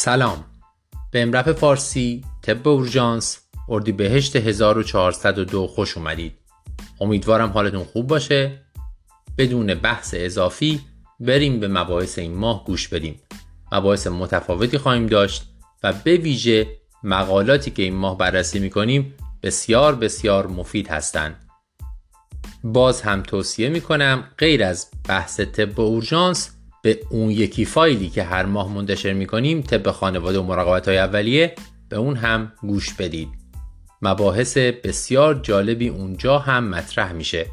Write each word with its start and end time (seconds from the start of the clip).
سلام. 0.00 0.44
به 1.10 1.22
امرپ 1.22 1.52
فارسی 1.52 2.24
طب 2.42 2.68
اورژانس 2.68 3.38
اردیبهشت 3.68 4.36
1402 4.36 5.66
خوش 5.66 5.96
اومدید. 5.96 6.32
امیدوارم 7.00 7.50
حالتون 7.50 7.84
خوب 7.84 8.06
باشه. 8.06 8.62
بدون 9.38 9.74
بحث 9.74 10.14
اضافی 10.18 10.80
بریم 11.20 11.60
به 11.60 11.68
مباحث 11.68 12.18
این 12.18 12.34
ماه 12.34 12.64
گوش 12.64 12.88
بدیم. 12.88 13.20
مباحث 13.72 14.06
متفاوتی 14.06 14.78
خواهیم 14.78 15.06
داشت 15.06 15.44
و 15.82 15.92
به 15.92 16.16
ویژه 16.16 16.66
مقالاتی 17.04 17.70
که 17.70 17.82
این 17.82 17.94
ماه 17.94 18.18
بررسی 18.18 18.58
می‌کنیم 18.58 19.14
بسیار 19.42 19.94
بسیار 19.94 20.46
مفید 20.46 20.88
هستند. 20.88 21.50
باز 22.64 23.02
هم 23.02 23.22
توصیه 23.22 23.68
می‌کنم 23.68 24.24
غیر 24.38 24.64
از 24.64 24.86
بحث 25.08 25.40
طب 25.40 25.80
اورژانس 25.80 26.50
به 26.88 27.00
اون 27.10 27.30
یکی 27.30 27.64
فایلی 27.64 28.08
که 28.08 28.22
هر 28.22 28.46
ماه 28.46 28.72
منتشر 28.72 29.12
می‌کنیم 29.12 29.62
طب 29.62 29.90
خانواده 29.90 30.38
و 30.38 30.42
مراقبت 30.42 30.88
های 30.88 30.98
اولیه 30.98 31.54
به 31.88 31.96
اون 31.96 32.16
هم 32.16 32.52
گوش 32.60 32.94
بدید. 32.94 33.28
مباحث 34.02 34.58
بسیار 34.58 35.34
جالبی 35.34 35.88
اونجا 35.88 36.38
هم 36.38 36.68
مطرح 36.68 37.12
میشه. 37.12 37.46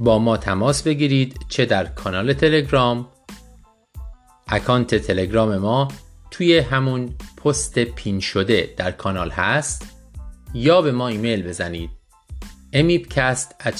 با 0.00 0.18
ما 0.18 0.36
تماس 0.36 0.82
بگیرید 0.82 1.38
چه 1.48 1.64
در 1.64 1.84
کانال 1.84 2.32
تلگرام. 2.32 3.08
اکانت 4.48 4.94
تلگرام 4.94 5.56
ما 5.56 5.88
توی 6.30 6.58
همون 6.58 7.14
پست 7.44 7.78
پین 7.78 8.20
شده 8.20 8.74
در 8.76 8.90
کانال 8.90 9.30
هست. 9.30 9.94
یا 10.54 10.82
به 10.82 10.92
ما 10.92 11.08
ایمیل 11.08 11.42
بزنید. 11.42 11.90
emipcast 12.74 13.48
at 13.60 13.76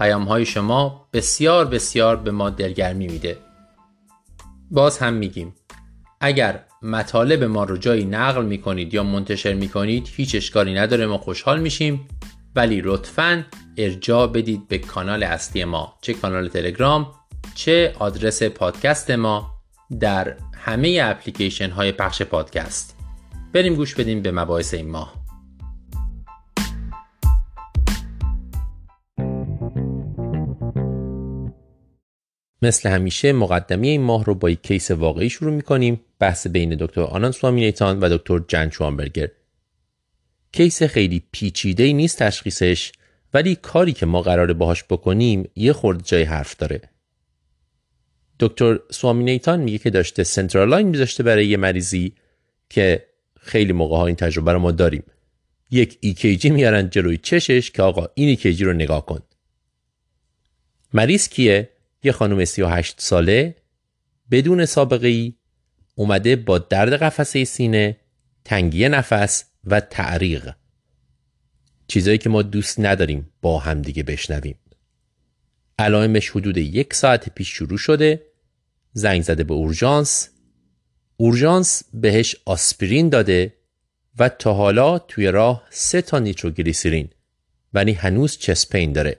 پیام 0.00 0.24
های 0.24 0.46
شما 0.46 1.08
بسیار 1.12 1.64
بسیار 1.64 2.16
به 2.16 2.30
ما 2.30 2.50
دلگرمی 2.50 3.06
میده. 3.06 3.38
باز 4.70 4.98
هم 4.98 5.12
میگیم 5.12 5.54
اگر 6.20 6.64
مطالب 6.82 7.44
ما 7.44 7.64
رو 7.64 7.76
جایی 7.76 8.04
نقل 8.04 8.44
می‌کنید 8.44 8.94
یا 8.94 9.02
منتشر 9.02 9.54
می‌کنید 9.54 10.08
هیچ 10.16 10.34
اشکالی 10.34 10.74
نداره 10.74 11.06
ما 11.06 11.18
خوشحال 11.18 11.60
میشیم. 11.60 12.08
ولی 12.56 12.80
لطفا 12.84 13.44
ارجاع 13.76 14.26
بدید 14.26 14.68
به 14.68 14.78
کانال 14.78 15.22
اصلی 15.22 15.64
ما 15.64 15.98
چه 16.00 16.14
کانال 16.14 16.48
تلگرام 16.48 17.12
چه 17.54 17.94
آدرس 17.98 18.42
پادکست 18.42 19.10
ما 19.10 19.50
در 20.00 20.36
همه 20.54 21.00
اپلیکیشن 21.02 21.70
های 21.70 21.92
پخش 21.92 22.22
پادکست. 22.22 22.96
بریم 23.52 23.74
گوش 23.74 23.94
بدیم 23.94 24.22
به 24.22 24.30
مباحث 24.30 24.74
این 24.74 24.90
ماه. 24.90 25.19
مثل 32.62 32.88
همیشه 32.88 33.32
مقدمی 33.32 33.88
این 33.88 34.00
ماه 34.00 34.24
رو 34.24 34.34
با 34.34 34.50
یک 34.50 34.62
کیس 34.62 34.90
واقعی 34.90 35.30
شروع 35.30 35.52
می‌کنیم. 35.52 36.00
بحث 36.18 36.46
بین 36.46 36.76
دکتر 36.80 37.00
آنان 37.00 37.32
سوامینیتان 37.32 38.00
و 38.00 38.18
دکتر 38.18 38.40
جن 38.48 38.68
چوانبرگر 38.68 39.28
case 40.52 40.82
خیلی 40.82 41.22
پیچیده 41.32 41.92
نیست 41.92 42.18
تشخیصش 42.18 42.92
ولی 43.34 43.54
کاری 43.54 43.92
که 43.92 44.06
ما 44.06 44.22
قراره 44.22 44.54
باهاش 44.54 44.84
بکنیم 44.84 45.50
یه 45.56 45.72
خورده 45.72 46.06
جای 46.06 46.22
حرف 46.22 46.56
داره. 46.56 46.80
دکتر 48.40 48.78
Swaminathan 48.90 49.60
میگه 49.60 49.78
که 49.78 49.90
داشته 49.90 50.24
central 50.24 50.65
line 50.65 50.88
میذاشته 50.88 51.22
برای 51.22 51.46
یه 51.46 51.56
مریضی 51.56 52.12
که 52.70 53.06
خیلی 53.40 53.72
موقع 53.72 53.98
این 53.98 54.16
تجربه 54.16 54.52
رو 54.52 54.58
ما 54.58 54.70
داریم. 54.70 55.02
یک 55.70 55.98
EKG 56.06 56.44
میارن 56.44 56.90
جلوی 56.90 57.16
چشش 57.16 57.70
که 57.70 57.82
آقا 57.82 58.06
این 58.14 58.36
EKG 58.36 58.60
رو 58.60 58.72
نگاه 58.72 59.06
کن. 59.06 59.20
مریض 60.94 61.28
کیه؟ 61.28 61.69
یه 62.02 62.12
خانم 62.12 62.44
38 62.44 63.00
ساله 63.00 63.56
بدون 64.30 64.66
سابقه 64.66 65.08
ای 65.08 65.34
اومده 65.94 66.36
با 66.36 66.58
درد 66.58 66.92
قفسه 66.92 67.44
سینه 67.44 67.96
تنگی 68.44 68.88
نفس 68.88 69.44
و 69.64 69.80
تعریق. 69.80 70.54
چیزایی 71.88 72.18
که 72.18 72.28
ما 72.28 72.42
دوست 72.42 72.80
نداریم 72.80 73.30
با 73.42 73.58
هم 73.58 73.82
دیگه 73.82 74.02
بشنویم. 74.02 74.58
علائمش 75.78 76.30
حدود 76.30 76.56
یک 76.56 76.94
ساعت 76.94 77.28
پیش 77.28 77.48
شروع 77.48 77.78
شده. 77.78 78.26
زنگ 78.92 79.22
زده 79.22 79.44
به 79.44 79.54
اورژانس. 79.54 80.28
اورژانس 81.16 81.82
بهش 81.94 82.36
آسپرین 82.44 83.08
داده 83.08 83.54
و 84.18 84.28
تا 84.28 84.54
حالا 84.54 84.98
توی 84.98 85.26
راه 85.26 85.66
سه 85.70 86.02
تا 86.02 86.18
نیتروگلیسیرین 86.18 87.08
ولی 87.74 87.92
هنوز 87.92 88.38
چسپین 88.38 88.92
داره. 88.92 89.18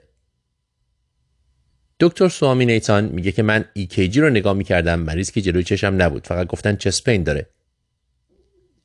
دکتر 2.02 2.28
سوامی 2.28 2.66
نیتان 2.66 3.04
میگه 3.04 3.32
که 3.32 3.42
من 3.42 3.64
EKG 3.78 4.16
رو 4.16 4.30
نگاه 4.30 4.54
می‌کردم 4.54 5.00
مریض 5.00 5.30
که 5.30 5.40
جلوی 5.40 5.64
چشم 5.64 6.02
نبود. 6.02 6.26
فقط 6.26 6.46
گفتن 6.46 6.76
چسپین 6.76 7.22
داره. 7.22 7.46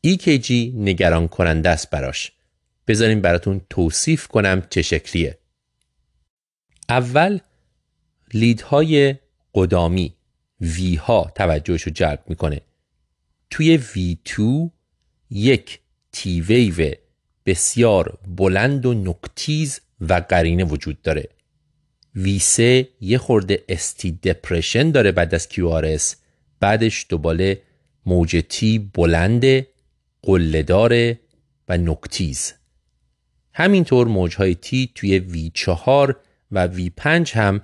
EKG 0.08 0.52
نگران 0.76 1.28
کننده 1.28 1.70
است 1.70 1.90
براش. 1.90 2.32
بذاریم 2.88 3.22
براتون 3.22 3.62
توصیف 3.70 4.28
کنم 4.28 4.64
چه 4.70 4.82
شکلیه. 4.82 5.38
اول 6.90 7.40
لیدهای 8.34 9.16
قدامی 9.54 10.14
وی 10.62 10.96
ها 10.96 11.32
توجهش 11.36 11.82
رو 11.82 11.92
جلب 11.92 12.24
می‌کنه. 12.28 12.62
توی 13.50 13.80
V2 13.80 14.42
یک 15.30 15.80
تی 16.12 16.42
ویو 16.42 16.94
بسیار 17.46 18.20
بلند 18.28 18.86
و 18.86 18.94
نکتیز 18.94 19.82
و 20.02 20.14
قرینه 20.14 20.64
وجود 20.64 21.02
داره. 21.02 21.30
V3 22.24 22.60
یه 23.02 23.18
خورده 23.18 23.64
استی 23.70 24.12
دپرشن 24.12 24.92
داره 24.92 25.12
بعد 25.12 25.36
از 25.36 25.48
QRS 25.52 26.16
بعدش 26.60 27.06
دوباره 27.10 27.62
موج 28.06 28.44
تی 28.50 28.80
بلند 28.80 29.66
قلهدار 30.22 31.16
و 31.70 31.78
نکتیز. 31.78 32.54
همینطور 33.54 34.08
موجهای 34.08 34.56
تی 34.56 34.92
توی 34.96 35.52
V4 35.56 36.16
و 36.52 36.68
V5 36.68 37.06
هم 37.30 37.62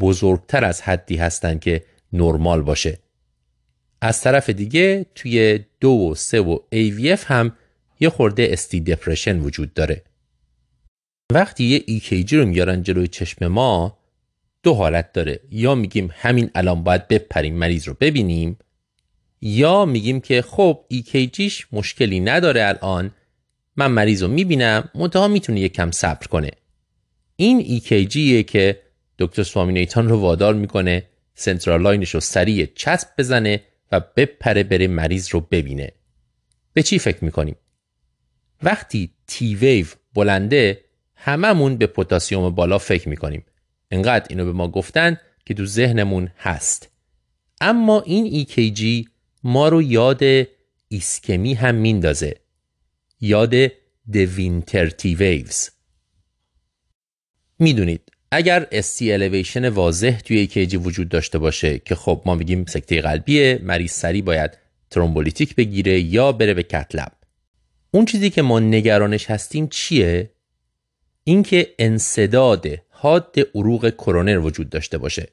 بزرگتر 0.00 0.64
از 0.64 0.82
حدی 0.82 1.16
هستند 1.16 1.60
که 1.60 1.84
نرمال 2.12 2.62
باشه. 2.62 2.98
از 4.00 4.20
طرف 4.20 4.50
دیگه 4.50 5.06
توی 5.14 5.64
دو 5.80 5.90
و 5.90 6.14
سه 6.14 6.40
و 6.40 6.58
AVF 6.74 7.24
هم 7.24 7.52
یه 8.00 8.08
خورده 8.08 8.48
استی 8.50 8.80
دپرشن 8.80 9.40
وجود 9.40 9.74
داره. 9.74 10.02
وقتی 11.32 11.64
یه 11.64 12.00
EKG 12.00 12.32
رو 12.32 12.46
میارن 12.46 12.82
جلوی 12.82 13.08
چشم 13.08 13.46
ما 13.46 13.98
دو 14.62 14.74
حالت 14.74 15.12
داره. 15.12 15.40
یا 15.50 15.74
میگیم 15.74 16.10
همین 16.12 16.50
الان 16.54 16.84
باید 16.84 17.08
بپریم 17.08 17.54
مریض 17.54 17.88
رو 17.88 17.96
ببینیم 18.00 18.58
یا 19.40 19.84
میگیم 19.84 20.20
که 20.20 20.42
خب 20.42 20.84
EKGش 20.94 21.66
مشکلی 21.72 22.20
نداره 22.20 22.64
الان 22.66 23.10
من 23.76 23.86
مریض 23.86 24.22
رو 24.22 24.28
می‌بینم 24.28 24.88
منتها 24.94 25.28
می‌تونه 25.28 25.68
کم 25.68 25.90
صبر 25.90 26.26
کنه. 26.26 26.50
این 27.36 27.80
EKGیه 27.80 28.44
که 28.44 28.80
دکتر 29.18 29.42
سوامینیتان 29.42 30.08
رو 30.08 30.20
وادار 30.20 30.54
می‌کنه 30.54 31.04
سنترال 31.34 31.82
لاینش 31.82 32.10
رو 32.10 32.20
سریع 32.20 32.68
چسب 32.74 33.08
بزنه 33.18 33.62
و 33.92 34.00
بپره 34.00 34.62
بره 34.62 34.86
مریض 34.86 35.28
رو 35.28 35.40
ببینه. 35.40 35.92
به 36.72 36.82
چی 36.82 36.98
فکر 36.98 37.24
می‌کنیم؟ 37.24 37.56
وقتی 38.62 39.10
T 39.26 39.54
wave 39.54 39.86
بلنده 40.14 40.87
هممون 41.20 41.76
به 41.76 41.86
پتاسیم 41.86 42.50
بالا 42.50 42.78
فکر 42.78 43.08
می‌کنیم. 43.08 43.44
انقدر 43.90 44.26
اینو 44.30 44.44
به 44.44 44.52
ما 44.52 44.68
گفتن 44.68 45.16
که 45.46 45.54
تو 45.54 45.66
ذهنمون 45.66 46.30
هست. 46.38 46.88
اما 47.60 48.00
این 48.00 48.44
EKG 48.44 49.08
ما 49.42 49.68
رو 49.68 49.82
یاد 49.82 50.22
ایسکمی 50.88 51.54
هم 51.54 51.74
میندازه. 51.74 52.36
یاد 53.20 53.54
de 54.12 54.31
Winter 54.31 54.90
T 54.90 55.14
waves 55.14 55.68
می‌دونید 57.58 58.00
اگر 58.30 58.66
ST 58.72 59.00
elevation 59.00 59.64
واضح 59.64 60.20
توی 60.20 60.48
EKG 60.48 60.74
وجود 60.74 61.08
داشته 61.08 61.38
باشه 61.38 61.78
که 61.78 61.94
خب 61.94 62.22
ما 62.26 62.34
میگیم 62.34 62.64
سکته 62.64 63.00
قلبیه 63.00 63.60
مریض 63.62 63.92
سریع 63.92 64.22
باید 64.22 64.58
thrombolytic 64.90 65.54
بگیره 65.54 66.00
یا 66.00 66.32
بره 66.32 66.54
به 66.54 66.62
cath 66.62 66.91
lab 66.91 67.12
اون 67.90 68.04
چیزی 68.04 68.30
که 68.30 68.42
ما 68.42 68.60
نگرانش 68.60 69.30
هستیم 69.30 69.68
چیه؟ 69.68 70.30
اینکه 71.28 71.74
انسداد 71.78 72.66
حاد 72.88 73.36
عروق 73.54 73.90
کرونر 73.90 74.38
وجود 74.38 74.70
داشته 74.70 74.98
باشه. 74.98 75.28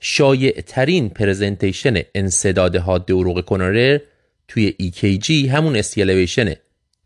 شایع 0.00 0.60
ترین 0.60 1.08
presentation 1.08 2.02
انسداد 2.14 2.76
حاد 2.76 3.10
عروق 3.10 3.44
کرونر 3.44 3.98
توی 4.48 4.74
EKG 4.80 5.30
همون 5.30 5.76
ST 5.76 5.90
elevation 5.90 6.53
ه 6.53 6.60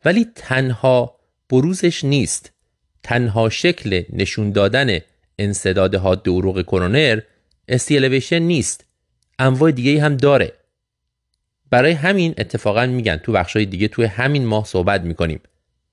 ولی 0.04 0.26
تنها 0.34 1.18
بروزش 1.50 2.04
نیست. 2.04 2.52
تنها 3.02 3.48
شکل 3.48 4.02
نشون 4.12 4.50
دادن 4.50 4.98
انسداد 5.38 5.94
حاد 5.94 6.28
عروق 6.28 6.62
کرونر 6.62 7.20
استیلویشن 7.68 8.38
نیست. 8.38 8.84
انواع 9.38 9.70
دیگه 9.70 10.02
هم 10.02 10.16
داره. 10.16 10.52
برای 11.70 11.92
همین 11.92 12.34
اتفاقا 12.38 12.86
میگن 12.86 13.16
تو 13.16 13.32
بخشای 13.32 13.66
دیگه 13.66 13.88
توی 13.88 14.04
همین 14.04 14.46
ماه 14.46 14.64
صحبت 14.64 15.00
می‌کنیم. 15.00 15.40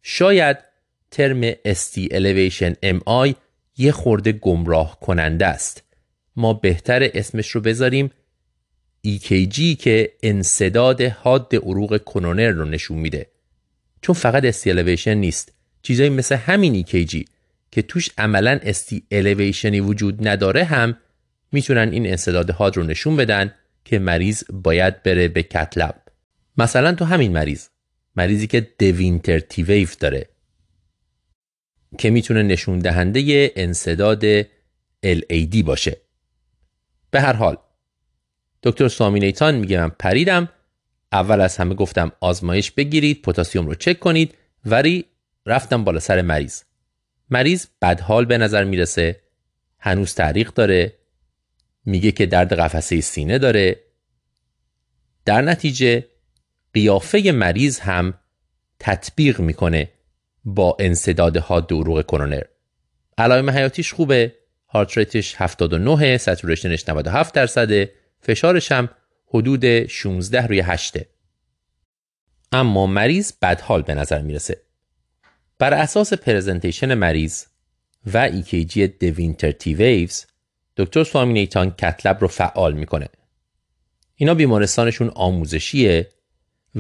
شاید 0.01 0.70
ترم 1.12 1.52
ST 1.52 2.08
Elevation 2.12 2.74
MI 2.84 3.34
یه 3.78 3.92
خورده 3.92 4.31
گمراه 4.31 5.00
کننده 5.00 5.46
است. 5.46 5.84
ما 6.36 6.54
بهتر 6.54 7.10
اسمش 7.13 7.50
رو 7.50 7.62
بذاریم 7.62 8.12
EKG 9.08 9.78
که 9.80 10.12
انصداد 10.24 11.02
حاد 11.02 11.56
عروق 11.56 11.98
کنونر 11.98 12.50
رو 12.50 12.66
نشون 12.66 12.98
میده. 12.98 13.28
چون 14.02 14.16
فقط 14.16 14.52
ST 14.52 14.63
Elevation 14.63 15.08
نیست 15.08 15.54
چیزایی 15.81 16.10
مثل 16.10 16.36
همین 16.36 16.84
EKG 16.84 17.24
که 17.72 17.81
توش 17.81 18.10
عملا 18.18 18.60
ST 18.64 18.96
Elevation 19.14 19.66
وجود 19.66 20.28
نداره 20.28 20.64
هم 20.64 20.98
می‌تونن 21.52 21.92
این 21.92 22.07
انصداد 22.07 22.52
حاد 22.52 22.78
رو 22.78 22.84
نشون 22.84 23.16
بدن 23.16 23.54
که 23.86 24.00
مریض 24.00 24.44
باید 24.54 25.04
بره 25.04 25.28
به 25.28 25.44
کتلب 25.44 25.96
مثلا 26.57 26.94
تو 26.94 27.06
همین 27.06 27.31
مریض 27.31 27.68
مریضی 28.16 28.48
که 28.48 28.68
دوینتر 28.80 29.40
تی 29.40 29.64
ویف 29.64 29.98
داره. 29.98 30.30
که 31.98 32.10
می‌تونه 32.10 32.44
نشون 32.44 32.80
دهنده 32.80 33.52
انصداد 33.56 34.44
LAD 35.06 35.64
باشه. 35.66 35.98
به 37.12 37.22
هر 37.22 37.34
حال 37.34 37.58
دکتر 38.64 38.88
سامینیتان 38.88 39.56
میگه 39.56 39.82
من 39.82 39.90
پریدم. 39.90 40.50
اول 41.12 41.42
از 41.42 41.58
همه 41.58 41.76
گفتم 41.76 42.12
آزمایش 42.20 42.72
بگیرید 42.72 43.22
پتاسیم 43.22 43.68
رو 43.68 43.76
چک 43.76 44.00
کنید. 44.00 44.38
ولی 44.66 45.06
رفتم 45.46 45.84
بالا 45.84 46.00
سر 46.00 46.22
مریض. 46.22 46.62
مریض 47.30 47.66
بدحال 47.82 48.26
به 48.26 48.38
نظر 48.38 48.64
می‌رسه 48.64 49.22
هنوز 49.80 50.16
تعریق 50.16 50.54
داره. 50.54 50.94
میگه 51.86 52.12
که 52.12 52.26
درد 52.26 52.54
قفسه 52.54 53.02
سینه 53.02 53.38
داره. 53.38 53.80
در 55.26 55.42
نتیجه 55.42 56.06
قیافه 56.74 57.32
مریض 57.32 57.80
هم 57.80 58.14
تطبیق 58.80 59.40
می‌کنه. 59.40 59.90
با 60.46 60.78
انصداد 60.80 61.38
حاد 61.38 61.74
عروق 61.74 62.02
کرونر 62.02 62.44
علائم 63.18 63.50
حیاتیش 63.50 63.94
خوبه. 63.94 64.36
هارت 64.70 64.98
ریتش 64.98 65.36
79 65.38 66.18
ساتوریشنش 66.18 66.90
97 66.90 67.34
درصده. 67.34 67.94
فشارش 68.22 68.72
هم 68.72 68.90
حدود 69.28 69.88
16 69.88 70.48
روی 70.48 70.60
8 70.60 70.98
اما 72.52 72.88
مریض 72.88 73.34
بدحال 73.42 73.82
به 73.82 73.94
نظر 73.94 74.22
می‌رسه. 74.22 74.62
بر 75.60 75.74
اساس 75.74 76.14
presentation 76.13 76.94
مریض 76.94 77.46
و 78.14 78.30
EKG 78.30 78.78
de 78.78 78.96
Winter 78.96 79.51
T 79.51 79.74
waves 79.74 80.25
دکتر 80.78 81.04
Swaminathan 81.04 81.72
cath 81.72 81.98
lab 81.98 82.18
رو 82.22 82.28
فعال 82.28 82.74
می‌کنه. 82.74 83.08
اینا 84.16 84.34
بیمارستانشون 84.34 85.12
آموزشیه 85.16 86.10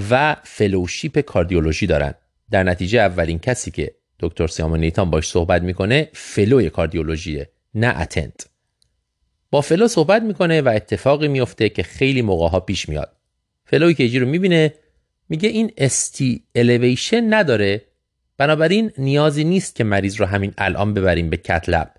و 0.09 0.35
fellowship 0.43 1.19
کاردیولوژی 1.19 1.87
دارن. 1.87 2.13
در 2.51 2.63
نتیجه 2.63 2.99
اولین 2.99 3.39
کسی 3.39 3.71
که 3.71 3.95
دکتر 4.19 4.47
Swaminathan 4.47 5.09
باش 5.09 5.29
صحبت 5.29 5.61
می‌کنه 5.61 6.09
fellow 6.13 6.61
ی 6.61 6.69
کاردیولوژیه 6.69 7.49
نه 7.73 7.99
attending. 7.99 8.47
با 9.51 9.61
fellow 9.61 9.87
صحبت 9.87 10.21
می‌کنه 10.21 10.61
و 10.61 10.71
اتفاقی 10.75 11.27
میفته 11.27 11.69
که 11.69 11.83
خیلی 11.83 12.21
موقع 12.21 12.59
پیش 12.59 12.89
میاد. 12.89 13.17
فلوی 13.65 13.93
کیجی 13.93 14.19
رو 14.19 14.27
می‌بینه 14.27 14.73
میگه 15.29 15.49
این 15.49 15.71
استی 15.77 16.43
الیویشن 16.55 17.33
نداره. 17.33 17.81
بنابراین 18.37 18.91
نیازی 18.97 19.43
نیست 19.43 19.75
که 19.75 19.83
مریض 19.83 20.15
رو 20.15 20.25
همین 20.25 20.53
الان 20.57 20.93
ببریم 20.93 21.29
به 21.29 21.37
کتلب 21.37 21.95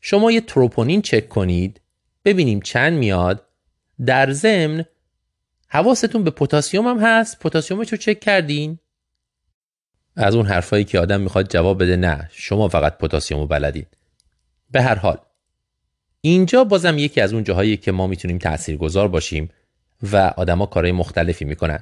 شما 0.00 0.32
یه 0.32 0.40
تروپونین 0.40 1.02
چک 1.02 1.28
کنید 1.28 1.80
ببینیم 2.24 2.60
چند 2.60 2.98
میاد. 2.98 3.46
در 4.06 4.32
ضمن 4.32 4.84
حواستون 5.68 6.24
به 6.24 6.30
پتاسیم 6.30 6.86
هم 6.86 6.98
هست. 6.98 7.38
پتاسیمش 7.38 7.92
رو 7.92 7.98
چک 7.98 8.20
کردین. 8.20 8.78
از 10.16 10.34
اون 10.34 10.46
حرفایی 10.46 10.84
که 10.84 11.00
آدم 11.00 11.20
می‌خواد 11.20 11.52
جواب 11.52 11.82
بده 11.82 11.96
نه 11.96 12.28
شما 12.32 12.68
فقط 12.68 12.98
پتاسیم 12.98 13.38
رو 13.38 13.46
بلدین. 13.46 13.86
به 14.70 14.82
هر 14.82 14.94
حال 14.94 15.18
اینجا 16.20 16.64
بازم 16.64 16.98
یکی 16.98 17.20
از 17.20 17.32
اون 17.32 17.44
جاهایی 17.44 17.76
که 17.76 17.92
ما 17.92 18.06
می‌تونیم 18.06 18.38
تاثیرگذار 18.38 19.08
باشیم 19.08 19.50
و 20.12 20.16
آدما 20.16 20.66
کارهای 20.66 20.92
مختلفی 20.92 21.44
می‌کنن. 21.44 21.80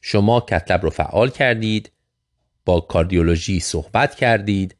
شما 0.00 0.40
کتلب 0.40 0.82
رو 0.82 0.90
فعال 0.90 1.30
کردید 1.30 1.92
با 2.64 2.80
کاردیولوژی 2.80 3.60
صحبت 3.60 4.14
کردید. 4.14 4.76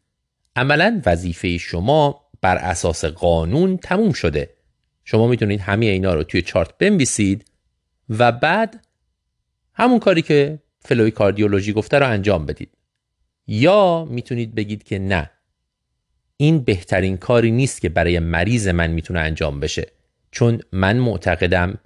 عملا 0.56 1.02
وظیفه 1.06 1.58
شما 1.58 2.28
بر 2.40 2.56
اساس 2.56 3.04
قانون 3.04 3.76
تموم 3.76 4.12
شده. 4.12 4.50
شما 5.04 5.26
می‌تونید 5.26 5.60
همه 5.60 5.86
اینا 5.86 6.14
رو 6.14 6.22
توی 6.22 6.42
چارت 6.42 6.78
بنویسید 6.78 7.44
و 8.08 8.32
بعد 8.32 8.86
همون 9.74 9.98
کاری 9.98 10.22
که 10.22 10.58
فلوی 10.84 11.10
کاردیولوژی 11.10 11.72
گفته 11.72 11.98
رو 11.98 12.08
انجام 12.08 12.46
بدید. 12.46 12.70
یا 13.46 14.04
می‌تونید 14.10 14.54
بگید 14.54 14.82
که 14.82 14.98
نه 14.98 15.30
این 16.36 16.58
بهترین 16.58 17.16
کاری 17.16 17.50
نیست 17.50 17.80
که 17.80 17.88
برای 17.88 18.18
مریض 18.18 18.68
من 18.68 18.90
می‌تونه 18.90 19.20
انجام 19.20 19.60
بشه 19.60 19.86
چون 20.30 20.60
من 20.72 20.96
معتقدم 20.96 21.78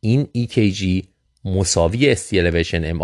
این 0.00 0.28
EKG 0.36 1.06
مساوی 1.44 2.10
استیلویشن 2.10 2.84
ام 2.84 2.98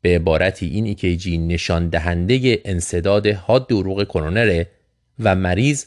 به 0.00 0.14
عبارتی 0.14 0.66
این 0.66 0.96
EKG 0.96 1.26
نشان 1.26 1.88
دهنده 1.88 2.62
انصداد 2.64 3.26
حاد 3.26 3.68
دروغ 3.68 4.04
کرونره 4.04 4.70
و 5.18 5.34
مریض 5.34 5.84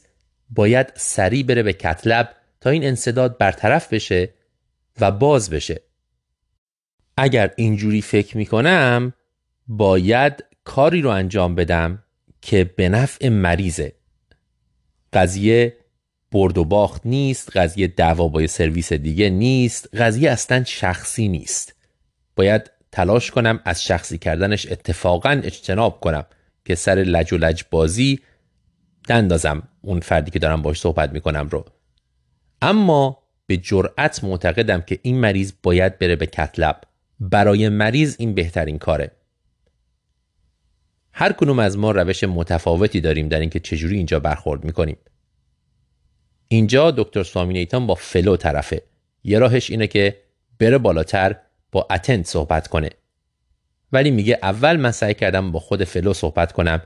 باید 0.50 0.92
سریع 0.96 1.44
بره 1.44 1.64
به 1.64 1.74
کتلب 1.74 2.36
تا 2.62 2.70
این 2.70 2.84
انصداد 2.84 3.38
برطرف 3.38 3.94
بشه 3.94 4.30
و 5.02 5.12
باز 5.12 5.50
بشه. 5.50 5.81
اگر 7.21 7.51
اینجوری 7.56 8.01
فکر 8.01 8.38
می‌کنم 8.38 9.13
باید 9.68 10.44
کاری 10.63 11.01
رو 11.01 11.10
انجام 11.10 11.56
بدم 11.56 12.04
که 12.42 12.64
به 12.64 12.90
نفع 12.90 13.30
مریضه. 13.30 13.94
قضیه 15.14 15.78
برد 16.31 16.57
و 16.57 16.64
باخت 16.64 17.06
نیست 17.06 17.57
قضیه 17.57 17.88
دعوا 17.88 18.28
با 18.28 18.47
سرویس 18.47 18.94
دیگه 18.94 19.30
نیست 19.30 19.95
قضیه 19.95 20.31
اصلا 20.31 20.64
شخصی 20.64 21.28
نیست. 21.28 21.76
باید 22.35 22.71
تلاش 22.92 23.31
کنم 23.31 23.59
از 23.66 23.83
شخصی 23.83 24.18
کردنش 24.18 24.71
اتفاقا 24.71 25.42
اجتناب 25.44 25.99
کنم 25.99 26.26
که 26.66 26.76
سر 26.76 26.95
لج 26.95 27.33
و 27.33 27.38
لج 27.38 27.64
بازی 27.71 28.19
نندازم 29.09 29.68
اون 29.81 29.99
فردی 29.99 30.31
که 30.31 30.40
دارم 30.40 30.61
باش 30.61 30.80
صحبت 30.80 31.11
می‌کنم 31.11 31.47
رو. 31.47 31.66
اما 32.61 33.23
به 33.45 33.57
جرأت 33.57 34.23
معتقدم 34.23 34.81
که 34.81 34.99
این 35.02 35.19
مریض 35.19 35.54
باید 35.64 35.99
بره 35.99 36.16
به 36.16 36.26
کتلب. 36.26 36.81
برای 37.19 37.69
مریض 37.69 38.16
این 38.19 38.33
بهترین 38.33 38.78
کاره. 38.78 39.11
هر 41.11 41.31
کنوم 41.31 41.59
از 41.59 41.78
ما 41.78 41.92
روش 41.92 42.23
متفاوتی 42.23 43.02
داریم 43.02 43.28
در 43.28 43.40
اینکه 43.40 43.59
چجوری 43.59 43.97
اینجا 43.97 44.19
برخورد 44.19 44.64
می‌کنیم. 44.64 44.97
اینجا 46.47 46.92
دکتر 46.92 47.23
Swaminathan 47.24 47.88
با 47.88 47.95
fellow 47.95 48.38
طرفه. 48.38 48.81
یه 49.23 49.40
راهش 49.40 49.69
اینه 49.69 49.88
که 49.88 50.21
بره 50.59 50.78
بالاتر 50.78 51.35
با 51.71 51.88
attend 51.92 52.26
صحبت 52.26 52.68
کنه. 52.68 52.90
ولی 53.92 54.11
میگه 54.11 54.40
اول 54.44 54.76
من 54.76 54.92
سعی 54.92 55.14
کردم 55.14 55.52
با 55.52 55.59
خود 55.59 55.83
fellow 55.83 56.14
صحبت 56.14 56.52
کنم. 56.52 56.81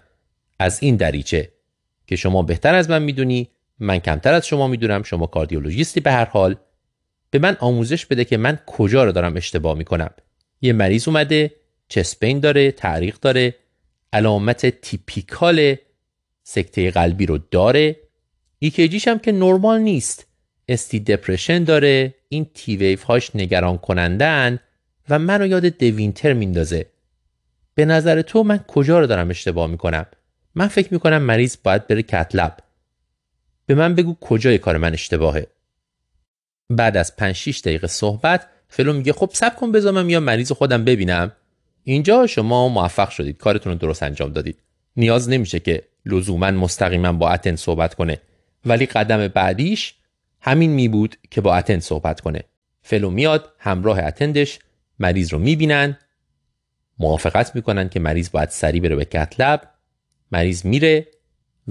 از 0.60 0.84
این 0.84 0.96
دریچه 0.96 1.52
که 2.08 2.16
شما 2.16 2.42
بهتر 2.42 2.76
از 2.76 2.90
من 2.90 3.02
می‌دونی 3.02 3.50
من 3.80 4.00
کمتر 4.00 4.34
از 4.34 4.48
شما 4.48 4.68
می‌دونم 4.68 5.04
شما 5.04 5.26
کاردیولوژیستی 5.26 6.00
به 6.00 6.12
هر 6.12 6.26
حال. 6.26 6.56
به 7.30 7.40
من 7.40 7.58
آموزش 7.60 8.06
بده 8.06 8.26
که 8.26 8.38
من 8.38 8.60
کجا 8.66 9.04
رو 9.04 9.12
دارم 9.12 9.36
اشتباه 9.36 9.78
می‌کنم. 9.78 10.10
یه 10.64 10.74
مریض 10.74 11.08
اومده 11.08 11.52
chest 11.88 12.17
pain 12.17 12.40
داره 12.40 12.72
تعریق 12.72 13.16
داره 13.20 13.56
علامت 14.14 14.82
تیپیکال 14.82 15.76
سکته 16.44 16.92
قلبی 16.92 17.26
رو 17.26 17.38
داره. 17.38 18.00
EKGش 18.60 19.08
هم 19.08 19.20
که 19.20 19.32
نرمال 19.32 19.80
نیست. 19.80 20.28
ST 20.68 21.00
depression 21.00 21.64
داره 21.64 22.16
این 22.30 22.46
T 22.54 22.78
wave 22.78 23.04
هاش 23.04 23.36
نگران 23.36 23.78
کننده‌ن 23.78 24.60
و 25.10 25.20
منو 25.20 25.48
یاد 25.48 25.66
de 25.66 25.83
Winter 25.83 26.34
میندازه. 26.34 26.86
به 27.76 27.86
نظر 27.86 28.22
تو 28.22 28.44
من 28.44 28.58
کجا 28.58 29.00
رو 29.00 29.08
دارم 29.08 29.30
اشتباه 29.30 29.68
می‌کنم؟ 29.68 30.06
من 30.56 30.68
فکر 30.68 30.94
می‌کنم 30.94 31.22
مریض 31.22 31.58
باید 31.64 31.88
بره 31.88 32.04
cath 32.04 32.35
lab 32.35 32.58
به 33.66 33.76
من 33.76 33.96
بگو 33.96 34.18
کجای 34.22 34.58
کار 34.58 34.78
من 34.78 34.94
اشتباهه. 34.94 35.48
بعد 36.70 36.98
از 36.98 37.16
5 37.16 37.36
6 37.36 37.60
دقیقه 37.60 37.88
صحبت 37.88 38.50
fellow 38.76 38.94
میگه 38.94 39.14
خب 39.14 39.30
صبر 39.34 39.56
کن 39.56 39.72
بذار 39.72 39.94
من 39.94 40.10
یا 40.10 40.20
مریض 40.20 40.52
خودم 40.52 40.86
ببینم. 40.86 41.32
اینجا 41.84 42.28
شما 42.28 42.68
موفق 42.68 43.10
شدید. 43.10 43.38
کارتون 43.38 43.74
رو 43.74 43.80
درست 43.80 44.04
انجام 44.04 44.32
دادید. 44.32 44.60
نیاز 44.96 45.30
نمیشه 45.30 45.60
که 45.60 45.84
لزوما 46.06 46.52
مستقیما 46.52 47.14
با 47.14 47.30
attend 47.30 47.56
صحبت 47.56 47.94
کنه. 47.94 48.20
ولی 48.66 48.86
قدم 48.86 49.28
بعدیش 49.28 49.94
همین 50.42 50.72
می 50.72 50.88
بود 50.88 51.16
که 51.32 51.42
با 51.42 51.56
attend 51.56 51.80
صحبت 51.80 52.22
کنه. 52.22 52.44
fellow 52.82 53.10
میاد 53.10 53.50
همراه 53.60 54.00
attend 54.00 54.40
ش. 54.40 54.60
مریض 55.00 55.34
رو 55.34 55.40
می‌بینن. 55.40 55.98
موافقت 57.00 57.56
می‌کنن 57.56 57.90
که 57.90 58.00
مریض 58.00 58.32
باید 58.32 58.50
سریع 58.50 58.82
بره 58.82 58.96
به 58.96 59.06
cath 59.06 59.38
lab 59.38 59.62
مریض 60.32 60.66
میره 60.66 61.08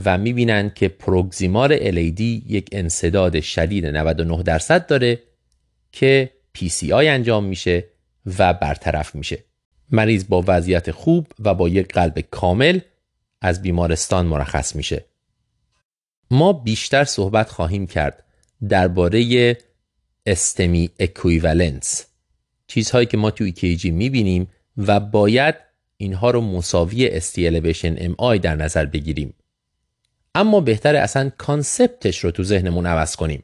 و 0.04 0.18
می‌بینن 0.18 0.72
که 0.74 0.88
پروگزیمار 0.88 1.76
LED 1.76 2.20
یک 2.20 2.68
انصداد 2.72 3.40
شدید 3.40 3.86
99 3.86 4.42
درصد 4.42 4.86
داره 4.86 5.18
که 5.92 6.30
PCI 6.58 6.92
انجام 6.92 7.44
میشه 7.44 7.84
و 8.38 8.54
برطرف 8.54 9.14
میشه. 9.14 9.44
مریض 9.90 10.28
با 10.28 10.44
وضعیت 10.46 10.90
خوب 10.90 11.26
و 11.38 11.54
با 11.54 11.68
یک 11.68 11.92
قلب 11.92 12.20
کامل 12.20 12.80
از 13.40 13.62
بیمارستان 13.62 14.26
مرخص 14.26 14.76
میشه. 14.76 15.04
ما 16.30 16.52
بیشتر 16.52 17.04
صحبت 17.04 17.50
خواهیم 17.50 17.86
کرد 17.86 18.24
درباره 18.68 19.58
استمی 20.26 20.90
اکویولنس 20.98 22.06
چیزهایی 22.66 23.06
که 23.06 23.16
ما 23.16 23.30
تو 23.30 23.50
EKG 23.50 23.84
می‌بینیم 23.84 24.48
و 24.76 25.00
باید 25.00 25.54
اینها 25.96 26.30
رو 26.30 26.40
مساوی 26.40 27.08
ST 27.08 27.46
elevation 27.46 27.94
MI 27.98 28.36
در 28.36 28.54
نظر 28.54 28.86
بگیریم. 28.86 29.34
اما 30.34 30.60
بهتر 30.60 30.96
اصلا 30.96 31.30
concept 31.38 32.00
ش 32.00 32.18
رو 32.18 32.30
تو 32.30 32.44
ذهنمون 32.44 32.86
عوض 32.86 33.16
کنیم. 33.16 33.42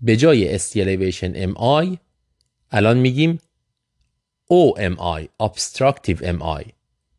به 0.00 0.16
جای 0.16 0.54
ST 0.54 0.80
elevation 0.80 1.32
MI 1.34 1.54
الان 2.70 2.98
میگیم 2.98 3.38
OMI 4.50 5.28
Obstructive 5.42 6.22
MI 6.22 6.64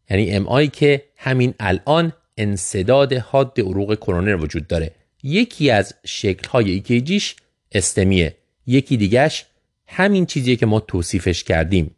یعنی 0.09 0.39
MI 0.45 0.69
که 0.69 1.05
همین 1.17 1.53
الان 1.59 2.13
انسداد 2.37 3.13
حاد 3.13 3.59
عروق 3.59 3.95
کرونر 3.95 4.35
وجود 4.35 4.67
داره. 4.67 4.95
یکی 5.23 5.71
از 5.71 5.93
شکل‌های 6.05 6.83
EKG 6.83 7.14
ش 7.14 7.35
STEMI 7.71 8.18
ه. 8.18 8.37
یکی 8.67 8.97
دیگهش 8.97 9.45
همین 9.87 10.25
چیزیه 10.25 10.55
که 10.55 10.65
ما 10.65 10.79
توصیفش 10.79 11.43
کردیم. 11.43 11.95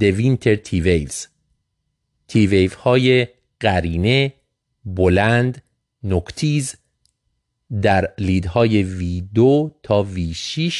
de 0.00 0.14
Winter 0.14 0.56
T 0.56 0.80
waves 0.80 1.26
T 2.28 2.46
wave 2.46 2.74
های 2.74 3.26
قرینه 3.60 4.32
بلند 4.84 5.62
نوک‌تیز 6.02 6.74
در 7.82 8.12
lead 8.18 8.62
های 8.62 8.84
V2 8.84 9.70
تا 9.82 10.06
V6 10.14 10.74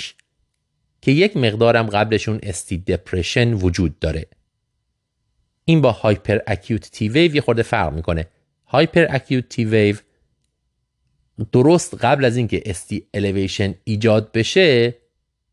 که 1.07 1.13
یک 1.13 1.37
مقدارم 1.37 1.87
قبلشون 1.87 2.41
ST 2.43 2.79
depression 2.79 3.53
وجود 3.53 3.99
داره. 3.99 4.27
این 5.65 5.81
با 5.81 5.93
hyperacute 5.93 6.91
T 6.91 7.09
wave 7.09 7.35
یه 7.35 7.41
خورده 7.41 7.63
فرق 7.63 7.93
می‌کنه. 7.93 8.27
hyperacute 8.67 9.49
T 9.49 9.65
wave 9.65 9.97
درست 11.53 11.95
قبل 12.05 12.25
از 12.25 12.37
اینکه 12.37 12.63
استی 12.67 13.07
الیویشن 13.15 13.75
ایجاد 13.85 14.33
بشه 14.33 14.95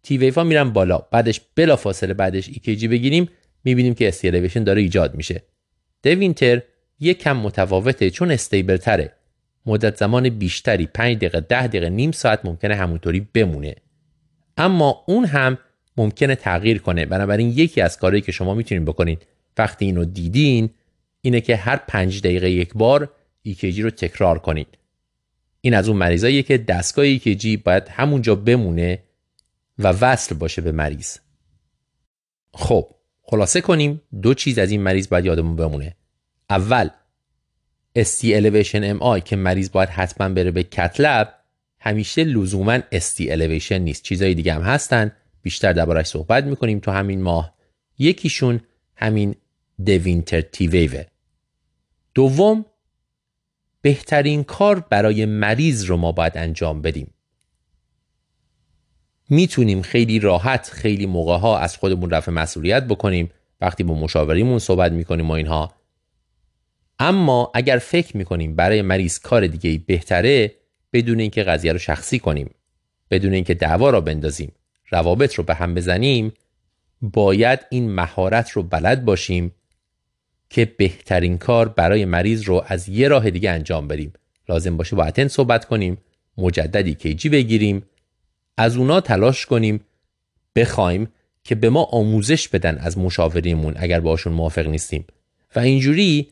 تی 0.03 0.17
ویو 0.17 0.33
ها 0.33 0.43
میرن 0.43 0.69
بالا. 0.69 0.98
بعدش 0.98 1.41
بلا 1.55 1.75
فاصله 1.75 2.13
بعدش 2.13 2.50
EKG 2.50 2.83
بگیریم 2.83 3.29
می‌بینیم 3.63 3.93
که 3.93 4.07
استی 4.07 4.27
الیویشن 4.27 4.63
داره 4.63 4.81
ایجاد 4.81 5.15
میشه. 5.15 5.43
دوینتر 6.03 6.62
یک 7.00 7.19
کم 7.19 7.38
متفاوته 7.38 8.10
چون 8.10 8.31
استیبل 8.31 8.77
تره. 8.77 9.13
مدت 9.65 9.98
زمان 9.98 10.29
بیشتری 10.29 10.88
5 10.88 11.17
دقیقه 11.17 11.39
10 11.39 11.67
دقیقه 11.67 11.89
نیم 11.89 12.12
ساعت 12.12 12.45
ممکنه 12.45 12.75
همونطوری 12.75 13.27
بمونه. 13.33 13.75
اما 14.57 15.03
اون 15.07 15.25
هم 15.25 15.57
ممکنه 15.98 16.36
تغییر 16.36 16.77
کنه. 16.81 17.05
بنابراین 17.05 17.50
یکی 17.50 17.81
از 17.81 17.98
کارهایی 17.98 18.22
که 18.22 18.31
شما 18.31 18.53
می‌تونید 18.53 18.86
بکنید 18.86 19.25
وقتی 19.57 19.86
اینو 19.86 20.05
دیدین 20.05 20.69
اینه 21.22 21.41
که 21.41 21.55
هر 21.55 21.75
پنج 21.75 22.22
دقیقه 22.22 22.50
یک 22.50 22.74
بار 22.74 23.10
EKG 23.48 23.79
رو 23.79 23.89
تکرار 23.89 24.39
کنید. 24.39 24.67
این 25.62 25.74
از 25.74 25.89
اون 25.89 25.98
مریضاییه 25.98 26.43
که 26.43 26.57
دستگاه 26.57 27.17
EKG 27.17 27.45
باید 27.63 27.88
همونجا 27.89 28.36
بمونه 28.36 29.03
و 29.79 29.88
وصل 29.88 30.36
باشه 30.36 30.62
به 30.62 30.72
مریض. 30.72 31.17
خب 32.53 32.95
خلاصه 33.22 33.62
کنیم 33.62 34.01
دو 34.22 34.33
چیز 34.33 34.60
از 34.60 34.72
این 34.72 34.81
مریض 34.81 35.10
باید 35.10 35.25
یادمون 35.25 35.55
بمونه. 35.55 35.95
اول 36.50 36.89
ST 38.00 38.24
elevation 38.24 39.00
MI 39.00 39.24
که 39.25 39.36
مریض 39.36 39.72
باید 39.72 39.89
حتما 39.89 40.29
بره 40.29 40.51
به 40.51 40.63
کتلب 40.63 41.43
همیشه 41.86 42.24
لزوما 42.24 42.80
ST 42.80 43.20
elevation 43.20 43.72
نیست. 43.72 44.04
چیزای 44.04 44.34
دیگه 44.34 44.54
هم 44.54 44.62
هستن. 44.62 45.12
بیشتر 45.42 45.74
دربارش 45.74 46.06
صحبت 46.06 46.44
می‌کنیم 46.44 46.80
تو 46.80 46.92
همین 46.92 47.22
ماه. 47.22 47.54
یکیشون 47.98 48.62
همین 48.96 49.36
دوینتر 49.86 50.42
تی 50.42 50.68
ویوه 50.68 51.06
دوم 52.13 52.66
بهترین 53.82 54.44
کار 54.44 54.80
برای 54.80 55.25
مریض 55.25 55.86
رو 55.86 55.98
ما 55.98 56.12
باید 56.12 56.38
انجام 56.38 56.82
بدیم. 56.82 57.13
می‌تونیم 59.30 59.82
خیلی 59.82 60.20
راحت 60.20 60.70
خیلی 60.70 61.06
موقع 61.06 61.38
ها 61.38 61.58
از 61.58 61.78
خودمون 61.78 62.10
رفع 62.10 62.32
مسئولیت 62.32 62.84
بکنیم. 62.84 63.30
وقتی 63.62 63.84
با 63.84 63.94
مشاوریمون 63.94 64.60
صحبت 64.60 64.92
می‌کنیم 64.92 65.30
و 65.30 65.34
اینها. 65.34 65.74
اما 67.00 67.52
اگر 67.56 67.78
فکر 67.78 68.18
می‌کنیم 68.18 68.56
برای 68.56 68.82
مریض 68.82 69.20
کار 69.20 69.48
دیگه 69.48 69.84
بهتره 69.88 70.62
بدون 70.94 71.20
اینکه 71.20 71.44
قضیه 71.44 71.74
رو 71.74 71.80
شخصی 71.80 72.20
کنیم 72.20 72.50
بدون 73.12 73.34
اینکه 73.34 73.54
دعوا 73.54 73.90
را 73.90 74.02
بندازیم 74.02 74.52
روابط 74.90 75.34
رو 75.34 75.44
به 75.44 75.54
هم 75.54 75.74
بزنیم 75.74 76.34
باید 77.02 77.60
این 77.70 77.92
مهارت 77.92 78.52
رو 78.52 78.64
بلد 78.64 79.06
باشیم 79.06 79.52
که 80.50 80.66
بهترین 80.66 81.38
کار 81.38 81.70
برای 81.70 82.06
مریض 82.06 82.44
رو 82.44 82.64
از 82.68 82.90
یه 82.90 83.08
راه 83.08 83.30
دیگه 83.30 83.52
انجام 83.52 83.88
بدیم. 83.88 84.14
لازم 84.50 84.78
باشه 84.78 84.96
با 84.96 85.04
اتن 85.04 85.28
صحبت 85.28 85.66
کنیم 85.66 85.98
مجددی 86.38 86.96
کیجی 86.96 87.30
بگیریم 87.30 87.84
از 88.58 88.78
اونا 88.78 89.02
تلاش 89.02 89.46
کنیم 89.46 89.80
بخوایم 90.56 91.08
که 91.44 91.56
به 91.56 91.70
ما 91.70 91.84
آموزش 91.84 92.48
بدن 92.48 92.78
از 92.78 92.98
مشاوریمون 92.98 93.74
اگر 93.78 94.00
باشون 94.00 94.34
موافق 94.34 94.68
نیستیم. 94.68 95.06
و 95.56 95.60
اینجوری 95.60 96.28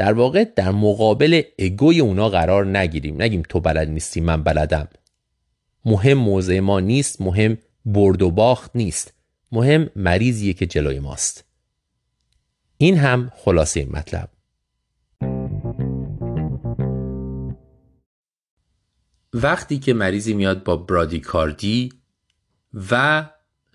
در 0.00 0.12
واقع 0.12 0.44
در 0.44 0.70
مقابل 0.70 1.42
اگوی 1.58 2.00
اونا 2.00 2.28
قرار 2.28 2.78
نگیریم. 2.78 3.22
نگیم 3.22 3.42
تو 3.48 3.60
بلد 3.60 3.88
نیستی 3.88 4.20
من 4.20 4.42
بلدم. 4.42 4.88
مهم 5.84 6.18
موضع 6.18 6.60
ما 6.60 6.80
نیست 6.80 7.20
مهم 7.20 7.58
برد 7.84 8.22
و 8.22 8.30
باخت 8.30 8.70
نیست. 8.74 9.14
مهم 9.52 9.90
مریضیه 9.96 10.52
که 10.52 10.66
جلوی 10.66 10.98
ماست. 10.98 11.44
این 12.76 12.96
هم 12.98 13.32
خلاصه 13.36 13.86
مطلب. 13.90 14.28
وقتی 19.34 19.78
که 19.78 19.94
مریضی 19.94 20.34
میاد 20.34 20.64
با 20.64 20.76
برادیکاردی 20.76 21.92
و 22.90 23.24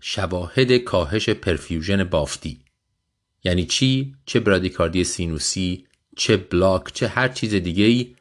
شواهد 0.01 0.77
کاهش 0.77 1.29
پرفیوژن 1.29 2.03
بافتی. 2.03 2.65
یعنی 3.43 3.65
چی؟ 3.65 4.15
چه 4.25 4.39
برادیکاردی 4.39 5.03
سینوسی، 5.03 5.84
چه 6.15 6.37
بلاک، 6.37 6.93
چه 6.93 7.07
هر 7.07 7.27
چیز 7.27 7.55
دیگه 7.55 7.83
ای 7.83 8.15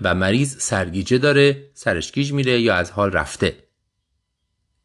و 0.00 0.14
مریض 0.14 0.56
سرگیجه 0.58 1.18
داره، 1.18 1.70
سرشگیج 1.74 2.32
میره 2.32 2.60
یا 2.60 2.74
از 2.74 2.90
حال 2.90 3.12
رفته. 3.12 3.64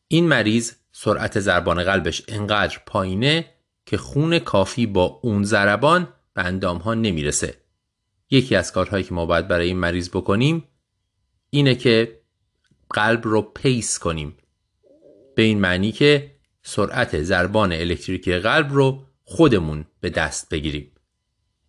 این 0.08 0.28
مریض 0.28 0.74
سرعت 0.92 1.40
ضربان 1.40 1.84
قلبش 1.84 2.24
انقدر 2.28 2.80
پایینه 2.86 3.46
که 3.86 3.98
خون 3.98 4.40
کافی 4.40 4.86
با 4.86 5.20
اون 5.24 5.44
ضربان 5.44 6.08
به 6.34 6.44
اندام 6.44 6.78
ها 6.78 6.94
نمی‌رسه. 6.94 7.58
یکی 8.30 8.56
از 8.56 8.72
کارهایی 8.72 9.04
که 9.04 9.14
ما 9.14 9.26
باید 9.26 9.48
برای 9.48 9.68
این 9.68 9.78
مریض 9.78 10.10
بکنیم 10.10 10.64
اینه 11.50 11.76
که 11.76 12.22
قلب 12.90 13.22
رو 13.24 13.42
پیس 13.42 14.00
کنیم 14.00 14.38
به 15.36 15.44
این 15.44 15.60
معنی 15.60 15.92
که 15.92 16.36
سرعت 16.62 17.22
ضربان 17.22 17.74
الکتریکی 17.74 18.38
قلب 18.38 18.74
رو 18.74 19.06
خودمون 19.24 19.86
به 20.02 20.10
دست 20.10 20.50
بگیریم 20.50 20.92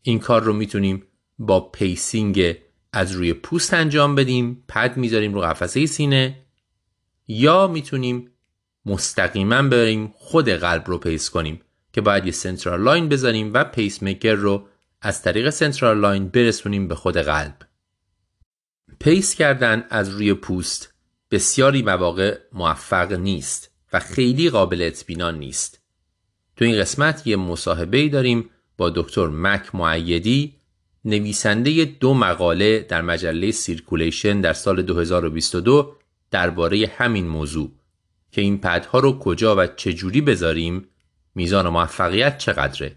این 0.08 0.18
کار 0.18 0.42
رو 0.42 0.52
می‌تونیم 0.52 1.02
با 1.38 1.60
pacing 1.60 2.56
از 2.92 3.12
روی 3.12 3.32
پوست 3.32 3.74
انجام 3.74 4.14
بدیم 4.14 4.64
پد 4.68 4.96
می‌ذاریم 4.96 5.34
رو 5.34 5.40
قفسه 5.40 5.86
سینه 5.86 6.46
یا 7.28 7.66
می‌تونیم 7.66 8.30
مستقیما 8.86 9.62
بریم 9.62 10.14
خود 10.16 10.48
قلب 10.48 10.84
رو 10.86 10.98
pace 10.98 11.30
کنیم 11.30 11.60
که 11.92 12.00
باید 12.00 12.26
یه 12.26 12.32
central 12.32 12.82
line 12.82 13.08
بذاریم 13.08 13.50
و 13.54 13.64
پیس 13.64 14.02
میکر 14.02 14.34
رو 14.34 14.68
از 15.00 15.22
طریق 15.22 15.50
central 15.50 15.98
line 15.98 16.28
برسونیم 16.28 16.88
به 16.88 16.94
خود 16.94 17.16
قلب 17.16 17.56
pace 19.00 19.34
کردن 19.34 19.86
از 19.90 20.10
روی 20.10 20.34
پوست 20.34 20.94
بسیاری 21.30 21.82
مواقع 21.82 22.38
موفق 22.52 23.12
نیست 23.12 23.70
و 23.92 24.00
خیلی 24.00 24.50
قابل 24.50 24.82
اطمینان 24.82 25.38
نیست. 25.38 25.80
تو 26.56 26.64
این 26.64 26.80
قسمت 26.80 27.26
یه 27.26 27.36
مصاحبه 27.36 28.08
داریم 28.08 28.50
با 28.76 28.90
دکتر 28.90 29.26
مک 29.26 29.74
معیدی 29.74 30.56
نویسنده 31.04 31.84
دو 31.84 32.14
مقاله 32.14 32.80
در 32.80 33.02
مجله 33.02 33.50
Circulation 33.50 34.40
در 34.40 34.52
سال 34.52 34.82
2022 34.82 35.96
درباره 36.30 36.90
همین 36.96 37.26
موضوع 37.28 37.72
که 38.32 38.40
این 38.40 38.60
پدها 38.60 38.98
رو 38.98 39.18
کجا 39.18 39.56
و 39.56 39.66
چجوری 39.66 40.20
بذاریم 40.20 40.88
میزان 41.34 41.68
موفقیت 41.68 42.38
چقدره؟ 42.38 42.96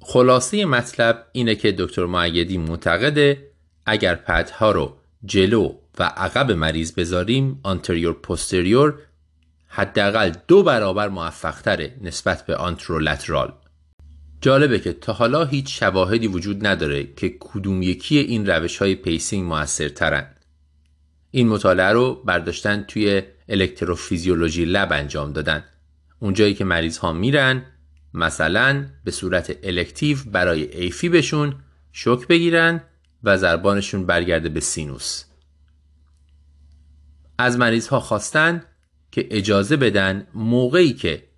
خلاصه 0.00 0.64
مطلب 0.64 1.26
اینه 1.32 1.54
که 1.54 1.72
دکتر 1.72 2.06
معیدی 2.06 2.58
معتقده 2.58 3.52
اگر 3.86 4.14
پدها 4.14 4.70
رو 4.70 4.96
جلو 5.24 5.74
و 5.98 6.02
عقب 6.04 6.52
مریض 6.52 6.92
بذاریم 6.92 7.60
anterior 7.62 8.12
posterior 8.12 8.94
حداقل 9.68 10.32
دو 10.48 10.62
برابر 10.62 11.08
موفقتره 11.08 11.96
نسبت 12.00 12.46
به 12.46 12.56
anterolateral 12.56 13.52
جالبه 14.42 14.78
که 14.78 14.92
تا 14.92 15.12
حالا 15.12 15.44
هیچ 15.44 15.78
شواهدی 15.78 16.26
وجود 16.26 16.66
نداره 16.66 17.14
که 17.16 17.36
کدوم 17.40 17.82
یکی 17.82 18.18
این 18.18 18.46
روش 18.46 18.78
های 18.78 18.94
pacing 18.94 19.48
موثرترن. 19.48 20.26
این 21.30 21.48
مطالعه 21.48 21.92
رو 21.92 22.14
برداشتن 22.14 22.82
توی 22.82 23.22
الکتروفیزیولوژی 23.48 24.64
lab 24.64 24.92
انجام 24.92 25.32
دادن. 25.32 25.64
اونجایی 26.18 26.54
که 26.54 26.64
مریض 26.64 26.98
ها 26.98 27.12
میرن 27.12 27.66
مثلا 28.14 28.86
به 29.04 29.10
صورت 29.10 29.58
elective 29.62 30.18
برای 30.26 30.76
AFib 30.76 31.08
شون 31.08 31.54
شوک 31.92 32.26
بگیرن 32.28 32.82
و 33.22 33.36
ضربانشون 33.36 34.06
برگرده 34.06 34.48
به 34.48 34.60
سینوس. 34.60 35.24
از 37.38 37.58
مریض 37.58 37.88
ها 37.88 38.00
خواستن 38.00 38.62
که 39.10 39.28
اجازه 39.30 39.76
بدن 39.76 40.26
موقعی 40.34 40.92
که 40.92 41.31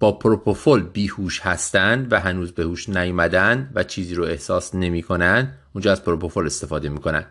با 0.00 0.12
پروپوفول 0.12 0.82
بیهوش 0.82 1.40
هستند 1.40 2.12
و 2.12 2.20
هنوز 2.20 2.52
به 2.52 2.62
هوش 2.62 2.88
نیومدن 2.88 3.72
و 3.74 3.84
چیزی 3.84 4.14
رو 4.14 4.24
احساس 4.24 4.74
نمی‌کنن 4.74 5.54
اونجا 5.72 5.92
از 5.92 6.04
پروپوفول 6.04 6.46
استفاده 6.46 6.88
می‌کنن. 6.88 7.26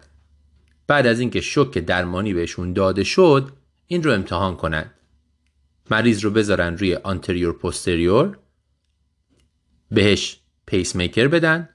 بعد 0.88 1.08
از 1.08 1.20
اینکه 1.20 1.42
شوک 1.42 1.78
درمانی 1.78 2.34
بهشون 2.34 2.74
داده 2.74 3.04
شد 3.04 3.52
این 3.88 4.04
رو 4.04 4.12
امتحان 4.12 4.56
کنن. 4.56 4.92
مریض 5.92 6.20
رو 6.20 6.32
بذارن 6.32 6.78
روی 6.78 6.96
anterior 6.96 7.54
posterior 7.54 8.38
بهش 9.92 10.40
پیس 10.66 10.96
میکر 10.96 11.28
بدن 11.28 11.70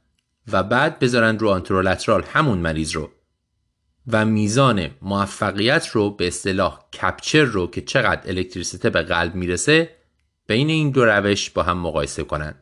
و 0.52 0.62
بعد 0.62 0.99
بذارن 0.99 1.38
رو 1.38 1.49
anterolateral 1.49 2.23
همون 2.23 2.59
مریض 2.59 2.92
رو. 2.92 3.11
و 4.12 4.25
میزان 4.25 4.90
موفقیت 5.02 5.88
رو 5.88 6.11
به 6.11 6.26
اصطلاح 6.26 6.80
کپچر 7.00 7.44
رو 7.44 7.66
که 7.66 7.80
چقدر 7.80 8.28
الکتریسیته 8.28 8.90
به 8.90 9.02
قلب 9.02 9.35
می‌رسه 9.35 10.00
بین 10.50 10.71
این 10.71 10.90
دو 10.90 11.04
روش 11.04 11.50
با 11.50 11.62
هم 11.62 11.78
مقایسه 11.78 12.25
کنن 12.25 12.54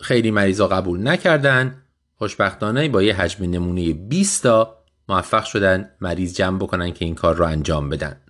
خیلی 0.00 0.30
مریضا 0.30 0.68
قبول 0.68 1.08
نکردن 1.08 1.82
خوشبختانه 2.14 2.88
با 2.88 3.02
یه 3.02 3.14
حجم 3.14 3.44
نمونه 3.44 3.92
20 3.92 4.42
تا 4.42 4.78
موفق 5.08 5.44
شدن 5.44 5.90
مریض 6.00 6.34
جمع 6.34 6.58
بکنن 6.58 6.92
که 6.92 7.04
این 7.04 7.14
کار 7.14 7.34
رو 7.34 7.44
انجام 7.44 7.88
بدن. 7.88 8.20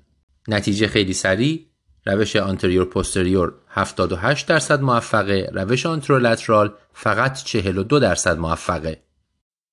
نتیجه 0.48 0.86
خیلی 0.86 1.12
سریع 1.12 1.66
روش 2.06 2.36
آنتریور 2.36 2.84
پوستریور 2.84 3.54
78 3.68 4.46
درصد 4.46 4.80
موفقه 4.80 5.50
روش 5.52 5.86
آنترولترال 5.86 6.74
فقط 6.92 7.42
42 7.42 7.98
درصد 7.98 8.38
موفقه. 8.38 9.02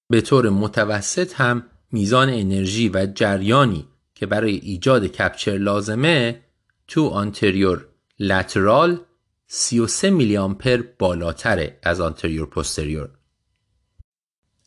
به 0.10 0.22
طور 0.22 0.50
متوسط 0.50 1.34
هم 1.34 1.64
میزان 1.92 2.30
انرژی 2.30 2.90
و 2.90 3.06
جریانی 3.16 3.88
که 4.16 4.26
برای 4.26 4.56
ایجاد 4.56 5.06
کپچر 5.06 5.58
لازمه 5.58 6.42
تو 6.88 7.08
آنتریور 7.08 7.86
لترال 8.20 9.00
33 9.48 10.10
میلی 10.10 10.38
آمپر 10.38 10.84
بالاتره 11.00 11.80
از 11.84 12.02
آنتریور 12.02 12.46
پوستریور. 12.46 13.10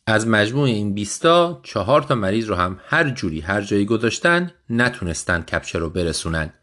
از 0.07 0.27
مجموع 0.27 0.63
این 0.63 0.93
20 0.93 1.21
تا 1.21 1.59
چهار 1.63 2.01
تا 2.01 2.15
مریض 2.15 2.45
رو 2.45 2.55
هم 2.55 2.79
هر 2.85 3.09
جوری 3.09 3.39
هر 3.39 3.61
جایی 3.61 3.85
گذاشتن 3.85 4.51
نتونستن 4.69 5.41
کپچر 5.41 5.79
رو 5.79 5.89
برسونن. 5.89 6.53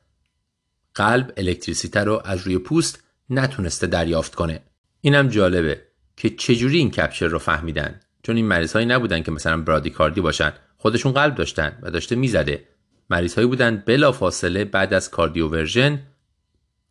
قلب 0.94 1.32
الکتریسیته 1.36 2.00
رو 2.00 2.22
از 2.24 2.46
روی 2.46 2.58
پوست 2.58 3.02
نتونسته 3.30 3.86
دریافت 3.86 4.34
کنه. 4.34 4.62
اینم 5.00 5.28
جالبه 5.28 5.82
که 6.16 6.30
چجوری 6.30 6.78
این 6.78 6.90
capture 6.90 7.26
رو 7.26 7.38
فهمیدن؟ 7.38 8.00
چون 8.22 8.36
این 8.36 8.46
مریض 8.46 8.72
هایی 8.72 8.86
نبودن 8.86 9.22
که 9.22 9.30
مثلا 9.30 9.56
برادی‌کاردی 9.62 10.20
باشن. 10.20 10.52
خودشون 10.76 11.12
قلب 11.12 11.34
داشتن 11.34 11.78
و 11.82 11.90
داشته 11.90 12.16
می‌زده. 12.16 12.64
مریض 13.10 13.34
هایی 13.34 13.48
بودن 13.48 13.82
بلا 13.86 14.12
فاصله 14.12 14.64
بعد 14.64 14.94
از 14.94 15.10
cardioversion 15.10 16.02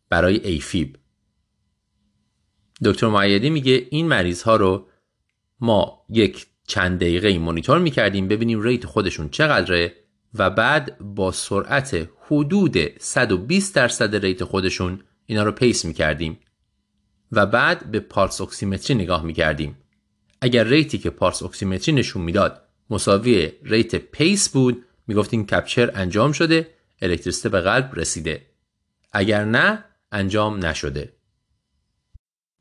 برای 0.08 0.40
AFib. 0.46 0.96
دکتر 2.84 3.08
معیدی 3.08 3.50
میگه 3.50 3.86
این 3.90 4.06
مریض 4.06 4.42
ها 4.42 4.56
رو 4.56 4.86
ما 5.60 6.04
یک 6.08 6.46
چند 6.66 6.98
دقیقه 6.98 7.38
مونیتور 7.38 7.78
می‌کردیم 7.78 8.28
ببینیم 8.28 8.62
rate 8.62 8.86
خودشون 8.86 9.28
چقدره 9.28 9.94
و 10.34 10.50
بعد 10.50 10.98
با 10.98 11.32
سرعت 11.32 12.08
حدود 12.26 12.98
120 12.98 13.74
درصد 13.74 14.16
rate 14.16 14.44
خودشون 14.44 15.00
اینا 15.26 15.42
رو 15.42 15.52
pace 15.52 15.84
می‌کردیم 15.84 16.38
و 17.32 17.46
بعد 17.46 17.90
به 17.90 18.00
pulse 18.00 18.40
oximetry 18.40 18.96
نگاه 18.96 19.22
می‌کردیم. 19.22 19.76
اگر 20.40 20.64
rate 20.64 20.91
ی 20.91 20.98
که 20.98 21.10
pulse 21.10 21.42
oximetry 21.42 21.94
نشون 21.94 22.22
می‌داد 22.22 22.62
مساوی 22.90 23.52
rate 23.62 23.96
pace 23.96 24.48
بود 24.48 24.84
می‌گفتیم 25.06 25.46
capture 25.46 25.90
انجام 25.94 26.32
شده 26.32 26.70
الکتریسته 27.02 27.48
به 27.48 27.60
قلب 27.60 27.90
رسیده. 27.94 28.46
اگر 29.12 29.44
نه 29.44 29.84
انجام 30.12 30.66
نشده. 30.66 31.12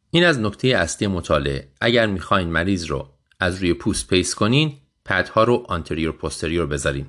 این 0.10 0.24
از 0.26 0.40
نکته 0.40 0.68
اصلی 0.68 1.08
مطالعه. 1.08 1.72
اگر 1.82 2.06
می‌خواین 2.08 2.48
مریض 2.48 2.86
رو 2.86 3.10
از 3.40 3.60
روی 3.60 3.74
پوست 3.74 4.08
pace 4.08 4.36
کنین 4.36 4.78
پدها 5.06 5.44
رو 5.44 5.66
anterior 5.70 6.12
posterior 6.12 6.66
بذارین. 6.66 7.06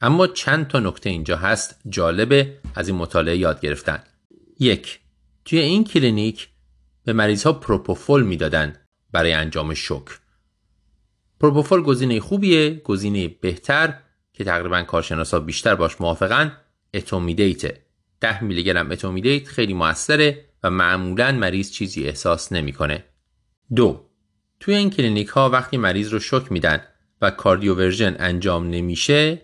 اما 0.00 0.26
چند 0.26 0.68
تا 0.68 0.80
نکته 0.80 1.10
اینجا 1.10 1.36
هست 1.36 1.80
جالبه 1.88 2.58
از 2.74 2.88
این 2.88 2.96
مطالعه 2.96 3.36
یاد 3.36 3.60
گرفتن. 3.60 4.02
یک 4.60 5.00
توی 5.44 5.58
این 5.58 5.84
کلینیک 5.84 6.48
به 7.04 7.12
مریض 7.12 7.42
ها 7.42 7.52
پروپوفول 7.52 8.22
می‌دادن 8.22 8.76
برای 9.12 9.32
انجام 9.32 9.74
شوک. 9.74 10.04
پروپوفول 11.40 11.82
گزینه 11.82 12.20
خوبیه 12.20 12.74
گزینه 12.84 13.28
بهتر 13.28 13.98
که 14.32 14.44
تقریبا 14.44 14.82
کارشناسا 14.82 15.40
بیشتر 15.40 15.74
باش 15.74 16.00
موافقن. 16.00 16.56
etomidate 16.94 17.85
10 18.20 18.44
میلی 18.44 18.64
گرم 18.64 18.90
etomidate 18.90 19.48
خیلی 19.48 19.74
موثره 19.74 20.44
و 20.62 20.70
معمولا 20.70 21.32
مریض 21.32 21.70
چیزی 21.70 22.04
احساس 22.04 22.52
نمی‌کنه. 22.52 23.04
دو 23.74 24.06
توی 24.60 24.74
این 24.74 24.90
کلینیک 24.90 25.28
ها 25.28 25.50
وقتی 25.50 25.76
مریض 25.76 26.12
رو 26.12 26.18
شوک 26.18 26.52
میدن 26.52 26.80
و 27.22 27.30
cardioversion 27.30 28.16
انجام 28.18 28.70
نمیشه 28.70 29.42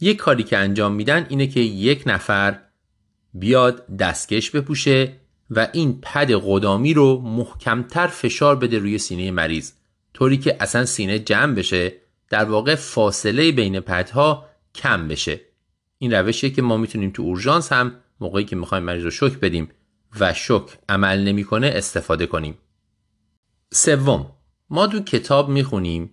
یک 0.00 0.16
کاری 0.16 0.42
که 0.42 0.58
انجام 0.58 0.94
میدن 0.94 1.26
اینه 1.28 1.46
که 1.46 1.60
یک 1.60 2.02
نفر 2.06 2.58
بیاد 3.34 3.96
دستکش 3.96 4.50
بپوشه 4.50 5.16
و 5.50 5.68
این 5.72 6.00
پد 6.02 6.30
قدامی 6.44 6.94
رو 6.94 7.20
محکمتر 7.20 8.06
فشار 8.06 8.56
بده 8.56 8.78
روی 8.78 8.98
سینه 8.98 9.30
مریض 9.30 9.72
طوری 10.14 10.36
که 10.36 10.56
اصلا 10.60 10.84
سینه 10.84 11.18
جمع 11.18 11.54
بشه 11.54 11.92
در 12.30 12.44
واقع 12.44 12.74
فاصله 12.74 13.52
بین 13.52 13.80
پدها 13.80 14.46
کم 14.74 15.08
بشه 15.08 15.40
این 16.02 16.14
روشیه 16.14 16.50
که 16.50 16.62
ما 16.62 16.76
می‌تونیم 16.76 17.10
تو 17.10 17.22
اورژانس 17.22 17.72
هم 17.72 17.94
موقعی 18.20 18.44
که 18.44 18.56
می‌خوایم 18.56 18.84
مریض 18.84 19.04
رو 19.04 19.10
شک 19.10 19.40
بدیم 19.40 19.68
و 20.20 20.34
شک 20.34 20.78
عمل 20.88 21.24
نمی‌کنه 21.24 21.72
استفاده 21.74 22.26
کنیم. 22.26 22.58
سوم 23.72 24.32
ما 24.70 24.86
دو 24.86 25.00
کتاب 25.00 25.48
می‌خونیم 25.48 26.12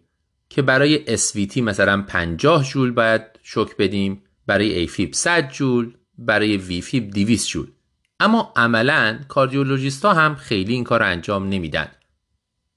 که 0.50 0.62
برای 0.62 1.18
SVT 1.18 1.58
مثلا 1.58 2.02
50 2.08 2.64
جول 2.64 2.92
باید 2.92 3.22
شک 3.44 3.78
بدیم 3.78 4.24
برای 4.48 4.74
ایفیب 4.74 5.14
100 5.14 5.52
جول 5.52 5.94
برای 6.18 6.58
ویفیب 6.58 7.12
200 7.12 7.50
جول. 7.50 7.68
اما 8.20 8.54
عملا 8.56 9.20
کاردیولوژیست 9.28 10.06
ها 10.06 10.14
هم 10.14 10.36
خیلی 10.36 10.74
این 10.74 10.84
کار 10.84 11.04
انجام 11.04 11.50
نمیدن. 11.50 11.88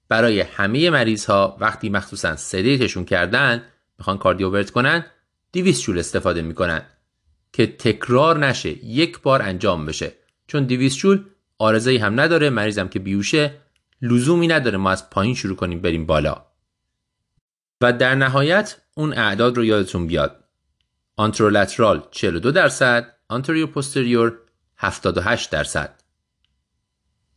برای 0.09 0.41
همه 0.41 0.91
مریض 0.91 1.25
ها 1.25 1.57
وقتی 1.61 1.89
مخصوصا 1.89 2.37
سدیتشون 2.37 3.05
کردن 3.05 3.63
می‌خوان 3.99 4.19
کاردیوورت 4.19 4.71
کنن 4.71 5.05
200 5.53 5.83
جول 5.83 5.99
استفاده 5.99 6.43
می‌کنن. 6.43 6.83
که 7.53 7.67
تکرار 7.67 8.39
نشه 8.47 8.85
یک 8.85 9.21
بار 9.21 9.43
انجام 9.43 9.87
بشه. 9.87 10.13
چون 10.47 10.65
200 10.65 10.99
جول 10.99 11.25
آرزه‌ای 11.59 11.97
هم 11.97 12.21
نداره 12.21 12.51
مریضم 12.51 12.89
که 12.89 12.99
بیوشه 12.99 13.55
لزومی 14.03 14.49
نداره. 14.49 14.79
ما 14.79 14.91
از 14.91 15.11
پایین 15.11 15.35
شروع 15.35 15.57
کنیم 15.57 15.81
بریم 15.81 16.07
بالا. 16.07 16.47
و 17.81 17.93
در 17.93 18.15
نهایت 18.15 18.77
اون 18.95 19.13
اعداد 19.13 19.57
رو 19.57 19.65
یادتون 19.65 20.07
بیاد. 20.07 20.45
anterolateral 21.17 22.09
42 22.11 22.51
درصد 22.51 23.17
anterior 23.29 23.71
posterior 23.71 24.39
78 24.77 25.51
درصد. 25.51 26.03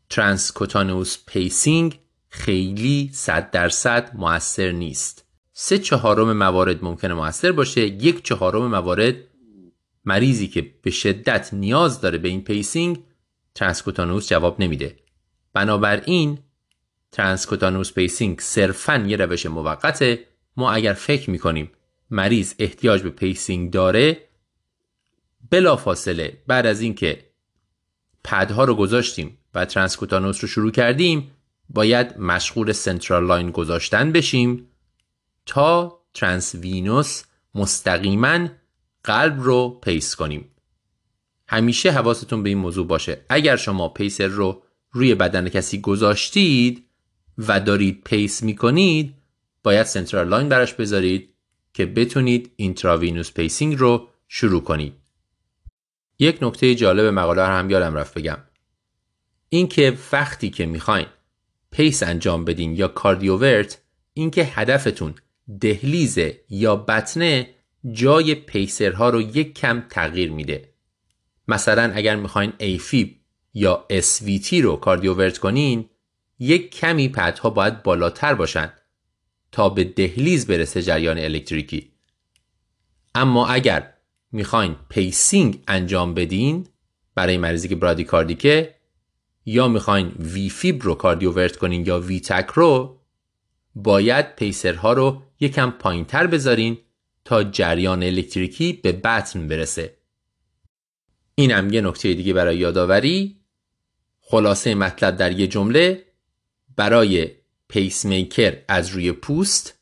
transcutaneous 0.10 1.18
pacing 1.28 2.00
خیلی 2.30 3.10
100 3.14 3.52
درصد 3.52 4.12
موثر 4.16 4.72
نیست. 4.72 5.26
سه 5.54 5.78
چهارم 5.78 6.38
موارد 6.38 6.84
ممکنه 6.84 7.14
موثر 7.14 7.52
باشه 7.52 7.82
یک 7.82 8.24
چهارم 8.24 8.68
موارد 8.68 9.16
مریضی 10.06 10.48
که 10.48 10.74
به 10.82 10.92
شدت 10.92 11.54
نیاز 11.54 12.02
داره 12.02 12.18
به 12.18 12.28
این 12.28 12.44
pacing 12.44 13.04
transcutaneous 13.56 14.30
جواب 14.30 14.62
نمیده. 14.62 14.96
بنابراین 15.54 16.40
transcutaneous 17.12 17.94
pacing 17.94 18.40
صرفا 18.40 19.06
یه 19.08 19.18
روش 19.18 19.46
موقته. 19.46 20.28
ما 20.58 20.72
اگر 20.72 20.94
فکر 20.94 21.30
می‌کنیم 21.30 21.72
مریض 22.10 22.54
احتیاج 22.60 23.02
به 23.02 23.10
pacing 23.10 23.72
داره 23.72 24.30
بلا 25.52 25.76
فاصله 25.76 26.44
بعد 26.48 26.66
از 26.66 26.82
اینکه 26.82 27.26
پدها 28.24 28.64
رو 28.64 28.76
گذاشتیم 28.76 29.38
و 29.54 29.66
transcutaneous 29.66 30.42
رو 30.42 30.48
شروع 30.48 30.72
کردیم 30.72 31.32
باید 31.70 32.18
مشغول 32.18 32.72
central 32.72 33.26
line 33.26 33.52
گذاشتن 33.52 34.12
بشیم 34.12 34.68
تا 35.46 36.00
transvenous 36.14 37.24
مستقیما 37.56 38.48
قلب 39.06 39.42
رو 39.42 39.80
pace 39.84 40.16
کنیم. 40.16 40.50
همیشه 41.48 41.92
حواستون 41.92 42.44
به 42.44 42.50
این 42.50 42.58
موضوع 42.58 42.88
باشه. 42.88 43.26
اگر 43.30 43.56
شما 43.56 43.90
pacer 43.90 44.28
رو 44.28 44.64
روی 44.92 45.16
بدن 45.16 45.50
کسی 45.50 45.82
گذاشتید 45.82 46.86
و 47.38 47.60
دارید 47.60 48.02
pace 48.04 48.44
می‌کنید 48.44 49.14
باید 49.64 49.86
central 49.86 50.28
line 50.28 50.50
براش 50.50 50.74
بذارید 50.74 51.30
که 51.74 51.86
بتونید 51.86 52.52
intravenous 52.56 53.32
pacing 53.32 53.80
رو 53.80 54.08
شروع 54.28 54.64
کنید. 54.64 54.94
یک 56.20 56.38
نکته 56.42 56.76
جالب 56.76 57.06
مقاله 57.06 57.46
هم 57.46 57.70
یادم 57.70 57.96
رفت 57.96 58.14
بگم. 58.14 58.38
اینکه 59.50 59.98
وقتی 60.12 60.50
که 60.50 60.66
می‌خواین 60.66 61.08
pace 61.72 62.04
انجام 62.04 62.46
بدین 62.46 62.76
یا 62.76 62.88
cardiovert 62.88 63.82
اینکه 64.14 64.44
هدفتون 64.44 65.16
دهلیز 65.62 66.20
یا 66.50 66.76
بطنه 66.76 67.55
جای 67.92 68.36
pacer 68.36 68.98
ها 68.98 69.10
رو 69.10 69.22
یک 69.22 69.54
کم 69.54 69.84
تغییر 69.90 70.32
میده. 70.32 70.70
مثلا 71.48 71.92
اگر 71.96 72.16
می‌خواین 72.16 72.54
AFib 72.58 73.16
یا 73.54 73.86
SVT 73.92 74.54
رو 74.54 74.76
cardiovert 74.76 75.38
کنین 75.38 75.90
یک 76.40 76.72
کمی 76.76 77.10
پدها 77.10 77.50
باید 77.50 77.84
بالاتر 77.84 78.34
باشن 78.34 78.74
تا 79.52 79.70
به 79.70 79.84
دهلیز 79.84 80.48
برسه 80.48 80.82
جریان 80.82 81.18
الکتریکی. 81.18 81.92
اما 83.16 83.48
اگر 83.48 83.94
می‌خواین 84.32 84.76
pacing 84.90 85.64
انجام 85.68 86.14
بدین 86.14 86.68
برای 87.16 87.38
مریضی 87.38 87.68
که 87.68 87.76
bradycardic 87.76 88.68
ه 88.68 88.76
یا 89.46 89.68
می‌خواین 89.68 90.08
V-fib 90.20 90.84
رو 90.84 90.96
cardiovert 90.96 91.58
کنین 91.58 91.86
یا 91.86 92.00
وی 92.00 92.20
تک 92.20 92.48
رو 92.48 93.00
باید 93.76 94.36
pacer 94.36 94.84
ها 94.84 94.94
رو 94.94 95.22
یکم 95.40 95.72
پایین 95.72 96.06
تر 96.06 96.28
بذارین 96.28 96.78
تا 97.26 97.44
جریان 97.44 98.04
الکتریکی 98.04 98.74
به 98.74 98.92
بطن 98.92 99.48
برسه. 99.48 99.98
اینم 101.36 101.74
یه 101.74 101.82
نکته 101.82 102.14
دیگه 102.14 102.34
برای 102.34 102.58
یادآوری. 102.58 103.40
خلاصه 104.22 104.76
مطلب 104.76 105.18
در 105.18 105.32
یه 105.32 105.48
جمله 105.48 106.06
برای 106.76 107.32
پیس 107.68 108.06
میکر 108.06 108.58
از 108.68 108.90
روی 108.90 109.12
پوست 109.12 109.80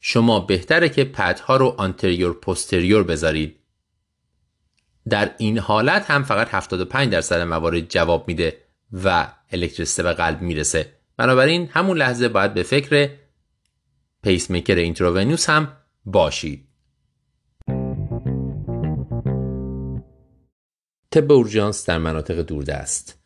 شما 0.00 0.40
بهتره 0.40 0.88
که 0.88 1.04
پدها 1.04 1.56
رو 1.56 1.74
anterior 1.78 2.32
posterior 2.32 3.02
بذارید. 3.02 3.56
در 5.08 5.34
این 5.38 5.58
حالت 5.58 6.10
هم 6.10 6.22
فقط 6.22 6.48
75 6.50 7.12
درصد 7.12 7.40
موارد 7.40 7.88
جواب 7.88 8.28
میده 8.28 8.62
و 8.92 9.32
الکتریسته 9.52 10.02
به 10.02 10.12
قلب 10.12 10.42
می‌رسه. 10.42 10.92
بنابراین 11.16 11.68
همون 11.72 11.98
لحظه 11.98 12.28
باید 12.28 12.54
به 12.54 12.62
فکر 12.62 13.10
pacemaker 14.22 14.74
intravenous 14.74 15.50
هم 15.50 15.79
باشید. 16.04 16.68
طب 21.10 21.32
اورژانس 21.32 21.86
در 21.86 21.98
مناطق 21.98 22.42
دوردست. 22.42 23.18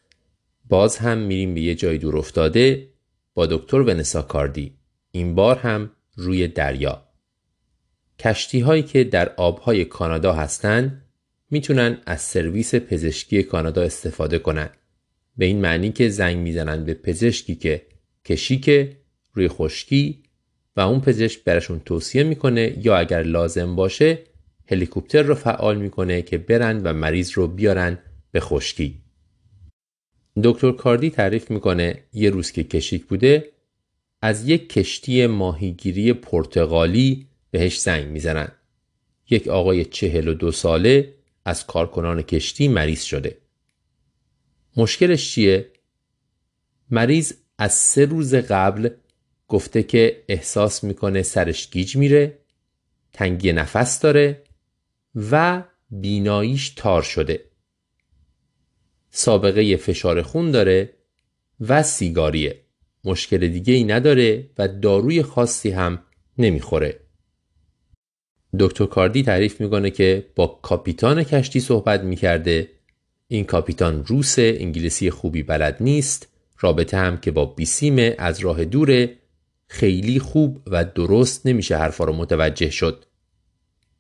باز 0.69 0.97
هم 0.99 1.19
میریم 1.19 1.55
به 1.55 1.61
یه 1.61 1.75
جای 1.75 1.99
دور 1.99 2.17
افتاده 2.19 2.93
با 3.35 3.47
دکتر 3.47 3.81
ونسا 3.81 4.23
کاردی. 4.23 4.79
این 5.11 5.35
بار 5.35 5.59
هم 5.59 5.91
روی 6.17 6.49
دریا. 6.49 7.09
کشتی 8.19 8.61
هایی 8.61 8.83
که 8.83 9.05
در 9.05 9.35
آبهای 9.37 9.85
کانادا 9.85 10.33
هستند 10.33 11.05
می‌تونن 11.51 11.99
از 12.07 12.21
سرویس 12.21 12.75
پزشکی 12.75 13.43
کانادا 13.43 13.83
استفاده 13.83 14.39
کنند 14.39 14.77
به 15.37 15.45
این 15.45 15.61
معنی 15.61 15.93
که 15.93 16.09
زنگ 16.09 16.37
می‌زنن 16.37 16.85
به 16.85 16.95
پزشکی 16.95 17.55
که 17.55 17.87
کشیک 18.25 18.97
روی 19.33 19.49
خشکی 19.49 20.24
و 20.77 20.81
اون 20.81 21.01
پزشک 21.01 21.45
برشون 21.45 21.81
توصیه 21.81 22.23
می‌کنه 22.23 22.79
یا 22.83 22.97
اگر 22.97 23.23
لازم 23.23 23.77
باشه 23.77 24.19
هلیکوپتر 24.67 25.23
رو 25.23 25.35
فعال 25.35 25.77
می‌کنه 25.77 26.23
که 26.23 26.39
برن 26.39 26.83
و 26.83 26.93
مریض 26.93 27.33
رو 27.33 27.49
بیارن 27.49 27.99
به 28.33 28.41
خشکی. 28.41 29.01
دکتر 30.45 30.73
کاردی 30.73 31.11
تعریف 31.11 31.51
می‌کنه 31.51 32.05
یه 32.13 32.31
روز 32.31 32.53
که 32.53 32.65
کشیک 32.65 33.05
بوده 33.05 33.51
از 34.23 34.49
یک 34.49 34.69
کشتی 34.69 35.27
ماهیگیری 35.27 36.13
پرتغالی 36.13 37.27
بهش 37.51 37.81
زنگ 37.81 38.07
می‌زنن. 38.07 38.49
یک 39.31 39.49
آقای 39.49 39.85
چهل 39.85 40.29
و 40.29 40.35
دو 40.35 40.53
ساله 40.53 41.15
از 41.45 41.67
کارکنان 41.67 42.23
کشتی 42.23 42.69
مریض 42.69 43.03
شده. 43.03 43.39
مشکلش 44.77 45.31
چیه؟ 45.31 45.71
مریض 46.91 47.33
از 47.59 47.73
سه 47.73 48.05
روز 48.05 48.35
قبل 48.35 48.89
گفته 49.49 49.83
که 49.83 50.25
احساس 50.29 50.85
می‌کنه 50.85 51.23
سرش 51.23 51.71
گیج 51.71 51.97
میره 51.97 52.39
تنگی 53.13 53.53
نفس 53.53 54.01
داره 54.01 54.43
و 55.31 55.63
بیناییش 55.91 56.71
تار 56.71 57.03
شده. 57.03 57.45
سابقه 59.11 59.77
فشار 59.77 60.23
خون 60.23 60.51
داره 60.51 60.91
و 61.61 61.83
سیگاریه. 61.83 62.61
مشکل 63.05 63.49
دیگه 63.49 63.75
ای 63.75 63.85
نداره 63.85 64.51
و 64.59 64.69
داروی 64.69 65.23
خاصی 65.23 65.71
هم 65.71 66.03
نمی‌خوره. 66.39 67.01
دکتر 68.59 68.87
کاردی 68.87 69.23
تعریف 69.23 69.61
می‌کنه 69.61 69.91
که 69.91 70.27
با 70.35 70.47
کاپیتان 70.47 71.25
کشتی 71.25 71.61
صحبت 71.61 72.01
می‌کرده. 72.01 72.71
این 73.29 73.45
کاپیتان 73.45 74.05
روس 74.07 74.39
انگلیسی 74.39 75.11
خوبی 75.11 75.43
بلد 75.43 75.77
نیست. 75.81 76.29
رابطه 76.61 76.97
هم 76.97 77.17
که 77.17 77.31
با 77.31 77.45
بیسیم 77.45 78.15
از 78.19 78.41
راه 78.41 78.65
دوره 78.65 79.17
خیلی 79.67 80.19
خوب 80.19 80.63
و 80.67 80.85
درست 80.85 81.47
نمیشه 81.47 81.77
حرفا 81.77 82.05
رو 82.05 82.13
متوجه 82.13 82.71
شد. 82.71 83.05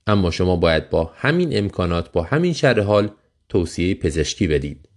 اما 0.07 0.31
شما 0.31 0.57
باید 0.57 0.90
با 0.90 1.12
همین 1.16 1.59
امکانات 1.59 2.12
با 2.12 2.22
همین 2.22 2.53
شرح 2.53 2.83
حال 2.83 3.11
توصیه 3.48 3.94
پزشکی 3.94 4.46
بدید. 4.46 4.88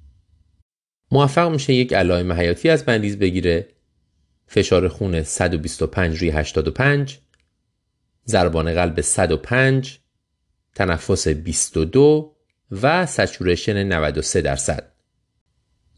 موفق 1.11 1.51
میشه 1.51 1.73
یک 1.73 1.93
علائم 1.93 2.33
حیاتی 2.33 2.69
از 2.69 2.85
بندیز 2.85 3.19
بگیره. 3.19 3.67
فشار 4.47 4.87
خون 4.87 5.23
125 5.23 6.17
روی 6.17 6.29
85 6.29 7.19
ضربان 8.27 8.73
قلب 8.73 9.01
105 9.01 9.99
تنفس 10.75 11.27
22 11.27 12.35
و 12.71 13.05
سچورشن 13.05 13.83
93 13.83 14.41
درصد. 14.41 14.96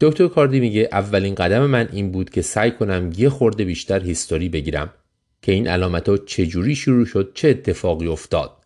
دکتر 0.00 0.28
کاردی 0.28 0.60
میگه 0.60 0.88
اولین 0.92 1.34
قدم 1.34 1.66
من 1.66 1.88
این 1.92 2.12
بود 2.12 2.30
که 2.30 2.42
سعی 2.42 2.70
کنم 2.70 3.12
یه 3.16 3.28
خورده 3.28 3.64
بیشتر 3.64 4.00
هیستوری 4.00 4.48
بگیرم 4.48 4.94
که 5.42 5.52
این 5.52 5.68
علامت 5.68 6.08
ها 6.08 6.16
چجوری 6.16 6.74
شروع 6.74 7.04
شد 7.04 7.32
چه 7.34 7.48
اتفاقی 7.48 8.06
افتاد. 8.06 8.64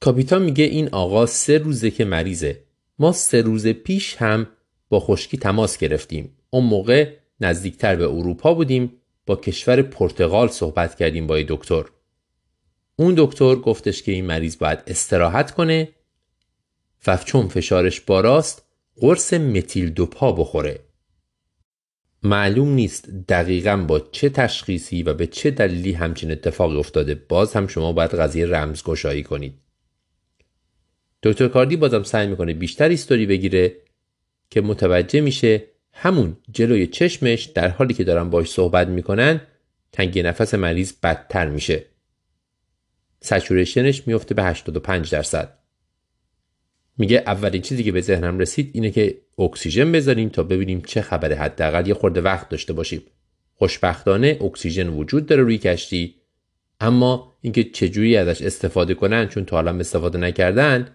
کاپیتان 0.00 0.42
میگه 0.42 0.64
این 0.64 0.88
آقا 0.88 1.26
سه 1.26 1.58
روزه 1.58 1.90
که 1.90 2.04
مریضه. 2.04 2.64
ما 2.98 3.12
سه 3.12 3.42
روز 3.42 3.66
پیش 3.66 4.16
هم 4.16 4.46
با 4.88 5.00
خشکی 5.00 5.36
تماس 5.38 5.78
گرفتیم. 5.78 6.36
اون 6.50 6.64
موقع 6.64 7.12
نزدیکتر 7.40 7.96
به 7.96 8.04
اروپا 8.04 8.54
بودیم 8.54 8.92
با 9.26 9.36
کشور 9.36 9.82
پرتغال 9.82 10.48
صحبت 10.48 10.94
کردیم 10.94 11.26
با 11.26 11.42
دکتر. 11.48 11.84
اون 12.96 13.14
دکتر 13.16 13.54
گفتش 13.54 14.02
که 14.02 14.12
این 14.12 14.26
مریض 14.26 14.58
باید 14.58 14.82
استراحت 14.86 15.50
کنه. 15.50 15.88
و 17.06 17.16
چون 17.16 17.48
فشارش 17.48 18.00
باراست 18.00 18.67
قرص 19.00 19.34
متیل 19.34 19.90
دوپا 19.90 20.32
بخوره. 20.32 20.80
معلوم 22.22 22.68
نیست 22.68 23.10
دقیقا 23.28 23.76
با 23.76 24.00
چه 24.00 24.28
تشخیصی 24.28 25.02
و 25.02 25.14
به 25.14 25.26
چه 25.26 25.50
دلیلی 25.50 25.92
همچین 25.92 26.30
اتفاقی 26.30 26.76
افتاده. 26.76 27.14
باز 27.14 27.52
هم 27.52 27.66
شما 27.66 27.92
باید 27.92 28.14
قضیه 28.14 28.46
رمزگشایی 28.46 29.22
کنید. 29.22 29.54
دکتر 31.22 31.48
کاردی 31.48 31.76
بازم 31.76 32.02
سعی 32.02 32.26
می‌کنه 32.26 32.54
بیشتر 32.54 32.90
هیستوری 32.90 33.26
بگیره 33.26 33.76
که 34.50 34.60
متوجه 34.60 35.20
میشه 35.20 35.64
همون 35.92 36.36
جلوی 36.50 36.86
چشمش 36.86 37.44
در 37.44 37.68
حالی 37.68 37.94
که 37.94 38.04
دارن 38.04 38.30
باش 38.30 38.50
صحبت 38.50 38.88
می‌کنن 38.88 39.40
تنگی 39.92 40.22
نفس 40.22 40.54
مریض 40.54 40.92
بدتر 41.02 41.48
میشه. 41.48 41.84
سچورشنش 43.20 44.06
میفته 44.06 44.34
به 44.34 44.44
85 44.44 45.10
درصد. 45.10 45.57
میگه 46.98 47.22
اولین 47.26 47.62
چیزی 47.62 47.84
که 47.84 47.92
به 47.92 48.00
ذهنم 48.00 48.38
رسید 48.38 48.70
اینه 48.74 48.90
که 48.90 49.18
اکسیژن 49.38 49.92
بذاریم 49.92 50.28
تا 50.28 50.42
ببینیم 50.42 50.80
چه 50.80 51.02
خبره. 51.02 51.36
حداقل 51.36 51.86
یه 51.86 51.94
خورده 51.94 52.20
وقت 52.20 52.48
داشته 52.48 52.72
باشیم. 52.72 53.02
خوشبختانه 53.54 54.38
اکسیژن 54.40 54.88
وجود 54.88 55.26
داره 55.26 55.42
روی 55.42 55.58
کشتی. 55.58 56.14
اما 56.80 57.36
اینکه 57.40 57.64
چجوری 57.64 58.16
ازش 58.16 58.42
استفاده 58.42 58.94
کنن 58.94 59.28
چون 59.28 59.44
تا 59.44 59.56
حالا 59.56 59.78
استفاده 59.78 60.18
نکردن 60.18 60.88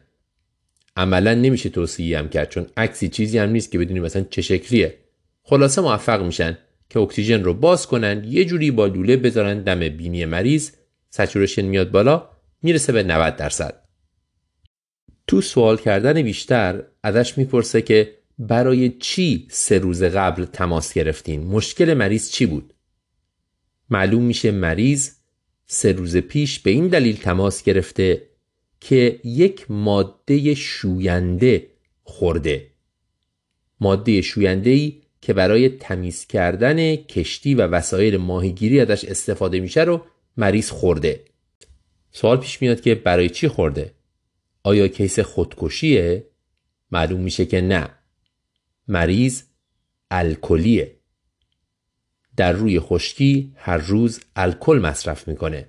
عملا 0.98 1.34
نمیشه 1.34 1.70
توصیه 1.70 2.20
هم 2.20 2.30
کرد. 2.30 2.50
چون 2.50 2.66
عکسی 2.78 3.10
چیزی 3.10 3.38
هم 3.38 3.50
نیست 3.50 3.72
که 3.72 3.80
بدونیم 3.80 4.04
مثلا 4.04 4.26
چه 4.30 4.42
شکلیه. 4.42 4.98
خلاصه 5.44 5.82
موفق 5.82 6.24
میشن 6.24 6.58
که 6.90 7.00
اکسیژن 7.00 7.44
رو 7.44 7.54
باز 7.54 7.88
کنن 7.88 8.24
یه 8.28 8.46
جوری 8.46 8.72
با 8.72 8.86
لوله 8.86 9.18
بذارن 9.18 9.62
دم 9.62 9.90
بینی 9.90 10.26
مریض. 10.26 10.72
سچورشن 11.10 11.62
میاد 11.62 11.92
بالا 11.92 12.30
می‌رسه 12.62 12.94
به 12.94 13.04
90 13.04 13.36
درصد. 13.36 13.83
تو 15.28 15.42
سوال 15.42 15.78
کردن 15.78 16.22
بیشتر 16.22 16.84
ازش 17.04 17.38
می‌پرسه 17.38 17.82
که 17.82 18.14
برای 18.40 18.90
چی 18.90 19.48
سه 19.50 19.80
روز 19.80 20.04
قبل 20.04 20.46
تماس 20.46 20.94
گرفتین؟ 20.94 21.44
مشکل 21.44 21.94
مریض 21.94 22.32
چی 22.32 22.46
بود؟ 22.46 22.74
معلوم 23.90 24.24
میشه 24.24 24.52
مریض 24.52 25.12
سه 25.66 25.92
روز 25.92 26.18
پیش 26.18 26.60
به 26.60 26.72
این 26.72 26.88
دلیل 26.88 27.18
تماس 27.18 27.64
گرفته 27.64 28.22
که 28.80 29.20
یک 29.24 29.72
ماده 29.72 30.54
شوینده 30.54 31.68
خورده. 32.04 32.68
ماده 33.80 34.22
شوینده 34.22 34.92
که 35.22 35.34
برای 35.34 35.70
تمیز 35.70 36.28
کردن 36.28 36.96
کشتی 36.96 37.56
و 37.56 37.62
وسایل 37.68 38.18
ماهیگیری 38.18 38.80
ازش 38.80 39.06
استفاده 39.06 39.60
میشه 39.60 39.84
رو 39.84 40.06
مریض 40.38 40.70
خورده. 40.70 41.20
سوال 42.12 42.38
پیش 42.38 42.62
میاد 42.62 42.82
که 42.82 42.96
برای 42.96 43.30
چی 43.30 43.48
خورده؟ 43.48 43.92
آیا 44.64 44.88
کیس 44.88 45.20
خودکشیه؟ 45.20 46.28
معلوم 46.92 47.22
میشه 47.22 47.46
که 47.46 47.62
نه. 47.62 47.90
مریض 48.88 49.44
الکلیه. 50.12 50.96
در 52.38 52.52
روی 52.52 52.80
خشکی 52.80 53.54
هر 53.56 53.78
روز 53.78 54.20
الکل 54.36 54.80
مصرف 54.84 55.28
می‌کنه. 55.28 55.68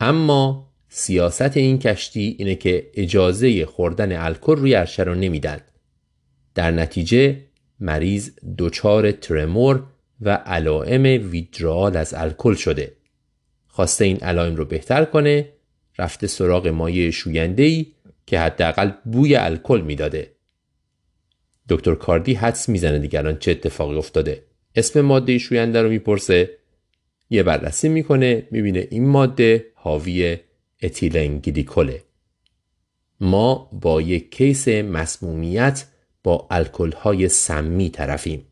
اما 0.00 0.72
سیاست 0.88 1.56
این 1.56 1.78
کشتی 1.78 2.36
اینه 2.38 2.54
که 2.54 2.90
اجازه 2.94 3.66
خوردن 3.66 4.16
الکل 4.16 4.56
روی 4.56 4.74
عرشه 4.74 5.02
رو 5.02 5.14
نمیدن. 5.14 5.60
در 6.54 6.70
نتیجه 6.70 7.44
مریض 7.80 8.30
دچار 8.58 9.12
ترمور 9.12 9.86
و 10.20 10.30
علائم 10.34 11.30
ویدرال 11.30 11.96
از 11.96 12.14
الکل 12.14 12.54
شده. 12.54 12.96
خواسته 13.66 14.04
این 14.04 14.16
علائم 14.16 14.56
رو 14.56 14.64
بهتر 14.64 15.04
کنه 15.04 15.51
رفته 15.98 16.26
سراغ 16.26 16.66
مایع 16.66 17.10
شوینده 17.10 17.62
ای 17.62 17.86
که 18.26 18.40
حداقل 18.40 18.90
بوی 19.04 19.36
الکل 19.36 19.80
می‌داده. 19.80 20.32
دکتر 21.68 21.94
کاردی 21.94 22.34
حدس 22.34 22.68
می‌زنه 22.68 22.98
دیگران 22.98 23.38
چه 23.38 23.50
اتفاقی 23.50 23.96
افتاده. 23.96 24.44
اسم 24.76 25.00
ماده 25.00 25.38
شوینده 25.38 25.82
رو 25.82 25.88
می‌پرسه. 25.88 26.50
یه 27.30 27.42
بررسی 27.42 27.88
می‌کنه 27.88 28.48
می‌بینه 28.50 28.88
این 28.90 29.08
ماده 29.08 29.66
حاوی 29.74 30.36
اتیلن 30.82 31.38
گلیکوله 31.38 32.02
ما 33.20 33.70
با 33.72 34.00
یک 34.00 34.30
کیس 34.30 34.68
مسمومیت 34.68 35.86
با 36.24 36.46
الکل 36.50 36.92
های 36.92 37.28
سمی 37.28 37.90
طرفیم. 37.90 38.46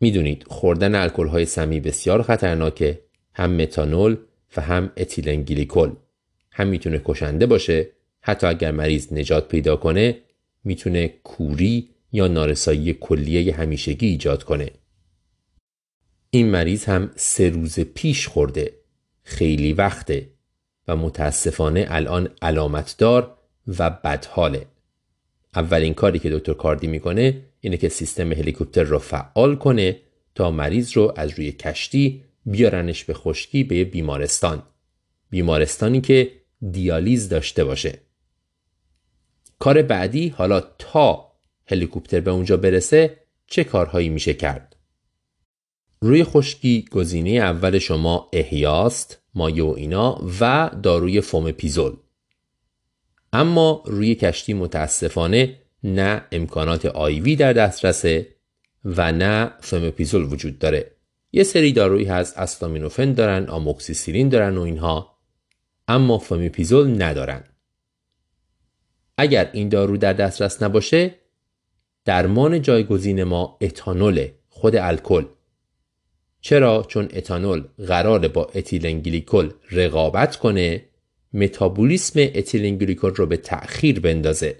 می‌دونید 0.00 0.44
خوردن 0.46 0.94
الکل 0.94 1.26
های 1.26 1.44
سمی 1.44 1.80
بسیار 1.80 2.22
خطرناکه 2.22 3.00
هم 3.34 3.50
متانول 3.50 4.16
و 4.56 4.60
هم 4.60 4.92
اتیلن 4.96 5.42
گلیکول 5.42 5.92
هم 6.54 6.68
می‌تونه 6.68 7.02
کشنده 7.04 7.46
باشه. 7.46 7.88
حتی 8.20 8.46
اگر 8.46 8.70
مریض 8.70 9.12
نجات 9.12 9.48
پیدا 9.48 9.76
کنه 9.76 10.16
می‌تونه 10.64 11.08
کوری 11.08 11.90
یا 12.12 12.26
نارسایی 12.26 12.92
کلیه 12.92 13.54
همیشگی 13.54 14.06
ایجاد 14.06 14.42
کنه. 14.42 14.70
این 16.30 16.50
مریض 16.50 16.84
هم 16.84 17.10
سه 17.16 17.48
روز 17.48 17.80
پیش 17.80 18.28
خورده. 18.28 18.72
خیلی 19.22 19.72
وقته 19.72 20.30
و 20.88 20.96
متاسفانه 20.96 21.86
الان 21.88 22.28
علامتدار 22.42 23.38
و 23.78 23.90
بدحاله. 23.90 24.66
اولین 25.54 25.94
کاری 25.94 26.18
که 26.18 26.30
دکتر 26.30 26.52
کاردی 26.52 26.86
می‌کنه 26.86 27.42
اینه 27.60 27.76
که 27.76 27.88
سیستم 27.88 28.32
هلیکوپتر 28.32 28.82
رو 28.82 28.98
فعال 28.98 29.56
کنه 29.56 29.96
تا 30.34 30.50
مریض 30.50 30.92
رو 30.92 31.12
از 31.16 31.30
روی 31.30 31.52
کشتی 31.52 32.22
بیارنش 32.46 33.04
به 33.04 33.14
خشکی 33.14 33.64
به 33.64 33.84
بیمارستان. 33.84 34.62
بیمارستانی 35.30 36.00
که 36.00 36.30
دیالیز 36.70 37.28
داشته 37.28 37.64
باشه. 37.64 37.98
کار 39.58 39.82
بعدی 39.82 40.28
حالا 40.28 40.60
تا 40.78 41.32
هلیکوپتر 41.66 42.20
به 42.20 42.30
اونجا 42.30 42.56
برسه 42.56 43.20
چه 43.46 43.64
کارهایی 43.64 44.08
میشه 44.08 44.34
کرد؟ 44.34 44.76
روی 46.00 46.24
خشکی 46.24 46.84
گزینه 46.90 47.30
اول 47.30 47.78
شما 47.78 48.30
احیاست 48.32 49.18
مایع 49.34 49.64
و 49.64 49.74
اینا 49.76 50.20
و 50.40 50.70
داروی 50.82 51.20
فوم 51.20 51.50
پیزول. 51.50 51.96
اما 53.32 53.82
روی 53.86 54.14
کشتی 54.14 54.54
متاسفانه 54.54 55.58
نه 55.84 56.24
امکانات 56.32 56.86
آیوی 56.86 57.36
در 57.36 57.52
دسترسه 57.52 58.34
و 58.84 59.12
نه 59.12 59.52
فمپیزول 59.60 60.32
وجود 60.32 60.58
داره. 60.58 60.90
یه 61.32 61.42
سری 61.42 61.72
دارویی 61.72 62.04
هست 62.04 62.38
استامینوفن 62.38 63.12
دارن 63.12 63.48
آموکسیسیلین 63.48 64.28
دارن 64.28 64.58
و 64.58 64.60
اینها. 64.60 65.13
اما 65.88 66.18
فمیپیزول 66.18 67.02
ندارن. 67.02 67.44
اگر 69.18 69.50
این 69.52 69.68
دارو 69.68 69.96
در 69.96 70.12
دسترس 70.12 70.62
نباشه 70.62 71.14
درمان 72.04 72.62
جایگزین 72.62 73.24
ما 73.24 73.58
اتانول 73.60 74.28
خود 74.48 74.76
الکل. 74.76 75.24
چرا؟ 76.40 76.86
چون 76.88 77.08
اتانول 77.12 77.64
قرار 77.86 78.28
با 78.28 78.50
اتیلن 78.54 79.00
گلیکول 79.00 79.50
رقابت 79.70 80.36
کنه 80.36 80.84
متابولیسم 81.32 82.20
اتیلن 82.20 82.78
گلیکول 82.78 83.14
رو 83.14 83.26
به 83.26 83.36
تأخیر 83.36 84.00
بندازه 84.00 84.56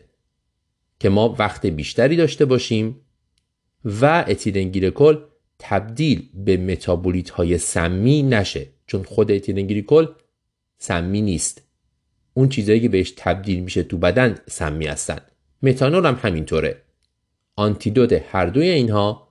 که 1.00 1.08
ما 1.08 1.36
وقت 1.38 1.66
بیشتری 1.66 2.16
داشته 2.16 2.44
باشیم 2.44 3.00
و 3.84 4.24
اتیلن 4.28 4.70
گلیکول 4.70 5.18
تبدیل 5.58 6.28
به 6.34 6.56
متابولیت 6.56 7.30
های 7.30 7.58
سمی 7.58 8.22
نشه. 8.22 8.66
چون 8.86 9.02
خود 9.02 9.32
اتیلن 9.32 9.66
گلیکول 9.66 10.06
سمی 10.78 11.22
نیست. 11.22 11.62
اون 12.34 12.48
چیزایی 12.48 12.80
که 12.80 12.88
بهش 12.88 13.14
تبدیل 13.16 13.60
میشه 13.60 13.82
تو 13.82 13.98
بدن 13.98 14.38
سمی 14.48 14.86
هستن. 14.86 15.18
متانول 15.62 16.06
هم 16.06 16.18
همینطوره. 16.22 16.82
آنتیدوت 17.56 18.22
هر 18.32 18.46
دوی 18.46 18.68
اینها 18.68 19.28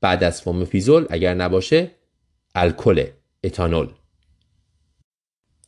بعد 0.00 0.24
از 0.24 0.42
فومفیزول 0.42 1.06
اگر 1.10 1.34
نباشه 1.34 1.90
الکل 2.54 3.04
اتانول. 3.44 3.88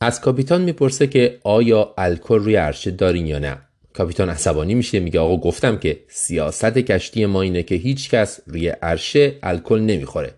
از 0.01 0.21
کاپیتان 0.21 0.61
می‌پرسه 0.61 1.07
که 1.07 1.39
آیا 1.43 1.93
الکل 1.97 2.39
روی 2.39 2.55
عرشه 2.55 2.91
دارین 2.91 3.27
یا 3.27 3.39
نه؟ 3.39 3.61
کاپیتان 3.93 4.29
عصبانی 4.29 4.75
میشه 4.75 4.99
میگه 4.99 5.19
آقا 5.19 5.37
گفتم 5.37 5.77
که 5.77 6.03
سیاست 6.09 6.77
کشتی 6.77 7.25
ما 7.25 7.41
اینه 7.41 7.63
که 7.63 7.75
هیچ 7.75 8.09
کس 8.09 8.39
روی 8.45 8.67
عرشه 8.69 9.39
الکل 9.43 9.79
نمی‌خوره. 9.79 10.33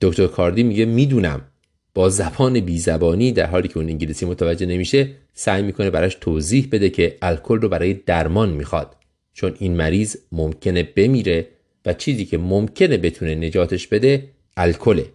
دکتر 0.00 0.26
کاردی 0.26 0.62
میگه 0.62 0.84
می‌دونم. 0.84 1.51
با 1.94 2.08
زبان 2.08 2.60
بی 2.60 2.78
زبانی 2.78 3.32
در 3.32 3.46
حالی 3.46 3.68
که 3.68 3.78
اون 3.78 3.88
انگلیسی 3.88 4.26
متوجه 4.26 4.66
نمیشه 4.66 5.10
سعی 5.32 5.62
می‌کنه 5.62 5.90
براش 5.90 6.14
توضیح 6.14 6.68
بده 6.72 6.90
که 6.90 7.18
الکل 7.22 7.60
رو 7.60 7.68
برای 7.68 7.94
درمان 7.94 8.50
می‌خواد. 8.50 8.96
چون 9.32 9.56
این 9.58 9.76
مریض 9.76 10.16
ممکنه 10.32 10.82
بمیره 10.82 11.48
و 11.86 11.92
چیزی 11.94 12.24
که 12.24 12.38
ممکنه 12.38 12.96
بتونه 12.96 13.34
نجاتش 13.34 13.86
بده 13.86 14.28
الکله. 14.56 15.06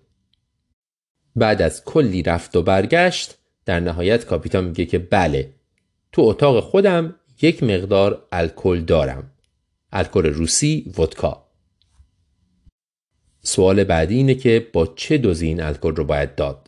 بعد 1.36 1.62
از 1.62 1.84
کلی 1.86 2.24
رفت 2.24 2.56
و 2.56 2.62
برگشت 2.62 3.38
در 3.66 3.80
نهایت 3.80 4.26
کاپیتان 4.26 4.64
میگه 4.66 4.86
که 4.86 5.00
بله 5.00 5.54
تو 6.12 6.22
اتاق 6.22 6.64
خودم 6.64 7.16
یک 7.42 7.64
مقدار 7.64 8.28
الکل 8.32 8.80
دارم. 8.82 9.32
الکل 9.92 10.26
روسی 10.26 10.94
ودکا. 10.98 11.48
سوال 13.42 13.84
بعدی 13.84 14.16
اینه 14.16 14.36
که 14.36 14.68
با 14.74 14.88
چه 14.96 15.18
دوزی 15.18 15.48
این 15.48 15.62
الکل 15.62 15.96
رو 15.96 16.04
باید 16.04 16.36
داد؟ 16.36 16.67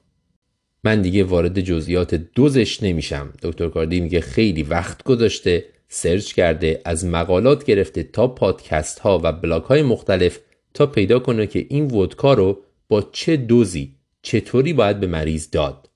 من 0.84 1.02
دیگه 1.02 1.24
وارد 1.24 1.62
جزئیات 1.62 2.16
دوزش 2.16 2.84
نمیشم. 2.84 3.34
دکتر 3.42 3.70
کاردی 3.70 4.00
میگه 4.00 4.22
خیلی 4.22 4.64
وقت 4.64 5.04
گذاشته 5.04 5.66
search 5.88 6.34
کرده 6.34 6.82
از 6.86 7.06
مقالات 7.06 7.64
گرفته 7.64 8.04
تا 8.04 8.28
پادکست 8.28 9.00
ها 9.00 9.22
و 9.24 9.32
بلاگ 9.32 9.64
های 9.64 9.82
مختلف 9.82 10.40
تا 10.74 10.86
پیدا 10.86 11.20
کنه 11.20 11.48
که 11.48 11.66
این 11.70 11.92
ودکا 11.92 12.34
رو 12.34 12.64
با 12.88 13.02
چه 13.12 13.38
دوزی 13.38 13.96
چطوری 14.22 14.74
باید 14.74 15.00
به 15.00 15.08
مریض 15.08 15.50
داد. 15.50 15.90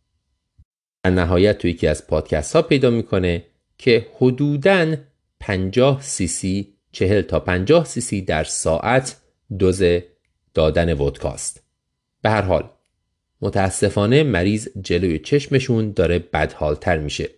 در 1.03 1.11
نهایت 1.11 1.57
تو 1.57 1.67
یکی 1.67 1.87
از 1.87 2.07
پادکست 2.07 2.55
ها 2.55 2.61
پیدا 2.61 2.89
می‌کنه 2.89 3.45
که 3.77 4.07
حدوداً 4.17 4.95
50 5.39 6.01
سی 6.01 6.27
سی 6.27 6.73
40 6.91 7.21
تا 7.21 7.39
50 7.39 7.85
سی 7.85 8.01
سی 8.01 8.21
در 8.21 8.43
ساعت 8.43 9.21
دوز 9.59 9.83
دادن 10.53 10.93
ودکاست. 10.93 11.63
به 12.21 12.29
هر 12.29 12.41
حال 12.41 12.69
متاسفانه 13.43 14.23
مریض 14.23 14.67
جلوی 14.81 15.19
چشمشون 15.19 15.91
داره 15.91 16.19
بدحالتر 16.19 16.97
میشه. 16.97 17.29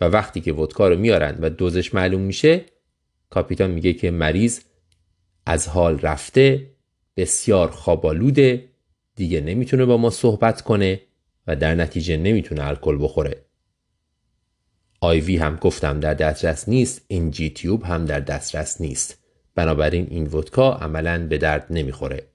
و 0.00 0.04
وقتی 0.04 0.40
که 0.40 0.52
ودکا 0.52 0.88
رو 0.88 0.98
میارن 0.98 1.38
و 1.40 1.50
دوزش 1.50 1.94
معلوم 1.94 2.20
میشه 2.20 2.64
کاپیتان 3.30 3.70
میگه 3.70 3.92
که 3.92 4.10
مریض 4.10 4.60
از 5.46 5.68
حال 5.68 5.98
رفته 6.00 6.70
بسیار 7.16 7.70
خوابالوده 7.70 8.68
دیگه 9.16 9.40
نمی‌تونه 9.40 9.84
با 9.84 9.96
ما 9.96 10.10
صحبت 10.10 10.62
کنه 10.62 11.00
و 11.46 11.56
در 11.56 11.74
نتیجه 11.74 12.16
نمی‌تونه 12.16 12.66
الکل 12.66 12.98
بخوره. 13.00 13.44
آیوی 15.00 15.36
هم 15.36 15.56
گفتم 15.56 16.00
در 16.00 16.14
دسترس 16.14 16.68
نیست 16.68 17.04
این 17.08 17.30
جی 17.30 17.50
تیوب 17.50 17.84
هم 17.84 18.04
در 18.04 18.20
دسترس 18.20 18.80
نیست. 18.80 19.18
بنابراین 19.54 20.06
این 20.10 20.26
ودکا 20.26 20.72
عملا 20.72 21.26
به 21.26 21.38
درد 21.38 21.66
نمی‌خوره. 21.70 22.26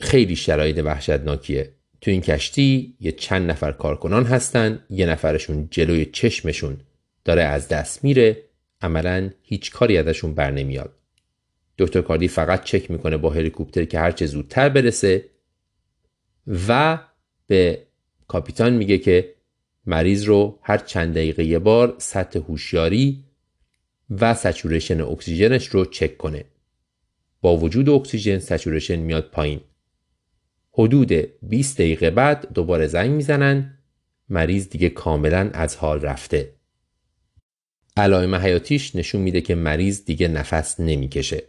خیلی 0.00 0.36
شرایط 0.36 0.80
وحشتناکیه. 0.84 1.75
تو 2.00 2.10
این 2.10 2.20
کشتی 2.20 2.96
یه 3.00 3.12
چند 3.12 3.50
نفر 3.50 3.72
کارکنان 3.72 4.24
هستن 4.24 4.84
یه 4.90 5.06
نفرشون 5.06 5.68
جلوی 5.70 6.04
چشمشون 6.04 6.80
داره 7.24 7.42
از 7.42 7.68
دست 7.68 8.04
میره 8.04 8.42
عملا 8.80 9.30
هیچ 9.42 9.70
کاری 9.70 9.98
ازشون 9.98 10.34
بر 10.34 10.50
نمیاد. 10.50 10.92
دکتر 11.78 12.00
کاردی 12.00 12.28
فقط 12.28 12.64
چک 12.64 12.90
می‌کنه 12.90 13.16
با 13.16 13.30
هلیکوپتر 13.30 13.84
که 13.84 13.98
هرچه 13.98 14.26
زودتر 14.26 14.68
برسه 14.68 15.24
و 16.68 16.98
به 17.46 17.82
کاپیتان 18.28 18.72
میگه 18.72 18.98
که 18.98 19.34
مریض 19.86 20.24
رو 20.24 20.58
هر 20.62 20.78
چند 20.78 21.14
دقیقه 21.14 21.44
یه 21.44 21.58
بار 21.58 21.94
سطح 21.98 22.38
هوشیاری 22.38 23.24
و 24.10 24.34
سچورشن 24.34 25.00
اکسیژنش 25.00 25.66
رو 25.66 25.84
چک 25.84 26.16
کنه. 26.16 26.44
با 27.40 27.56
وجود 27.56 27.88
اکسیژن 27.88 28.38
سچورشن 28.38 28.96
میاد 28.96 29.30
پایین. 29.30 29.60
حدود 30.78 31.12
20 31.42 31.78
دقیقه 31.78 32.10
بعد 32.10 32.52
دوباره 32.54 32.86
زنگ 32.86 33.10
می‌زنن. 33.10 33.78
مریض 34.28 34.68
دیگه 34.68 34.88
کاملا 34.88 35.50
از 35.52 35.76
حال 35.76 36.00
رفته. 36.00 36.52
علائم 37.96 38.34
حیاتیش 38.34 38.96
نشون 38.96 39.20
میده 39.20 39.40
که 39.40 39.54
مریض 39.54 40.04
دیگه 40.04 40.28
نفس 40.28 40.80
نمی‌کشه. 40.80 41.42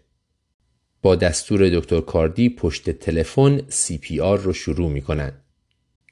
با 1.01 1.15
دستور 1.15 1.69
دکتر 1.69 2.01
کاردی 2.01 2.49
پشت 2.49 2.89
تلفن 2.89 3.59
CPR 3.59 4.39
رو 4.39 4.53
شروع 4.53 4.91
می‌کنن. 4.91 5.31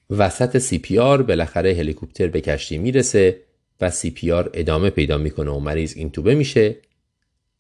وسط 0.10 0.60
CPR 0.60 1.22
بالاخره 1.22 1.74
هلیکوپتر 1.74 2.28
به 2.28 2.42
کشتی 2.42 2.78
می‌رسه 2.78 3.42
و 3.82 3.92
CPR 3.92 4.50
ادامه 4.54 4.90
پیدا 4.90 5.18
می‌کنه 5.18 5.52
و 5.52 5.60
مریض 5.60 5.94
این 5.98 6.12
توبه 6.12 6.36
میشه. 6.36 6.76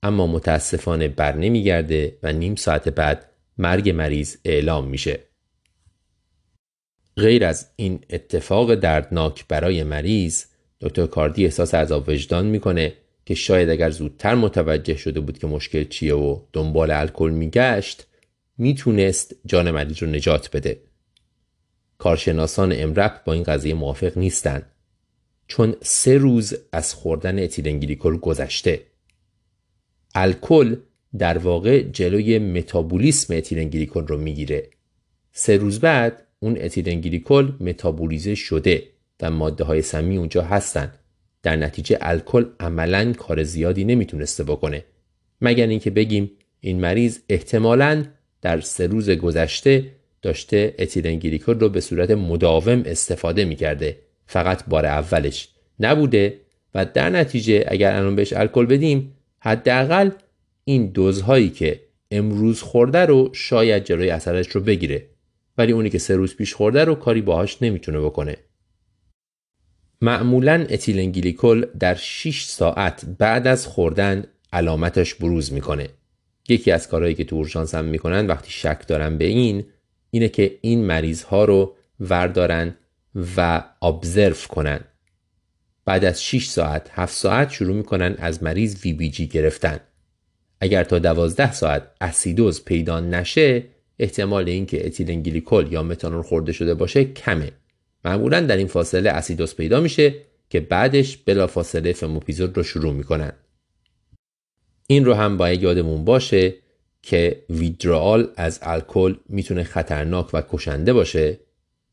اما 0.03 0.27
متاسفانه 0.27 1.07
بر 1.07 1.35
نمیگرده 1.35 2.17
و 2.23 2.33
نیم 2.33 2.55
ساعت 2.55 2.89
بعد 2.89 3.29
مرگ 3.57 3.89
مریض 3.89 4.35
اعلام 4.45 4.87
میشه. 4.87 5.19
غیر 7.17 7.45
از 7.45 7.67
این 7.75 7.99
اتفاق 8.09 8.75
دردناک 8.75 9.45
برای 9.47 9.83
مریض 9.83 10.45
دکتر 10.81 11.05
کاردی 11.05 11.45
احساس 11.45 11.75
عذاب 11.75 12.09
وجدان 12.09 12.45
می‌کنه 12.45 12.93
که 13.25 13.35
شاید 13.35 13.69
اگر 13.69 13.89
زودتر 13.89 14.35
متوجه 14.35 14.97
شده 14.97 15.19
بود 15.19 15.37
که 15.37 15.47
مشکل 15.47 15.83
چیه 15.83 16.13
و 16.13 16.39
دنبال 16.53 16.91
الکل 16.91 17.29
میگشت 17.29 18.07
می‌تونست 18.57 19.35
جان 19.45 19.71
مریض 19.71 20.03
رو 20.03 20.09
نجات 20.09 20.55
بده. 20.55 20.79
کارشناسان 21.97 22.73
EMRAP 22.75 23.23
با 23.23 23.33
این 23.33 23.43
قضیه 23.43 23.73
موافق 23.73 24.17
نیستن. 24.17 24.61
چون 25.47 25.75
سه 25.81 26.17
روز 26.17 26.53
از 26.71 26.93
خوردن 26.93 27.39
اتیلنگلیکول 27.39 28.17
گذشته. 28.17 28.81
الکل 30.15 30.75
در 31.17 31.37
واقع 31.37 31.81
جلوی 31.81 32.39
متابولیسم 32.39 33.37
اتیلنگلیکول 33.37 34.07
رو 34.07 34.17
می‌گیره. 34.17 34.69
سه 35.31 35.57
روز 35.57 35.79
بعد 35.79 36.24
اون 36.45 36.57
اتیلنگلیکول 36.61 37.51
متابولیزه 37.59 38.35
شده 38.35 38.83
و 39.21 39.31
ماده 39.31 39.63
های 39.63 39.81
سمی 39.81 40.17
اونجا 40.17 40.41
هستن. 40.41 40.93
در 41.43 41.55
نتیجه 41.55 41.97
الکل 42.01 42.45
عملا 42.59 43.13
کار 43.13 43.43
زیادی 43.43 43.83
نمی‌تونسته 43.83 44.43
بکنه. 44.43 44.83
مگر 45.41 45.67
اینکه 45.67 45.89
بگیم 45.89 46.31
این 46.59 46.79
مریض 46.79 47.19
احتمالا 47.29 48.05
در 48.41 48.61
سه 48.61 48.87
روز 48.87 49.09
گذشته 49.09 49.91
داشته 50.21 50.75
اتیلنگلیکول 50.79 51.59
رو 51.59 51.69
به 51.69 51.81
صورت 51.81 52.11
مداوم 52.11 52.83
استفاده 52.85 53.45
می‌کرده. 53.45 53.97
فقط 54.25 54.63
بار 54.67 54.85
اولش 54.85 55.49
نبوده 55.79 56.39
و 56.75 56.85
در 56.85 57.09
نتیجه 57.09 57.65
اگر 57.67 57.95
الان 57.95 58.15
بهش 58.15 58.33
الکل 58.33 58.65
بدیم 58.65 59.13
حداقل 59.39 60.09
این 60.63 60.87
دوزهایی 60.87 61.49
که 61.49 61.79
امروز 62.11 62.61
خورده 62.61 62.99
رو 62.99 63.29
شاید 63.33 63.83
جلوی 63.83 64.09
اثرش 64.09 64.47
رو 64.47 64.61
بگیره. 64.61 65.14
ولی 65.57 65.71
اونی 65.71 65.89
که 65.89 65.97
سه 65.97 66.15
روز 66.15 66.35
پیش 66.35 66.53
خورده 66.53 66.83
رو 66.83 66.95
کاری 66.95 67.21
باهاش 67.21 67.57
نمی‌تونه 67.61 67.99
بکنه. 67.99 68.37
معمولا 70.01 70.65
اتیلنگلیکول 70.69 71.65
در 71.79 71.95
6 71.95 72.43
ساعت 72.43 73.05
بعد 73.17 73.47
از 73.47 73.67
خوردن 73.67 74.23
علامتش 74.53 75.15
بروز 75.15 75.53
می‌کنه. 75.53 75.89
یکی 76.49 76.71
از 76.71 76.87
کارهایی 76.87 77.15
که 77.15 77.23
تو 77.23 77.35
اورژانس 77.35 77.75
هم 77.75 77.85
می‌کنن 77.85 78.27
وقتی 78.27 78.51
شک 78.51 78.87
دارن 78.87 79.17
به 79.17 79.25
این 79.25 79.65
اینه 80.11 80.29
که 80.29 80.57
این 80.61 80.85
مریض 80.85 81.23
ها 81.23 81.45
رو 81.45 81.75
وردارن 81.99 82.75
و 83.37 83.63
ابزرو 83.81 84.35
کنن. 84.49 84.79
بعد 85.85 86.05
از 86.05 86.23
6 86.23 86.47
ساعت 86.47 86.89
7 86.91 87.13
ساعت 87.13 87.49
شروع 87.49 87.75
می‌کنن 87.75 88.15
از 88.19 88.43
مریض 88.43 88.85
VBG 88.85 89.27
گرفتن. 89.27 89.79
اگر 90.61 90.83
تا 90.83 90.99
12 90.99 91.53
ساعت 91.53 91.91
اسیدوز 92.01 92.65
پیدا 92.65 92.99
نشه 92.99 93.63
احتمال 93.99 94.49
اینکه 94.49 94.85
اتیلنگلیکول 94.85 95.73
یا 95.73 95.83
متانول 95.83 96.21
خورده 96.21 96.51
شده 96.51 96.73
باشه 96.73 97.03
کمه. 97.03 97.51
معمولا 98.05 98.41
در 98.41 98.57
این 98.57 98.67
فاصله 98.67 99.09
اسیدوز 99.09 99.55
پیدا 99.55 99.79
میشه 99.79 100.15
که 100.49 100.59
بعدش 100.59 101.17
بلا 101.17 101.47
فاصله 101.47 101.93
fomepizole 101.93 102.57
رو 102.57 102.63
شروع 102.63 102.93
می‌کنن. 102.93 103.33
این 104.87 105.05
رو 105.05 105.13
هم 105.13 105.37
باید 105.37 105.63
یادمون 105.63 106.05
باشه 106.05 106.53
که 107.01 107.43
withdrawal 107.49 108.27
از 108.35 108.59
الکل 108.61 109.15
می‌تونه 109.29 109.63
خطرناک 109.63 110.33
و 110.33 110.43
کشنده 110.49 110.93
باشه 110.93 111.39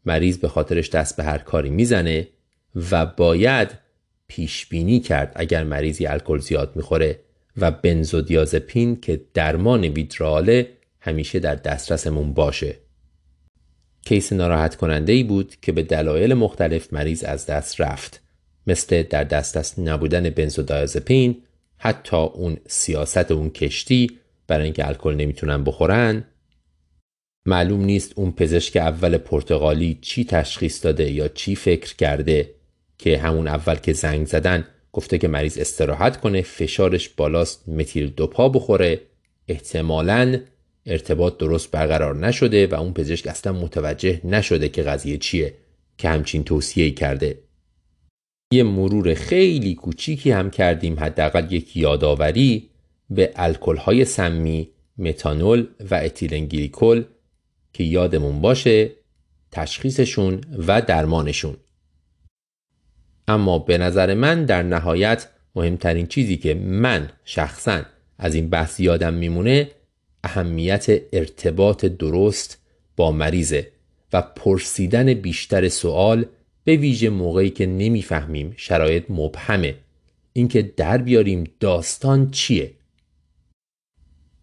مریض 0.07 0.39
به 0.39 0.49
خاطرش 0.49 0.91
دست 0.91 1.17
به 1.17 1.23
هر 1.23 1.39
کاری 1.39 1.71
می‌زنه 1.71 2.29
و 2.91 3.07
باید 3.07 3.69
پیش 4.27 4.67
بینی 4.67 5.01
کرد 5.01 5.33
اگر 5.35 5.65
مریضی 5.65 6.07
الکل 6.07 6.39
زیاد 6.39 6.77
می‌خوره 6.77 7.21
و 7.57 7.71
بنزودیازپین 7.71 9.01
که 9.01 9.21
درمان 9.35 9.85
ویدراله 9.85 10.69
همیشه 11.05 11.39
در 11.39 11.55
دسترسمون 11.55 12.33
باشه. 12.33 12.77
کیس 14.05 14.33
ناراحت 14.33 14.77
کننده 14.77 15.13
ای 15.13 15.23
بود 15.23 15.57
که 15.63 15.73
به 15.73 15.83
دلایل 15.83 16.35
مختلف 16.35 16.93
مریض 16.93 17.25
از 17.25 17.47
دست 17.47 17.81
رفت. 17.81 18.23
مثل 18.67 19.03
در 19.03 19.25
دسترس 19.25 19.79
نبودن 19.79 20.31
بنزودیازپین 20.31 21.43
حتی 21.79 22.17
اون 22.17 22.57
سیاست 22.67 23.31
اون 23.31 23.51
کشتی 23.51 24.19
برای 24.47 24.65
اینکه 24.65 24.89
الکل 24.89 25.15
نمی‌تونن 25.15 25.65
بخورن. 25.65 26.25
معلوم 27.47 27.85
نیست 27.85 28.13
اون 28.17 28.33
پزشک 28.33 28.77
اول 28.77 29.19
پرتغالی 29.19 29.99
چی 30.03 30.25
تشخیص 30.25 30.85
داده 30.85 31.11
یا 31.11 31.29
چی 31.29 31.57
فکر 31.57 31.97
کرده 31.97 32.55
که 32.99 33.19
همون 33.19 33.49
اول 33.49 33.75
که 33.75 33.93
زنگ 33.93 34.27
زدن 34.27 34.67
گفته 34.93 35.19
که 35.19 35.29
مریض 35.29 35.59
استراحت 35.59 36.21
کنه 36.21 36.43
فشارش 36.43 37.09
بالاست 37.09 37.69
متیل 37.69 38.11
دوپا 38.11 38.49
بخوره. 38.49 39.01
احتمالاً 39.49 40.41
ارتباط 40.87 41.39
درست 41.39 41.71
برقرار 41.71 42.17
نشده 42.17 42.67
و 42.67 42.75
اون 42.75 42.93
پزشک 42.93 43.27
اصلا 43.27 43.53
متوجه 43.53 44.21
نشده 44.25 44.69
که 44.69 44.83
قضیه 44.83 45.19
چیه 45.19 45.55
که 45.99 46.09
همچین 46.09 46.45
توصیه 46.45 46.91
کرده. 46.91 47.39
یه 48.53 48.63
مرور 48.63 49.15
خیلی 49.15 49.75
کوچیکی 49.75 50.31
هم 50.31 50.51
کردیم 50.51 51.01
حداقل 51.01 51.53
یک 51.53 51.77
یادآوری 51.77 52.71
به 53.11 53.33
الکل 53.37 53.77
های 53.77 54.05
سمی 54.05 54.69
متانول 54.99 55.67
و 55.91 55.95
اتیلنگلیکول 55.95 57.05
که 57.73 57.85
یادمون 57.85 58.41
باشه 58.41 58.91
تشخیصشون 59.51 60.41
و 60.67 60.83
درمانشون. 60.83 61.57
اما 63.29 63.59
به 63.59 63.79
نظر 63.79 64.15
من 64.15 64.45
در 64.45 64.63
نهایت 64.63 65.29
مهمترین 65.55 66.07
چیزی 66.07 66.37
که 66.37 66.55
من 66.55 67.11
شخصا 67.25 67.83
از 68.19 68.35
این 68.35 68.51
بحث 68.51 68.81
یادم 68.81 69.15
میمونه 69.15 69.71
اهمیت 70.25 70.87
ارتباط 71.13 71.85
درست 71.85 72.59
با 72.97 73.13
مریضه 73.13 73.69
و 74.13 74.23
پرسیدن 74.23 75.15
بیشتر 75.15 75.69
سوال 75.69 76.27
به 76.65 76.77
ویژه 76.77 77.11
موقعی 77.11 77.51
که 77.51 77.67
نمی‌فهمیم 77.67 78.55
شرایط 78.57 79.05
مبهمه. 79.09 79.75
اینکه 80.33 80.63
در 80.63 80.99
بیاریم 80.99 81.45
داستان 81.61 82.31
چیه؟ 82.31 82.71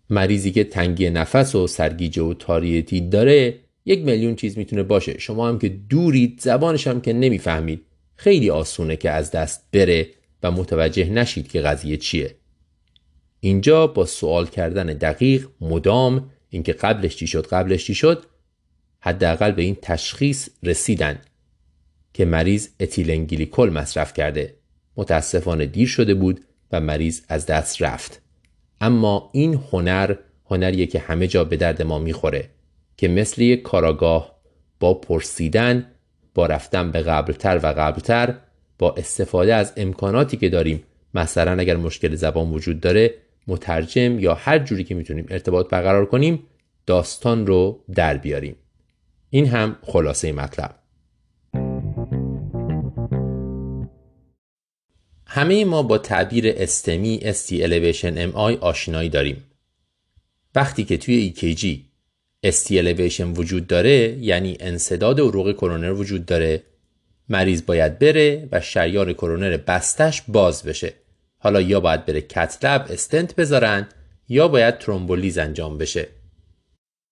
مریضی 0.09 0.51
که 0.51 0.63
تنگی 0.63 1.09
نفس 1.09 1.55
و 1.55 1.67
سرگیجه 1.67 2.21
و 2.21 2.33
تاریتی 2.33 3.01
داره 3.01 3.59
یک 3.85 3.99
میلیون 3.99 4.35
چیز 4.35 4.57
می‌تونه 4.57 4.83
باشه. 4.83 5.17
شما 5.17 5.47
هم 5.47 5.59
که 5.59 5.69
دورید 5.69 6.39
زبانش 6.41 6.87
هم 6.87 7.01
که 7.01 7.13
نمی‌فهمید. 7.13 7.85
خیلی 8.15 8.49
آسونه 8.49 8.95
که 8.95 9.09
از 9.09 9.31
دست 9.31 9.63
بره 9.71 10.07
و 10.43 10.51
متوجه 10.51 11.09
نشید 11.09 11.47
که 11.47 11.61
قضیه 11.61 11.97
چیه. 11.97 12.35
اینجا 13.39 13.87
با 13.87 14.05
سوال 14.05 14.47
کردن 14.47 14.85
دقیق 14.85 15.47
مدام 15.61 16.29
اینکه 16.49 16.73
قبلش 16.73 17.15
چی 17.15 17.27
شد 17.27 17.47
قبلش 17.47 17.85
چی 17.85 17.95
شد 17.95 18.25
حداقل 18.99 19.51
به 19.51 19.61
این 19.61 19.77
تشخیص 19.81 20.49
رسیدن 20.63 21.21
که 22.13 22.25
مریض 22.25 22.67
اتیلنگلیکول 22.79 23.69
مصرف 23.69 24.13
کرده. 24.13 24.55
متاسفانه 24.95 25.65
دیر 25.65 25.87
شده 25.87 26.13
بود 26.13 26.41
و 26.71 26.81
مریض 26.81 27.21
از 27.27 27.45
دست 27.45 27.81
رفت. 27.81 28.21
اما 28.81 29.29
این 29.33 29.59
هنر 29.71 30.15
هنریه 30.45 30.85
که 30.85 30.99
همه 30.99 31.27
جا 31.27 31.43
به 31.43 31.57
درد 31.57 31.81
ما 31.81 31.99
می‌خوره 31.99 32.49
که 32.97 33.07
مثل 33.07 33.41
یک 33.41 33.61
کاراگاه 33.61 34.39
با 34.79 34.93
پرسیدن 34.93 35.91
با 36.33 36.45
رفتن 36.45 36.91
به 36.91 37.01
قبلتر 37.01 37.59
و 37.63 37.67
قبلتر 37.67 38.35
با 38.79 38.93
استفاده 38.97 39.55
از 39.55 39.73
امکاناتی 39.77 40.37
که 40.37 40.49
داریم 40.49 40.83
مثلا 41.13 41.59
اگر 41.59 41.77
مشکل 41.77 42.15
زبان 42.15 42.49
وجود 42.49 42.79
داره 42.79 43.13
مترجم 43.49 44.19
یا 44.19 44.33
هر 44.33 44.59
جوری 44.59 44.83
که 44.83 44.95
می‌تونیم 44.95 45.25
ارتباط 45.29 45.69
برقرار 45.69 46.05
کنیم 46.05 46.43
داستان 46.85 47.47
رو 47.47 47.83
در 47.95 48.17
بیاریم. 48.17 48.55
این 49.29 49.45
هم 49.45 49.77
خلاصه 49.81 50.31
مطلب. 50.31 50.75
همه 55.27 55.65
ما 55.65 55.83
با 55.83 55.97
تعبیر 55.97 56.53
استمی 56.57 57.19
ST 57.19 57.49
Elevation 57.49 58.33
MI 58.33 58.57
آشنایی 58.61 59.09
داریم. 59.09 59.43
وقتی 60.55 60.83
که 60.83 60.97
توی 60.97 61.33
EKG 61.35 61.89
ST 62.45 62.67
elevation 62.69 63.37
وجود 63.37 63.67
داره 63.67 64.17
یعنی 64.19 64.57
انصداد 64.59 65.19
عروق 65.19 65.53
کرونر 65.53 65.91
وجود 65.91 66.25
داره 66.25 66.63
مریض 67.29 67.65
باید 67.65 67.99
بره 67.99 68.49
و 68.51 68.61
شریان 68.61 69.13
کرونر 69.13 69.57
بستش 69.57 70.21
باز 70.27 70.63
بشه. 70.63 70.93
حالا 71.39 71.61
یا 71.61 71.79
باید 71.79 72.05
بره 72.05 72.21
کتلب 72.21 72.85
استنت 72.89 73.35
بذارن 73.35 73.87
یا 74.29 74.47
باید 74.47 74.77
ترومبولیز 74.77 75.37
انجام 75.37 75.77
بشه. 75.77 76.07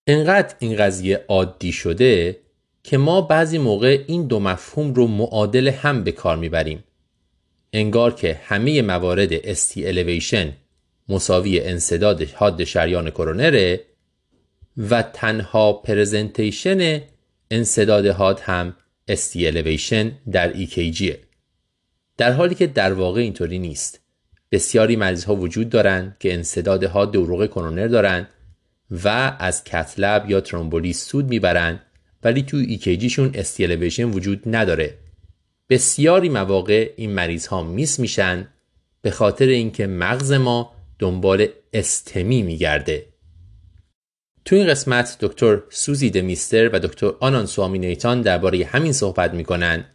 انقدر 0.07 0.55
این 0.59 0.75
قضیه 0.75 1.25
عادی 1.28 1.71
شده 1.71 2.39
که 2.84 2.97
ما 2.97 3.21
بعضی 3.21 3.57
موقع 3.57 4.03
این 4.07 4.28
دو 4.28 4.39
مفهوم 4.39 4.93
رو 4.93 5.07
معادل 5.07 5.67
هم 5.67 6.03
به 6.03 6.11
کار 6.11 6.38
می‌بریم. 6.38 6.84
انگار 7.73 8.13
که 8.13 8.41
همه 8.43 8.82
موارد 8.82 9.53
ST 9.53 9.73
elevation 9.73 10.47
مساوی 11.09 11.59
انصداد 11.59 12.23
حاد 12.23 12.63
شریان 12.63 13.09
کرونره 13.09 13.82
و 14.78 15.01
تنها 15.01 15.73
پرزنتیشن 15.73 17.01
انصداد 17.51 18.05
حاد 18.05 18.39
هم 18.39 18.75
ST 19.11 19.36
elevation 19.36 20.07
در 20.32 20.53
EKG 20.53 21.13
در 22.17 22.32
حالی 22.32 22.55
که 22.55 22.67
در 22.67 22.93
واقع 22.93 23.21
اینطوری 23.21 23.59
نیست. 23.59 24.07
بسیاری 24.52 24.95
مریض 24.95 25.24
ها 25.24 25.36
وجود 25.36 25.70
دارند 25.70 26.16
که 26.20 26.34
انصداد 26.34 26.84
حاد 26.84 27.18
عروق 27.18 27.48
کرونر 27.48 27.88
دارند 27.88 28.28
و 29.04 29.38
از 29.39 29.64
cath 29.63 30.01
lab 30.01 30.30
یا 30.30 30.41
thrombolysis 30.41 31.05
سود 31.06 31.26
می‌برند 31.26 31.82
ولی 32.24 32.43
تو 32.43 32.58
EKG 32.57 32.89
شون 32.89 33.32
ST 33.34 33.46
elevation 33.46 34.03
وجود 34.04 34.41
نداره. 34.45 34.98
بسیاری 35.70 36.30
مواقع 36.30 36.89
این 36.95 37.12
مریض 37.12 37.48
ها 37.48 37.64
miss 37.63 37.99
میشن 38.00 38.48
به 39.02 39.12
خاطر 39.12 39.45
اینکه 39.45 39.88
مغز 39.88 40.32
ما 40.32 40.74
دنبال 41.00 41.48
STEMI 41.74 42.41
میگرده. 42.41 43.06
تو 44.45 44.56
این 44.56 44.68
قسمت 44.68 45.18
دکتر 45.22 45.62
سوزی 45.70 46.10
دمیستر 46.10 46.70
و 46.70 46.80
دکتر 46.80 47.12
آنان 47.20 47.45
سوامینیتان 47.45 48.22
درباره 48.22 48.66
همین 48.66 48.93
صحبت 48.93 49.34
می‌کنن 49.34 49.86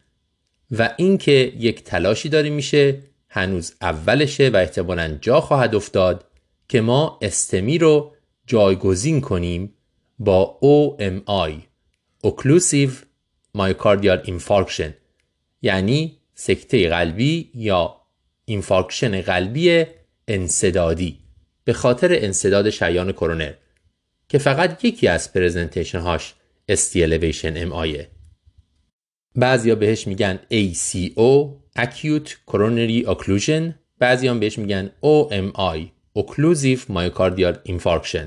و 0.70 0.94
اینکه 0.96 1.52
یک 1.58 1.84
تلاشی 1.84 2.28
داره 2.28 2.50
میشه 2.50 2.98
هنوز 3.34 3.74
اولشه 3.80 4.48
و 4.48 4.56
احتمالا 4.56 5.18
جا 5.20 5.40
خواهد 5.40 5.74
افتاد 5.74 6.24
که 6.68 6.80
ما 6.80 7.18
STEMI 7.22 7.78
رو 7.78 8.14
جایگزین 8.46 9.20
کنیم 9.20 9.74
با 10.18 10.58
OMI 10.62 11.52
Occlusive 12.26 12.92
Myocardial 13.58 14.26
Infarction 14.26 14.90
یعنی 15.62 16.18
سکته 16.34 16.88
قلبی 16.88 17.50
یا 17.54 18.00
infarction 18.44 19.20
قلبی 19.20 19.84
انسدادی 20.28 21.18
به 21.64 21.72
خاطر 21.72 22.08
انسداد 22.12 22.70
شریان 22.70 23.12
کرونر 23.12 23.52
که 24.28 24.38
فقط 24.38 24.84
یکی 24.84 25.08
از 25.08 25.32
presentation 25.32 25.98
هاش 25.98 26.34
ST 26.70 26.94
elevation 26.94 27.56
MI 27.56 27.98
بعضیا 29.34 29.74
بهش 29.74 30.06
میگن 30.06 30.38
ACO 30.50 31.61
Acute 31.78 32.36
Coronary 32.46 33.06
Occlusion. 33.06 33.74
بعضی 33.98 34.28
هم 34.28 34.40
بهش 34.40 34.58
میگن 34.58 34.90
OMI 35.02 35.78
Occlusive 36.18 36.80
Myocardial 36.88 37.56
Infarction. 37.68 38.26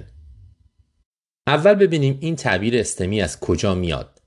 اول 1.48 1.74
ببینیم 1.74 2.18
این 2.22 2.36
تعبیر 2.36 2.78
STEMI 2.78 3.22
از 3.22 3.40
کجا 3.40 3.76
میاد. 3.76 4.22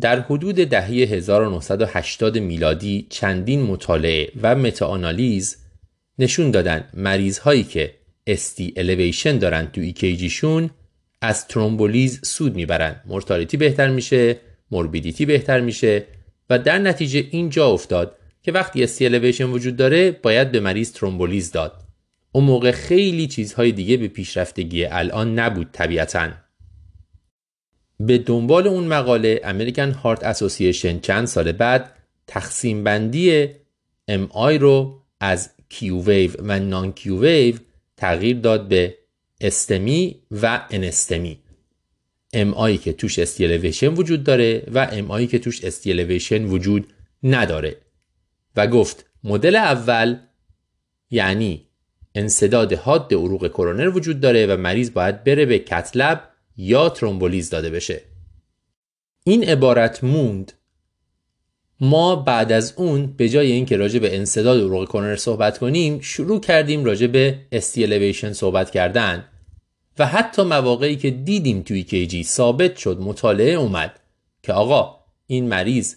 در 0.00 0.20
حدود 0.20 0.54
دهه 0.54 0.86
1980 0.86 2.38
میلادی 2.38 3.06
چندین 3.10 3.62
مطالعه 3.62 4.32
و 4.42 4.54
متاانالیز 4.54 5.56
نشون 6.18 6.50
دادن 6.50 6.88
مریض 6.94 7.38
هایی 7.38 7.64
که 7.64 7.94
ST 8.26 8.74
elevation 8.76 9.38
دارن 9.38 9.66
تو 9.66 9.80
EKG 9.80 10.19
شون 10.19 10.70
از 11.20 11.48
ترومبولیز 11.48 12.20
سود 12.24 12.54
می‌برن. 12.54 13.00
mortality 13.06 13.56
بهتر 13.56 13.88
میشه 13.88 14.36
morbidity 14.70 15.26
بهتر 15.26 15.60
میشه 15.60 16.06
و 16.50 16.58
در 16.58 16.78
نتیجه 16.78 17.26
این 17.30 17.50
جا 17.50 17.68
افتاد 17.68 18.15
که 18.46 18.52
وقتی 18.52 18.84
ST 18.84 19.04
elevation 19.06 19.44
وجود 19.44 19.76
داره 19.76 20.10
باید 20.10 20.52
به 20.52 20.60
مریض 20.60 20.92
ترومبولیز 20.92 21.52
داد. 21.52 21.84
اون 22.32 22.44
موقع 22.44 22.70
خیلی 22.70 23.26
چیزهای 23.26 23.72
دیگه 23.72 23.96
به 23.96 24.08
پیشرفتگی 24.08 24.84
الان 24.84 25.38
نبود 25.38 25.68
طبیعتاً. 25.72 26.30
به 28.00 28.18
دنبال 28.18 28.66
اون 28.66 28.84
مقاله 28.84 29.40
American 29.44 29.90
Heart 29.90 30.24
Association 30.24 30.98
چند 30.98 31.26
سال 31.26 31.52
بعد 31.52 31.92
تقسیم 32.26 32.84
بندی 32.84 33.48
MI 34.30 34.58
رو 34.58 35.02
از 35.20 35.50
Q 35.68 36.02
wave 36.02 36.30
و 36.38 36.58
non-Q 36.58 37.20
wave 37.20 37.56
تغییر 37.96 38.36
داد 38.36 38.68
به 38.68 38.94
STEMI 39.40 40.16
و 40.42 40.66
NSTEMI. 40.70 41.38
MI 42.54 42.78
که 42.78 42.92
توش 42.92 43.18
ST 43.18 43.86
وجود 43.86 44.24
داره 44.24 44.62
و 44.74 44.78
آی 45.08 45.26
که 45.26 45.38
توش 45.38 45.64
استی 45.64 45.92
وجود 46.44 46.92
نداره. 47.22 47.85
و 48.56 48.66
گفت 48.66 49.06
مدل 49.24 49.56
اول 49.56 50.16
یعنی 51.10 51.66
انصداد 52.14 52.72
حاد 52.72 53.14
عروق 53.14 53.48
کرونر 53.48 53.88
وجود 53.88 54.20
داره 54.20 54.46
و 54.46 54.56
مریض 54.56 54.90
باید 54.90 55.24
بره 55.24 55.46
به 55.46 55.58
کتلب 55.58 56.28
یا 56.56 56.88
ترومبولیز 56.88 57.50
داده 57.50 57.70
بشه. 57.70 58.02
این 59.24 59.44
عبارت 59.44 60.04
موند. 60.04 60.52
ما 61.80 62.16
بعد 62.16 62.52
از 62.52 62.74
اون 62.76 63.06
به 63.06 63.28
جای 63.28 63.52
اینکه 63.52 63.76
راجع 63.76 63.98
به 63.98 64.16
انصداد 64.16 64.60
عروق 64.60 64.88
کرونر 64.88 65.16
صحبت 65.16 65.58
کنیم 65.58 66.00
شروع 66.00 66.40
کردیم 66.40 66.84
راجع 66.84 67.06
به 67.06 67.38
استی 67.52 68.12
صحبت 68.12 68.70
کردن 68.70 69.24
و 69.98 70.06
حتی 70.06 70.42
مواقعی 70.42 70.96
که 70.96 71.10
دیدیم 71.10 71.62
توی 71.62 71.82
کیجی 71.82 72.24
ثابت 72.24 72.76
شد 72.76 72.98
مطالعه 73.00 73.54
اومد 73.54 74.00
که 74.42 74.52
آقا 74.52 74.98
این 75.26 75.48
مریض 75.48 75.94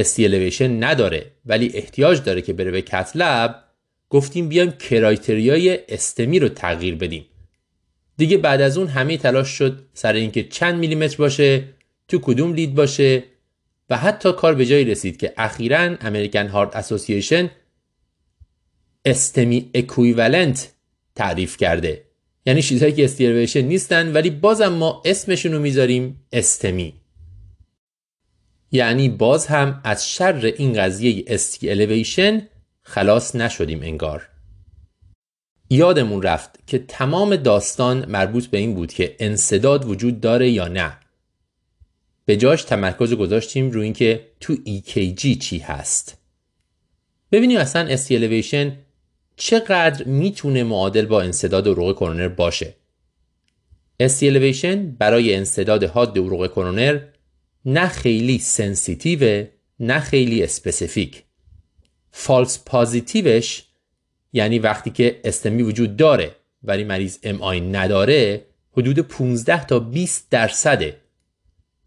استی 0.00 0.68
نداره 0.68 1.26
ولی 1.46 1.70
احتیاج 1.74 2.22
داره 2.22 2.42
که 2.42 2.52
بره 2.52 2.70
به 2.70 2.82
کتلب 2.82 3.64
گفتیم 4.10 4.48
بیایم 4.48 4.70
کرایتریای 4.70 5.78
استمی 5.88 6.38
رو 6.38 6.48
تغییر 6.48 6.94
بدیم. 6.94 7.24
دیگه 8.16 8.38
بعد 8.38 8.60
از 8.60 8.78
اون 8.78 8.86
همه 8.86 9.16
تلاش 9.16 9.48
شد 9.48 9.88
سر 9.94 10.12
اینکه 10.12 10.42
چند 10.42 10.78
میلیمتر 10.78 11.16
باشه 11.16 11.64
تو 12.08 12.18
کدوم 12.18 12.54
لید 12.54 12.74
باشه 12.74 13.24
و 13.90 13.96
حتی 13.96 14.32
کار 14.32 14.54
به 14.54 14.66
جایی 14.66 14.84
رسید 14.84 15.16
که 15.16 15.32
اخیرا 15.36 15.96
امریکن 16.00 16.46
هارت 16.46 16.76
اسوسییشن 16.76 17.50
استمی 19.04 19.70
اکویولنت 19.74 20.72
تعریف 21.14 21.56
کرده. 21.56 22.04
یعنی 22.46 22.62
چیزهایی 22.62 22.94
که 22.94 23.04
استیرویشن 23.04 23.60
نیستن 23.60 24.12
ولی 24.12 24.30
بازم 24.30 24.68
ما 24.68 25.02
اسمشون 25.04 25.52
رو 25.52 25.58
می‌ذاریم 25.58 26.24
استمی. 26.32 26.94
یعنی 28.72 29.08
باز 29.08 29.46
هم 29.46 29.80
از 29.84 30.10
شر 30.10 30.52
این 30.56 30.72
قضیه 30.72 31.24
استی 31.26 31.70
الیویشن 31.70 32.48
خلاص 32.82 33.36
نشدیم 33.36 33.82
انگار. 33.82 34.28
یادمون 35.70 36.22
رفت 36.22 36.66
که 36.66 36.78
تمام 36.78 37.36
داستان 37.36 38.10
مربوط 38.10 38.46
به 38.46 38.58
این 38.58 38.74
بود 38.74 38.92
که 38.92 39.16
انصداد 39.18 39.84
وجود 39.84 40.20
داره 40.20 40.50
یا 40.50 40.68
نه. 40.68 40.96
به 42.24 42.36
جاش 42.36 42.62
تمرکز 42.62 43.14
گذاشتیم 43.14 43.70
روی 43.70 43.84
اینکه 43.84 44.26
تو 44.40 44.54
EKG 44.54 45.38
چی 45.38 45.58
هست. 45.58 46.18
ببینیم 47.32 47.58
اصلا 47.58 47.96
ST 47.96 48.08
elevation 48.08 48.72
چقدر 49.36 50.04
می‌تونه 50.04 50.64
معادل 50.64 51.06
با 51.06 51.22
انصداد 51.22 51.68
عروق 51.68 51.96
کرونر 51.96 52.28
باشه. 52.28 52.74
ST 54.02 54.22
elevation 54.22 54.76
برای 54.98 55.34
انصداد 55.34 55.84
حاد 55.84 56.18
عروق 56.18 56.46
کرونر 56.50 57.00
نه 57.68 57.88
خیلی 57.88 58.38
sensitive 58.38 59.46
نه 59.80 60.00
خیلی 60.00 60.42
specific. 60.42 61.22
false 62.10 62.64
positive 62.66 63.44
ش 63.44 63.64
یعنی 64.32 64.58
وقتی 64.58 64.90
که 64.90 65.20
STEMI 65.24 65.62
وجود 65.62 65.96
داره 65.96 66.36
ولی 66.62 66.84
مریض 66.84 67.18
MI 67.22 67.60
نداره 67.60 68.46
حدود 68.72 68.98
15 68.98 69.64
تا 69.64 69.78
20 69.78 70.30
درصده. 70.30 70.96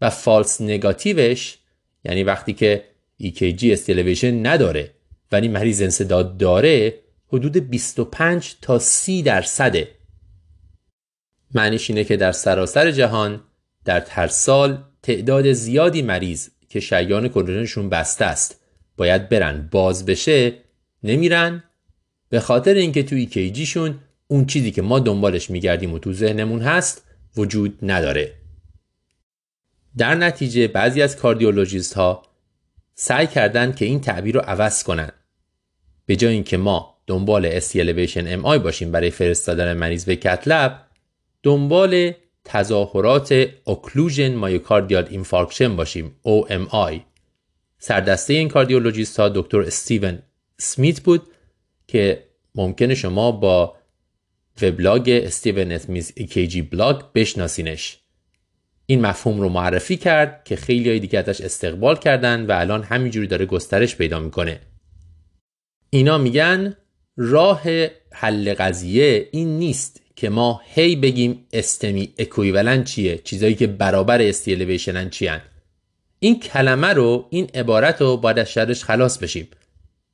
و 0.00 0.10
false 0.10 0.60
negative 0.60 1.38
ش 1.38 1.58
یعنی 2.04 2.24
وقتی 2.24 2.52
که 2.52 2.84
EKG 3.22 3.64
استیلویشن 3.64 4.46
نداره 4.46 4.90
ولی 5.32 5.48
مریض 5.48 5.82
انصداد 5.82 6.36
داره 6.36 6.94
حدود 7.28 7.56
25 7.56 8.54
تا 8.62 8.78
30 8.78 9.22
درصده. 9.22 9.88
معنیش 11.54 11.90
اینه 11.90 12.04
که 12.04 12.16
در 12.16 12.32
سراسر 12.32 12.90
جهان 12.90 13.42
در 13.84 14.06
هر 14.08 14.26
سال 14.26 14.91
تعداد 15.02 15.52
زیادی 15.52 16.02
مریض 16.02 16.48
که 16.68 16.80
شیان 16.80 17.28
کرونرشون 17.28 17.88
بسته 17.88 18.24
است. 18.24 18.60
باید 18.96 19.28
برن. 19.28 19.68
باز 19.70 20.06
بشه 20.06 20.52
نمیرن. 21.02 21.64
به 22.28 22.40
خاطر 22.40 22.74
اینکه 22.74 23.02
توی 23.02 23.26
کیجیشون 23.26 23.98
اون 24.28 24.46
چیزی 24.46 24.70
که 24.70 24.82
ما 24.82 24.98
دنبالش 24.98 25.50
میگردیم 25.50 25.92
و 25.92 25.98
تو 25.98 26.12
ذهنمون 26.12 26.62
هست 26.62 27.02
وجود 27.36 27.78
نداره. 27.82 28.34
در 29.96 30.14
نتیجه 30.14 30.68
بعضی 30.68 31.02
از 31.02 31.16
کاردیولوژیست 31.16 31.94
ها 31.94 32.22
سعی 32.94 33.26
کردن 33.26 33.72
که 33.72 33.84
این 33.84 34.00
تعبیر 34.00 34.34
رو 34.34 34.40
عوض 34.40 34.82
کنن. 34.82 35.10
به 36.06 36.16
جای 36.16 36.34
اینکه 36.34 36.56
ما 36.56 36.96
دنبال 37.06 37.60
ST 37.60 37.72
elevation 37.72 38.44
MI 38.44 38.58
باشیم 38.58 38.92
برای 38.92 39.10
فرستادن 39.10 39.72
مریض 39.72 40.04
به 40.04 40.16
cath 40.16 40.56
lab 40.56 40.86
دنبال 41.42 42.12
تظاهرات 42.44 43.46
occlusion 43.64 44.34
myocardial 44.34 45.06
infarction 45.10 45.76
باشیم 45.76 46.16
OMI 46.26 47.00
سردسته 47.78 48.34
این 48.34 48.48
کاردیولوژیست 48.48 49.20
ها 49.20 49.28
دکتر 49.28 49.60
استیون 49.60 50.18
سمیت 50.58 51.00
بود 51.00 51.22
که 51.88 52.24
ممکنه 52.54 52.94
شما 52.94 53.32
با 53.32 53.76
وبلاگ 54.62 55.20
Steven 55.24 55.72
Smith 55.72 56.12
EKG 56.16 56.62
blog 56.62 57.02
بشناسینش. 57.14 57.98
این 58.86 59.00
مفهوم 59.00 59.40
رو 59.40 59.48
معرفی 59.48 59.96
کرد 59.96 60.44
که 60.44 60.56
خیلی 60.56 60.88
های 60.88 60.98
دیگه 60.98 61.18
ازش 61.18 61.40
استقبال 61.40 61.96
کردن 61.96 62.46
و 62.46 62.52
الان 62.52 62.82
همینجوری 62.82 63.26
داره 63.26 63.46
گسترش 63.46 63.96
پیدا 63.96 64.20
می‌کنه. 64.20 64.60
اینا 65.90 66.18
میگن 66.18 66.76
راه 67.16 67.62
حل 68.12 68.54
قضیه 68.54 69.28
این 69.32 69.58
نیست. 69.58 70.01
که 70.16 70.28
ما 70.28 70.60
هی 70.64 70.96
بگیم 70.96 71.46
استمی 71.52 72.14
اکویولن 72.18 72.84
چیه؟ 72.84 73.18
چیزایی 73.24 73.54
که 73.54 73.66
برابر 73.66 74.22
استی 74.22 74.52
الیویشنن 74.52 75.10
چیان 75.10 75.40
این 76.18 76.40
کلمه 76.40 76.86
رو 76.86 77.26
این 77.30 77.50
عبارت 77.54 78.00
رو 78.00 78.16
باید 78.16 78.38
از 78.38 78.52
شرش 78.52 78.84
خلاص 78.84 79.18
بشیم. 79.18 79.48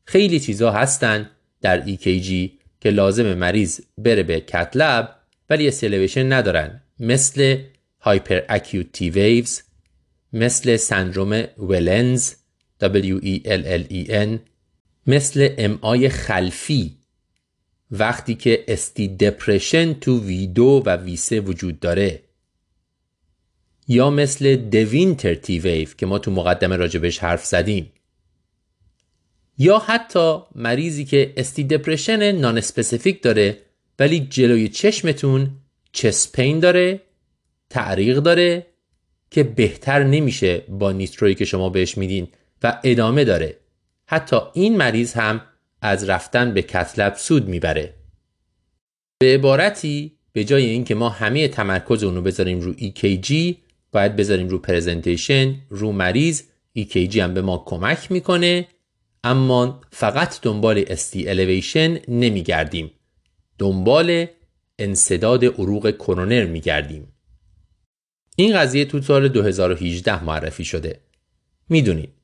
خیلی 0.04 0.40
چیزا 0.40 0.70
هستن 0.70 1.30
در 1.60 1.86
EKG 1.86 2.50
که 2.80 2.90
لازم 2.90 3.34
مریض 3.34 3.80
بره 3.98 4.22
به 4.22 4.40
کتلب 4.40 5.16
ولی 5.50 5.68
ST 5.68 5.80
elevation 5.80 6.32
ندارن. 6.32 6.82
مثل 7.00 7.58
hyperacute 8.00 8.92
T 8.92 9.10
waves 9.10 9.62
مثل 10.32 10.76
سندروم 10.76 11.44
ولنز 11.58 12.32
W 12.80 13.20
E 13.22 13.40
E 13.90 14.38
مثل 15.06 15.48
MI 15.58 16.08
خلفی. 16.08 16.97
وقتی 17.90 18.34
که 18.34 18.64
ST 18.68 19.08
depression 19.08 19.92
تو 19.92 20.20
V 20.20 20.46
دو 20.46 20.82
و 20.86 20.96
V 20.96 21.16
سه 21.16 21.40
وجود 21.40 21.80
داره. 21.80 22.22
یا 23.88 24.10
مثل 24.10 24.56
de 24.56 24.76
Winter 24.76 25.34
T 25.34 25.58
wave 25.58 25.88
که 25.98 26.06
ما 26.06 26.18
تو 26.18 26.30
مقدمه 26.30 26.76
راجبش 26.76 27.18
حرف 27.18 27.44
زدیم. 27.44 27.92
یا 29.58 29.78
حتی 29.78 30.38
مریضی 30.54 31.04
که 31.04 31.32
ST 31.36 31.64
depression 31.64 32.32
nonspecific 32.32 33.22
داره 33.22 33.58
ولی 33.98 34.20
جلوی 34.20 34.68
چشمتون 34.68 35.50
چسپین 35.92 36.60
داره 36.60 37.00
تعریق 37.70 38.18
داره 38.18 38.66
که 39.30 39.42
بهتر 39.42 40.04
نمیشه 40.04 40.62
با 40.68 40.92
نیتروی 40.92 41.34
که 41.34 41.44
شما 41.44 41.68
بهش 41.68 41.98
میدین 41.98 42.28
و 42.62 42.80
ادامه 42.84 43.24
داره. 43.24 43.56
حتی 44.06 44.36
این 44.54 44.76
مریض 44.76 45.12
هم 45.12 45.40
از 45.82 46.08
رفتن 46.08 46.54
به 46.54 46.62
کتلب 46.62 47.14
سود 47.14 47.48
می‌بره. 47.48 47.94
به 49.18 49.34
عبارتی 49.34 50.12
به 50.32 50.44
جای 50.44 50.66
اینکه 50.66 50.94
ما 50.94 51.08
همه 51.08 51.48
تمرکز 51.48 52.04
اونو 52.04 52.22
بذاریم 52.22 52.60
رو 52.60 52.74
EKG 52.74 53.54
باید 53.92 54.16
بذاریم 54.16 54.48
رو 54.48 54.58
پرزنتیشن 54.58 55.54
رو 55.68 55.92
مریض 55.92 56.42
EKG 56.78 57.16
هم 57.16 57.34
به 57.34 57.42
ما 57.42 57.62
کمک 57.66 58.12
می‌کنه 58.12 58.68
اما 59.24 59.80
فقط 59.90 60.40
دنبال 60.42 60.84
ST 60.84 61.14
elevation 61.14 62.08
نمیگردیم. 62.08 62.90
دنبال 63.58 64.26
انصداد 64.78 65.44
عروق 65.44 65.90
کرونر 65.90 66.44
میگردیم. 66.44 67.12
این 68.36 68.56
قضیه 68.56 68.84
تو 68.84 69.02
سال 69.02 69.28
2018 69.28 70.24
معرفی 70.24 70.64
شده. 70.64 71.00
می‌دونید 71.68 72.17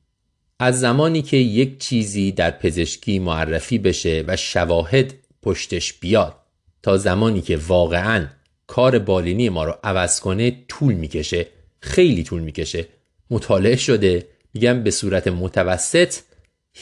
از 0.59 0.79
زمانی 0.79 1.21
که 1.21 1.37
یک 1.37 1.77
چیزی 1.77 2.31
در 2.31 2.51
پزشکی 2.51 3.19
معرفی 3.19 3.77
بشه 3.77 4.23
و 4.27 4.37
شواهد 4.37 5.13
پشتش 5.41 5.93
بیاد 5.93 6.35
تا 6.83 6.97
زمانی 6.97 7.41
که 7.41 7.57
واقعا 7.57 8.27
کار 8.67 8.99
بالینی 8.99 9.49
ما 9.49 9.63
رو 9.63 9.75
عوض 9.83 10.19
کنه 10.19 10.65
طول 10.67 10.93
می‌کشه 10.93 11.47
خیلی 11.79 12.23
طول 12.23 12.41
می‌کشه. 12.41 12.87
مطالعه 13.29 13.75
شده 13.75 14.27
میگم 14.53 14.83
به 14.83 14.91
صورت 14.91 15.27
متوسط 15.27 16.15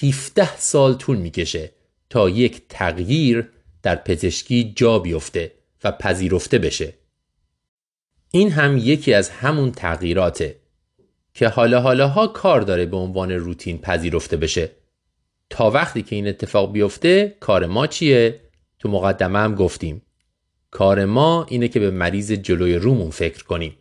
17 0.03 0.57
سال 0.57 0.93
طول 0.93 1.17
می‌کشه 1.17 1.71
تا 2.09 2.29
یک 2.29 2.61
تغییر 2.69 3.49
در 3.83 3.95
پزشکی 3.95 4.73
جا 4.75 4.99
بیفته 4.99 5.51
و 5.83 5.91
پذیرفته 5.91 6.57
بشه. 6.57 6.93
این 8.31 8.51
هم 8.51 8.77
یکی 8.77 9.13
از 9.13 9.29
همون 9.29 9.71
تغییراته. 9.71 10.62
که 11.33 11.47
حالا 11.47 11.81
حالاها 11.81 12.27
کار 12.27 12.61
داره 12.61 12.85
به 12.85 12.97
عنوان 12.97 13.31
روتین 13.31 13.77
پذیرفته 13.77 14.37
بشه. 14.37 14.71
تا 15.49 15.69
وقتی 15.69 16.01
که 16.01 16.15
این 16.15 16.27
اتفاق 16.27 16.71
بیفته 16.71 17.35
کار 17.39 17.65
ما 17.65 17.87
چیه؟ 17.87 18.39
تو 18.79 18.89
مقدمه 18.89 19.39
هم 19.39 19.55
گفتیم. 19.55 20.01
کار 20.71 21.05
ما 21.05 21.45
اینه 21.49 21.67
که 21.67 21.79
به 21.79 21.91
مریض 21.91 22.31
جلوی 22.31 22.75
رومون 22.75 23.09
فکر 23.09 23.43
کنیم 23.43 23.77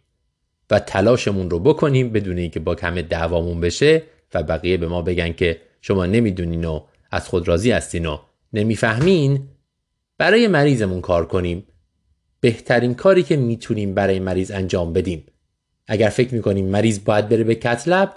و 0.70 0.78
تلاشمون 0.78 1.50
رو 1.50 1.58
بکنیم 1.58 2.10
بدون 2.10 2.38
اینکه 2.38 2.60
با 2.60 2.74
کم 2.74 3.02
دعوامون 3.02 3.60
بشه 3.60 4.02
و 4.34 4.42
بقیه 4.42 4.76
به 4.76 4.88
ما 4.88 5.02
بگن 5.02 5.32
که 5.32 5.60
شما 5.80 6.06
نمی‌دونین 6.06 6.64
و 6.64 6.80
از 7.10 7.28
خود 7.28 7.48
راضی 7.48 7.70
هستین 7.70 8.06
و 8.06 8.18
نمی‌فهمین 8.52 9.48
برای 10.18 10.48
مریضمون 10.48 11.00
کار 11.00 11.26
کنیم. 11.26 11.66
بهترین 12.40 12.94
کاری 12.94 13.22
که 13.22 13.36
می‌تونیم 13.36 13.94
برای 13.94 14.18
مریض 14.18 14.50
انجام 14.50 14.92
بدیم. 14.92 15.24
اگر 15.86 16.08
فکر 16.08 16.34
می‌کنیم 16.34 16.66
مریض 16.66 17.04
باید 17.04 17.28
بره 17.28 17.44
به 17.44 17.54
کتلب 17.54 18.14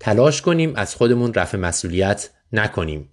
تلاش 0.00 0.42
کنیم 0.42 0.72
از 0.76 0.94
خودمون 0.94 1.34
رفع 1.34 1.58
مسئولیت 1.58 2.30
نکنیم. 2.52 3.08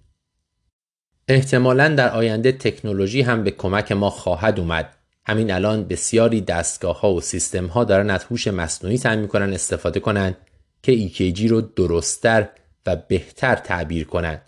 احتمالا 1.28 1.88
در 1.88 2.10
آینده 2.10 2.52
تکنولوژی 2.52 3.22
هم 3.22 3.44
به 3.44 3.50
کمک 3.50 3.92
ما 3.92 4.10
خواهد 4.10 4.60
اومد. 4.60 4.96
همین 5.26 5.50
الان 5.50 5.84
بسیاری 5.84 6.40
دستگاه 6.40 7.00
ها 7.00 7.12
و 7.12 7.20
سیستم 7.20 7.66
ها 7.66 7.84
دارن 7.84 8.10
از 8.10 8.24
هوش 8.24 8.48
مصنوعی 8.48 8.96
سعی 8.96 9.16
می‌کنن 9.16 9.52
استفاده 9.52 10.00
کنن 10.00 10.36
که 10.82 11.08
EKG 11.08 11.40
رو 11.40 11.60
درستتر 11.60 12.48
و 12.86 12.96
بهتر 12.96 13.54
تعبیر 13.54 14.06
کنن. 14.06 14.40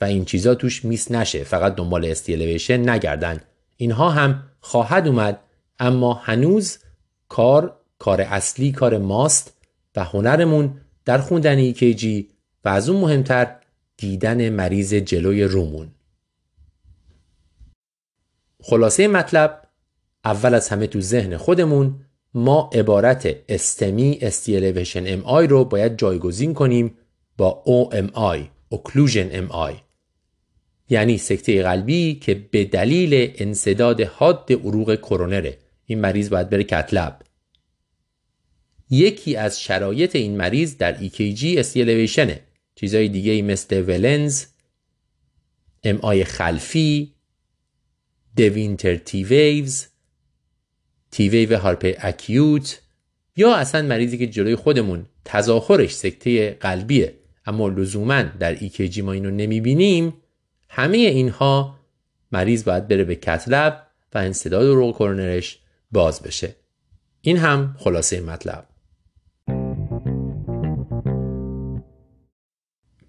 و 0.00 0.04
این 0.04 0.24
چیزا 0.24 0.54
توش 0.54 0.84
میس 0.84 1.10
نشه 1.10 1.44
فقط 1.44 1.74
دنبال 1.74 2.04
استیلویشن 2.04 2.88
نگردن. 2.88 3.40
اینها 3.76 4.10
هم 4.10 4.42
خواهد 4.60 5.08
اومد 5.08 5.40
اما 5.78 6.14
هنوز 6.14 6.78
کار 7.28 7.76
کار 8.02 8.20
اصلی 8.20 8.72
کار 8.72 8.98
ماست 8.98 9.52
و 9.96 10.04
هنرمون 10.04 10.80
در 11.04 11.18
خوندن 11.18 11.72
EKG 11.72 12.04
و 12.64 12.68
از 12.68 12.88
اون 12.88 13.00
مهمتر 13.00 13.56
دیدن 13.96 14.48
مریض 14.48 14.94
جلوی 14.94 15.44
رومون. 15.44 15.88
خلاصه 18.62 19.08
مطلب 19.08 19.62
اول 20.24 20.54
از 20.54 20.68
همه 20.68 20.86
تو 20.86 21.00
ذهن 21.00 21.36
خودمون 21.36 22.00
ما 22.34 22.70
عبارت 22.74 23.36
استمی 23.48 24.18
استیلیویشن 24.22 25.04
ام 25.06 25.24
آی 25.24 25.46
رو 25.46 25.64
باید 25.64 25.96
جایگزین 25.98 26.54
کنیم 26.54 26.94
با 27.36 27.62
OMI 27.66 28.38
Occlusion 28.74 29.50
MI 29.50 29.72
یعنی 30.88 31.18
سکته 31.18 31.62
قلبی 31.62 32.14
که 32.14 32.34
به 32.34 32.64
دلیل 32.64 33.32
انصداد 33.34 34.00
حاد 34.00 34.52
عروق 34.52 34.94
کرونره. 34.94 35.58
این 35.86 36.00
مریض 36.00 36.30
باید 36.30 36.50
بره 36.50 36.64
کتلب. 36.64 37.31
یکی 38.92 39.36
از 39.36 39.60
شرایط 39.60 40.16
این 40.16 40.36
مریض 40.36 40.76
در 40.76 41.08
EKG 41.08 41.44
استیلیویشنه 41.44 42.40
چیزهای 42.74 43.08
دیگه 43.08 43.42
مثل 43.42 43.84
ولنز 43.86 44.44
MI 45.84 46.24
خلفی 46.24 47.14
de 48.36 48.96
Winter 48.96 49.24
T 49.24 49.86
waves 51.10 51.28
T 51.28 51.58
wave 51.58 51.92
hyperacute 51.98 52.80
یا 53.36 53.54
اصلا 53.54 53.82
مریضی 53.82 54.18
که 54.18 54.26
جلوی 54.26 54.56
خودمون 54.56 55.06
تظاهرش 55.24 55.94
سکته 55.94 56.50
قلبیه. 56.50 57.14
اما 57.46 57.68
لزوما 57.68 58.22
در 58.22 58.56
EKG 58.56 58.98
ما 58.98 59.12
اینو 59.12 59.30
نمی‌بینیم. 59.30 60.14
همه 60.68 60.96
اینها 60.96 61.78
مریض 62.32 62.64
باید 62.64 62.88
بره 62.88 63.04
به 63.04 63.14
cath 63.14 63.55
lab 63.55 63.86
و 64.14 64.18
انصداد 64.18 64.66
رو 64.66 64.92
کرونرش 64.92 65.58
باز 65.92 66.22
بشه. 66.22 66.54
این 67.20 67.36
هم 67.36 67.76
خلاصه 67.78 68.20
مطلب. 68.20 68.71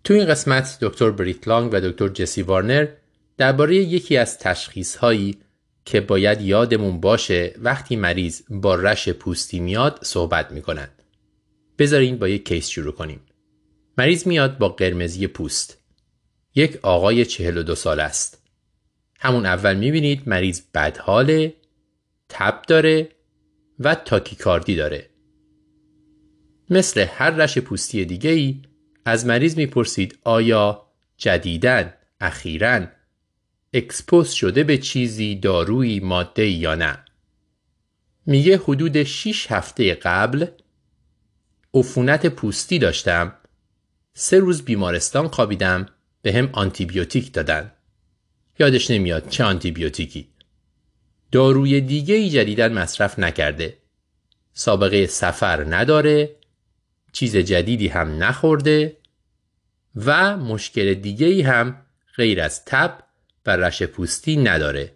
تو 0.03 0.13
این 0.13 0.25
قسمت 0.25 0.77
دکتر 0.81 1.11
بریت 1.11 1.47
لانگ 1.47 1.69
و 1.73 1.79
دکتر 1.79 2.07
جسی 2.07 2.41
وارنر 2.41 2.87
درباره 3.37 3.75
یکی 3.75 4.17
از 4.17 4.39
تشخیص 4.39 4.95
هایی 4.95 5.37
که 5.85 6.01
باید 6.01 6.41
یادمون 6.41 6.99
باشه 6.99 7.55
وقتی 7.57 7.95
مریض 7.95 8.41
با 8.49 8.75
رش 8.75 9.09
پوستی 9.09 9.59
میاد 9.59 9.99
صحبت 10.03 10.51
می‌کنن. 10.51 10.87
بذارین 11.77 12.17
با 12.17 12.27
یک 12.27 12.47
کیس 12.47 12.67
شروع 12.67 12.93
کنیم. 12.93 13.19
مریض 13.97 14.27
میاد 14.27 14.57
با 14.57 14.69
قرمزی 14.69 15.27
پوست. 15.27 15.77
یک 16.55 16.79
آقای 16.81 17.25
42 17.25 17.75
سال 17.75 17.99
است. 17.99 18.43
همون 19.19 19.45
اول 19.45 19.75
می‌بینید 19.75 20.29
مریض 20.29 20.61
بدحاله، 20.73 21.53
تب 22.29 22.61
داره 22.67 23.09
و 23.79 23.95
تاکیکاردی 23.95 24.75
داره. 24.75 25.09
مثل 26.69 27.05
هر 27.09 27.29
rash 27.29 27.57
پوستی 27.57 28.05
دیگه 28.05 28.29
ای 28.29 28.61
از 29.05 29.25
مریض 29.25 29.57
می‌پرسید 29.57 30.19
آیا 30.23 30.85
جدیدن 31.17 31.93
اخیرا 32.21 32.87
expose 33.73 34.29
شده 34.29 34.63
به 34.63 34.77
چیزی 34.77 35.35
دارویی 35.35 35.99
ماده 35.99 36.47
یا 36.47 36.75
نه؟ 36.75 36.99
میگه 38.25 38.57
حدود 38.57 39.03
6 39.03 39.51
هفته 39.51 39.93
قبل 39.93 40.45
عفونت 41.73 42.25
پوستی 42.25 42.79
داشتم. 42.79 43.33
سه 44.13 44.39
روز 44.39 44.61
بیمارستان 44.61 45.27
خوابیدم 45.27 45.85
به 46.21 46.33
هم 46.33 46.49
آنتیبیوتیک 46.53 47.33
دادن. 47.33 47.71
یادش 48.59 48.91
نمیاد 48.91 49.29
چه 49.29 49.43
آنتیبیوتیکی. 49.43 50.27
داروی 51.31 51.81
دیگه 51.81 52.15
ای 52.15 52.29
جدیدن 52.29 52.73
مصرف 52.73 53.19
نکرده. 53.19 53.77
سابقه 54.53 55.07
سفر 55.07 55.65
نداره. 55.75 56.35
چیز 57.13 57.37
جدیدی 57.37 57.87
هم 57.87 58.23
نخورده 58.23 58.97
و 59.95 60.37
مشکل 60.37 60.93
دیگه 60.93 61.27
ای 61.27 61.41
هم 61.41 61.85
غیر 62.15 62.41
از 62.41 62.65
تب 62.65 63.03
و 63.45 63.57
رش 63.57 63.83
پوستی 63.83 64.37
نداره. 64.37 64.91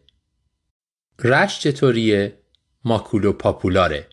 رش 1.20 1.60
چطوریه؟ 1.60 2.38
ماکولو 2.84 3.34
پاپولاره. 3.34 4.08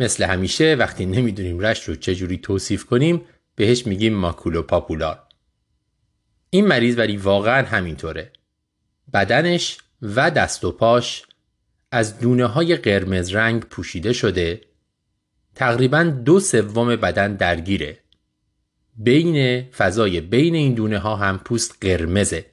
مثل 0.00 0.24
همیشه 0.24 0.74
وقتی 0.78 1.06
نمی‌دونیم 1.06 1.58
رش 1.58 1.84
رو 1.84 1.94
چجوری 1.94 2.38
توصیف 2.38 2.84
کنیم 2.84 3.24
بهش 3.54 3.86
میگیم 3.86 4.14
ماکولو 4.14 4.62
پاپولار. 4.62 5.22
این 6.50 6.66
مریض 6.66 6.98
ولی 6.98 7.16
واقعا 7.16 7.66
همینطوره. 7.66 8.32
بدنش 9.12 9.78
و 10.02 10.30
دست 10.30 10.64
و 10.64 10.72
پاش 10.72 11.22
از 11.90 12.18
دونه 12.18 12.46
های 12.46 12.76
قرمز 12.76 13.34
رنگ 13.34 13.62
پوشیده 13.62 14.12
شده 14.12 14.60
تقریبا 15.54 16.02
دو 16.02 16.40
سوم 16.40 16.96
بدن 16.96 17.34
درگیره. 17.34 17.98
بین 18.96 19.62
فضای 19.70 20.20
بین 20.20 20.54
این 20.54 20.74
دونه 20.74 20.98
ها 20.98 21.16
هم 21.16 21.38
پوست 21.38 21.76
قرمزه. 21.80 22.46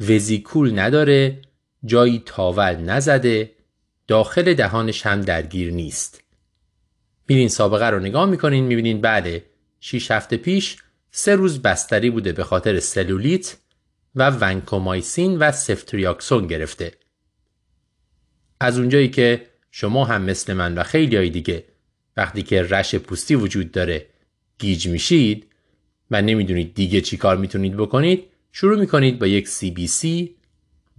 وزیکول 0.00 0.78
نداره 0.78 1.42
جایی 1.84 2.22
تاول 2.26 2.76
نزده 2.76 3.50
داخل 4.08 4.54
دهانش 4.54 5.06
هم 5.06 5.20
درگیر 5.20 5.72
نیست. 5.72 6.22
میرین 7.28 7.48
سابقه 7.48 7.86
رو 7.86 8.00
نگاه 8.00 8.26
می‌کنین 8.26 8.64
می‌بینین 8.64 9.00
بعد 9.00 9.42
6 9.80 10.10
هفته 10.10 10.36
پیش 10.36 10.76
سه 11.10 11.34
روز 11.34 11.62
بستری 11.62 12.10
بوده 12.10 12.32
به 12.32 12.44
خاطر 12.44 12.80
سلولیت 12.80 13.56
و 14.14 14.30
ونکومایسین 14.30 15.38
و 15.38 15.52
سفتریاکسون 15.52 16.46
گرفته. 16.46 16.92
از 18.60 18.78
اونجایی 18.78 19.08
که 19.08 19.46
شما 19.70 20.04
هم 20.04 20.22
مثل 20.22 20.52
من 20.52 20.78
و 20.78 20.82
خیلی 20.82 21.30
دیگه 21.30 21.64
وقتی 22.20 22.42
که 22.42 22.62
rash 22.62 22.94
پوستی 22.94 23.34
وجود 23.34 23.72
داره 23.72 24.06
گیج 24.58 24.88
میشید 24.88 25.46
و 26.10 26.22
نمی‌دونید 26.22 26.74
دیگه 26.74 27.00
چی 27.00 27.16
کار 27.16 27.36
می‌تونید 27.36 27.76
بکنید 27.76 28.24
شروع 28.52 28.80
می‌کنید 28.80 29.18
با 29.18 29.26
یک 29.26 29.48
CBC, 29.48 30.28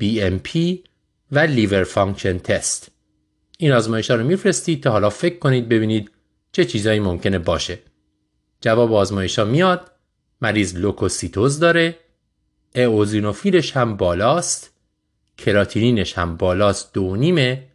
BMP 0.03 0.77
و 1.31 1.39
liver 1.39 1.83
function 1.83 2.37
test. 2.37 2.91
این 3.57 3.71
آزمایش 3.71 4.11
ها 4.11 4.17
رو 4.17 4.23
میفرستید 4.23 4.83
تا 4.83 4.91
حالا 4.91 5.09
فکر 5.09 5.39
کنید 5.39 5.69
ببینید 5.69 6.11
چه 6.51 6.65
چیزایی 6.65 6.99
ممکنه 6.99 7.39
باشه. 7.39 7.79
جواب 8.61 8.93
آزمایش 8.93 9.39
ها 9.39 9.45
میاد 9.45 9.91
مریض 10.41 10.75
لوکوسیتوز 10.75 11.59
داره 11.59 11.97
اوزینوفیلش 12.75 13.77
هم 13.77 13.97
بالاست 13.97 14.73
کراتینینش 15.37 16.17
هم 16.17 16.37
بالاست 16.37 16.93
دو 16.93 17.15
نیمه 17.15 17.67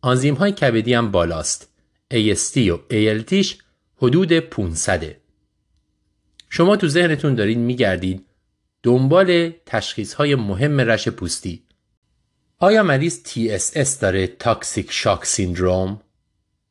آنزیم 0.00 0.34
های 0.34 0.52
کبدی 0.52 0.94
هم 0.94 1.10
بالاست. 1.10 1.71
AST 2.12 2.56
و 2.56 2.78
ALTش 2.90 3.54
حدود 3.96 4.32
500 4.32 5.16
شما 6.50 6.76
تو 6.76 6.88
ذهنتون 6.88 7.34
دارید 7.34 7.58
میگردید 7.58 8.26
دنبال 8.82 9.52
تشخیص 9.66 10.14
های 10.14 10.34
مهم 10.34 10.80
rash 10.80 11.08
پوستی 11.08 11.62
آیا 12.58 12.82
مریض 12.82 13.20
TSS 13.24 14.00
داره 14.00 14.26
toxic 14.26 14.92
shock 14.92 15.24
syndrome؟ 15.24 16.00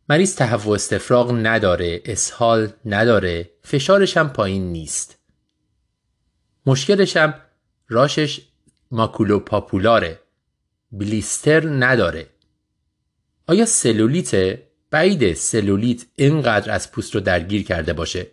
مریض 0.09 0.35
تهوع 0.35 0.75
استفراغ 0.75 1.31
نداره، 1.31 2.01
اسهال 2.05 2.69
نداره، 2.85 3.49
فشارش 3.63 4.17
هم 4.17 4.29
پایین 4.29 4.71
نیست. 4.71 5.17
مشکلش 6.65 7.17
هم 7.17 7.33
راشش 7.89 8.41
ماکولو 8.91 9.39
پاپولاره. 9.39 10.19
بلیستر 10.91 11.69
نداره. 11.69 12.27
آیا 13.47 13.65
سلولیت 13.65 14.59
بعید 14.91 15.33
سلولیت 15.33 16.05
اینقدر 16.15 16.71
از 16.71 16.91
پوست 16.91 17.15
رو 17.15 17.21
درگیر 17.21 17.63
کرده 17.63 17.93
باشه؟ 17.93 18.27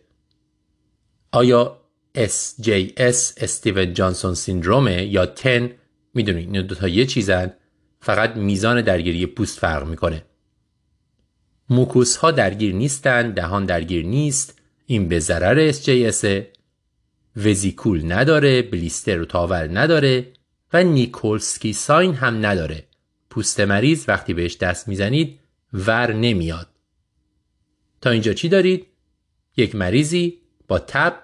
آیا 1.33 1.81
SJS 2.17 3.33
استیون 3.37 3.95
جانسون 3.95 4.35
سیندرومه 4.35 5.07
یا 5.07 5.27
تن 5.27 5.71
می‌دونید 6.15 6.55
این 6.55 6.67
دوتا 6.67 6.89
یه 6.89 7.07
چیزن. 7.07 7.53
فقط 8.01 8.37
میزان 8.37 8.81
درگیری 8.81 9.27
پوست 9.27 9.59
فرق 9.59 9.87
می‌کنه. 9.87 10.23
موکوس 11.71 12.17
ها 12.17 12.31
درگیر 12.31 12.75
نیستن 12.75 13.31
دهان 13.31 13.67
درگیر 13.67 14.07
نیست. 14.07 14.59
این 14.87 15.09
به 15.09 15.19
ضرر 15.19 15.73
SJS 15.73 16.27
وزیکول 17.37 18.13
نداره 18.13 18.63
بلیستر 18.63 19.21
و 19.21 19.25
تاول 19.25 19.79
نداره 19.79 20.27
و 20.73 20.85
نیکولسکی 20.85 21.73
ساین 21.73 22.15
هم 22.15 22.47
نداره. 22.47 22.85
پوست 23.31 23.61
مریض 23.61 24.05
وقتی 24.09 24.35
بهش 24.35 24.57
دست 24.57 24.89
می‌زنید 24.89 25.39
ور 25.73 26.13
نمیاد. 26.13 26.69
تا 28.01 28.11
اینجا 28.11 28.33
چی 28.33 28.49
دارید؟ 28.49 28.87
یک 29.57 29.75
مریضی 29.75 30.39
با 30.69 30.79
تب 30.79 31.23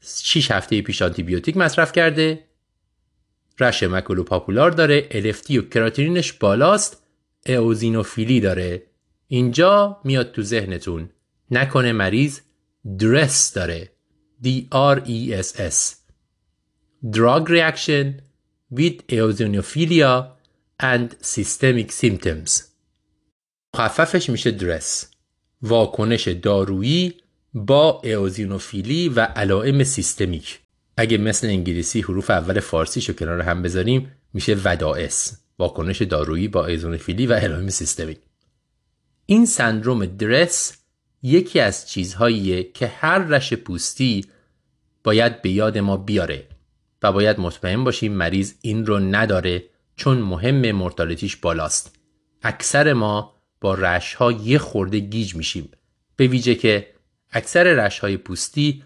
6 0.00 0.50
هفته 0.50 0.82
پیش 0.82 1.02
آنتیبیوتیک 1.02 1.56
مصرف 1.56 1.92
کرده. 1.92 2.44
رش 3.60 3.82
مکولو 3.82 4.22
پاپولار 4.22 4.70
داره 4.70 5.08
الفتی 5.10 5.58
و 5.58 5.62
کراتینینش 5.62 6.32
بالاست 6.32 7.02
اوزینوفیلی 7.46 8.40
داره. 8.40 8.82
اینجا 9.28 10.00
میاد 10.04 10.32
تو 10.32 10.42
ذهنتون. 10.42 11.10
نکنه 11.50 11.92
مریض 11.92 12.40
درس 12.98 13.52
داره. 13.52 13.92
D 14.44 14.48
R 14.72 15.00
E 15.06 15.32
S 15.42 15.56
S. 15.56 15.96
Drug 17.16 17.48
reaction 17.48 18.06
with 18.78 18.96
eosinophilia 19.08 20.12
and 20.80 21.08
systemic 21.20 21.90
symptoms. 22.02 22.50
مخففش 23.78 24.30
میشه 24.30 24.50
درس. 24.50 25.10
واکنش 25.62 26.28
دارویی 26.28 27.14
با 27.54 28.02
اوزینوفیلی 28.04 29.08
و 29.08 29.20
علائم 29.20 29.84
سیستمیک. 29.84 30.60
اگه 30.96 31.18
مثل 31.18 31.46
انگلیسی 31.46 32.00
حروف 32.00 32.30
اول 32.30 32.60
فارسیشو 32.60 33.12
کنار 33.12 33.40
هم 33.40 33.62
بذاریم 33.62 34.12
میشه 34.34 34.56
ودائس 34.64 35.38
واکنش 35.58 36.02
دارویی 36.02 36.48
با 36.48 36.66
ایزونوفیلی 36.66 37.26
و 37.26 37.32
علائم 37.32 37.68
سیستمیک. 37.68 38.18
این 39.26 39.46
سندروم 39.46 40.06
درس 40.06 40.76
یکی 41.22 41.60
از 41.60 41.88
چیزهاییه 41.88 42.72
که 42.72 42.86
هر 42.86 43.18
رش 43.18 43.52
پوستی 43.54 44.24
باید 45.04 45.42
به 45.42 45.50
یاد 45.50 45.78
ما 45.78 45.96
بیاره 45.96 46.46
و 47.02 47.12
باید 47.12 47.40
مطمئن 47.40 47.84
باشیم 47.84 48.12
مریض 48.12 48.54
این 48.60 48.86
رو 48.86 48.98
نداره 48.98 49.64
چون 49.96 50.18
مهم 50.18 50.72
مرتالتیش 50.72 51.36
بالاست. 51.36 51.96
اکثر 52.42 52.92
ما 52.92 53.37
با 53.60 53.74
رش 53.74 54.14
ها 54.14 54.32
یه 54.32 54.58
خورده 54.58 54.98
گیج 54.98 55.34
میشیم. 55.34 55.70
به 56.16 56.26
ویژه 56.26 56.54
که 56.54 56.94
اکثر 57.30 57.64
رش 57.64 57.98
های 57.98 58.16
پوستی 58.16 58.84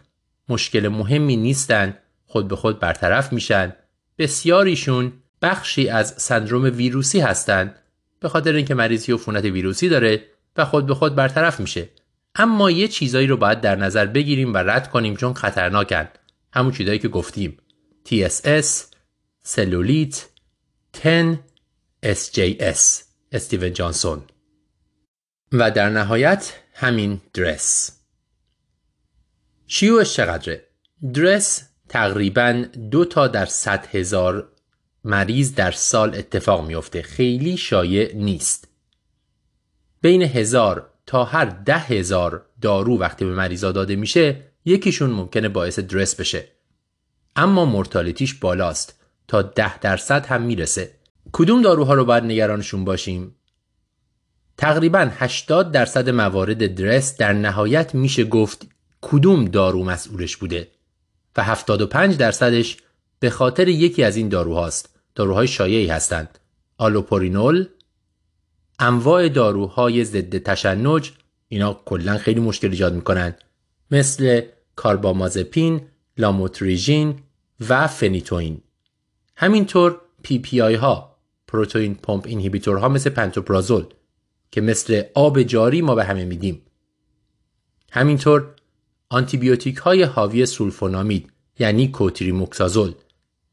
مشکل 0.49 0.89
مهمی 0.89 1.37
نیستن 1.37 1.99
خود 2.27 2.49
به 2.49 2.57
خود 2.57 2.79
برطرف 2.79 3.33
میشن. 3.33 3.73
بسیاریشون 4.19 5.13
بخشی 5.43 5.89
از 5.89 6.15
سندروم 6.17 6.65
ویروسی 6.65 7.21
هستند 7.21 7.75
به 8.21 8.29
خاطر 8.29 8.53
اینکه 8.53 8.75
مریضی 8.75 9.13
عفونت 9.13 9.45
ویروسی 9.45 9.89
داره 9.89 10.25
و 10.57 10.65
خود 10.65 10.87
به 10.87 10.95
خود 10.95 11.15
برطرف 11.15 11.61
میشه. 11.61 11.89
اما 12.35 12.71
یه 12.71 12.89
چیزایی 12.89 13.27
رو 13.27 13.37
باید 13.37 13.61
در 13.61 13.77
نظر 13.77 14.07
بگیریم 14.07 14.55
و 14.55 14.57
رد 14.57 14.91
کنیم 14.91 15.17
چون 15.17 15.35
خطرناکن. 15.35 16.09
همون 16.53 16.73
چیزایی 16.73 16.99
که 16.99 17.09
گفتیم. 17.09 17.57
TSS 18.09 18.67
سلولیت 19.43 20.29
تن 20.93 21.41
SJS 22.07 23.03
استیون 23.33 23.73
جانسون. 23.73 24.23
و 25.53 25.71
در 25.71 25.89
نهایت 25.89 26.53
همین 26.75 27.21
درس. 27.35 27.99
شیوعش 29.67 30.15
چقدره؟ 30.15 30.65
درس 31.15 31.69
تقریبا 31.89 32.65
دو 32.91 33.05
تا 33.05 33.29
در 33.29 33.47
صد 33.47 33.87
هزار 33.87 34.49
مریض 35.05 35.55
در 35.55 35.71
سال 35.71 36.15
اتفاق 36.15 36.67
میفته 36.67 37.03
خیلی 37.03 37.57
شایع 37.57 38.15
نیست. 38.15 38.69
بین 40.01 40.23
هزار 40.23 40.91
تا 41.07 41.25
هر 41.25 41.45
ده 41.45 41.79
هزار 41.79 42.47
دارو 42.61 42.99
وقتی 42.99 43.25
به 43.25 43.35
مریضا 43.35 43.73
داده 43.73 43.97
میشه 43.97 44.43
یکیشون 44.65 45.11
ممکنه 45.11 45.49
باعث 45.49 45.79
درس 45.79 46.15
بشه. 46.15 46.49
اما 47.37 47.65
مرتالتیش 47.65 48.35
بالاست. 48.35 49.01
تا 49.29 49.43
ده 49.43 49.79
درصد 49.79 50.27
هم 50.27 50.43
می‌رسه. 50.43 50.95
کدوم 51.33 51.63
داروها 51.63 51.95
رو 51.95 52.05
باید 52.05 52.25
نگرانشون 52.25 52.85
باشیم؟ 52.85 53.37
تقریبا 54.57 55.11
80 55.17 55.73
درصد 55.73 56.11
موارد 56.11 56.75
درس 56.75 57.17
در 57.17 57.33
نهایت 57.33 57.95
میشه 57.95 58.25
گفت 58.25 58.67
کدوم 59.01 59.45
دارو 59.45 59.85
مسئولش 59.85 60.37
بوده 60.37 60.69
و 61.37 61.43
75 61.43 62.17
درصدش 62.17 62.77
به 63.19 63.31
خاطر 63.31 63.69
یکی 63.69 64.03
از 64.03 64.17
این 64.17 64.29
داروهاست. 64.29 64.89
داروهای 65.15 65.49
شایعی 65.49 65.87
هستند. 65.87 66.39
آلوپورینول 66.79 67.67
انواع 68.79 69.29
داروهای 69.29 70.05
ضد 70.05 70.39
تشنج 70.39 71.13
اینا 71.49 71.81
کلا 71.85 72.19
خیلی 72.19 72.41
مشکل 72.41 72.71
ایجاد 72.71 72.95
می‌کنن. 72.95 73.35
مثل 73.91 74.41
کاربامازپین، 74.77 75.81
لاموتریژین 76.19 77.19
و 77.69 77.87
فنیتوین 77.87 78.61
همینطور 79.37 80.01
PPI 80.23 80.75
ها 80.75 81.17
protein 81.47 81.95
pump 81.95 82.27
inhibitor 82.27 82.79
ها 82.79 82.89
مثل 82.89 83.11
پنتوپرازول. 83.11 83.87
که 84.53 84.61
مثل 84.61 85.03
آب 85.15 85.43
جاری 85.43 85.83
ما 85.83 85.95
به 85.95 86.05
همه 86.05 86.25
میدیم. 86.25 86.63
همینطور 87.91 88.55
آنتیبیوتیک 89.09 89.77
های 89.77 90.03
حاوی 90.03 90.47
سولفونامید 90.47 91.33
یعنی 91.59 91.89
کوتریموکسازول 91.89 92.95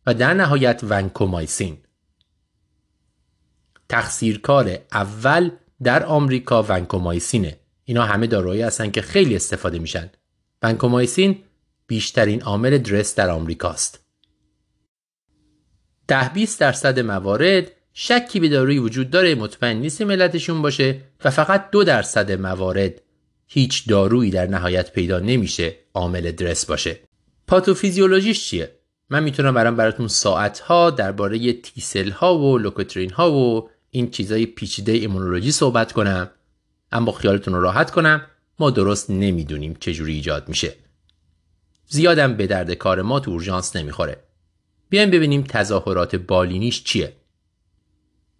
و 0.05 0.13
در 0.13 0.33
نهایت 0.33 0.81
ونکومایسین. 0.83 1.77
تقصیرکار 3.89 4.77
اول 4.91 5.51
در 5.83 6.03
آمریکا 6.03 6.63
ونکومایسینه. 6.63 7.59
اینا 7.83 8.05
همه 8.05 8.27
داروهایی 8.27 8.61
هستن 8.61 8.91
که 8.91 9.01
خیلی 9.01 9.35
استفاده 9.35 9.79
میشن. 9.79 10.09
ونکومایسین 10.61 11.43
بیشترین 11.87 12.41
عامل 12.41 12.77
درس 12.77 13.15
در 13.15 13.29
آمریکاست. 13.29 13.99
ده 16.07 16.29
20 16.29 16.59
درصد 16.59 16.99
موارد 16.99 17.71
شکی 17.93 18.39
به 18.39 18.49
دارویی 18.49 18.79
وجود 18.79 19.09
داره 19.09 19.35
مطمئن 19.35 19.77
نیست 19.77 20.01
ملتشون 20.01 20.61
باشه 20.61 21.01
و 21.25 21.29
فقط 21.29 21.71
دو 21.71 21.83
درصد 21.83 22.31
موارد 22.31 23.01
هیچ 23.47 23.87
دارویی 23.87 24.31
در 24.31 24.47
نهایت 24.47 24.91
پیدا 24.91 25.19
نمیشه 25.19 25.75
عامل 25.93 26.31
درس 26.31 26.65
باشه. 26.65 26.99
پاتوفیزیولوژیش 27.47 28.49
چیه؟ 28.49 28.71
من 29.09 29.23
می‌تونم 29.23 29.53
برام 29.53 29.75
براتون 29.75 30.07
ساعت 30.07 30.59
ها 30.59 30.89
درباره 30.89 31.53
تیسل 31.53 32.11
ها 32.11 32.37
و 32.37 32.57
لوکوترین 32.57 33.11
ها 33.11 33.31
و 33.31 33.69
این 33.89 34.11
چیزای 34.11 34.45
پیچیده 34.45 34.91
ایمونولوژی 34.91 35.51
صحبت 35.51 35.91
کنم. 35.91 36.29
اما 36.91 37.11
خیالتون 37.11 37.53
رو 37.53 37.61
راحت 37.61 37.91
کنم 37.91 38.21
ما 38.59 38.69
درست 38.69 39.09
نمی‌دونیم 39.09 39.77
چجوری 39.79 40.13
ایجاد 40.13 40.49
میشه. 40.49 40.73
زیادم 41.87 42.33
به 42.33 42.47
درد 42.47 42.73
کار 42.73 43.01
ما 43.01 43.19
تو 43.19 43.31
اورژانس 43.31 43.75
نمی‌خوره. 43.75 44.23
بیایم 44.89 45.11
ببینیم 45.11 45.43
تظاهرات 45.43 46.15
بالینیش 46.15 46.83
چیه. 46.83 47.13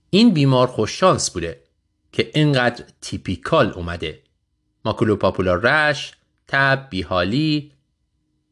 این 0.10 0.34
بیمار 0.34 0.68
خوششانس 0.68 1.30
بوده 1.30 1.64
که 2.12 2.32
اینقدر 2.34 2.84
تیپیکال 3.02 3.72
اومده. 3.72 4.20
ماکولوپاپولار 4.86 5.62
رش 5.64 6.14
تب 6.48 6.88
بیحالی 6.90 7.72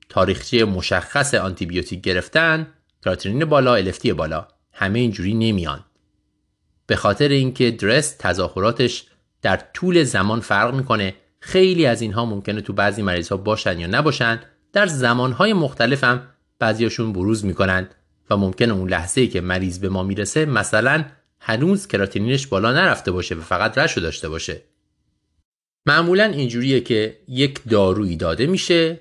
تاریخچه 0.10 0.66
مشخص 0.66 1.34
آنتیبیوتیک 1.34 2.02
گرفتن 2.02 2.68
کراتینین 3.04 3.46
بالا 3.46 3.76
الفتی 3.76 4.14
بالا 4.14 4.48
همه 4.74 5.00
اینجوری 5.00 5.34
نمیان. 5.34 5.84
به 6.88 6.96
خاطر 6.96 7.28
اینکه 7.28 7.72
درس 7.72 8.16
تظاهراتش 8.20 9.06
در 9.42 9.58
طول 9.74 10.04
زمان 10.04 10.40
فرق 10.40 10.74
می‌کنه 10.74 11.16
خیلی 11.40 11.86
از 11.86 12.02
اینها 12.02 12.26
ممکنه 12.26 12.62
تو 12.62 12.74
بعضی 12.74 13.02
مریض 13.02 13.30
ها 13.30 13.38
باشن 13.38 13.80
یا 13.80 13.88
نباشن 13.88 14.40
در 14.74 14.88
زمانهای 14.88 15.54
مختلف 15.54 16.04
هم 16.04 16.28
بعضیاشون 16.60 17.14
بروز 17.14 17.46
می‌کنن 17.46 17.90
و 18.30 18.38
ممکنه 18.38 18.74
اون 18.74 18.90
لحظه 18.90 19.28
که 19.28 19.42
مریض 19.42 19.80
به 19.80 19.90
ما 19.90 20.04
می‌رسه 20.04 20.46
مثلا 20.46 21.06
هنوز 21.40 21.88
کراتینینش 21.88 22.48
بالا 22.48 22.74
نرفته 22.74 23.12
باشه 23.12 23.36
و 23.36 23.42
فقط 23.42 23.78
رشو 23.78 24.02
داشته 24.02 24.30
باشه. 24.30 24.62
معمولا 25.86 26.24
اینجوریه 26.24 26.82
که 26.82 27.20
یک 27.28 27.60
دارویی 27.70 28.16
داده 28.16 28.46
میشه 28.48 29.00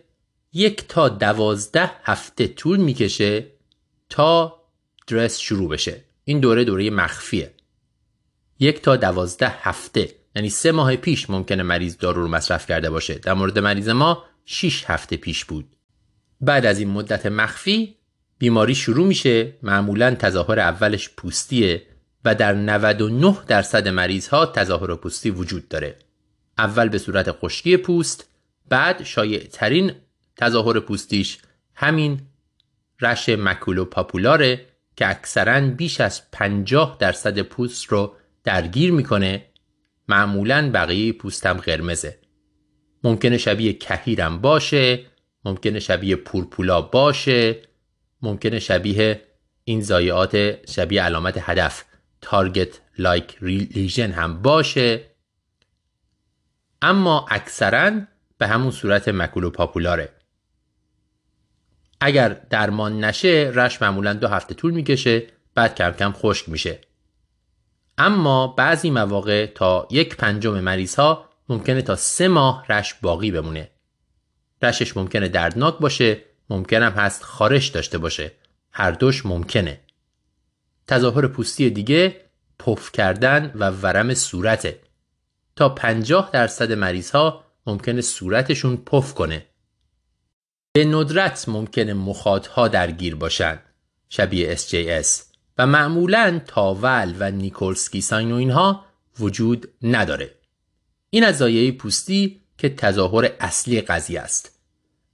یک 0.53 0.89
تا 0.89 1.09
دوازده 1.09 1.91
هفته 2.05 2.49
طول 2.49 2.77
می‌کشه 2.77 3.47
تا 4.09 4.63
درس 5.07 5.39
شروع 5.39 5.71
بشه. 5.71 6.01
این 6.25 6.41
دوره 6.41 6.65
دوره 6.65 6.91
مخفیه. 6.91 7.55
یک 8.59 8.83
تا 8.83 8.97
دوازده 8.97 9.49
هفته 9.49 10.15
یعنی 10.37 10.51
سه 10.51 10.73
ماه 10.73 10.97
پیش 10.97 11.31
ممکنه 11.31 11.63
مریض 11.63 11.97
دارو 11.97 12.23
رو 12.23 12.29
مصرف 12.29 12.67
کرده 12.67 12.91
باشه. 12.91 13.15
در 13.15 13.35
مورد 13.35 13.59
مریض 13.59 13.89
ما 13.89 14.25
6 14.45 14.85
هفته 14.87 15.17
پیش 15.17 15.45
بود. 15.45 15.77
بعد 16.41 16.67
از 16.67 16.79
این 16.79 16.91
مدت 16.91 17.27
مخفی 17.27 17.97
بیماری 18.39 18.75
شروع 18.75 19.07
میشه. 19.07 19.53
معمولا 19.63 20.15
تظاهر 20.15 20.61
اولش 20.61 21.11
پوستیه. 21.17 21.83
و 22.27 22.35
در 22.35 22.55
99 22.55 23.37
درصد 23.47 23.89
مریض 23.89 24.29
ها 24.29 24.47
تظاهر 24.47 24.95
پوستی 24.95 25.31
وجود 25.31 25.69
داره. 25.69 25.97
اول 26.59 26.89
به 26.89 26.99
صورت 26.99 27.33
خشکی 27.33 27.77
پوست 27.77 28.29
بعد 28.69 29.03
شایع 29.05 29.39
ترین 29.39 29.93
تظاهر 30.37 30.81
پوستیش 30.81 31.39
همین 31.75 32.21
رش 33.01 33.29
مکولو 33.29 33.85
پاپولاره 33.85 34.67
که 34.97 35.09
اکثرا 35.11 35.61
بیش 35.61 36.01
از 36.01 36.31
50 36.31 36.97
درصد 37.01 37.41
پوست 37.41 37.85
رو 37.85 38.15
درگیر 38.45 38.93
می‌کنه. 38.93 39.47
معمولا 40.09 40.71
بقیه 40.75 41.13
پوستم 41.13 41.53
قرمزه. 41.53 42.19
ممکنه 43.05 43.39
شبیه 43.39 43.73
کهیرم 43.73 44.41
باشه 44.41 45.05
ممکنه 45.45 45.81
شبیه 45.81 46.17
پورپولا 46.17 46.81
باشه 46.81 47.57
ممکنه 48.23 48.59
شبیه 48.59 49.23
این 49.65 49.81
زایعات 49.81 50.67
شبیه 50.71 51.03
علامت 51.03 51.39
هدف. 51.41 51.85
تارگت 52.29 52.81
لایک 52.99 53.37
لیژن 53.41 54.13
هم 54.13 54.43
باشه. 54.43 55.11
اما 56.83 57.27
اکثرا 57.31 58.01
به 58.39 58.47
همون 58.47 58.71
صورت 58.71 59.09
مکولو 59.09 59.51
پاپولاره. 59.51 60.13
اگر 62.01 62.29
درمان 62.29 63.05
نشه 63.05 63.53
رش 63.55 63.83
معمولا 63.83 64.13
دو 64.13 64.29
هفته 64.29 64.55
طول 64.55 64.73
می‌کشه 64.73 65.27
بعد 65.55 65.75
کم 65.75 65.91
کم 65.91 66.13
خشک 66.13 66.49
میشه. 66.49 66.81
اما 67.99 68.47
بعضی 68.47 68.91
مواقع 68.91 69.47
تا 69.47 69.89
یک 69.91 70.17
پنجم 70.17 70.61
مریض 70.61 70.95
ها 70.95 71.31
ممکنه 71.49 71.83
تا 71.83 71.97
سه 71.97 72.29
ماه 72.29 72.67
رش 72.69 72.95
باقی 72.95 73.31
بمونه. 73.31 73.71
رشش 74.63 74.97
ممکنه 74.97 75.29
دردناک 75.29 75.79
باشه 75.79 76.23
ممکنم 76.51 76.93
هست 76.93 77.23
خارش 77.23 77.69
داشته 77.69 77.99
باشه. 77.99 78.33
هر 78.73 78.91
دوش 78.91 79.27
ممکنه. 79.27 79.81
تظاهر 80.89 81.27
پوستی 81.27 81.71
دیگه 81.71 82.21
پف 82.59 82.93
کردن 82.93 83.53
و 83.55 83.71
ورم 83.71 84.15
صورته. 84.15 84.81
تا 85.57 85.69
50 85.69 86.31
درصد 86.33 86.73
مریض 86.73 87.11
ها 87.11 87.45
ممکنه 87.67 88.01
صورتشون 88.01 88.77
پف 88.77 89.15
کنه. 89.15 89.47
به 90.73 90.85
ندرت 90.85 91.49
ممکنه 91.49 91.95
مخاطها 91.95 92.69
درگیر 92.69 93.15
باشن 93.15 93.59
شبیه 94.09 94.57
SJS 94.57 95.09
و 95.59 95.67
معمولا 95.67 96.41
تاول 96.47 97.15
و 97.19 97.31
نیکولسکی 97.31 98.01
ساین 98.01 98.33
و 98.33 98.35
اینها 98.35 98.85
وجود 99.21 99.69
نداره. 99.83 100.35
این 101.11 101.25
از 101.25 101.39
زایه 101.39 101.73
پوستی 101.73 102.41
که 102.59 102.69
تظاهر 102.69 103.33
اصلی 103.41 103.81
قضیه 103.81 104.21
است. 104.21 104.61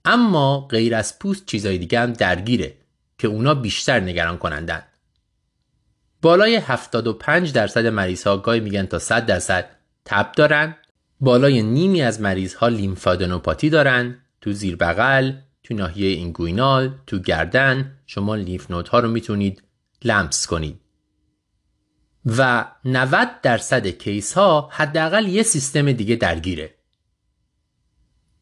اما 0.05 0.67
غیر 0.67 0.95
از 0.95 1.19
پوست 1.19 1.45
چیزای 1.45 1.77
دیگه 1.77 1.99
هم 1.99 2.13
درگیره 2.13 2.77
که 3.17 3.27
اونا 3.27 3.53
بیشتر 3.53 3.99
نگران 3.99 4.37
کنندن. 4.37 4.83
بالای 6.23 6.55
75 6.55 7.53
درصد 7.53 7.85
مریض 7.85 8.27
ها 8.27 8.37
گاهی 8.37 8.59
میگن 8.59 8.85
تا 8.85 8.99
100 8.99 9.25
درصد 9.25 9.69
تب 10.05 10.31
دارن. 10.31 10.75
بالای 11.19 11.63
نیمی 11.63 12.01
از 12.01 12.21
مریض 12.21 12.53
ها 12.53 12.67
lymphadenopathy 12.67 13.69
دارن. 13.69 14.19
تو 14.41 14.51
زیر 14.51 14.75
بغل 14.75 15.33
تو 15.63 15.73
ناحیه 15.73 16.07
inguinal 16.07 16.95
تو 17.07 17.19
گردن. 17.19 17.97
شما 18.05 18.35
lymph 18.35 18.71
ها 18.71 18.99
رو 18.99 19.09
می‌تونید 19.09 19.63
لمس 20.03 20.47
کنید. 20.47 20.79
و 22.25 22.65
90 22.85 23.41
درصد 23.41 23.87
case 23.87 24.33
ها 24.33 24.69
حداقل 24.71 25.27
یه 25.27 25.43
سیستم 25.43 25.91
دیگه 25.91 26.15
درگیره. 26.15 26.73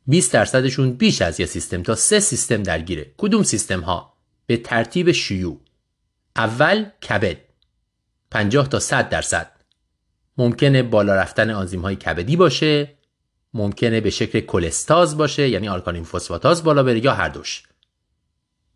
20 0.08 0.34
درصدشون 0.34 0.94
بیش 0.94 1.22
از 1.22 1.40
یه 1.40 1.46
سیستم 1.46 1.84
تا 1.84 1.96
سه 1.96 2.20
سیستم 2.20 2.64
درگیره. 2.64 3.14
کدوم 3.18 3.44
سیستم 3.44 3.80
ها 3.80 4.14
به 4.46 4.58
ترتیب 4.58 5.12
شیوع. 5.12 5.62
اول 6.36 6.86
کبد. 7.10 7.51
50 8.32 8.70
تا 8.70 8.80
100 8.80 9.10
درصد. 9.10 9.52
ممکنه 10.38 10.84
بالا 10.84 11.16
رفتن 11.16 11.50
آنزیم 11.50 11.82
های 11.82 11.96
کبدی 11.96 12.36
باشه 12.36 12.98
ممکنه 13.54 14.02
به 14.02 14.10
شکل 14.10 14.40
کلستاز 14.40 15.18
باشه 15.18 15.50
یعنی 15.50 15.70
آلکالین 15.70 16.04
فسفاتاز 16.04 16.64
بالا 16.64 16.84
بره 16.84 17.06
یا 17.06 17.14
هر 17.14 17.30
دوش. 17.30 17.64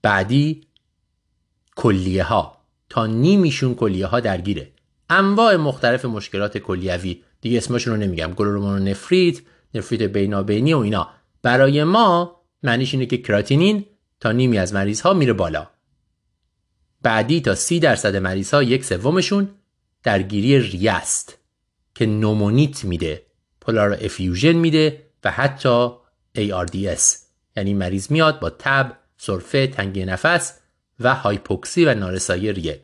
بعدی 0.01 0.61
کلیه 1.75 2.23
ها 2.23 2.57
تا 2.89 3.05
نیمیشون 3.05 3.75
کلیه 3.75 4.05
ها 4.05 4.19
درگیره. 4.19 4.71
انواع 5.09 5.55
مختلف 5.55 6.05
مشکلات 6.05 6.57
کلیوی. 6.57 7.21
دیگه 7.41 7.57
اسمشون 7.57 7.93
رو 7.93 7.99
نمیگم. 7.99 8.31
نفریت 8.89 9.41
نفریت 9.73 10.01
بینابینی 10.01 10.73
و 10.73 10.77
اینا. 10.77 11.09
برای 11.41 11.83
ما 11.83 12.41
معنیش 12.63 12.93
اینه 12.93 13.05
که 13.05 13.17
کراتینین 13.17 13.85
تا 14.19 14.31
نیمی 14.31 14.57
از 14.57 14.73
مریض 14.73 15.01
ها 15.01 15.13
میره 15.13 15.33
بالا. 15.33 15.67
بعدی 17.05 17.41
تا 17.41 17.55
سی 17.55 17.79
درصد 17.79 18.15
مریض 18.15 18.53
ها 18.53 18.63
یک 18.63 18.85
سومشون 18.85 19.49
درگیری 20.03 20.59
ریه 20.59 20.91
است 20.91 21.37
که 21.95 22.05
نومونیت 22.05 22.85
میده 22.85 23.25
پولار 23.61 23.97
افیوژن 24.01 24.51
میده 24.51 25.05
و 25.23 25.31
حتی 25.31 25.89
ARDS 26.37 27.01
یعنی 27.57 27.73
مریض 27.73 28.11
میاد 28.11 28.39
با 28.39 28.49
تب، 28.49 28.97
سرفه، 29.17 29.67
تنگی 29.67 30.05
نفس 30.05 30.59
و 30.99 31.15
هایپوکسی 31.15 31.85
و 31.85 31.93
نارسایی 31.93 32.53
ریه. 32.53 32.81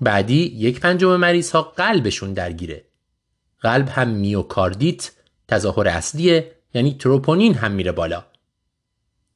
بعدی 0.00 0.42
یک 0.42 0.80
پنجم 0.80 1.16
مریض 1.16 1.50
ها 1.50 1.62
قلبشون 1.62 2.32
درگیره. 2.32 2.84
قلب 3.60 3.88
هم 3.88 4.08
میوکاردیت 4.08 5.10
تظاهر 5.48 5.88
اصلیه 5.88 6.52
یعنی 6.74 6.94
تروپونین 6.94 7.54
هم 7.54 7.72
میره 7.72 7.92
بالا. 7.92 8.24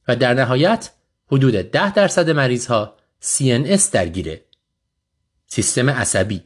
و 0.07 0.15
در 0.15 0.33
نهایت 0.33 0.91
حدود 1.31 1.53
10 1.55 1.93
درصد 1.93 2.29
مریض 2.29 2.65
ها 2.67 2.95
CNS 3.25 3.89
درگیره. 3.91 4.45
سیستم 5.47 5.89
عصبی. 5.89 6.43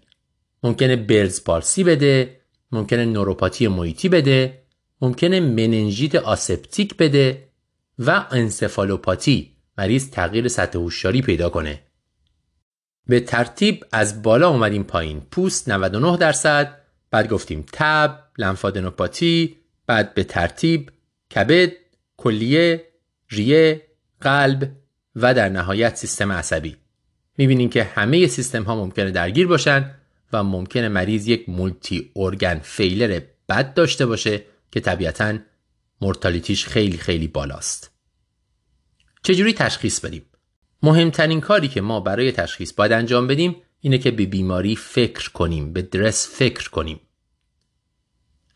ممکنه 0.63 0.95
برز 0.95 1.43
پارسی 1.43 1.83
بده 1.83 2.39
ممکنه 2.71 3.05
نوروپاتی 3.05 3.67
محیطی 3.67 4.09
بده 4.09 4.63
ممکنه 5.01 5.39
مننژیت 5.39 6.15
آسپتیک 6.15 6.97
بده 6.97 7.49
و 7.99 8.25
انسفالوپاتی 8.31 9.55
مریض 9.77 10.09
تغییر 10.09 10.47
سطح 10.47 10.79
هوشیاری 10.79 11.21
پیدا 11.21 11.49
کنه. 11.49 11.81
به 13.07 13.19
ترتیب 13.19 13.85
از 13.91 14.21
بالا 14.21 14.49
اومدیم 14.49 14.83
پایین. 14.83 15.21
پوست 15.31 15.69
99 15.69 16.17
درصد 16.17 16.81
بعد 17.11 17.29
گفتیم 17.29 17.65
تب 17.73 18.19
لنفادنوپاتی 18.37 19.57
بعد 19.87 20.13
به 20.13 20.23
ترتیب 20.23 20.91
کبد 21.35 21.71
کلیه 22.17 22.85
ریه 23.29 23.87
قلب 24.21 24.71
و 25.15 25.33
در 25.33 25.49
نهایت 25.49 25.95
سیستم 25.95 26.31
عصبی. 26.31 26.77
می‌بینیم 27.37 27.69
که 27.69 27.83
همه 27.83 28.27
سیستم 28.27 28.63
ها 28.63 28.75
ممکنه 28.75 29.11
درگیر 29.11 29.47
باشن 29.47 29.95
و 30.33 30.43
ممکنه 30.43 30.89
مریض 30.89 31.27
یک 31.27 31.49
مولتی 31.49 32.11
ارگن 32.15 32.59
فیلر 32.63 33.21
بد 33.49 33.73
داشته 33.73 34.05
باشه 34.05 34.43
که 34.71 34.79
طبیعتا 34.79 35.37
مرتالیتیش 36.01 36.65
خیلی 36.65 36.97
خیلی 36.97 37.27
بالاست. 37.27 37.91
چجوری 39.23 39.53
تشخیص 39.53 39.99
بدیم؟ 39.99 40.25
مهمترین 40.83 41.41
کاری 41.41 41.67
که 41.67 41.81
ما 41.81 41.99
برای 41.99 42.31
تشخیص 42.31 42.73
باید 42.73 42.91
انجام 42.91 43.27
بدیم 43.27 43.55
اینه 43.79 43.97
که 43.97 44.11
به 44.11 44.25
بیماری 44.25 44.75
فکر 44.75 45.31
کنیم 45.31 45.73
به 45.73 45.81
درس 45.81 46.29
فکر 46.35 46.69
کنیم. 46.69 46.99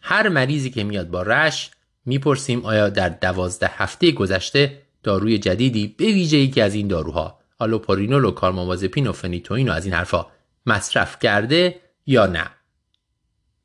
هر 0.02 0.30
مریضی 0.30 0.70
که 0.70 0.84
میاد 0.84 1.10
با 1.10 1.22
رش 1.22 1.72
می‌پرسیم 2.06 2.66
آیا 2.66 2.90
در 2.90 3.10
دوازده 3.10 3.68
هفته 3.68 4.12
گذشته 4.12 4.82
داروی 5.04 5.38
جدیدی 5.38 5.88
به 5.88 6.06
ویژه 6.06 6.38
یکی 6.38 6.62
از 6.62 6.74
این 6.74 6.88
داروها 6.88 7.40
آلوپارینول 7.60 8.26
و 8.26 8.32
کارمامازپین 8.32 9.08
و 9.08 9.12
فنیتوین 9.12 9.70
و 9.70 9.72
از 9.72 9.86
این 9.86 9.94
حرفا 9.94 10.28
مصرف 10.66 11.20
کرده 11.20 11.82
یا 12.06 12.26
نه. 12.26 12.50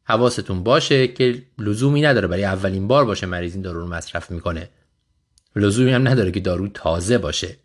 حواستون 0.04 0.62
باشه 0.62 1.08
که 1.08 1.42
لزومی 1.58 2.02
نداره 2.02 2.28
برای 2.28 2.44
اولین 2.44 2.88
بار 2.88 3.04
باشه 3.04 3.26
مریض 3.26 3.52
این 3.52 3.62
دارو 3.62 3.80
رو 3.80 3.86
مصرف 3.86 4.30
می‌کنه. 4.30 4.70
لزومی 5.56 5.92
هم 5.92 6.08
نداره 6.08 6.30
که 6.30 6.40
دارو 6.40 6.68
تازه 6.68 7.18
باشه. 7.18 7.56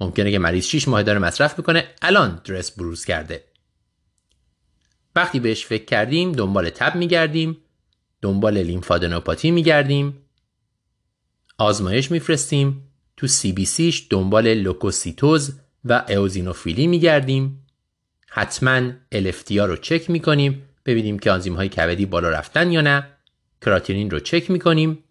ممکنه 0.00 0.30
که 0.30 0.38
مریض 0.38 0.64
6 0.64 0.88
ماه 0.88 1.02
داره 1.02 1.18
مصرف 1.18 1.58
می‌کنه 1.58 1.88
الان 2.02 2.40
DRESS 2.44 2.70
بروز 2.70 3.04
کرده. 3.04 3.44
وقتی 5.16 5.40
بهش 5.40 5.66
فکر 5.66 5.84
کردیم 5.84 6.32
دنبال 6.32 6.70
تب 6.70 6.94
میگردیم 6.94 7.56
دنبال 8.22 8.58
lymphadenopathy 8.58 9.50
میگردیم 9.50 10.18
آزمایش 11.58 12.10
میفرستیم 12.10 12.91
تو 13.22 13.28
CBC 13.28 13.64
ش 13.64 14.06
دنبال 14.10 14.54
لوکوسیتوز 14.54 15.52
و 15.84 16.04
اوزینوفیلی 16.08 16.86
میگردیم. 16.86 17.66
حتما 18.28 18.92
LFT 19.12 19.53
ها 19.53 19.66
رو 19.66 19.76
چک 19.76 20.10
می‌کنیم 20.10 20.62
ببینیم 20.86 21.18
که 21.18 21.30
آنزیم 21.30 21.54
های 21.54 21.68
کبدی 21.68 22.06
بالا 22.06 22.30
رفتن 22.30 22.72
یا 22.72 22.80
نه. 22.80 23.06
کراتینین 23.60 24.10
رو 24.10 24.20
چک 24.20 24.50
می‌کنیم. 24.50 25.04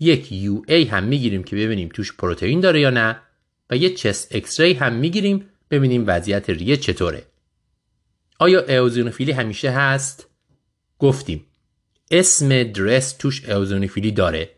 یک 0.00 0.32
یو 0.32 0.62
ای 0.68 0.84
هم 0.84 1.04
می‌گیریم 1.04 1.44
که 1.44 1.56
ببینیم 1.56 1.88
توش 1.88 2.16
پروتئین 2.16 2.60
داره 2.60 2.80
یا 2.80 2.90
نه 2.90 3.16
و 3.70 3.76
یه 3.76 3.90
چست 3.90 4.34
اکس 4.34 4.60
ری 4.60 4.72
هم 4.72 4.92
می‌گیریم 4.92 5.48
ببینیم 5.70 6.04
وضعیت 6.06 6.50
ریه 6.50 6.76
چطوره. 6.76 7.26
آیا 8.38 8.80
اوزینوفیلی 8.80 9.32
همیشه 9.32 9.70
هست؟ 9.70 10.26
گفتیم. 10.98 11.46
اسم 12.10 12.62
درس 12.62 13.12
توش 13.12 13.48
اوزینوفیلی 13.48 14.10
داره. 14.10 14.50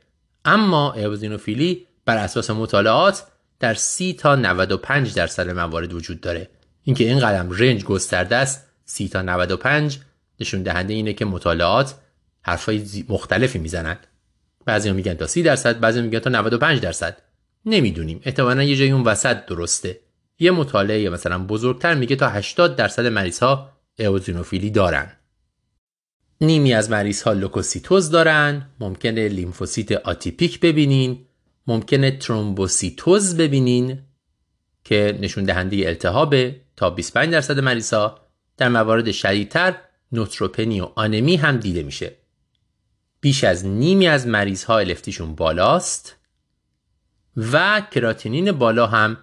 اما 0.45 0.93
اوزینوفیلی 0.93 1.88
بر 2.09 2.17
اساس 2.17 2.51
مطالعات 2.51 3.25
در 3.61 3.75
30 3.75 4.13
تا 4.13 4.37
95 4.37 5.15
درصد 5.15 5.51
موارد 5.51 5.93
وجود 5.93 6.21
داره. 6.21 6.51
اینکه 6.83 7.05
این 7.05 7.19
قدم 7.19 7.51
رنج 7.51 7.85
گسترده 7.85 8.37
است 8.37 8.67
30 8.85 9.09
تا 9.09 9.23
95 9.23 9.99
نشون 10.41 10.63
دهنده 10.63 10.95
اینه 10.95 11.13
که 11.13 11.25
مطالعات 11.25 11.95
حرفای 12.43 13.05
مختلفی 13.09 13.59
می‌زنند. 13.59 14.07
بعضی 14.65 14.93
میگن 14.93 15.15
تا 15.15 15.27
30 15.27 15.43
درصد 15.43 15.81
بعضی 15.81 16.03
میگن 16.03 16.19
تا 16.19 16.31
95 16.31 16.81
درصد. 16.81 17.17
نمی‌دونیم. 17.67 18.21
احتمالا 18.25 18.63
یه 18.63 18.77
جایی 18.77 18.91
اون 18.91 19.05
وسط 19.05 19.47
درسته. 19.47 20.01
یه 20.39 20.51
مطالعه 20.51 21.09
مثلا 21.09 21.39
بزرگتر 21.39 21.95
میگه 21.95 22.17
تا 22.17 22.29
80 22.29 22.77
درصد 22.77 23.07
مریض 23.07 23.39
ها 23.39 23.73
اوزینوفیلی 23.99 24.71
دارن. 24.71 25.13
نیمی 26.41 26.75
از 26.75 26.91
مریض 26.91 27.23
ها 27.23 27.33
لوکوسیتوز 27.33 28.11
دارن. 28.11 28.69
ممکنه 28.81 29.29
لیمفوسیت 29.29 29.93
آتیپیک 29.93 30.61
ببینین. 30.61 31.28
ممکنه 31.69 32.11
ترومبوسیتوز 32.11 33.37
ببینین 33.37 33.99
که 34.85 35.19
نشون 35.21 35.45
دهنده 35.45 35.77
التهاب 35.77 36.35
تا 36.77 36.91
25 36.91 37.33
درصد 37.33 37.61
مریض 37.61 37.93
ها 37.95 38.21
در 38.57 38.69
موارد 38.69 39.13
شدیدتر 39.13 39.77
نوتروپنی 40.13 40.81
و 40.81 40.89
آنمی 40.95 41.37
هم 41.37 41.57
دیده 41.57 41.83
میشه. 41.83 42.17
بیش 43.21 43.45
از 43.45 43.67
نیمی 43.67 44.09
از 44.09 44.27
مریض 44.27 44.65
ها 44.65 44.79
الفتیشون 44.79 45.35
بالاست 45.35 46.17
و 47.37 47.83
کراتینین 47.91 48.53
بالا 48.53 48.87
هم 48.87 49.17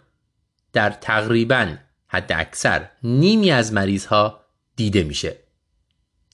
در 0.73 0.89
تقریبا 0.89 1.75
حد 2.07 2.31
اکثر 2.31 2.89
نیمی 3.03 3.51
از 3.51 3.73
مریض 3.73 4.05
ها 4.05 4.41
دیده 4.75 5.03
میشه 5.03 5.35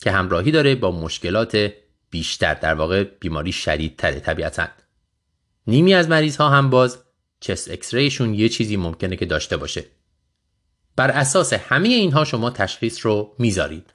که 0.01 0.11
همراهی 0.11 0.51
داره 0.51 0.75
با 0.75 0.91
مشکلات 0.91 1.71
بیشتر 2.09 2.53
در 2.53 2.73
واقع 2.73 3.03
بیماری 3.03 3.51
شدیدتره 3.51 4.19
طبیعتا. 4.19 4.67
نیمی 5.71 5.93
از 5.93 6.09
مریض 6.09 6.37
ها 6.37 6.49
هم 6.49 6.69
باز 6.69 6.97
chest 7.39 7.71
x-ray 7.71 7.93
شون 7.93 8.33
یه 8.33 8.49
چیزی 8.49 8.77
ممکنه 8.77 9.15
که 9.15 9.25
داشته 9.25 9.57
باشه. 9.57 9.85
بر 10.95 11.11
اساس 11.11 11.53
همه 11.53 11.87
اینها 11.87 12.25
شما 12.25 12.49
تشخیص 12.49 13.05
رو 13.05 13.35
می‌ذارید. 13.39 13.93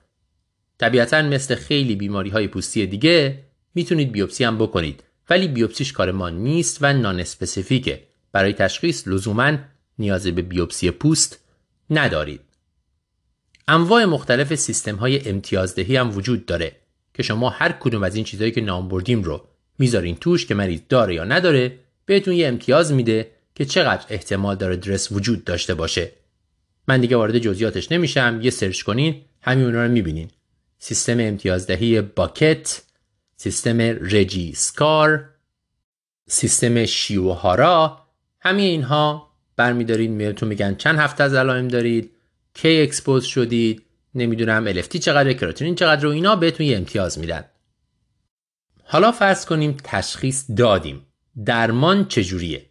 طبیعتا 0.79 1.22
مثل 1.22 1.55
خیلی 1.55 1.97
بیماری 1.97 2.31
های 2.31 2.49
پوستی 2.49 2.87
دیگه 2.87 3.45
می‌تونید 3.74 4.12
بیوپسی 4.12 4.45
هم 4.45 4.59
بکنید 4.59 5.03
ولی 5.31 5.49
بیوپسیش 5.49 5.93
کار 5.93 6.12
ما 6.12 6.31
نیست 6.31 6.79
و 6.81 6.93
nonspecific 6.93 7.20
ه 7.20 8.07
برای 8.33 8.53
تشخیص 8.53 9.09
لزوما 9.09 9.59
نیاز 9.99 10.27
به 10.27 10.43
بیوپسی 10.43 10.91
پوست 10.91 11.41
ندارید. 11.91 12.41
انواع 13.68 14.05
مختلف 14.05 14.55
سیستم 14.55 14.97
های 14.97 15.29
امتیازدهی 15.29 15.97
هم 15.97 16.16
وجود 16.16 16.47
داره 16.47 16.77
که 17.14 17.22
شما 17.22 17.51
هر 17.51 17.72
کدوم 17.72 18.03
از 18.03 18.14
این 18.14 18.24
چیزهایی 18.24 18.53
که 18.53 18.61
نام 18.61 18.89
بردیم 18.89 19.22
رو 19.22 19.49
می‌ذارین 19.79 20.16
توش 20.16 20.47
که 20.47 20.55
مریض 20.55 20.81
داره 20.89 21.14
یا 21.14 21.24
نداره 21.24 21.79
بهتون 22.07 22.35
یه 22.35 22.49
امتیاز 22.49 22.93
میده 22.93 23.31
که 23.55 23.64
چقدر 23.64 24.05
احتمال 24.09 24.57
داره 24.57 24.77
DRESS 24.76 25.12
وجود 25.12 25.45
داشته 25.45 25.74
باشه. 25.74 26.12
من 26.89 27.01
دیگه 27.01 27.16
وارد 27.16 27.39
جزئیاتش 27.39 27.93
نمیشم 27.93 28.41
یه 28.43 28.51
search 28.51 28.82
کنین 28.83 29.22
همین 29.43 29.64
اونا 29.64 29.85
رو 29.85 29.91
می‌بینین. 29.91 30.31
سیستم 30.79 31.20
امتیازدهی 31.20 32.01
Bocquet 32.01 32.82
سیستم 33.37 33.81
RegiSCAR 33.80 35.28
سیستم 36.29 36.85
Shiohara 36.84 38.03
همه 38.41 38.62
اینها 38.62 39.31
برمیدارید 39.57 40.11
بهتون 40.11 40.49
میگن 40.49 40.74
چند 40.74 40.99
هفته 40.99 41.24
از 41.24 41.35
علائم 41.35 41.68
دارید 41.68 42.11
کی 42.55 42.83
expose 42.82 43.24
شدید 43.24 43.83
نمی‌دونم 44.14 44.66
LFT 44.66 44.99
چقدر 44.99 45.33
کراتینین 45.33 45.74
چقدر 45.74 46.07
و 46.07 46.11
اینا 46.11 46.37
بهتون 46.37 46.66
یه 46.66 46.77
امتیاز 46.77 47.18
میدن. 47.18 47.45
حالا 48.89 49.12
فرض 49.12 49.45
کنیم 49.45 49.76
تشخیص 49.84 50.45
دادیم. 50.57 51.07
درمان 51.45 52.05
چجوریه؟ 52.09 52.66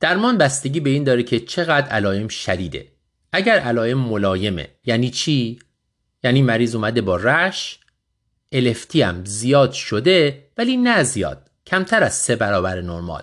درمان 0.00 0.38
بستگی 0.38 0.80
به 0.80 0.90
این 0.90 1.04
داره 1.04 1.22
که 1.22 1.40
چقدر 1.40 1.88
علائم 1.88 2.28
شدیده. 2.28 2.88
اگر 3.32 3.58
علائم 3.58 3.98
ملایمه 3.98 4.68
یعنی 4.84 5.10
چی؟ 5.10 5.58
یعنی 6.24 6.42
مریض 6.42 6.74
اومده 6.74 7.00
با 7.00 7.16
رش 7.16 7.78
الفتی 8.52 9.02
هم 9.02 9.24
زیاد 9.24 9.72
شده 9.72 10.46
ولی 10.58 10.76
نه 10.76 11.02
زیاد. 11.02 11.50
کمتر 11.66 12.02
از 12.02 12.14
سه 12.14 12.36
برابر 12.36 12.80
نرمال. 12.80 13.22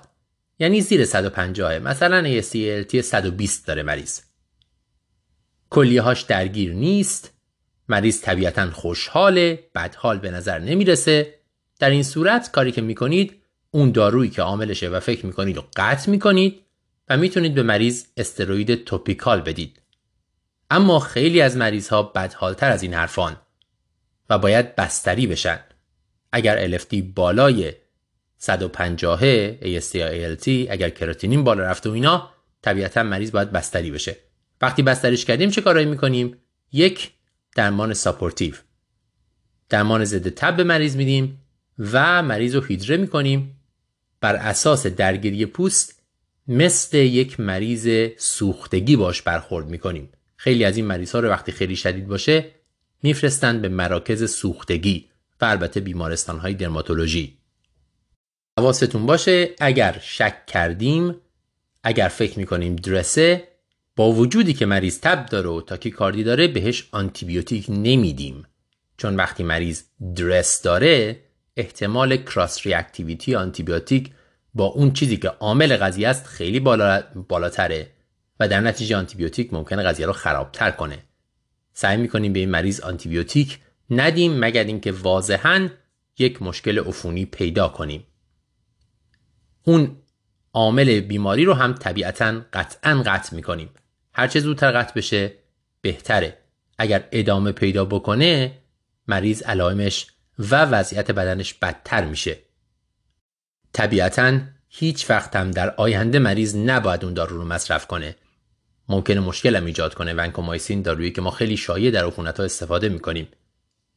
یعنی 0.60 0.82
زیر 0.82 1.06
150 1.06 1.80
مثلا 1.80 2.42
ACLT 2.42 3.02
120 3.02 3.68
داره 3.68 3.84
مریض. 3.84 4.20
کلیهاش 5.70 6.22
درگیر 6.22 6.74
نیست. 6.74 7.34
مریض 7.88 8.22
طبیعتا 8.22 8.72
خوشحاله 8.72 9.64
بدحال 9.76 10.18
به 10.20 10.32
نظر 10.32 10.60
نمی‌رسه. 10.60 11.41
در 11.82 11.90
این 11.90 12.04
صورت 12.04 12.52
کاری 12.52 12.72
که 12.72 12.82
می‌کنید 12.82 13.42
اون 13.72 13.92
دارویی 13.92 14.30
که 14.30 14.42
عاملشه 14.42 14.90
و 14.90 15.00
فکر 15.00 15.26
می‌کنید 15.26 15.56
رو 15.56 15.64
قطع 15.76 16.12
می‌کنید 16.12 16.62
و 17.10 17.18
می‌تونید 17.18 17.54
به 17.54 17.64
مریض 17.64 18.06
استروید 18.18 18.84
توپیکال 18.84 19.42
بدید. 19.42 19.82
اما 20.70 21.00
خیلی 21.00 21.42
از 21.42 21.58
مریض 21.58 21.90
ها 21.90 22.04
بدحالتر 22.04 22.72
از 22.72 22.84
این 22.84 22.94
حرفان 22.94 23.38
و 24.30 24.38
باید 24.38 24.76
بستری 24.76 25.28
بشن. 25.28 25.60
اگر 26.32 26.78
LFT 26.78 26.96
بالای 27.16 27.74
150 28.38 29.20
AST 29.54 29.96
یا 29.96 30.36
ALT 30.36 30.48
اگر 30.48 30.90
کراتینین 30.90 31.44
بالا 31.44 31.64
رفته 31.64 31.90
و 31.90 31.94
اینا 31.94 32.30
طبیعتا 32.62 33.04
مریض 33.04 33.32
باید 33.32 33.52
بستری 33.52 33.92
بشه. 33.92 34.18
وقتی 34.62 34.82
بستریش 34.82 35.26
کردیم 35.26 35.50
چه 35.50 35.62
کارایی 35.62 35.86
می‌کنیم؟ 35.86 36.38
یک 36.72 37.12
درمان 37.56 37.94
supportive. 37.94 38.54
درمان 39.70 40.06
ضد 40.06 40.30
تب 40.30 40.58
به 40.58 40.64
مریض 40.64 40.96
میدیم. 40.96 41.41
و 41.80 42.24
مریض 42.24 42.56
رو 42.56 42.62
هیدره 42.62 42.98
می‌کنیم. 42.98 43.56
بر 44.22 44.36
اساس 44.36 44.88
درگیری 44.88 45.46
پوست 45.46 46.02
مثل 46.48 46.98
یک 46.98 47.40
مریض 47.40 48.10
سوختگی 48.18 48.96
باش 48.96 49.22
برخورد 49.22 49.68
می‌کنیم. 49.68 50.10
خیلی 50.36 50.64
از 50.64 50.78
این 50.78 50.86
مریض 50.86 51.12
ها 51.12 51.20
رو 51.20 51.30
وقتی 51.30 51.52
خیلی 51.52 51.76
شدید 51.76 52.08
باشه 52.08 52.46
میفرستند 53.04 53.62
به 53.62 53.70
مراکز 53.70 54.32
سوختگی 54.32 55.06
و 55.42 55.46
البته 55.46 55.80
بیمارستان 55.80 56.40
های 56.40 56.54
درماتولوژی. 56.54 57.38
حواستون 58.58 59.06
باشه 59.06 59.50
اگر 59.60 60.00
شک 60.02 60.46
کردیم 60.46 61.16
اگر 61.84 62.08
فکر 62.08 62.40
می‌کنیم 62.40 62.76
DRESS 62.76 63.36
ه 63.36 63.48
با 63.96 64.12
وجودی 64.12 64.54
که 64.54 64.66
مریض 64.66 65.00
تب 65.00 65.26
داره 65.26 65.50
و 65.50 65.62
تاکیکاردی 65.62 66.24
داره 66.24 66.48
بهش 66.48 66.88
آنتیبیوتیک 66.92 67.66
نمیدیم. 67.70 68.46
چون 68.98 69.16
وقتی 69.16 69.44
مریض 69.44 69.84
DRESS 70.16 70.62
داره 70.62 71.20
احتمال 71.58 72.18
cross-reactivity 72.18 73.36
آنتیبیوتیک 73.36 74.12
با 74.54 74.66
اون 74.66 74.94
چیزی 74.94 75.18
که 75.18 75.28
عامل 75.28 75.78
قضیه 75.78 76.08
است 76.08 76.28
خیلی 76.28 76.60
بالا 76.60 77.04
بالاتره 77.28 77.92
و 78.40 78.48
در 78.48 78.60
نتیجه 78.60 78.98
آنتیبیوتیک 78.98 79.54
ممکنه 79.54 79.84
قضیه 79.84 80.06
رو 80.06 80.14
خرابتر 80.14 80.72
کنه. 80.72 81.04
سعی 81.74 81.98
می‌کنیم 81.98 82.34
به 82.34 82.40
این 82.40 82.50
مریض 82.50 82.80
آنتیبیوتیک 82.80 83.60
ندیم 83.90 84.40
مگر 84.40 84.64
اینکه 84.64 84.92
واضحا 84.92 85.70
یک 86.20 86.42
مشکل 86.42 86.80
عفونی 86.80 87.26
پیدا 87.26 87.68
کنیم. 87.68 88.08
اون 89.64 89.98
عامل 90.54 91.00
بیماری 91.00 91.46
رو 91.46 91.54
هم 91.54 91.74
طبیعتا 91.74 92.42
قطعا 92.54 93.04
قطع 93.06 93.36
می‌کنیم. 93.36 93.70
هرچه 94.14 94.40
زودتر 94.40 94.72
قطع 94.72 94.94
بشه 94.94 95.34
بهتره. 95.82 96.38
اگر 96.78 97.08
ادامه 97.12 97.52
پیدا 97.52 97.86
بکنه 97.86 98.58
مریض 99.08 99.44
علائمش 99.44 100.08
و 100.52 100.66
وضعیت 100.66 101.12
بدنش 101.12 101.54
بدتر 101.54 102.06
میشه. 102.06 102.40
طبیعتا 103.74 104.40
هیچ 104.70 105.10
وقت 105.10 105.36
هم 105.36 105.52
در 105.52 105.76
آینده 105.76 106.20
مریض 106.20 106.56
نباید 106.56 107.06
اون 107.06 107.14
دارو 107.14 107.38
رو 107.38 107.46
مصرف 107.46 107.88
کنه. 107.88 108.16
ممکنه 108.90 109.20
مشکل 109.20 109.56
هم 109.56 109.66
ایجاد 109.66 109.94
کنه. 109.94 110.14
ونکومایسین 110.14 110.82
دارویی 110.82 111.12
که 111.12 111.22
ما 111.22 111.32
خیلی 111.32 111.58
شایع 111.58 111.92
در 111.92 112.06
عفونت 112.06 112.40
ها 112.40 112.46
استفاده 112.46 112.90
می‌کنیم. 112.90 113.28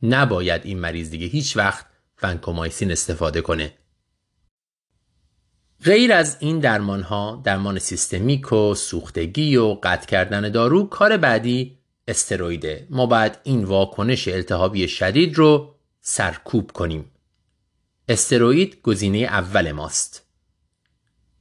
نباید 0.03 0.61
این 0.64 0.78
مریض 0.78 1.11
دیگه 1.11 1.26
هیچ 1.26 1.57
وقت 1.57 1.86
ونکومایسین 2.22 2.92
استفاده 2.92 3.40
کنه. 3.40 3.72
غیر 5.84 6.12
از 6.12 6.36
این 6.40 6.59
درمان 6.59 7.03
ها 7.03 7.42
درمان 7.45 7.78
سیستمیک 7.78 8.53
و 8.53 8.74
سوختگی 8.74 9.57
و 9.57 9.78
قطع 9.82 10.07
کردن 10.07 10.49
دارو 10.49 10.86
کار 10.86 11.16
بعدی 11.16 11.78
استرویده. 12.09 12.86
ما 12.90 13.07
باید 13.07 13.38
این 13.42 13.64
واکنش 13.64 14.28
التهابی 14.28 14.88
شدید 14.88 15.38
رو 15.38 15.74
سرکوب 16.07 16.71
کنیم. 16.73 17.11
استروید 18.09 18.83
گزینه 18.83 19.19
اول 19.19 19.73
ماست. 19.73 20.27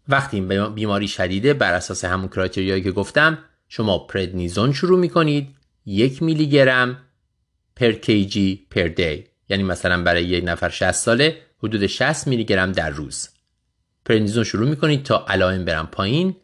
وقتی 0.08 0.42
بیماری 0.76 1.08
شدیده 1.08 1.54
بر 1.54 1.74
اساس 1.74 2.06
همون 2.06 2.28
کرایتریایی 2.28 2.84
که 2.84 2.92
گفتم 2.92 3.38
شما 3.68 3.98
پردنیزون 3.98 4.74
شروع 4.74 5.00
می‌کنید 5.00 5.56
یک 5.86 6.24
میلی 6.24 6.50
گرم 6.50 6.98
پر 7.76 7.92
کیجی 7.92 8.68
پر 8.72 8.88
دی. 8.88 9.24
یعنی 9.50 9.64
مثلا 9.64 10.04
برای 10.04 10.26
یک 10.26 10.44
نفر 10.48 10.70
60 10.70 10.92
ساله 10.92 11.42
حدود 11.58 11.88
60 11.88 12.28
میلی 12.28 12.46
گرم 12.46 12.72
در 12.72 12.90
روز. 12.90 13.30
پردنیزون 14.06 14.44
شروع 14.44 14.70
می‌کنید 14.70 15.04
تا 15.04 15.26
علائم 15.28 15.66
برم 15.66 15.88
پایین. 15.88 16.36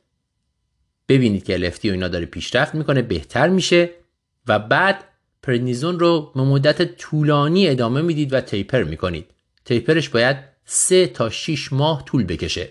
ببینید 1.07 1.43
که 1.43 1.57
لفتی 1.57 1.89
و 1.89 1.93
اینا 1.93 2.07
داره 2.07 2.25
پیشرفت 2.25 2.75
می‌کنه 2.75 3.01
بهتر 3.01 3.49
میشه 3.49 3.89
و 4.47 4.59
بعد 4.59 5.08
پردنیزون 5.43 5.99
رو 5.99 6.31
به 6.35 6.41
مدت 6.41 6.95
طولانی 6.95 7.67
ادامه 7.67 8.01
می‌دید 8.01 8.33
و 8.33 8.41
تیپر 8.41 8.83
می‌کنید. 8.83 9.31
تیپرش 9.65 10.09
باید 10.09 10.37
3 10.65 11.07
تا 11.07 11.29
6 11.29 11.73
ماه 11.73 12.05
طول 12.05 12.23
بکشه. 12.23 12.69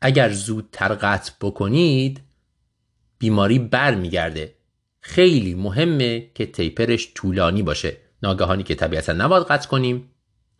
اگر 0.00 0.32
زودتر 0.32 0.94
قطع 0.94 1.32
بکنید 1.40 2.20
بیماری 3.18 3.58
بر 3.58 3.94
میگرده 3.94 4.54
خیلی 5.00 5.54
مهمه 5.54 6.30
که 6.34 6.46
تیپرش 6.46 7.12
طولانی 7.14 7.62
باشه. 7.62 7.96
ناگهانی 8.22 8.62
که 8.62 8.74
طبیعتا 8.74 9.12
نباید 9.12 9.42
قطع 9.42 9.68
کنیم 9.68 10.10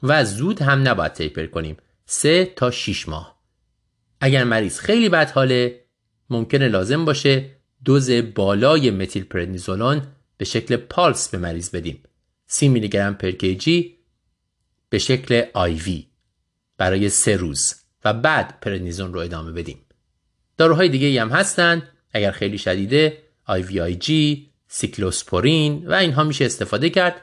و 0.03 0.24
زود 0.24 0.62
هم 0.62 0.89
نباید 0.89 1.12
تیپر 1.12 1.47
کنیم. 1.47 1.76
3 2.07 2.45
تا 2.57 2.70
6 2.70 3.09
ماه. 3.09 3.43
اگر 4.20 4.45
مریض 4.45 4.78
خیلی 4.78 5.09
بد 5.09 5.30
حاله 5.30 5.85
ممکنه 6.30 6.68
لازم 6.68 7.05
باشه 7.05 7.51
دوز 7.85 8.11
بالای 8.11 8.91
متیل 8.91 9.24
پردنیزولون 9.24 10.03
به 10.43 10.47
شکل 10.47 10.76
پالس 10.76 11.28
به 11.28 11.38
مریض 11.38 11.70
بدیم. 11.70 12.03
30 12.47 12.68
میلی 12.68 12.88
گرم 12.88 13.14
پر 13.14 13.30
کیجی 13.30 13.99
به 14.88 14.99
شکل 14.99 15.43
آیوی 15.55 16.07
برای 16.78 17.09
سه 17.09 17.36
روز 17.36 17.74
و 18.05 18.12
بعد 18.12 18.61
پردنیزون 18.61 19.12
رو 19.12 19.20
ادامه 19.20 19.53
بدیم. 19.53 19.78
داروهای 20.59 20.88
دیگه 20.88 21.20
هم 21.20 21.28
هستن. 21.28 21.82
اگر 22.12 22.30
خیلی 22.30 22.59
شدیده 22.59 23.22
IVIG 23.47 24.51
سیکلوسپورین 24.68 25.86
و 25.86 25.93
اینها 25.93 26.24
میشه 26.24 26.45
استفاده 26.45 26.90
کرد. 26.90 27.20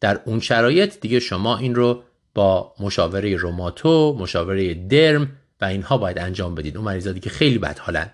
در 0.00 0.20
اون 0.24 0.40
شرایط 0.40 1.00
دیگه 1.00 1.20
شما 1.20 1.58
این 1.58 1.74
رو 1.74 2.04
با 2.34 2.74
مشاوره 2.80 3.36
روماتو 3.36 4.16
مشاوره 4.18 4.74
derm 4.74 5.36
و 5.60 5.64
اینها 5.64 5.98
باید 5.98 6.18
انجام 6.18 6.54
بدید. 6.54 6.76
اون 6.76 6.86
مریضا 6.86 7.12
که 7.12 7.30
خیلی 7.30 7.58
بد 7.58 7.78
حالن 7.78 8.10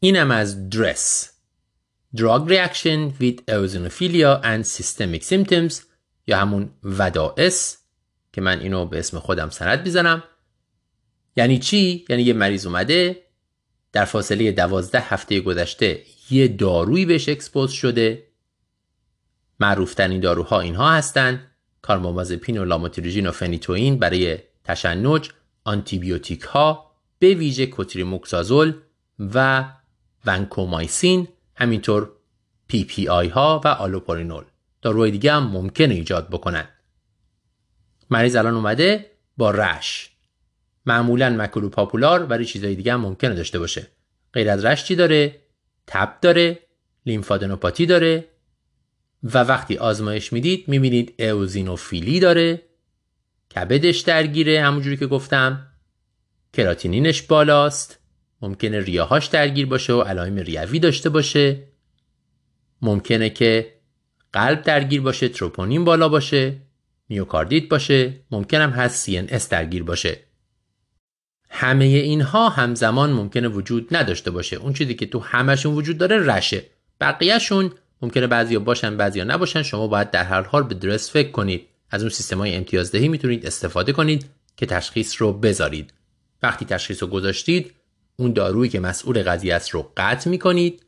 اینم 0.00 0.30
از 0.30 0.70
DRESS. 0.70 1.35
Drug 2.14 2.48
Reaction 2.48 3.12
with 3.20 3.44
Eosinophilia 3.46 4.40
and 4.42 4.64
Systemic 4.64 5.22
Symptoms 5.22 5.82
یا 6.26 6.38
همون 6.38 6.70
ودائس 6.82 7.78
که 8.32 8.40
من 8.40 8.60
اینو 8.60 8.86
به 8.86 8.98
اسم 8.98 9.18
خودم 9.18 9.50
سند 9.50 9.82
بزنم 9.82 10.22
یعنی 11.36 11.58
چی؟ 11.58 12.04
یعنی 12.08 12.22
یه 12.22 12.32
مریض 12.32 12.66
اومده 12.66 13.22
در 13.92 14.04
فاصله 14.04 14.52
دوازده 14.52 15.00
هفته 15.00 15.40
گذشته 15.40 16.02
یه 16.30 16.48
دارویی 16.48 17.04
بهش 17.04 17.28
expose 17.28 17.70
شده. 17.70 18.26
معروفترین 19.60 20.20
داروها 20.20 20.60
اینها 20.60 20.92
هستند 20.92 21.50
کاربامازپین 21.82 22.58
و 22.58 22.64
لاموتریژین 22.64 23.26
و 23.26 23.32
فنیتوین 23.32 23.98
برای 23.98 24.38
تشنج 24.64 25.30
آنتیبیوتیک 25.64 26.42
ها 26.42 26.92
به 27.18 27.34
ویژه 27.34 27.66
کوتریموکسازول 27.66 28.74
و 29.34 29.64
ونکومایسین 30.26 31.28
همینطور 31.56 32.12
PPI 32.68 33.28
ها 33.28 33.60
و 33.64 33.68
آلوپورینول 33.68 34.44
داروهای 34.82 35.10
دیگه 35.10 35.32
هم 35.32 35.46
ممکنه 35.46 35.94
ایجاد 35.94 36.28
بکنن. 36.28 36.68
مریض 38.10 38.36
الان 38.36 38.54
اومده 38.54 39.10
با 39.36 39.50
rash. 39.50 40.10
معمولا 40.86 41.30
maculopapular 41.30 42.26
ولی 42.26 42.44
چیزهای 42.44 42.74
دیگه 42.74 42.92
هم 42.92 43.00
ممکنه 43.00 43.34
داشته 43.34 43.58
باشه. 43.58 43.86
غیر 44.32 44.50
از 44.50 44.64
rash 44.64 44.84
چی 44.84 44.96
داره؟ 44.96 45.40
تب 45.86 46.20
داره 46.20 46.58
لیمفادنوپاتی 47.06 47.86
داره 47.86 48.28
و 49.22 49.38
وقتی 49.38 49.76
آزمایش 49.76 50.32
می‌دید 50.32 50.68
می‌بینید 50.68 51.22
اوزینوفیلی 51.22 52.20
داره. 52.20 52.62
کبدش 53.54 54.00
درگیره 54.00 54.62
همونجوری 54.62 54.96
که 54.96 55.06
گفتم. 55.06 55.66
کراتینینش 56.52 57.22
بالاست. 57.22 57.98
ممکنه 58.42 58.80
ریاهاش 58.80 59.26
درگیر 59.26 59.66
باشه 59.66 59.92
و 59.92 60.00
علائم 60.00 60.36
ریوی 60.36 60.78
داشته 60.78 61.08
باشه. 61.08 61.62
ممکنه 62.82 63.30
که 63.30 63.72
قلب 64.32 64.62
درگیر 64.62 65.00
باشه 65.00 65.28
تروپونین 65.28 65.84
بالا 65.84 66.08
باشه 66.08 66.56
میوکاردیت 67.08 67.68
باشه 67.68 68.12
ممکن 68.30 68.60
هم 68.60 68.70
هست 68.70 69.10
CNS 69.10 69.48
درگیر 69.48 69.82
باشه. 69.82 70.18
همه 71.50 71.84
اینها 71.84 72.48
همزمان 72.48 73.12
ممکنه 73.12 73.48
وجود 73.48 73.96
نداشته 73.96 74.30
باشه. 74.30 74.56
اون 74.56 74.72
چیزی 74.72 74.94
که 74.94 75.06
تو 75.06 75.18
همشون 75.18 75.74
وجود 75.74 75.98
داره 75.98 76.36
رشه. 76.36 76.62
بقیهشون 77.00 77.72
ممکنه 78.02 78.26
بعضیا 78.26 78.60
باشن 78.60 78.96
بعضیا 78.96 79.24
نباشن. 79.24 79.62
شما 79.62 79.86
باید 79.86 80.10
در 80.10 80.24
هر 80.24 80.42
حال 80.42 80.62
به 80.62 80.74
درست 80.74 81.10
فکر 81.10 81.30
کنید. 81.30 81.66
از 81.90 82.02
اون 82.02 82.10
سیستم 82.10 82.38
های 82.38 82.54
امتیازدهی 82.54 83.08
می‌تونید 83.08 83.46
استفاده 83.46 83.92
کنید 83.92 84.26
که 84.56 84.66
تشخیص 84.66 85.22
رو 85.22 85.32
بذارید. 85.32 85.92
وقتی 86.42 86.64
تشخیص 86.64 87.02
رو 87.02 87.08
گذاشتید 87.08 87.72
اون 88.16 88.32
دارویی 88.32 88.70
که 88.70 88.80
مسئول 88.80 89.22
قضیه 89.22 89.54
است 89.54 89.70
رو 89.70 89.92
قطع 89.96 90.30
می‌کنید. 90.30 90.82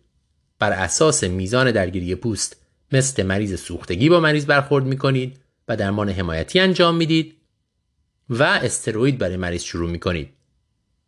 بر 0.59 0.73
اساس 0.73 1.25
میزان 1.25 1.71
درگیری 1.71 2.15
پوست 2.15 2.57
مثل 2.93 3.23
مریض 3.23 3.61
سوختگی 3.61 4.09
با 4.09 4.21
مریض 4.21 4.47
برخورد 4.47 4.85
می‌کنید 4.85 5.41
و 5.69 5.77
درمان 5.77 6.09
حمایتی 6.09 6.61
انجام 6.61 6.97
می‌دید 6.97 7.35
و 8.31 8.43
استروید 8.43 9.19
برای 9.19 9.37
مریض 9.37 9.63
شروع 9.63 9.91
می‌کنید. 9.91 10.29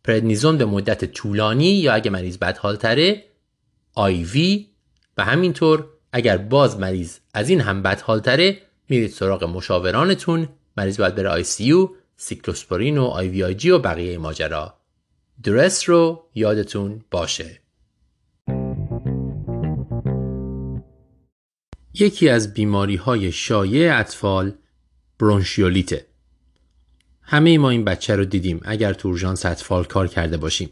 پردنیزون 0.03 0.57
به 0.57 0.65
مدت 0.65 1.05
طولانی 1.05 1.73
یا 1.73 1.93
اگه 1.93 2.11
مریض 2.11 2.37
بدحالتره 2.37 3.23
وی 4.33 4.67
و 5.17 5.25
همینطور 5.25 5.87
اگر 6.13 6.37
باز 6.37 6.79
مریض 6.79 7.17
از 7.33 7.49
این 7.49 7.61
هم 7.61 7.81
بدحالتره 7.81 8.57
میرید 8.89 9.11
سراغ 9.11 9.43
مشاورانتون. 9.43 10.49
مریض 10.77 10.97
باید 10.97 11.15
بره 11.15 11.29
آی 11.29 11.43
سی 11.43 11.63
یو 11.63 11.95
سیکلوسپورین 12.17 12.97
و 12.97 13.05
IVIG 13.05 13.69
و 13.69 13.79
بقیه 13.79 14.17
ماجرا. 14.17 14.80
DRESS 15.43 15.89
رو 15.89 16.29
یادتون 16.35 17.01
باشه. 17.11 17.59
یکی 21.93 22.29
از 22.29 22.53
بیماری 22.53 22.95
های 22.95 23.31
شایع 23.31 23.99
اطفال 23.99 24.53
برونشیولیته. 25.19 26.05
همه 27.21 27.57
ما 27.57 27.69
این 27.69 27.85
بچه 27.85 28.15
رو 28.15 28.25
دیدیم. 28.25 28.59
اگر 28.63 28.93
تو 28.93 29.07
اورژانس 29.07 29.45
اطفال 29.45 29.83
کار 29.83 30.07
کرده 30.07 30.37
باشیم. 30.37 30.69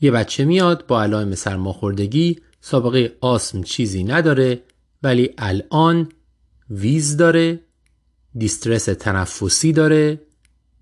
یه 0.00 0.10
بچه 0.10 0.44
میاد 0.44 0.86
با 0.86 1.02
علائم 1.02 1.34
سرماخوردگی 1.34 2.40
سابقه 2.60 3.16
آسم 3.20 3.62
چیزی 3.62 4.04
نداره 4.04 4.62
ولی 5.02 5.34
الان 5.38 6.08
wheeze 6.70 7.16
داره 7.16 7.60
distress 8.34 8.84
تنفسی 8.84 9.72
داره. 9.72 10.20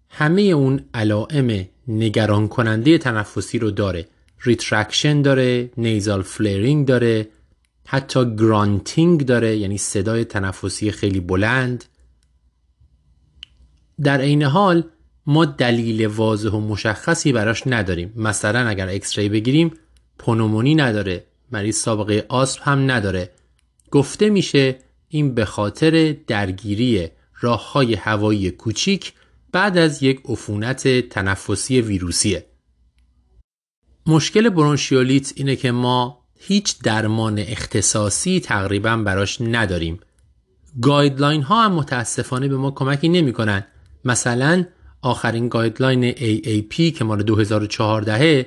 همه 0.08 0.42
اون 0.42 0.84
علائم 0.94 1.68
نگران 1.90 2.48
کننده 2.48 2.98
تنفسی 2.98 3.58
رو 3.58 3.70
داره. 3.70 4.08
retraction 4.40 5.22
داره 5.22 5.70
nasal 5.76 6.22
flaring 6.22 6.86
داره 6.86 7.28
حتی 7.86 8.36
grunting 8.36 9.26
داره 9.26 9.56
یعنی 9.56 9.78
صدای 9.78 10.24
تنفسی 10.24 10.90
خیلی 10.90 11.20
بلند. 11.20 11.84
در 14.02 14.20
عین 14.20 14.42
حال 14.42 14.84
ما 15.26 15.44
دلیل 15.44 16.06
واضح 16.06 16.48
و 16.48 16.60
مشخصی 16.60 17.32
براش 17.32 17.62
نداریم. 17.66 18.12
مثلا 18.16 18.68
اگر 18.68 18.88
اکس 18.88 19.18
بگیریم 19.18 19.72
پنومونی 20.18 20.74
نداره 20.74 21.24
مریض 21.52 21.76
سابقه 21.76 22.24
آسم 22.28 22.68
هم 22.68 22.90
نداره. 22.90 23.30
گفته 23.90 24.30
میشه 24.30 24.78
این 25.08 25.34
به 25.34 25.44
خاطر 25.44 26.16
درگیری 26.26 27.08
راه 27.40 27.72
های 27.72 27.94
هوایی 27.94 28.50
کوچیک 28.50 29.12
بعد 29.52 29.78
از 29.78 30.02
یک 30.02 30.20
عفونت 30.28 31.08
تنفسی 31.08 31.80
ویروسیه. 31.80 32.46
مشکل 34.06 34.48
برونشیولیت 34.48 35.32
اینه 35.36 35.56
که 35.56 35.70
ما 35.70 36.24
هیچ 36.38 36.78
درمان 36.82 37.38
اختصاصی 37.38 38.40
تقریبا 38.40 38.96
براش 38.96 39.40
نداریم. 39.40 40.00
guideline 40.82 41.42
ها 41.42 41.64
هم 41.64 41.72
متاسفانه 41.72 42.48
به 42.48 42.56
ما 42.56 42.70
کمکی 42.70 43.08
نمی‌کنن. 43.08 43.66
مثلا 44.04 44.64
آخرین 45.02 45.48
guideline 45.48 46.12
AAP 46.12 46.74
که 46.74 47.04
مال 47.04 47.22
2014 47.22 48.46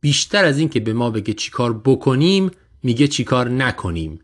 بیشتر 0.00 0.44
از 0.44 0.58
این 0.58 0.68
که 0.68 0.80
به 0.80 0.92
ما 0.92 1.10
بگه 1.10 1.34
چیکار 1.34 1.80
بکنیم 1.84 2.50
میگه 2.82 3.08
چیکار 3.08 3.48
نکنیم. 3.48 4.20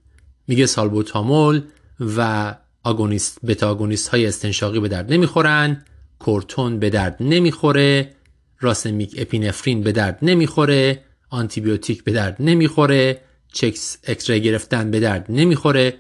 میگه 0.47 0.66
سالبوتامول 0.66 1.62
و 2.01 2.55
آگونیست 2.85 3.39
بتا 3.47 3.70
آگونیست 3.70 4.09
های 4.09 4.26
استنشاقی 4.26 4.81
به 4.81 4.89
درد 4.89 5.12
نمی‌خورن. 5.12 5.85
کورتون 6.19 6.79
به 6.79 6.91
درد 6.91 7.16
نمی‌خوره 7.21 8.14
راسمیک 8.61 9.14
اپینفرین 9.19 9.83
به 9.83 9.93
درد 9.93 10.19
نمی‌خوره 10.23 11.05
آنتیبیوتیک 11.31 12.05
به 12.05 12.12
درد 12.12 12.37
نمی‌خوره 12.41 13.21
چکس 13.53 13.99
اکسره 14.05 14.39
گرفتن 14.39 14.91
به 14.91 15.01
درد 15.01 15.27
نمی‌خوره. 15.29 15.95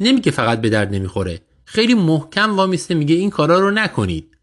نمیگه 0.00 0.30
فقط 0.30 0.60
به 0.60 0.68
درد 0.68 0.94
نمی‌خوره. 0.94 1.40
خیلی 1.64 1.94
محکم 1.94 2.56
وامیسته 2.56 2.94
میگه 2.94 3.14
این 3.14 3.30
کارا 3.30 3.60
رو 3.60 3.70
نکنید. 3.70 4.36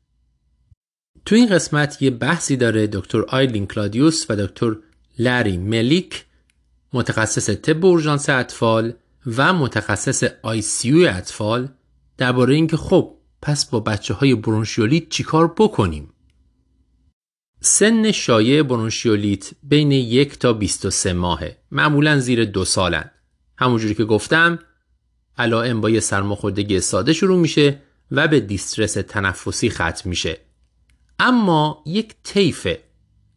تو 1.26 1.36
این 1.36 1.50
قسمت 1.50 2.02
یه 2.02 2.10
بحثی 2.10 2.58
داره 2.58 2.88
دکتر 2.88 3.22
آیلین 3.22 3.68
کلادیوس 3.68 4.26
و 4.30 4.36
دکتر 4.36 4.76
لری 5.20 5.58
ملیک 5.58 6.26
متخصص 6.94 7.50
طب 7.50 7.86
اورژانس 7.86 8.30
اطفال 8.30 8.94
و 9.38 9.54
متخصص 9.54 10.24
آی 10.42 10.62
سی 10.62 11.08
اطفال 11.08 11.68
درباره 12.18 12.56
اینکه 12.56 12.78
خب 12.78 13.18
پس 13.46 13.66
با 13.66 13.80
بچه 13.80 14.14
های 14.14 14.36
برونشیولیت 14.36 15.10
چیکار 15.10 15.54
بکنیم؟ 15.58 16.10
سن 17.62 18.12
شایع 18.12 18.64
برونشیولیت 18.64 19.52
بین 19.64 19.92
یک 19.92 20.40
تا 20.40 20.54
23 20.54 21.14
ماهه. 21.14 21.58
معمولا 21.72 22.20
زیر 22.20 22.46
دو 22.46 22.66
سالن. 22.66 23.12
همونجوری 23.58 23.96
که 23.96 24.06
گفتم 24.06 24.60
علائم 25.38 25.82
با 25.82 25.90
یه 25.90 26.00
سرماخوردگی 26.00 26.80
ساده 26.80 27.14
شروع 27.14 27.40
میشه 27.40 27.82
و 28.12 28.28
به 28.28 28.40
distress 28.40 28.94
تنفسی 28.94 29.70
ختم 29.70 30.10
میشه. 30.10 30.38
اما 31.20 31.84
یک 31.86 32.16
طیف 32.24 32.68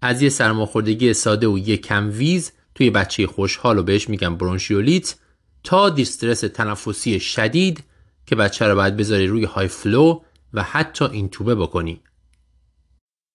از 0.03 0.23
یه 0.23 0.29
سرماخوردگی 0.29 1.13
ساده 1.13 1.47
و 1.47 1.59
یک 1.59 1.87
کم 1.87 2.11
wheeze 2.11 2.53
توی 2.75 2.91
بچه 2.91 3.27
خوشحال 3.27 3.79
و 3.79 3.83
بهش 3.83 4.09
میگن 4.09 4.37
برونشیولیت 4.37 5.15
تا 5.65 5.91
distress 5.91 6.41
تنفسی 6.41 7.21
شدید 7.21 7.85
که 8.29 8.37
بچه 8.37 8.65
رو 8.65 8.75
باید 8.75 8.97
بذاری 8.97 9.27
روی 9.27 9.45
high 9.45 9.69
flow 9.69 10.21
و 10.55 10.63
حتی 10.63 11.05
اینتوبه 11.05 11.55
بکنی. 11.55 12.01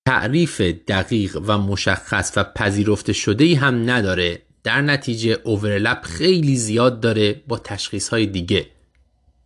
تعریف 0.08 0.62
دقیق 0.62 1.38
و 1.48 1.58
مشخص 1.58 2.34
و 2.36 2.44
پذیرفته 2.44 3.14
شده 3.14 3.44
ای 3.44 3.54
هم 3.54 3.90
نداره. 3.90 4.42
در 4.64 4.82
نتیجه 4.82 5.40
overlap 5.44 6.02
خیلی 6.02 6.56
زیاد 6.56 7.00
داره 7.00 7.44
با 7.48 7.58
تشخیص 7.58 8.10
های 8.10 8.26
دیگه. 8.26 8.66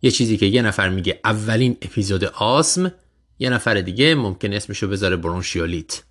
یه 0.02 0.10
چیزی 0.10 0.36
که 0.36 0.46
یه 0.46 0.62
نفر 0.62 0.88
میگه 0.88 1.20
اولین 1.24 1.76
اپیزود 1.82 2.24
آسم 2.24 2.92
یه 3.38 3.50
نفر 3.50 3.74
دیگه 3.74 4.14
ممکن 4.14 4.52
اسمشو 4.52 4.88
بذاره 4.88 5.16
برونشیولیت. 5.16 6.02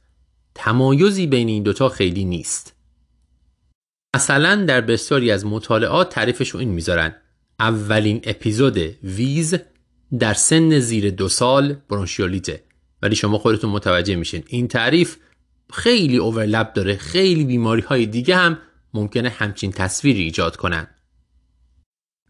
تمایزی 0.55 1.27
بین 1.27 1.47
این 1.47 1.63
دوتا 1.63 1.89
خیلی 1.89 2.25
نیست. 2.25 2.73
مثلا 4.15 4.65
در 4.65 4.81
بسیاری 4.81 5.31
از 5.31 5.45
مطالعات 5.45 6.09
تعریفش 6.09 6.55
این 6.55 6.69
می‌ذارن. 6.69 7.15
اولین 7.59 8.21
اپیزود 8.23 8.77
ویز 9.03 9.55
در 10.19 10.33
سن 10.33 10.79
زیر 10.79 11.09
دو 11.09 11.29
سال 11.29 11.73
برونشیولیته. 11.89 12.63
ولی 13.01 13.15
شما 13.15 13.37
خودتون 13.37 13.69
متوجه 13.69 14.15
میشین. 14.15 14.43
این 14.47 14.67
تعریف 14.67 15.17
خیلی 15.73 16.17
اوورلپ 16.17 16.73
داره. 16.73 16.97
خیلی 16.97 17.45
بیماری 17.45 17.81
های 17.81 18.05
دیگه 18.05 18.35
هم 18.35 18.57
ممکنه 18.93 19.29
همچین 19.29 19.71
تصویری 19.71 20.21
ایجاد 20.21 20.55
کنن. 20.55 20.87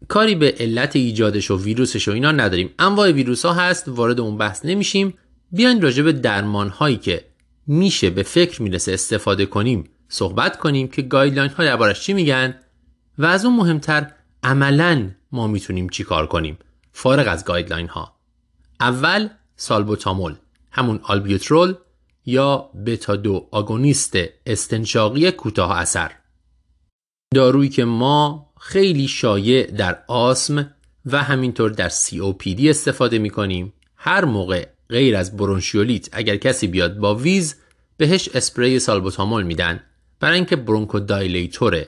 کاری 0.08 0.34
به 0.34 0.54
علت 0.58 0.96
ایجادش 0.96 1.50
و 1.50 1.62
ویروسش 1.62 2.08
و 2.08 2.12
اینا 2.12 2.32
نداریم. 2.32 2.70
انواع 2.78 3.10
ویروس 3.10 3.44
ها 3.44 3.52
هست 3.52 3.88
وارد 3.88 4.20
اون 4.20 4.38
بحث 4.38 4.64
نمیشیم. 4.64 5.14
بیاین 5.52 5.82
راجع 5.82 6.02
به 6.02 6.12
درمان 6.12 6.68
هایی 6.68 6.96
که 6.96 7.24
میشه 7.66 8.10
به 8.10 8.22
فکر 8.22 8.62
می‌رسه 8.62 8.92
استفاده 8.92 9.46
کنیم 9.46 9.84
صحبت 10.08 10.58
کنیم 10.58 10.88
که 10.88 11.02
guideline 11.02 11.50
ها 11.50 11.64
دربارش 11.64 12.00
چی 12.00 12.12
میگن؟ 12.12 12.54
و 13.18 13.26
از 13.26 13.44
اون 13.44 13.56
مهمتر 13.56 14.12
عملا 14.42 15.10
ما 15.32 15.46
می‌تونیم 15.46 15.88
چی 15.88 16.04
کار 16.04 16.26
کنیم. 16.26 16.58
فارغ 16.92 17.28
از 17.28 17.44
guideline 17.44 17.88
ها 17.88 18.14
اول 18.80 19.28
سالبوتامول 19.56 20.34
همون 20.70 21.00
albuterol 21.02 21.74
یا 22.26 22.70
بتا 22.86 23.16
دو 23.16 23.48
آگونیست 23.50 24.16
استنشاقی 24.46 25.30
کوتاه 25.30 25.78
اثر. 25.78 26.12
دارویی 27.34 27.68
که 27.68 27.84
ما 27.84 28.52
خیلی 28.60 29.08
شایع 29.08 29.66
در 29.66 30.04
آسم 30.08 30.74
و 31.06 31.22
همینطور 31.22 31.70
در 31.70 31.88
COPD 31.88 32.64
استفاده 32.64 33.18
می 33.18 33.30
کنیم 33.30 33.72
هر 33.96 34.24
موقع 34.24 34.66
غیر 34.88 35.16
از 35.16 35.36
برونشیولیت 35.36 36.08
اگر 36.12 36.36
کسی 36.36 36.66
بیاد 36.66 36.96
با 36.98 37.14
wheeze 37.14 37.56
بهش 37.96 38.28
اسپری 38.28 38.78
سالبوتامول 38.78 39.42
میدن. 39.42 39.80
برای 40.20 40.36
اینکه 40.36 40.56
bronchodilator 40.56 41.84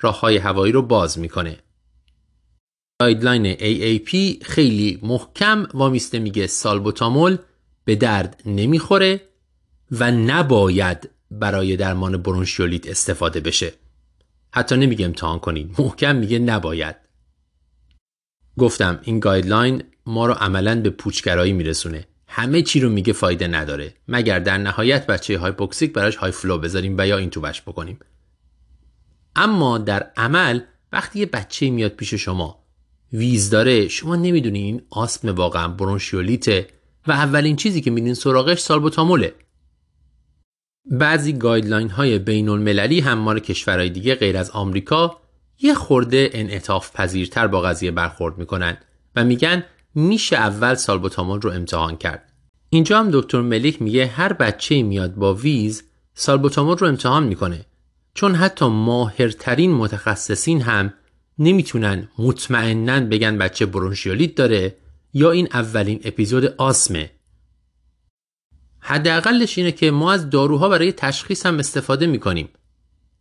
راه 0.00 0.20
های 0.20 0.36
هوایی 0.36 0.72
رو 0.72 0.82
باز 0.82 1.18
می‌کنه. 1.18 1.58
guideline 3.00 3.54
AAP 3.54 4.44
خیلی 4.44 4.98
محکم 5.02 5.66
وامیسته 5.74 6.18
میگه 6.18 6.46
سالبوتامول 6.46 7.38
به 7.84 7.96
درد 7.96 8.42
نمی‌خوره 8.46 9.20
و 9.90 10.10
نباید 10.10 11.10
برای 11.30 11.76
درمان 11.76 12.16
برونشیولیت 12.16 12.88
استفاده 12.88 13.40
بشه. 13.40 13.72
حتی 14.50 14.76
نمیگه 14.76 15.04
امتحان 15.04 15.38
کنید 15.38 15.80
محکم 15.80 16.16
میگه 16.16 16.38
نباید. 16.38 16.96
گفتم 18.58 19.00
این 19.02 19.20
guideline 19.20 19.82
ما 20.06 20.26
رو 20.26 20.32
عملا 20.32 20.80
به 20.80 20.90
پوچگرایی 20.90 21.52
میرسونه. 21.52 22.04
همه 22.26 22.62
چی 22.62 22.80
رو 22.80 22.90
میگه 22.90 23.12
فایده 23.12 23.46
نداره. 23.46 23.94
مگر 24.08 24.38
در 24.38 24.58
نهایت 24.58 25.06
بچه 25.06 25.38
hypoxic 25.38 25.92
براش 25.92 26.16
high 26.16 26.30
flow 26.30 26.58
بذاریم 26.58 26.94
و 26.98 27.06
یا 27.06 27.18
اینتوبه‌ش 27.18 27.62
بکنیم. 27.62 27.98
اما 29.36 29.78
در 29.78 30.10
عمل 30.16 30.60
وقتی 30.92 31.18
یه 31.18 31.26
بچه 31.26 31.70
میاد 31.70 31.92
پیش 31.92 32.14
شما 32.14 32.67
wheeze 33.12 33.50
داره. 33.50 33.88
شما 33.88 34.16
نمی‌دونین 34.16 34.64
این 34.64 34.82
آسم 34.90 35.28
واقعا 35.28 35.68
برونشیولیته 35.68 36.66
و 37.06 37.12
اولین 37.12 37.56
چیزی 37.56 37.80
که 37.80 37.90
میدین 37.90 38.14
سراغش 38.14 38.58
سالبوتاموله. 38.58 39.34
بعضی 40.90 41.32
guideline 41.32 41.90
های 41.90 42.18
بین 42.18 42.48
المللی 42.48 43.00
هم 43.00 43.18
مال 43.18 43.40
کشورهای 43.40 43.90
دیگه 43.90 44.14
غیر 44.14 44.36
از 44.36 44.50
آمریکا 44.50 45.20
یه 45.60 45.74
خورده 45.74 46.30
انعطاف 46.32 46.96
پذیرتر 46.96 47.46
با 47.46 47.60
قضیه 47.60 47.90
برخورد 47.90 48.38
می‌کنن 48.38 48.76
و 49.16 49.24
میگن 49.24 49.64
میشه 49.94 50.36
اول 50.36 50.74
سالبوتامول 50.74 51.40
رو 51.40 51.50
امتحان 51.50 51.96
کرد. 51.96 52.32
اینجا 52.70 52.98
هم 53.00 53.10
دکتر 53.12 53.40
ملیک 53.40 53.82
میگه 53.82 54.06
هر 54.06 54.32
بچه 54.32 54.82
میاد 54.82 55.14
با 55.14 55.34
wheeze 55.34 55.82
سالبوتامول 56.14 56.78
رو 56.78 56.86
امتحان 56.86 57.24
می‌کنه. 57.24 57.64
چون 58.14 58.34
حتی 58.34 58.66
ماهرترین 58.68 59.72
متخصصین 59.72 60.62
هم 60.62 60.94
نمی‌تونن 61.38 62.08
مطمئنا 62.18 63.00
بگن 63.00 63.38
بچه 63.38 63.66
برونشیولیت 63.66 64.34
داره 64.34 64.76
یا 65.14 65.30
این 65.30 65.48
اولین 65.52 66.00
اپیزود 66.04 66.44
آسمه. 66.44 67.10
حداقلش 68.78 69.58
اینه 69.58 69.72
که 69.72 69.90
ما 69.90 70.12
از 70.12 70.30
داروها 70.30 70.68
برای 70.68 70.92
تشخیص 70.92 71.46
هم 71.46 71.58
استفاده 71.58 72.06
می‌کنیم. 72.06 72.48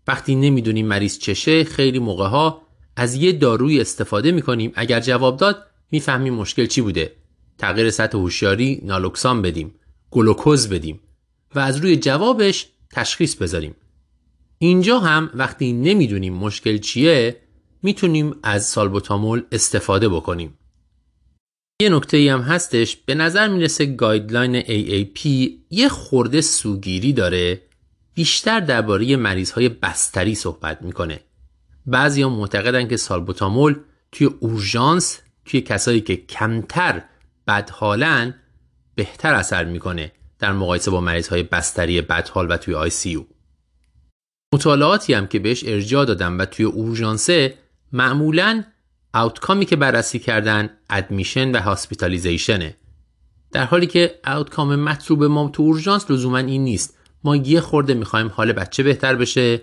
وقتی 0.07 0.35
نمی‌دونیم 0.35 0.87
مریض 0.87 1.19
چشه 1.19 1.63
خیلی 1.63 1.99
موقع 1.99 2.27
ها 2.27 2.61
از 2.95 3.15
یه 3.15 3.31
داروی 3.31 3.81
استفاده 3.81 4.31
می‌کنیم. 4.31 4.71
اگر 4.75 4.99
جواب 4.99 5.37
داد 5.37 5.63
می‌فهمیم 5.91 6.33
مشکل 6.33 6.65
چی 6.65 6.81
بوده. 6.81 7.11
تغییر 7.57 7.89
سطح 7.89 8.17
هوشیاری 8.17 8.81
نالوکسان 8.83 9.41
بدیم 9.41 9.75
گلوکوز 10.11 10.69
بدیم 10.69 10.99
و 11.55 11.59
از 11.59 11.77
روی 11.77 11.95
جوابش 11.95 12.67
تشخیص 12.93 13.35
بذاریم. 13.35 13.75
اینجا 14.57 14.99
هم 14.99 15.29
وقتی 15.33 15.73
نمی‌دونیم 15.73 16.33
مشکل 16.33 16.77
چیه 16.77 17.35
می‌تونیم 17.83 18.35
از 18.43 18.65
سالبوتامول 18.65 19.43
استفاده 19.51 20.09
بکنیم 20.09 20.57
یه 21.81 21.89
نکته 21.89 22.17
ای 22.17 22.29
هم 22.29 22.41
هستش 22.41 22.95
به 22.95 23.15
نظر 23.15 23.47
می‌رسه 23.47 23.85
guideline 23.85 24.61
AAP 24.61 25.49
یه 25.69 25.89
خورده 25.89 26.41
سوگیری 26.41 27.13
داره 27.13 27.61
بیشتر 28.13 28.59
درباره 28.59 29.15
مریض 29.15 29.51
های 29.51 29.69
بستری 29.69 30.35
صحبت 30.35 30.81
می‌کنه 30.81 31.19
بعضی 31.85 32.21
ها 32.21 32.29
معتقدن 32.29 32.87
که 32.87 32.97
سالبوتامول 32.97 33.79
توی 34.11 34.27
اورژانس 34.27 35.19
توی 35.45 35.61
کسایی 35.61 36.01
که 36.01 36.15
کمتر 36.15 37.03
بدحالن 37.47 38.35
بهتر 38.95 39.33
اثر 39.33 39.63
می‌کنه 39.63 40.11
در 40.39 40.53
مقایسه 40.53 40.91
با 40.91 41.01
مریض 41.01 41.27
های 41.27 41.43
بستری 41.43 42.01
بدحال 42.01 42.51
و 42.51 42.57
توی 42.57 42.73
آی 42.73 42.89
سی. 42.89 43.25
مطالعاتی 44.53 45.13
هم 45.13 45.27
که 45.27 45.39
بهش 45.39 45.63
ارجاع 45.67 46.05
دادم 46.05 46.39
و 46.39 46.45
توی 46.45 46.65
اورژانسه 46.65 47.57
معمولا 47.91 48.63
اوتکامی 49.13 49.65
که 49.65 49.75
بررسی 49.75 50.19
کردن 50.19 50.69
ادمیشن 50.89 51.51
و 51.51 51.59
هاسپیتالیزیشنه 51.61 52.77
در 53.51 53.65
حالی 53.65 53.87
که 53.87 54.19
اوتکام 54.27 54.75
مطلوب 54.75 55.23
ما 55.23 55.49
تو 55.49 55.63
اورژانس 55.63 56.11
لزوما 56.11 56.37
این 56.37 56.63
نیست. 56.63 56.97
ما 57.23 57.35
یه 57.35 57.61
خورده 57.61 57.93
می‌خوایم 57.93 58.27
حال 58.27 58.53
بچه 58.53 58.83
بهتر 58.83 59.15
بشه 59.15 59.61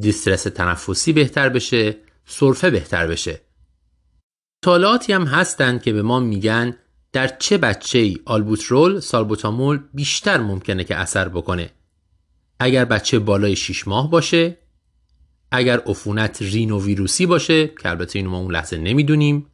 دیسترس 0.00 0.42
تنفسی 0.42 1.12
بهتر 1.12 1.48
بشه 1.48 1.96
سرفه 2.26 2.70
بهتر 2.70 3.06
بشه. 3.06 3.40
مطالعاتی 4.62 5.12
هم 5.12 5.24
هستند 5.24 5.82
که 5.82 5.92
به 5.92 6.02
ما 6.02 6.20
میگن 6.20 6.76
در 7.12 7.28
چه 7.28 7.58
بچه 7.58 7.98
ای 7.98 8.18
آلبوترول 8.24 9.00
سالبوتامول 9.00 9.80
بیشتر 9.94 10.40
ممکنه 10.40 10.84
که 10.84 10.96
اثر 10.96 11.28
بکنه. 11.28 11.70
اگر 12.60 12.84
بچه 12.84 13.18
بالای 13.18 13.56
6 13.56 13.88
ماه 13.88 14.10
باشه 14.10 14.56
اگر 15.50 15.80
عفونت 15.86 16.42
رینو 16.42 16.82
ویروسی 16.82 17.26
باشه 17.26 17.66
که 17.66 17.88
البته 17.88 18.18
اینو 18.18 18.30
ما 18.30 18.38
اون 18.38 18.52
لحظه 18.52 18.76
نمی‌دونیم. 18.76 19.46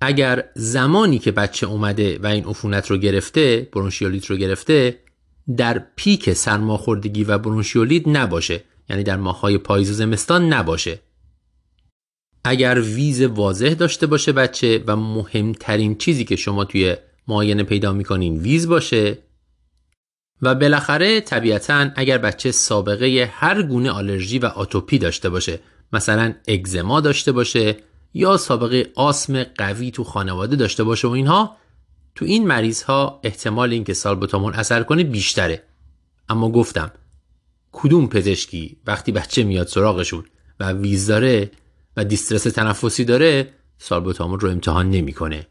اگر 0.00 0.44
زمانی 0.54 1.18
که 1.18 1.32
بچه 1.32 1.66
اومده 1.66 2.18
و 2.18 2.26
این 2.26 2.44
عفونت 2.44 2.90
رو 2.90 2.96
گرفته 2.96 3.68
برونشیولیت 3.72 4.26
رو 4.26 4.36
گرفته 4.36 4.98
در 5.56 5.82
پیک 5.96 6.32
سرماخوردگی 6.32 7.24
و 7.24 7.38
برونشیولیت 7.38 8.08
نباشه. 8.08 8.64
یعنی 8.90 9.02
در 9.02 9.16
ماههای 9.16 9.58
پاییز 9.58 9.90
و 9.90 9.94
زمستان 9.94 10.52
نباشه. 10.52 11.00
اگر 12.44 12.80
ویز 12.80 13.22
واضح 13.22 13.74
داشته 13.74 14.06
باشه 14.06 14.32
بچه 14.32 14.84
و 14.86 14.96
مهمترین 14.96 15.98
چیزی 15.98 16.24
که 16.24 16.36
شما 16.36 16.64
توی 16.64 16.96
معاینه 17.28 17.62
پیدا 17.62 17.92
می‌کنین 17.92 18.38
ویز 18.38 18.68
باشه 18.68 19.18
و 20.42 20.54
بالاخره 20.54 21.20
طبیعتا 21.20 21.90
اگر 21.96 22.18
بچه 22.18 22.52
سابقه 22.52 23.30
هر 23.32 23.62
گونه 23.62 23.90
آلرژی 23.90 24.38
و 24.38 24.46
آتوپی 24.46 24.98
داشته 24.98 25.28
باشه 25.30 25.60
مثلا 25.92 26.34
اگزما 26.48 27.00
داشته 27.00 27.32
باشه 27.32 27.76
یا 28.14 28.36
سابقه 28.36 28.86
آسم 28.94 29.44
قوی 29.44 29.90
تو 29.90 30.04
خانواده 30.04 30.56
داشته 30.56 30.84
باشه 30.84 31.08
و 31.08 31.10
اینها 31.10 31.56
تو 32.14 32.24
این 32.24 32.46
مریض 32.46 32.82
ها 32.82 33.20
احتمال 33.24 33.72
اینکه 33.72 33.94
سالبوتامول 33.94 34.54
اثر 34.54 34.82
کنه 34.82 35.04
بیشتره 35.04 35.62
اما 36.28 36.50
گفتم 36.50 36.92
کدوم 37.72 38.08
پزشکی 38.08 38.76
وقتی 38.86 39.12
بچه 39.12 39.44
میاد 39.44 39.66
سراغشون 39.66 40.24
و 40.60 40.72
wheeze 40.72 41.06
داره 41.06 41.50
و 41.96 42.04
distress 42.04 42.42
تنفسی 42.42 43.04
داره 43.04 43.54
سالبوتامول 43.78 44.40
رو 44.40 44.50
امتحان 44.50 44.90
نمی‌کنه. 44.90 45.46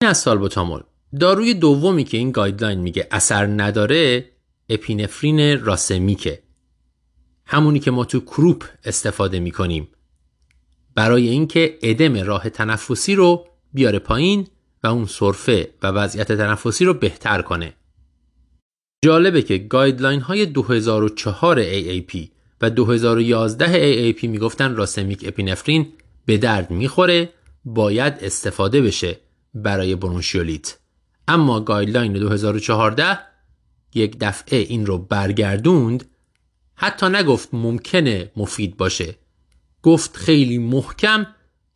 این 0.00 0.10
از 0.10 0.18
سالبوتامول 0.18 0.80
داروی 1.20 1.54
دومی 1.54 2.04
که 2.04 2.16
این 2.16 2.30
guideline 2.30 2.80
میگه 2.80 3.06
اثر 3.10 3.46
نداره 3.46 4.24
اپینفرین 4.68 5.64
racemic 5.64 6.25
ه. 6.25 6.42
همونی 7.46 7.78
که 7.78 7.90
ما 7.90 8.04
تو 8.04 8.20
croup 8.20 8.64
استفاده 8.84 9.40
می‌کنیم. 9.40 9.88
برای 10.94 11.28
اینکه 11.28 11.78
ادم 11.82 12.16
راه 12.16 12.50
تنفسی 12.50 13.14
رو 13.14 13.46
بیاره 13.72 13.98
پایین 13.98 14.46
و 14.82 14.86
اون 14.86 15.06
سرفه 15.06 15.70
و 15.82 15.86
وضعیت 15.86 16.32
تنفسی 16.32 16.84
رو 16.84 16.94
بهتر 16.94 17.42
کنه. 17.42 17.72
جالبه 19.04 19.42
که 19.42 19.58
guideline 19.58 20.20
های 20.20 20.46
2004 20.46 21.62
AAP 21.62 22.28
و 22.60 22.70
2011 22.70 24.12
AAP 24.12 24.24
می‌گفتن 24.24 24.76
racemic 24.76 25.24
epinephrine 25.28 25.92
به 26.26 26.38
درد 26.38 26.70
می‌خوره 26.70 27.28
باید 27.64 28.14
استفاده 28.20 28.82
بشه 28.82 29.18
برای 29.54 29.94
برونشیولیت. 29.94 30.78
اما 31.28 31.60
guideline 31.60 32.12
2014 32.12 33.18
یک 33.94 34.16
دفعه 34.20 34.58
این 34.58 34.86
رو 34.86 34.98
برگردوند 34.98 36.04
حتی 36.74 37.06
نگفت 37.06 37.48
ممکنه 37.52 38.30
مفید 38.36 38.76
باشه. 38.76 39.14
گفت 39.82 40.16
خیلی 40.16 40.58
محکم 40.58 41.26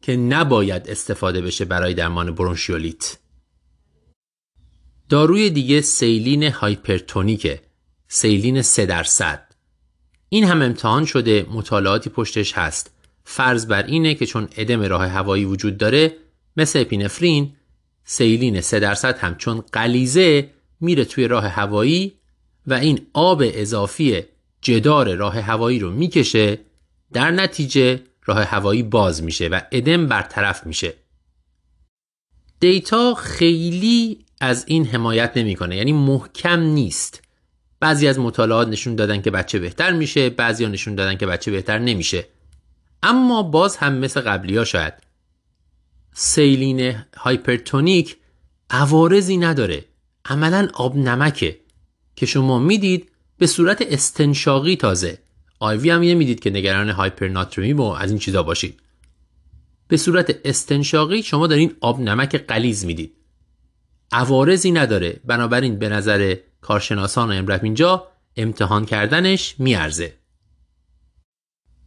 که 0.03 0.17
نباید 0.17 0.91
استفاده 0.91 1.41
بشه 1.41 1.65
برای 1.65 1.95
درمان 1.95 2.35
برونشیولیت. 2.35 3.19
داروی 5.09 5.51
دیگه 5.51 5.81
سیلین 5.81 6.43
هایپرتونیکه 6.43 7.61
سیلین 8.09 8.63
3 8.63 8.87
درصد. 8.87 9.55
این 10.29 10.45
هم 10.45 10.63
امتحان 10.63 11.05
شده 11.05 11.47
مطالعاتی 11.51 12.11
پشتش 12.11 12.53
هست. 12.53 12.91
فرض 13.25 13.67
بر 13.67 13.83
اینه 13.83 14.15
که 14.15 14.27
چون 14.27 14.49
ادم 14.57 14.83
راه 14.83 15.07
هوایی 15.07 15.45
وجود 15.45 15.79
داره 15.79 16.17
مثل 16.57 16.81
اپینفرین 16.81 17.57
سیلین 18.13 18.61
3 18.61 18.81
درصد 18.81 19.19
هم 19.19 19.35
چون 19.35 19.65
قلیزه 19.73 20.51
میره 20.81 21.05
توی 21.05 21.29
راه 21.29 21.47
هوایی 21.47 22.13
و 22.67 22.75
این 22.75 23.07
آب 23.13 23.43
اضافی 23.45 24.23
جدار 24.61 25.15
راه 25.15 25.41
هوایی 25.41 25.79
رو 25.79 25.91
می‌کشه 25.91 26.59
در 27.13 27.31
نتیجه 27.31 28.01
راه 28.25 28.43
هوایی 28.43 28.83
باز 28.83 29.23
میشه 29.23 29.49
و 29.49 29.61
ادم 29.73 30.07
برطرف 30.07 30.67
میشه. 30.67 30.95
دیتا 32.61 33.15
خیلی 33.15 34.19
از 34.41 34.65
این 34.67 34.87
حمایت 34.87 35.33
نمی‌کنه 35.37 35.77
یعنی 35.77 35.93
محکم 35.93 36.61
نیست. 36.61 37.23
بعضی 37.81 38.09
از 38.09 38.19
مطالعات 38.19 38.69
نشون 38.69 38.95
دادن 38.95 39.23
که 39.23 39.31
بچه 39.31 39.59
بهتر 39.59 39.93
میشه 39.93 40.31
بعضی 40.31 40.65
ها 40.65 40.71
نشون 40.71 40.95
دادن 40.95 41.17
که 41.17 41.27
بچه 41.27 41.51
بهتر 41.51 41.79
نمیشه. 41.79 42.27
اما 43.03 43.43
باز 43.43 43.77
هم 43.77 43.95
مثل 43.95 44.21
قبلی 44.21 44.57
ها 44.57 44.65
شاید 44.65 45.10
سیلین 46.13 46.95
هایپرتونیک 47.17 48.17
عوارضی 48.71 49.37
نداره. 49.37 49.85
عملا 50.25 50.69
آب 50.75 50.97
نمکه 50.97 51.61
که 52.17 52.27
شما 52.27 52.59
می‌دید 52.59 53.11
به 53.39 53.47
صورت 53.47 53.83
استنشاقی 53.83 54.77
تازه. 54.77 55.19
آیوی 55.59 55.91
هم 55.91 56.01
می‌دید 56.01 56.41
که 56.41 56.51
نگران 56.51 56.91
هایپرناتریمی 56.91 57.73
و 57.73 57.83
از 57.83 58.11
این 58.11 58.19
چیزا 58.19 58.43
باشید. 58.43 58.81
به 59.89 59.97
صورت 59.97 60.41
استنشاقی 60.45 61.23
شما 61.23 61.47
دارین 61.47 61.77
آب 61.81 62.01
نمک 62.01 62.37
قلیز 62.37 62.85
می‌دید. 62.85 63.13
عوارضی 64.13 64.71
نداره. 64.71 65.21
بنابراین 65.25 65.79
به 65.79 65.89
نظر 65.89 66.37
کارشناسان 66.61 67.33
امرف 67.33 67.65
اینجا 67.65 68.07
امتحان 68.37 68.87
کردنش 68.87 69.55
میارزه. 69.59 70.15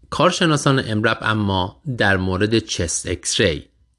کارشناسان 0.10 0.84
EMRAP 0.88 1.18
اما 1.22 1.82
در 1.98 2.18
مورد 2.18 2.60
chest 2.60 3.08
X-ray 3.08 3.36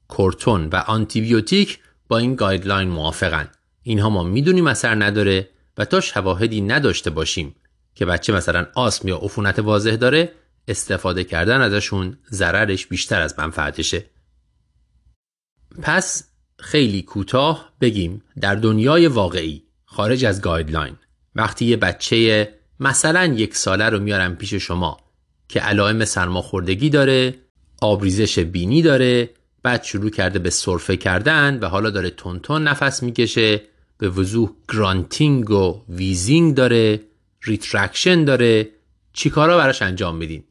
کورتون 0.07 0.67
و 0.67 0.75
آنتیبیوتیک 0.75 1.79
با 2.07 2.17
این 2.17 2.35
guideline 2.35 2.89
موافقن. 2.89 3.49
اینها 3.83 4.09
ما 4.09 4.23
می‌دونیم 4.23 4.67
اثر 4.67 5.03
نداره 5.03 5.49
و 5.77 5.85
تا 5.85 6.01
شواهدی 6.01 6.61
نداشته 6.61 7.09
باشیم 7.09 7.55
که 7.95 8.05
بچه 8.05 8.33
مثلا 8.33 8.67
آسم 8.75 9.07
یا 9.07 9.17
عفونت 9.17 9.59
واضح 9.59 9.95
داره 9.95 10.31
استفاده 10.67 11.23
کردن 11.23 11.61
ازشون 11.61 12.17
ضررش 12.31 12.87
بیشتر 12.87 13.21
از 13.21 13.39
منفعتشه. 13.39 14.05
پس 15.81 16.29
خیلی 16.59 17.01
کوتاه 17.01 17.73
بگیم 17.81 18.23
در 18.41 18.55
دنیای 18.55 19.07
واقعی 19.07 19.63
خارج 19.85 20.25
از 20.25 20.41
guideline 20.41 20.95
وقتی 21.35 21.65
یه 21.65 21.77
بچه 21.77 22.53
مثلا 22.79 23.25
یک 23.25 23.55
ساله 23.55 23.89
رو 23.89 23.99
میارن 23.99 24.35
پیش 24.35 24.53
شما 24.53 24.97
که 25.47 25.59
علائم 25.59 26.05
سرماخوردگی 26.05 26.89
داره 26.89 27.35
آبریزش 27.81 28.39
بینی 28.39 28.81
داره 28.81 29.29
بعد 29.65 29.83
شروع 29.83 30.09
کرده 30.09 30.39
به 30.39 30.49
سرفه 30.49 30.97
کردن 30.97 31.59
و 31.59 31.65
حالا 31.67 31.89
داره 31.89 32.09
تندتند 32.09 32.63
نفس 32.63 33.03
می‌کشه 33.03 33.61
به 33.97 34.09
وضوح 34.09 34.49
grunting 34.73 35.51
و 35.51 35.83
wheezing 35.89 36.55
داره 36.55 37.01
retraction 37.43 38.25
داره. 38.25 38.69
چیکارا 39.13 39.57
براش 39.57 39.81
انجام 39.81 40.15
میدین؟ 40.15 40.43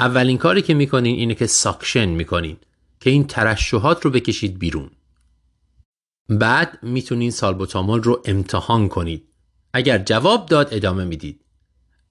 اولین 0.00 0.38
کاری 0.38 0.62
که 0.62 0.74
می‌کنین 0.74 1.16
اینه 1.16 1.34
که 1.34 1.46
suction 1.46 2.08
می‌کنین 2.08 2.56
که 3.00 3.10
این 3.10 3.26
ترشحات 3.26 4.04
رو 4.04 4.10
بکشید 4.10 4.58
بیرون. 4.58 4.90
بعد 6.28 6.78
می‌تونین 6.82 7.30
سالبوتامول 7.30 8.02
رو 8.02 8.22
امتحان 8.24 8.88
کنید. 8.88 9.24
اگر 9.72 9.98
جواب 9.98 10.46
داد 10.46 10.68
ادامه 10.74 11.04
می‌دید. 11.04 11.40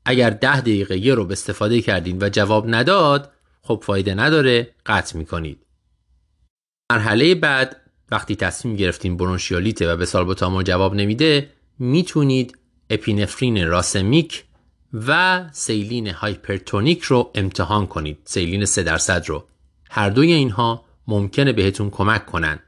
اگر 0.05 0.29
ده 0.29 0.61
دقیقه 0.61 0.97
یه 0.97 1.13
رو 1.13 1.31
استفاده 1.31 1.81
کردین 1.81 2.17
و 2.21 2.29
جواب 2.29 2.65
نداد 2.67 3.31
خب 3.61 3.83
فایده 3.85 4.13
نداره 4.13 4.75
قطع 4.85 5.17
می‌کنید. 5.17 5.65
مرحله 6.91 7.35
بعد 7.35 7.81
وقتی 8.11 8.35
تصمیم 8.35 8.75
گرفتین 8.75 9.17
برونشیالیته 9.17 9.93
و 9.93 9.97
به 9.97 10.05
سالبوتامول 10.05 10.63
جواب 10.63 10.95
نمیده 10.95 11.49
می‌تونید 11.79 12.57
اپینفرین 12.89 13.67
راسمیک 13.67 14.43
و 15.07 15.43
سیلین 15.51 16.07
هایپرتونیک 16.07 17.01
رو 17.01 17.31
امتحان 17.35 17.87
کنید. 17.87 18.17
سیلین 18.25 18.65
3 18.65 18.83
درصد 18.83 19.23
رو. 19.27 19.43
هر 19.89 20.09
دوی 20.09 20.31
اینها 20.31 20.85
ممکنه 21.07 21.53
بهتون 21.53 21.89
کمک 21.89 22.25
کنن. 22.25 22.59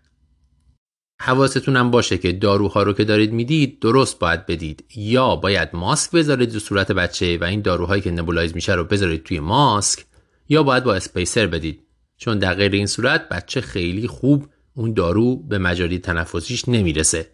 حواستون 1.22 1.78
هم 1.78 1.92
باشه 1.92 2.18
که 2.18 2.32
داروها 2.32 2.84
رو 2.84 2.94
که 2.94 3.04
دارید 3.04 3.34
می‌دید 3.34 3.80
درست 3.80 4.20
باید 4.20 4.46
بدید. 4.46 4.86
یا 4.96 5.36
باید 5.36 5.70
ماسک 5.74 6.12
بذارید 6.12 6.52
تو 6.52 6.60
صورت 6.60 6.92
بچه 6.92 7.38
و 7.38 7.44
این 7.44 7.62
داروهایی 7.62 8.02
که 8.02 8.12
نبولایز 8.12 8.56
میشه 8.56 8.74
رو 8.74 8.84
بذارید 8.84 9.24
توی 9.24 9.40
ماسک 9.40 10.06
یا 10.50 10.64
باید 10.64 10.84
با 10.84 10.96
اسپیسر 10.96 11.48
بدید. 11.48 11.83
چون 12.18 12.40
در 12.40 12.54
غیر 12.54 12.72
این 12.72 12.88
صورت 12.88 13.30
بچه 13.30 13.62
خیلی 13.62 14.08
خوب 14.08 14.50
اون 14.74 14.94
دارو 14.94 15.36
به 15.36 15.58
مجاری 15.58 16.00
تنفسیش 16.00 16.70
نمی‌رسه. 16.70 17.30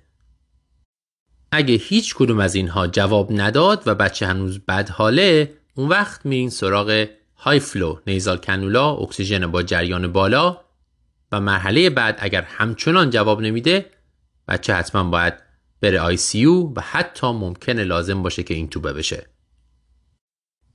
اگه 1.51 1.75
هیچ 1.75 2.15
کدوم 2.15 2.39
از 2.39 2.55
اینها 2.55 2.87
جواب 2.87 3.41
نداد 3.41 3.83
و 3.85 3.95
بچه 3.95 4.27
هنوز 4.27 4.59
بد 4.59 4.89
حاله 4.89 5.53
اون 5.75 5.89
وقت 5.89 6.25
میرین 6.25 6.49
سراغ 6.49 7.07
high 7.35 7.59
flow 7.59 7.99
nasal 8.07 8.37
cannula 8.37 8.91
اکسیژن 8.91 9.47
با 9.47 9.63
جریان 9.63 10.11
بالا 10.11 10.61
و 11.31 11.41
مرحله 11.41 11.89
بعد 11.89 12.17
اگر 12.19 12.41
همچنان 12.41 13.09
جواب 13.09 13.41
نمیده 13.41 13.85
بچه 14.47 14.73
حتما 14.73 15.03
باید 15.03 15.33
بره 15.81 15.99
ICU 15.99 16.45
و 16.45 16.73
حتی 16.81 17.27
ممکنه 17.27 17.83
لازم 17.83 18.23
باشه 18.23 18.43
که 18.43 18.53
اینتوبه 18.53 18.93
بشه. 18.93 19.25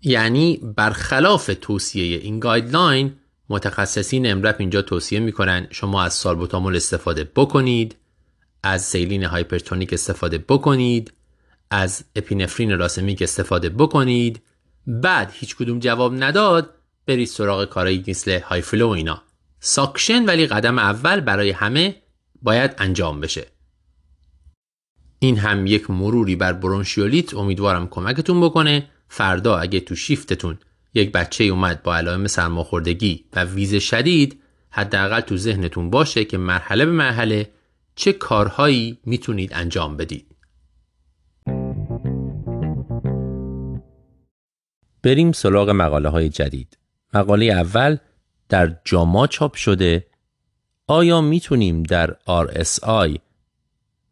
یعنی 0.02 0.60
برخلاف 0.76 1.51
توصیه 1.60 2.18
این 2.18 2.40
guideline 2.40 3.16
متخصصین 3.49 4.31
EMRAP 4.31 4.56
اینجا 4.59 4.83
توصیه 4.83 5.21
می‌کنن 5.21 5.66
شما 5.71 6.03
از 6.03 6.15
سالبوتامول 6.15 6.77
استفاده 6.77 7.31
بکنید 7.37 7.97
از 8.62 8.83
saline 8.82 9.24
hypertonic 9.24 9.93
استفاده 9.93 10.39
بکنید 10.39 11.12
از 11.71 12.05
اپینفرین 12.16 12.79
racemic 12.78 13.23
استفاده 13.23 13.69
بکنید. 13.69 14.43
بعد 14.87 15.31
هیچ 15.35 15.57
کدوم 15.57 15.79
جواب 15.79 16.15
نداد 16.23 16.75
برید 17.07 17.29
سراغ 17.29 17.65
کارایی 17.65 18.05
مثل 18.09 18.41
high 18.40 18.65
flow 18.65 18.89
اینا. 18.89 19.23
suction 19.61 20.24
ولی 20.25 20.47
قدم 20.47 20.79
اول 20.79 21.21
برای 21.21 21.51
همه 21.51 21.97
باید 22.43 22.75
انجام 22.79 23.21
بشه. 23.21 23.47
این 25.19 25.39
هم 25.39 25.66
یک 25.66 25.91
مروری 25.91 26.37
بر 26.37 26.53
برونشیولیت. 26.53 27.35
امیدوارم 27.35 27.89
کمکتون 27.89 28.41
بکنه. 28.41 28.91
فردا 29.09 29.59
اگه 29.59 29.81
تو 29.81 29.95
شیفتتون 29.95 30.59
یک 30.95 31.12
بچه 31.12 31.45
اومد 31.45 31.83
با 31.83 31.97
علائم 31.97 32.27
سرماخوردگی 32.27 33.25
و 33.33 33.45
wheeze 33.44 33.74
شدید 33.75 34.41
حداقل 34.71 35.21
تو 35.21 35.37
ذهنتون 35.37 35.91
باشه 35.91 36.25
که 36.25 36.39
مرحله 36.39 36.87
به 36.87 36.93
مرحله 36.93 37.51
چه 37.95 38.12
کارهایی 38.12 38.99
می‌تونید 39.05 39.51
انجام 39.55 39.97
بدید 39.97 40.27
بریم 45.03 45.33
سراغ 45.33 45.71
مقاله 45.71 46.09
های 46.09 46.29
جدید 46.29 46.79
مقاله 47.15 47.45
اول 47.45 47.97
در 48.49 48.77
جاما 48.85 49.27
چاپ 49.27 49.55
شده 49.55 50.07
آیا 50.87 51.21
می‌تونیم 51.21 51.83
در 51.83 52.16
RSI 52.29 53.19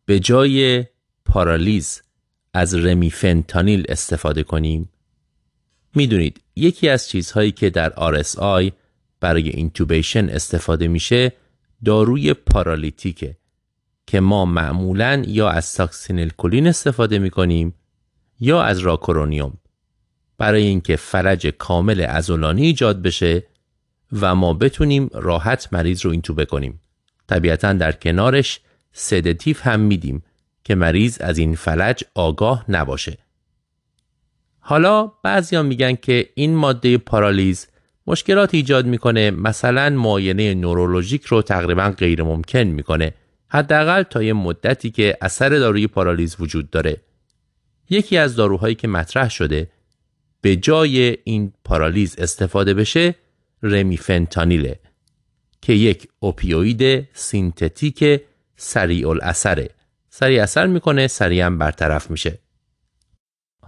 به 0.07 0.21
جای 0.21 0.85
پارالیز 1.25 2.03
از 2.55 2.75
رمیفنتانیل 2.75 3.85
استفاده 3.89 4.43
کنیم؟ 4.43 4.92
می‌دونید 5.95 6.41
یکی 6.57 6.89
از 6.89 7.09
چیزهایی 7.09 7.53
که 7.53 7.71
در 7.71 7.91
RSI 7.91 8.73
برای 9.21 9.49
intubation 9.49 10.29
استفاده 10.29 10.89
میشه 10.89 11.33
داروی 11.85 12.35
paralytic 12.35 13.27
ه 13.27 13.37
که 14.07 14.21
ما 14.21 14.45
معمولا 14.45 15.23
یا 15.27 15.49
از 15.49 15.65
succinylcholine 15.65 16.67
استفاده 16.67 17.19
می‌کنیم 17.19 17.75
یا 18.41 18.63
از 18.63 18.79
rocuronium 18.79 19.59
برای 20.39 20.63
اینکه 20.63 20.97
فلج 20.97 21.47
کامل 21.47 22.07
عضلانی 22.09 22.67
ایجاد 22.67 23.03
بشه 23.03 23.43
و 24.21 24.35
ما 24.35 24.55
بتونیم 24.55 25.11
راحت 25.13 25.69
مریض 25.73 26.05
رو 26.05 26.11
اینتوبه 26.11 26.45
کنیم. 26.45 26.81
طبیعتا 27.29 27.73
در 27.73 27.93
کنارش 27.93 28.61
sedative 28.93 29.67
هم 29.67 29.81
میدیم 29.81 30.23
که 30.65 30.75
مریض 30.75 31.19
از 31.21 31.39
این 31.39 31.55
فلج 31.55 32.05
آگاه 32.15 32.65
نباشه. 32.69 33.19
حالا 34.65 35.13
بعضیا 35.23 35.63
میگن 35.63 35.95
که 35.95 36.29
این 36.35 36.55
ماده 36.55 36.99
paralyze 36.99 37.67
مشکلات 38.07 38.55
ایجاد 38.55 38.87
می‌کنه 38.87 39.31
مثلا 39.31 39.91
معاینه 39.91 40.55
نورولوژیک 40.55 41.25
رو 41.25 41.43
تقریبا 41.43 41.95
غیر 41.99 42.23
ممکن 42.23 42.59
می‌کنه 42.59 43.15
حداقل 43.49 44.03
تا 44.03 44.23
یه 44.23 44.33
مدتی 44.33 44.91
که 44.91 45.17
اثر 45.21 45.49
داروی 45.49 45.87
paralyze 45.87 46.37
وجود 46.41 46.71
داره. 46.71 46.97
یکی 47.91 48.17
از 48.17 48.37
داروهایی 48.37 48.75
که 48.75 48.89
مطرح 48.89 49.31
شده 49.31 49.71
به 50.41 50.57
جای 50.57 51.17
این 51.25 51.53
paralyze 51.65 52.19
استفاده 52.19 52.75
بشه 52.75 53.15
رمیفنتانیله 53.63 54.79
که 55.63 55.73
یک 55.73 56.09
opioid 56.19 57.09
synthetic 57.13 58.21
سریع 58.57 59.09
الاثره 59.09 59.69
سریع 60.11 60.43
اثر 60.43 60.67
می‌کنه 60.67 61.07
سریعا 61.07 61.51
برطرف 61.51 62.11
میشه 62.11 62.39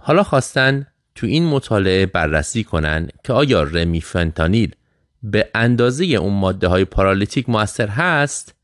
حالا 0.07 0.23
خواستن 0.23 0.87
تو 1.15 1.27
این 1.27 1.45
مطالعه 1.45 2.05
بررسی 2.05 2.63
کنن 2.63 3.09
که 3.23 3.33
آیا 3.33 3.63
رمیفنتانیل 3.63 4.75
به 5.23 5.49
اندازه 5.55 6.05
اون 6.05 6.33
ماده 6.33 6.67
های 6.67 6.85
paralytic 6.85 7.49
موثر 7.49 7.87
هست 7.87 8.55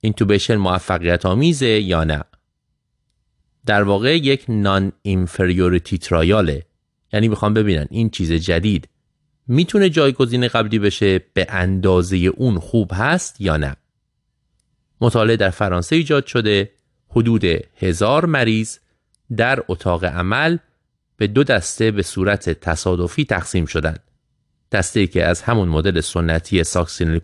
intubation 0.00 0.56
موفقیت 0.56 1.26
آمیزه 1.26 1.66
یا 1.66 2.04
نه؟ 2.04 2.24
در 3.66 3.82
واقع 3.82 4.16
یک 4.16 4.44
non-inferiority 4.48 4.92
trial 5.02 5.98
ه 5.98 6.62
یعنی 7.12 7.28
می‌خوام 7.28 7.54
ببینن 7.54 7.86
این 7.90 8.10
چیز 8.10 8.32
جدید 8.32 8.88
می‌تونه 9.46 9.90
جایگزین 9.90 10.48
قبلی 10.48 10.78
بشه 10.78 11.18
به 11.34 11.46
اندازه 11.48 12.16
اون 12.16 12.58
خوب 12.58 12.90
هست 12.94 13.40
یا 13.40 13.56
نه. 13.56 13.76
مطالعه 15.00 15.36
در 15.36 15.50
فرانسه 15.50 15.96
ایجاد 15.96 16.26
شده 16.26 16.70
حدود 17.08 17.44
هزار 17.76 18.26
مریض 18.26 18.78
در 19.36 19.64
اتاق 19.68 20.04
عمل 20.04 20.56
به 21.16 21.26
دو 21.26 21.44
دسته 21.44 21.90
به 21.90 22.02
صورت 22.02 22.50
تصادفی 22.50 23.24
تقسیم 23.24 23.66
شدند. 23.66 24.02
دسته 24.72 25.06
که 25.06 25.24
از 25.24 25.42
همون 25.42 25.68
مدل 25.68 26.00
سنتی 26.00 26.62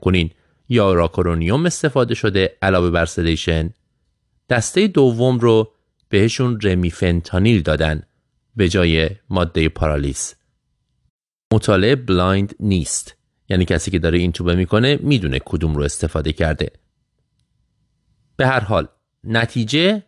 کنین 0.01 0.31
یا 0.69 0.93
راکورونیوم 0.93 1.67
استفاده 1.67 2.15
شده 2.15 2.57
علاوه 2.63 2.91
بر 2.91 3.07
sedation 3.07 3.71
دسته 4.49 4.87
دوم 4.87 5.39
رو 5.39 5.73
بهشون 6.09 6.61
رمیفنتانیل 6.63 7.63
دادن 7.63 8.03
به 8.57 8.69
جای 8.69 9.11
ماده 9.31 9.69
paralyze. 9.69 10.35
مطالعه 11.53 11.97
blind 11.97 12.55
نیست. 12.61 13.17
یعنی 13.49 13.65
کسی 13.65 13.91
که 13.91 13.99
داره 13.99 14.19
این 14.19 14.33
توبه 14.33 14.55
می‌کنه 14.55 14.99
می‌دونه 15.03 15.39
کدوم 15.45 15.77
رو 15.77 15.83
استفاده 15.83 16.33
کرده. 16.33 16.71
به 18.37 18.47
هر 18.47 18.61
حال 18.61 18.89
نتیجه 19.25 20.03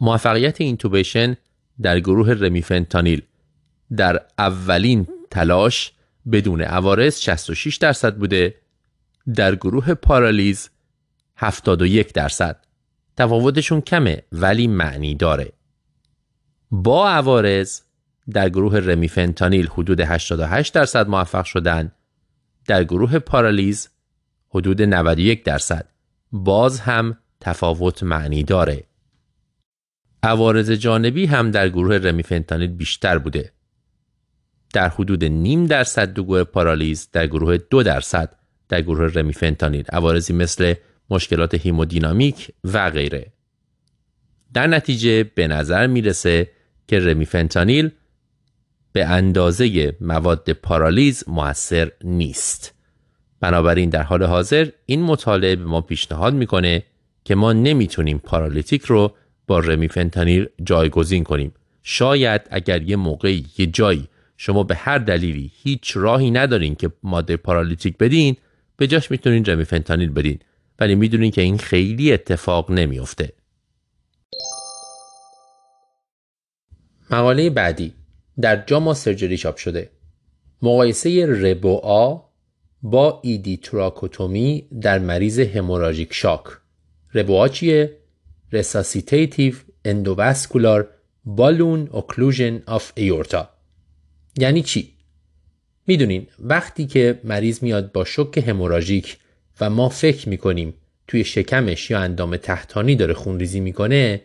موفقیت 0.00 0.60
اینتوبیشن 0.60 1.36
در 1.82 2.00
گروه 2.00 2.32
رمیفنتانیل 2.32 3.22
در 3.96 4.20
اولین 4.38 5.06
تلاش 5.30 5.92
بدون 6.32 6.62
عوارض 6.62 7.20
66 7.20 7.76
درصد 7.76 8.16
بوده 8.16 8.54
در 9.34 9.54
گروه 9.54 9.94
پارالیز 9.94 10.70
71 11.36 12.12
درصد. 12.12 12.64
تفاوتشون 13.16 13.80
کمه 13.80 14.22
ولی 14.32 14.66
معنی 14.66 15.14
داره. 15.14 15.52
با 16.70 17.08
عوارض 17.08 17.80
در 18.30 18.48
گروه 18.48 18.78
رمیفنتانیل 18.78 19.66
حدود 19.66 20.00
88 20.00 20.74
درصد 20.74 21.08
موفق 21.08 21.44
شدن 21.44 21.92
در 22.66 22.84
گروه 22.84 23.18
پارالیز 23.18 23.88
حدود 24.48 24.82
91 24.82 25.44
درصد. 25.44 25.88
باز 26.32 26.80
هم 26.80 27.18
تفاوت 27.40 28.02
معنی 28.02 28.42
داره. 28.42 28.84
عوارض 30.22 30.70
جانبی 30.70 31.26
هم 31.26 31.50
در 31.50 31.68
گروه 31.68 31.96
رمیفنتانیل 31.96 32.70
بیشتر 32.70 33.18
بوده 33.18 33.52
در 34.72 34.88
حدود 34.88 35.24
نیم 35.24 35.66
درصد 35.66 36.12
دو 36.12 36.24
گروه 36.24 36.44
پارالیز 36.44 37.08
در 37.12 37.26
گروه 37.26 37.56
دو 37.56 37.82
درصد 37.82 38.36
در 38.68 38.82
گروه 38.82 39.12
رمیفنتانیل 39.14 39.84
عوارضی 39.88 40.32
مثل 40.32 40.74
مشکلات 41.10 41.54
هیمودینامیک 41.54 42.50
و 42.64 42.90
غیره 42.90 43.32
در 44.52 44.66
نتیجه 44.66 45.24
به 45.24 45.48
نظر 45.48 45.86
می‌رسه 45.86 46.50
که 46.88 46.98
رمیفنتانیل 46.98 47.90
به 48.92 49.06
اندازه 49.06 49.96
مواد 50.00 50.52
پارالیز 50.52 51.24
موثر 51.26 51.92
نیست. 52.04 52.74
بنابراین 53.40 53.90
در 53.90 54.02
حال 54.02 54.22
حاضر 54.22 54.68
این 54.86 55.02
مطالعه 55.02 55.56
به 55.56 55.64
ما 55.64 55.80
پیشنهاد 55.80 56.34
می‌کنه 56.34 56.82
که 57.24 57.34
ما 57.34 57.52
نمی‌تونیم 57.52 58.18
پارالیتیک 58.18 58.82
رو 58.82 59.14
با 59.50 59.58
رمیفنتانیل 59.58 60.48
جایگزین 60.64 61.24
کنیم. 61.24 61.52
شاید 61.82 62.40
اگر 62.50 62.82
یه 62.82 62.96
موقعی 62.96 63.46
یه 63.58 63.66
جایی 63.66 64.08
شما 64.36 64.62
به 64.62 64.74
هر 64.74 64.98
دلیلی 64.98 65.50
هیچ 65.54 65.92
راهی 65.96 66.30
ندارین 66.30 66.74
که 66.74 66.90
ماده 67.02 67.36
پارالیتیک 67.36 67.98
بدین 67.98 68.36
به 68.76 68.86
جاش 68.86 69.10
می‌تونین 69.10 69.44
رمیفنتانیل 69.44 70.10
بدین. 70.10 70.38
ولی 70.78 70.94
می‌دونین 70.94 71.30
که 71.30 71.40
این 71.40 71.58
خیلی 71.58 72.12
اتفاق 72.12 72.70
نمیافته. 72.70 73.32
مقاله 77.10 77.50
بعدی. 77.50 77.94
در 78.40 78.64
JAMA 78.66 78.94
Surgery 78.94 79.36
چاپ 79.36 79.56
شده. 79.56 79.90
مقایسه 80.62 81.26
REBOA 81.26 82.18
با 82.82 83.20
ED 83.22 83.56
thoracotomy 83.56 84.68
در 84.80 84.98
مریض 84.98 85.38
hemorrhagic 85.38 86.14
shock. 86.14 86.44
REBOA 87.14 87.48
چیه؟ 87.48 87.99
resuscitative 88.52 89.54
endovascular 89.84 90.88
balloon 91.24 91.88
occlusion 91.92 92.62
of 92.66 92.92
aorta 92.94 93.48
یعنی 94.38 94.62
چی؟ 94.62 94.92
می‌دونین 95.86 96.26
وقتی 96.38 96.86
که 96.86 97.20
مریض 97.24 97.62
میاد 97.62 97.92
با 97.92 98.04
شک 98.04 98.38
هموراژیک 98.38 99.16
و 99.60 99.70
ما 99.70 99.88
فکر 99.88 100.28
می‌کنیم 100.28 100.74
توی 101.08 101.24
شکمش 101.24 101.90
یا 101.90 101.98
اندام 101.98 102.36
تحتانی 102.36 102.96
داره 102.96 103.14
خونریزی 103.14 103.60
می‌کنه 103.60 104.20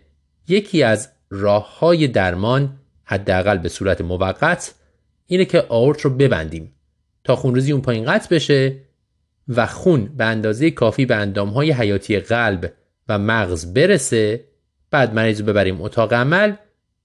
یکی 0.48 0.84
از 0.84 1.10
راه 1.30 1.80
های 1.80 2.08
درمان 2.08 2.80
حداقل 3.04 3.58
به 3.58 3.70
صورت 3.70 4.02
موقت 4.02 4.74
اینه 5.28 5.46
که 5.46 5.66
آورت 5.70 6.02
رو 6.02 6.10
ببندیم 6.10 6.72
تا 7.24 7.36
خونریزی 7.36 7.72
اون 7.72 7.82
پایین 7.82 8.06
قطع 8.06 8.36
بشه 8.36 8.78
و 9.48 9.66
خون 9.66 10.06
به 10.18 10.26
اندازه 10.26 10.72
کافی 10.72 11.06
به 11.06 11.16
اندام 11.16 11.50
های 11.50 11.72
حیاتی 11.72 12.20
قلب 12.20 12.74
و 13.10 13.20
مغز 13.20 13.74
برسه 13.74 14.48
بعد 14.92 15.14
مریض 15.14 15.40
رو 15.40 15.46
ببریم 15.46 15.82
اتاق 15.82 16.14
عمل 16.14 16.54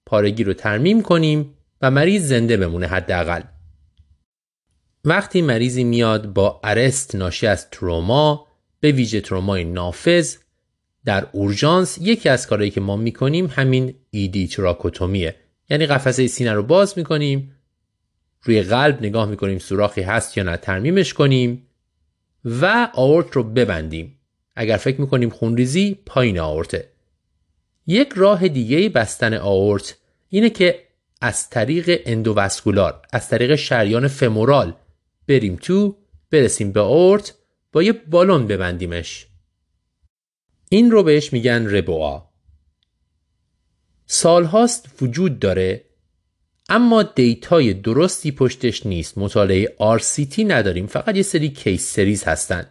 پارگی 0.06 0.44
رو 0.44 0.52
ترمیم 0.54 1.02
کنیم 1.02 1.54
و 1.82 1.90
مریض 1.90 2.28
زنده 2.28 2.56
بمونه 2.56 2.86
حداقل. 2.86 3.42
وقتی 5.04 5.42
مریضی 5.42 5.84
میاد 5.84 6.32
با 6.32 6.60
ارست 6.64 7.14
ناشی 7.14 7.46
از 7.46 7.70
تروما 7.70 8.46
به 8.80 8.92
ویژه 8.92 9.20
ترومای 9.20 9.64
نافذ 9.64 10.36
در 11.04 11.26
اورژانس 11.32 11.98
یکی 12.00 12.28
از 12.28 12.46
کارهایی 12.46 12.70
که 12.70 12.80
ما 12.80 12.96
می‌کنیم 12.96 13.46
همین 13.46 13.94
ایدی 14.10 14.48
تراکوتومیه. 14.48 15.36
یعنی 15.70 15.86
قفسه 15.86 16.26
سینه 16.26 16.52
رو 16.52 16.62
باز 16.62 16.98
می‌کنیم 16.98 17.56
روی 18.42 18.62
قلب 18.62 19.02
نگاه 19.02 19.28
می‌کنیم 19.28 19.58
سوراخی 19.58 20.02
هست 20.02 20.36
یا 20.36 20.42
نه 20.44 20.56
ترمیمش 20.56 21.14
کنیم 21.14 21.66
و 22.44 22.88
آورت 22.94 23.32
رو 23.32 23.42
ببندیم. 23.42 24.19
اگر 24.60 24.76
فکر 24.76 25.00
می‌کنیم 25.00 25.30
خونریزی 25.30 25.98
پایین 26.06 26.38
آورته 26.38 26.88
یک 27.86 28.12
راه 28.16 28.48
دیگه 28.48 28.88
بستن 28.88 29.34
آورت 29.34 29.96
اینه 30.28 30.50
که 30.50 30.84
از 31.20 31.50
طریق 31.50 32.02
endovascular 32.06 33.02
از 33.12 33.28
طریق 33.28 33.54
شریان 33.54 34.08
femoral 34.08 34.74
بریم 35.28 35.56
تو 35.56 35.96
برسیم 36.30 36.72
به 36.72 36.80
آورت 36.80 37.34
با 37.72 37.82
یه 37.82 37.92
بالون 37.92 38.46
ببندیمش. 38.46 39.26
این 40.68 40.90
رو 40.90 41.02
بهش 41.02 41.32
میگن 41.32 41.66
REBOA. 41.66 42.22
سالهاست 44.06 45.02
وجود 45.02 45.38
داره 45.38 45.84
اما 46.68 47.02
data 47.02 47.60
ی 47.60 47.74
درستی 47.74 48.32
پشتش 48.32 48.86
نیست. 48.86 49.18
مطالعه 49.18 49.76
RCT 49.98 50.38
نداریم. 50.38 50.86
فقط 50.86 51.16
یه 51.16 51.22
سری 51.22 51.48
case 51.48 51.94
series 51.94 52.24
هستن. 52.24 52.66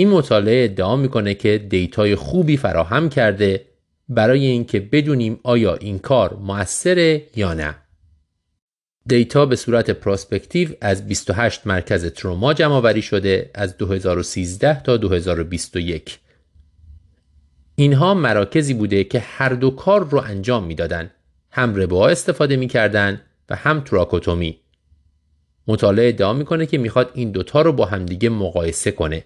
این 0.00 0.08
مطالعه 0.08 0.64
ادعا 0.64 0.96
می‌کنه 0.96 1.34
که 1.34 1.58
data 1.58 2.03
ی 2.03 2.14
خوبی 2.14 2.56
فراهم 2.56 3.08
کرده 3.08 3.66
برای 4.08 4.46
اینکه 4.46 4.80
بدونیم 4.80 5.40
آیا 5.42 5.74
این 5.74 5.98
کار 5.98 6.34
موثره 6.34 7.22
یا 7.36 7.54
نه. 7.54 7.74
data 9.06 9.46
به 9.46 9.56
صورت 9.56 9.90
prospective 9.90 10.68
از 10.80 11.08
28 11.08 11.66
مرکز 11.66 12.06
تروما 12.06 12.54
جمع 12.54 12.74
آوری 12.74 13.02
شده 13.02 13.50
از 13.54 13.76
2013 13.76 14.82
تا 14.82 14.96
2021 14.96 16.18
اینها 17.74 18.14
مراکزی 18.14 18.74
بوده 18.74 19.04
که 19.04 19.18
هر 19.18 19.48
دو 19.48 19.70
کار 19.70 20.08
رو 20.08 20.18
انجام 20.18 20.64
می‌دادن. 20.64 21.10
هم 21.50 21.76
REBOA 21.76 22.08
استفاده 22.08 22.56
می‌کردن 22.56 23.20
و 23.50 23.56
هم 23.56 23.80
thoracotomy. 23.80 24.60
مطالعه 25.66 26.08
ادعا 26.08 26.32
می‌کنه 26.32 26.66
که 26.66 26.78
می‌خواد 26.78 27.10
این 27.14 27.30
دوتا 27.30 27.62
رو 27.62 27.72
با 27.72 27.84
همدیگه 27.84 28.28
مقایسه 28.28 28.90
کنه. 28.90 29.24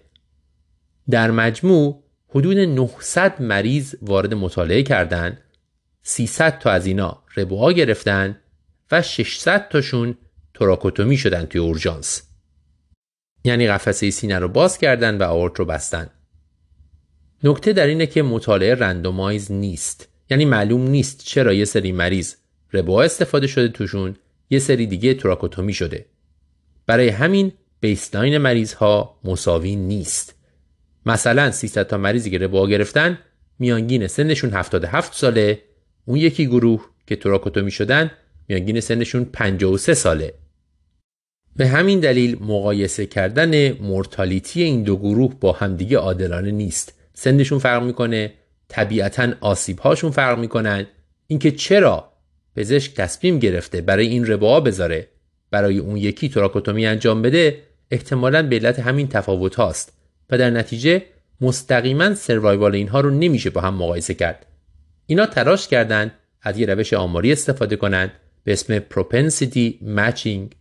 در 1.09 1.31
مجموع 1.31 2.03
حدود 2.29 2.57
900 2.57 3.41
مریض 3.41 3.95
وارد 4.01 4.33
مطالعه 4.33 4.83
کردند 4.83 5.41
300 6.03 6.59
تا 6.59 6.71
از 6.71 6.85
اینا 6.85 7.23
ربوها 7.37 7.71
گرفتن 7.71 8.37
و 8.91 9.01
600 9.01 9.67
تاشون 9.69 10.17
تراکوتومی 10.53 11.17
شدن 11.17 11.45
توی 11.45 11.61
اورژانس. 11.61 12.23
یعنی 13.43 13.67
قفسه 13.67 14.09
سینه 14.09 14.39
رو 14.39 14.47
باز 14.47 14.77
کردن 14.77 15.17
و 15.17 15.23
آورت 15.23 15.59
رو 15.59 15.65
بستن. 15.65 16.09
نکته 17.43 17.73
در 17.73 17.87
اینه 17.87 18.05
که 18.05 18.23
مطالعه 18.23 18.75
رندومایز 18.75 19.51
نیست. 19.51 20.07
یعنی 20.29 20.45
معلوم 20.45 20.87
نیست 20.87 21.23
چرا 21.25 21.53
یه 21.53 21.65
سری 21.65 21.91
مریض 21.91 22.35
ربوها 22.73 23.03
استفاده 23.03 23.47
شده 23.47 23.67
توشون 23.67 24.15
یه 24.49 24.59
سری 24.59 24.87
دیگه 24.87 25.13
تراکوتومی 25.13 25.73
شده. 25.73 26.05
برای 26.85 27.09
همین 27.09 27.51
بیسلاین 27.79 28.37
مریض 28.37 28.73
ها 28.73 29.19
مساوی 29.23 29.75
نیست. 29.75 30.34
مثلا 31.05 31.51
300 31.51 31.87
تا 31.87 31.97
مریضی 31.97 32.29
که 32.29 32.37
ربوها 32.37 32.67
گرفتن 32.67 33.17
میانگین 33.59 34.07
سنشون 34.07 34.53
77 34.53 35.13
ساله. 35.13 35.61
اون 36.05 36.17
یکی 36.17 36.45
گروه 36.45 36.85
که 37.07 37.15
تراکوتومی 37.15 37.71
شدن 37.71 38.11
میانگین 38.47 38.79
سنشون 38.79 39.25
53 39.25 39.93
ساله. 39.93 40.33
به 41.55 41.67
همین 41.67 41.99
دلیل 41.99 42.37
مقایسه 42.41 43.05
کردن 43.05 43.71
مورتالیتی 43.71 44.63
این 44.63 44.83
دو 44.83 44.97
گروه 44.97 45.35
با 45.39 45.51
همدیگه 45.51 45.97
عادلانه 45.97 46.51
نیست. 46.51 46.93
سنشون 47.13 47.59
فرق 47.59 47.83
می‌کنه 47.83 48.33
طبیعتا 48.67 49.33
آسیب 49.41 49.79
هاشون 49.79 50.11
فرق 50.11 50.39
می‌کنن. 50.39 50.87
اینکه 51.27 51.51
چرا 51.51 52.11
پزشک 52.55 52.95
تصمیم 52.95 53.39
گرفته 53.39 53.81
برای 53.81 54.07
این 54.07 54.25
ربا 54.25 54.59
بذاره 54.59 55.07
برای 55.51 55.77
اون 55.77 55.97
یکی 55.97 56.29
تراکوتومی 56.29 56.85
انجام 56.85 57.21
بده 57.21 57.61
احتمالا 57.91 58.47
به 58.47 58.55
علت 58.55 58.79
همین 58.79 59.07
تفاوت 59.07 59.55
هاست 59.55 59.94
و 60.29 60.37
در 60.37 60.49
نتیجه 60.49 61.03
مستقیما 61.41 62.13
سروایوال 62.15 62.75
اینها 62.75 62.99
رو 62.99 63.09
نمیشه 63.09 63.49
با 63.49 63.61
هم 63.61 63.73
مقایسه 63.73 64.13
کرد. 64.13 64.45
اینا 65.05 65.25
تراش 65.25 65.67
کردند 65.67 66.11
از 66.41 66.59
یه 66.59 66.65
روش 66.65 66.93
آماری 66.93 67.31
استفاده 67.31 67.75
کنند 67.75 68.11
به 68.43 68.53
اسم 68.53 68.79
propensity 68.79 69.73
matching 69.97 70.55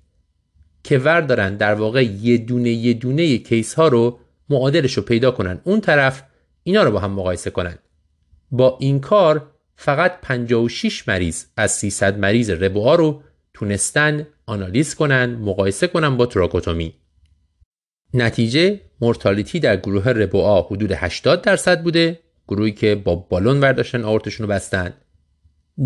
که 0.85 0.99
ور 0.99 1.21
دارن 1.21 1.57
در 1.57 1.75
واقع 1.75 2.05
یه 2.05 2.39
دونه 2.39 2.71
یه 2.71 2.95
دونه 2.95 3.39
کیس 3.39 3.75
ها 3.75 3.89
رو 3.89 4.19
معادلش 4.49 4.95
رو 4.95 5.03
پیدا 5.03 5.31
کنن 5.31 5.61
اون 5.65 5.81
طرف 5.81 6.23
اینا 6.63 6.83
رو 6.83 6.91
با 6.91 6.99
هم 6.99 7.11
مقایسه 7.11 7.51
کنن 7.51 7.79
با 8.51 8.79
این 8.81 9.01
کار 9.01 9.51
فقط 9.77 10.21
56 10.21 11.09
مریض 11.09 11.45
از 11.57 11.73
300 11.73 12.19
مریض 12.19 12.51
ربوها 12.51 12.95
رو 12.95 13.23
تونستن 13.55 14.27
آنالیز 14.47 14.95
کنن 14.95 15.35
مقایسه 15.35 15.87
کنن 15.87 16.17
با 16.17 16.27
تراکوتومی. 16.27 16.95
نتیجه 18.15 18.81
مورتالیتی 19.01 19.61
در 19.61 19.77
گروه 19.77 20.09
ربوآ 20.09 20.61
حدود 20.61 20.93
80 20.93 21.43
درصد 21.43 21.83
بوده 21.83 22.21
گروهی 22.49 22.73
که 22.73 22.95
با 22.95 23.15
بالون 23.15 23.61
برداشتن 23.61 24.05
آورتشون 24.05 24.47
رو 24.47 24.53
بستن. 24.53 24.93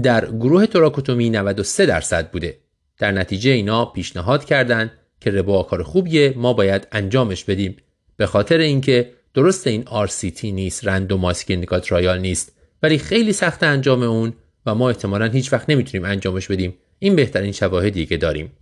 در 0.03 0.27
گروه 0.27 0.67
تراکوتومی 0.67 1.31
93 1.31 1.87
درصد 1.87 2.31
بوده. 2.31 2.59
در 2.99 3.13
نتیجه 3.13 3.51
اینا 3.51 3.85
پیشنهاد 3.85 4.45
کردند 4.45 4.91
که 5.21 5.31
REBOA 5.31 5.63
کار 5.63 5.83
خوبیه 5.83 6.35
ما 6.37 6.53
باید 6.53 6.87
انجامش 6.93 7.45
بدیم. 7.45 7.77
به 8.17 8.27
خاطر 8.27 8.59
اینکه 8.59 9.13
درست 9.35 9.67
این 9.67 9.85
RCT 9.85 10.45
نیست 10.45 10.87
randomized 10.87 11.45
clinical 11.45 11.81
trial 11.81 12.19
نیست 12.19 12.53
ولی 12.83 12.99
خیلی 12.99 13.33
سخت 13.33 13.63
انجام 13.63 14.03
اون 14.03 14.33
و 14.67 14.75
ما 14.75 14.89
احتمالا 14.89 15.27
هیچ 15.27 15.53
وقت 15.53 15.71
نمی‌تونیم 15.71 16.05
انجامش 16.07 16.47
بدیم. 16.47 16.75
این 16.99 17.17
بهترین 17.17 17.53
شواهدی 17.53 18.07
که 18.07 18.17
داریم. 18.17 18.53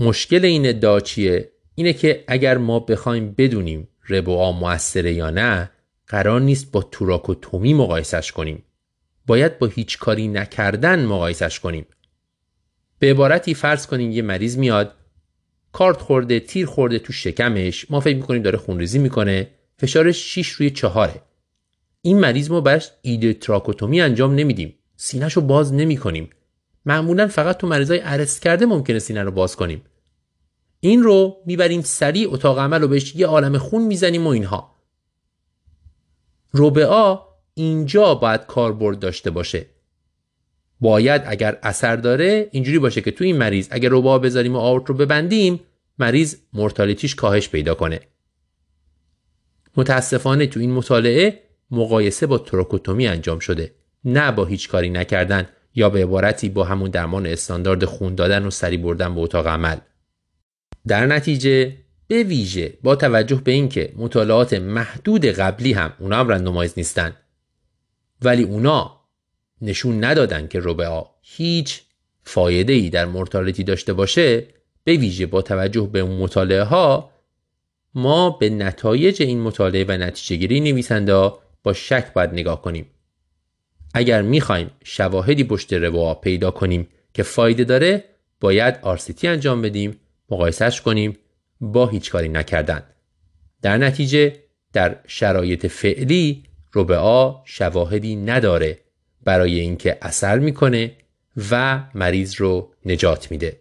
مشکل 0.00 0.44
این 0.44 0.68
ادعا 0.68 1.00
چیه؟ 1.00 1.50
اینه 1.78 1.92
که 1.92 2.24
اگر 2.26 2.58
ما 2.58 2.80
بخوایم 2.80 3.34
بدونیم 3.38 3.88
REBOA 4.08 4.52
موثره 4.52 5.12
یا 5.12 5.30
نه 5.30 5.70
قرار 6.06 6.40
نیست 6.40 6.72
با 6.72 6.82
thoracotomy 6.82 7.74
مقایسش 7.74 8.32
کنیم. 8.32 8.64
باید 9.26 9.58
با 9.58 9.66
هیچ 9.66 9.98
کاری 9.98 10.28
نکردن 10.28 11.04
مقایسش 11.04 11.60
کنیم. 11.60 11.86
به 12.98 13.10
عبارتی 13.10 13.54
فرض 13.54 13.86
کنیم 13.86 14.10
یه 14.10 14.22
مریض 14.22 14.58
میاد 14.58 14.94
کارت 15.72 16.00
خورده 16.00 16.40
تیر 16.40 16.66
خورده 16.66 16.98
تو 16.98 17.12
شکمش 17.12 17.90
ما 17.90 18.00
فکر 18.00 18.16
می‌کنیم 18.16 18.42
داره 18.42 18.58
خونریزی 18.58 18.98
می‌کنه 18.98 19.50
فشارش 19.76 20.34
6 20.34 20.48
روی 20.48 20.70
4 20.70 21.22
این 22.02 22.18
مریض 22.18 22.50
ما 22.50 22.60
براش 22.60 22.90
ایده 23.02 23.32
تراکوتومی 23.32 24.00
انجام 24.00 24.34
نمیدیم. 24.34 24.74
سینهش 24.96 25.38
باز 25.38 25.72
نمی‌کنیم. 25.72 26.30
معمولا 26.86 27.28
فقط 27.28 27.56
تو 27.56 27.66
مریضای 27.66 28.00
ارست 28.02 28.42
کرده 28.42 28.66
ممکنه 28.66 28.98
سینه 28.98 29.22
رو 29.22 29.30
باز 29.30 29.56
کنیم. 29.56 29.82
این 30.80 31.02
رو 31.02 31.36
می‌بریم 31.46 31.82
سریع 31.82 32.32
اتاق 32.32 32.58
عمل 32.58 32.80
رو 32.80 32.88
بهش 32.88 33.16
یه 33.16 33.26
عالم 33.26 33.58
خون 33.58 33.82
می‌زنیم 33.82 34.26
و 34.26 34.30
اینها. 34.30 34.74
روبه 36.52 37.18
اینجا 37.54 38.14
باید 38.14 38.46
کاربرد 38.46 38.98
داشته 38.98 39.30
باشه. 39.30 39.66
باید 40.80 41.22
اگر 41.26 41.58
اثر 41.62 41.96
داره 41.96 42.48
اینجوری 42.52 42.78
باشه 42.78 43.00
که 43.00 43.10
تو 43.10 43.24
این 43.24 43.36
مریض 43.36 43.68
اگر 43.70 43.88
روبا 43.88 44.18
بذاریم 44.18 44.54
و 44.56 44.58
آورت 44.58 44.86
رو 44.86 44.94
ببندیم 44.94 45.60
مریض 45.98 46.36
مرتالتیش 46.52 47.14
کاهش 47.14 47.48
پیدا 47.48 47.74
کنه. 47.74 48.00
متاسفانه 49.76 50.46
تو 50.46 50.60
این 50.60 50.72
مطالعه 50.72 51.42
مقایسه 51.70 52.26
با 52.26 52.38
تروکوتومی 52.38 53.06
انجام 53.06 53.38
شده. 53.38 53.74
نه 54.04 54.32
با 54.32 54.44
هیچ 54.44 54.68
کاری 54.68 54.90
نکردن 54.90 55.48
یا 55.74 55.90
به 55.90 56.02
عبارتی 56.02 56.48
با 56.48 56.64
همون 56.64 56.90
درمان 56.90 57.26
استاندارد 57.26 57.84
خون 57.84 58.14
دادن 58.14 58.46
و 58.46 58.50
سری 58.50 58.76
بردن 58.76 59.14
به 59.14 59.20
اتاق 59.20 59.46
عمل. 59.46 59.76
در 60.88 61.06
نتیجه 61.06 61.76
به 62.08 62.22
ویژه 62.22 62.72
با 62.82 62.96
توجه 62.96 63.36
به 63.36 63.52
اینکه 63.52 63.92
مطالعات 63.96 64.54
محدود 64.54 65.26
قبلی 65.26 65.72
هم 65.72 65.92
اونا 65.98 66.16
هم 66.16 66.28
رندومایز 66.28 66.74
نیستن. 66.76 67.16
ولی 68.22 68.42
اونا 68.42 69.00
نشون 69.62 70.04
ندادن 70.04 70.48
که 70.48 70.60
روبا 70.60 71.10
هیچ 71.22 71.82
فایده 72.24 72.72
ای 72.72 72.90
در 72.90 73.04
مرتالتی 73.04 73.64
داشته 73.64 73.92
باشه 73.92 74.46
به 74.84 74.96
ویژه 74.96 75.26
با 75.26 75.42
توجه 75.42 75.88
به 75.92 76.00
اون 76.00 76.16
مطالعه 76.16 76.62
ها 76.62 77.10
ما 77.94 78.30
به 78.30 78.50
نتایج 78.50 79.22
این 79.22 79.40
مطالعه 79.40 79.84
و 79.88 79.92
نتیجه 79.92 80.36
گیری 80.36 80.60
نویسنده 80.60 81.32
با 81.62 81.72
شک 81.72 82.12
باید 82.12 82.32
نگاه 82.32 82.62
کنیم. 82.62 82.86
اگر 83.94 84.22
می‌خوایم 84.22 84.70
شواهدی 84.84 85.44
پشت 85.44 85.72
روا 85.72 86.14
پیدا 86.14 86.50
کنیم 86.50 86.88
که 87.14 87.22
فایده 87.22 87.64
داره 87.64 88.04
باید 88.40 88.78
آرسیتی 88.82 89.28
انجام 89.28 89.62
بدیم 89.62 90.00
مقایسش 90.30 90.80
کنیم 90.80 91.18
با 91.60 91.86
هیچ 91.86 92.10
کاری 92.10 92.28
نکردن. 92.28 92.82
در 93.62 93.76
نتیجه 93.76 94.42
در 94.72 94.96
شرایط 95.06 95.66
فعلی 95.66 96.44
ربعا 96.74 97.44
شواهدی 97.44 98.16
نداره 98.16 98.78
برای 99.24 99.60
اینکه 99.60 99.98
اثر 100.02 100.38
می‌کنه 100.38 100.96
و 101.50 101.82
مریض 101.94 102.34
رو 102.34 102.72
نجات 102.86 103.30
میده. 103.30 103.60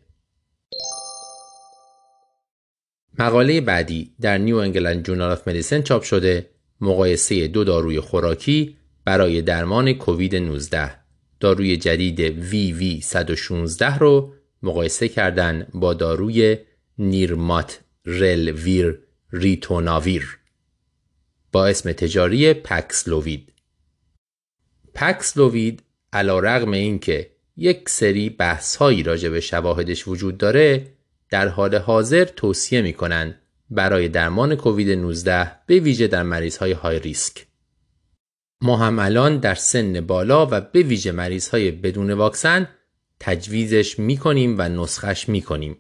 مقاله 3.20 3.62
بعدی 3.62 4.12
در 4.22 4.38
نیو 4.38 4.56
انگلند 4.58 5.06
جورنال 5.06 5.32
آف 5.32 5.48
مدیسن 5.48 5.82
چاپ 5.82 6.04
شده 6.04 6.50
مقایسه 6.82 7.48
دو 7.48 7.64
داروی 7.64 8.00
خوراکی 8.00 8.78
برای 9.06 9.42
درمان 9.42 9.94
کووید 9.94 10.36
19 10.36 10.92
داروی 11.40 11.78
جدید 11.78 12.50
VV 12.52 13.04
116 13.04 13.98
رو 13.98 14.34
مقایسه 14.64 15.08
کردن 15.08 15.68
با 15.74 15.94
داروی 15.94 16.58
نیرمات 16.98 17.80
رلویر 18.06 19.00
ریتوناویر 19.32 20.40
با 21.52 21.68
اسم 21.68 21.92
تجاری 21.92 22.54
پکسلووید 22.54 23.54
پکسلووید 24.94 25.84
علا 26.14 26.40
رغم 26.40 26.72
این 26.72 27.00
که 27.00 27.32
یک 27.58 27.90
سری 27.90 28.30
بحث 28.30 28.76
هایی 28.76 29.04
راجع 29.04 29.30
به 29.30 29.40
شواهدش 29.40 30.08
وجود 30.08 30.38
داره 30.38 30.88
در 31.30 31.48
حال 31.48 31.76
حاضر 31.76 32.26
توصیه 32.26 32.82
می 32.82 32.94
کنند 32.94 33.42
برای 33.70 34.08
درمان 34.08 34.56
کووید 34.56 34.90
19 34.90 35.52
به 35.66 35.80
ویژه 35.80 36.08
در 36.08 36.24
مریض 36.24 36.58
های 36.58 36.72
های 36.72 37.00
ریسک. 37.00 37.46
ما 38.62 38.78
هم 38.78 39.00
الان 39.00 39.38
در 39.38 39.56
سن 39.56 40.02
بالا 40.02 40.48
و 40.52 40.62
به 40.62 40.82
ویژه 40.82 41.12
مریض 41.12 41.50
های 41.50 41.72
بدون 41.72 42.12
واکسن 42.12 42.68
تجویزش 43.20 44.00
می 44.00 44.18
کنیم 44.18 44.56
و 44.58 44.70
نسخش 44.70 45.30
می 45.30 45.42
کنیم. 45.42 45.78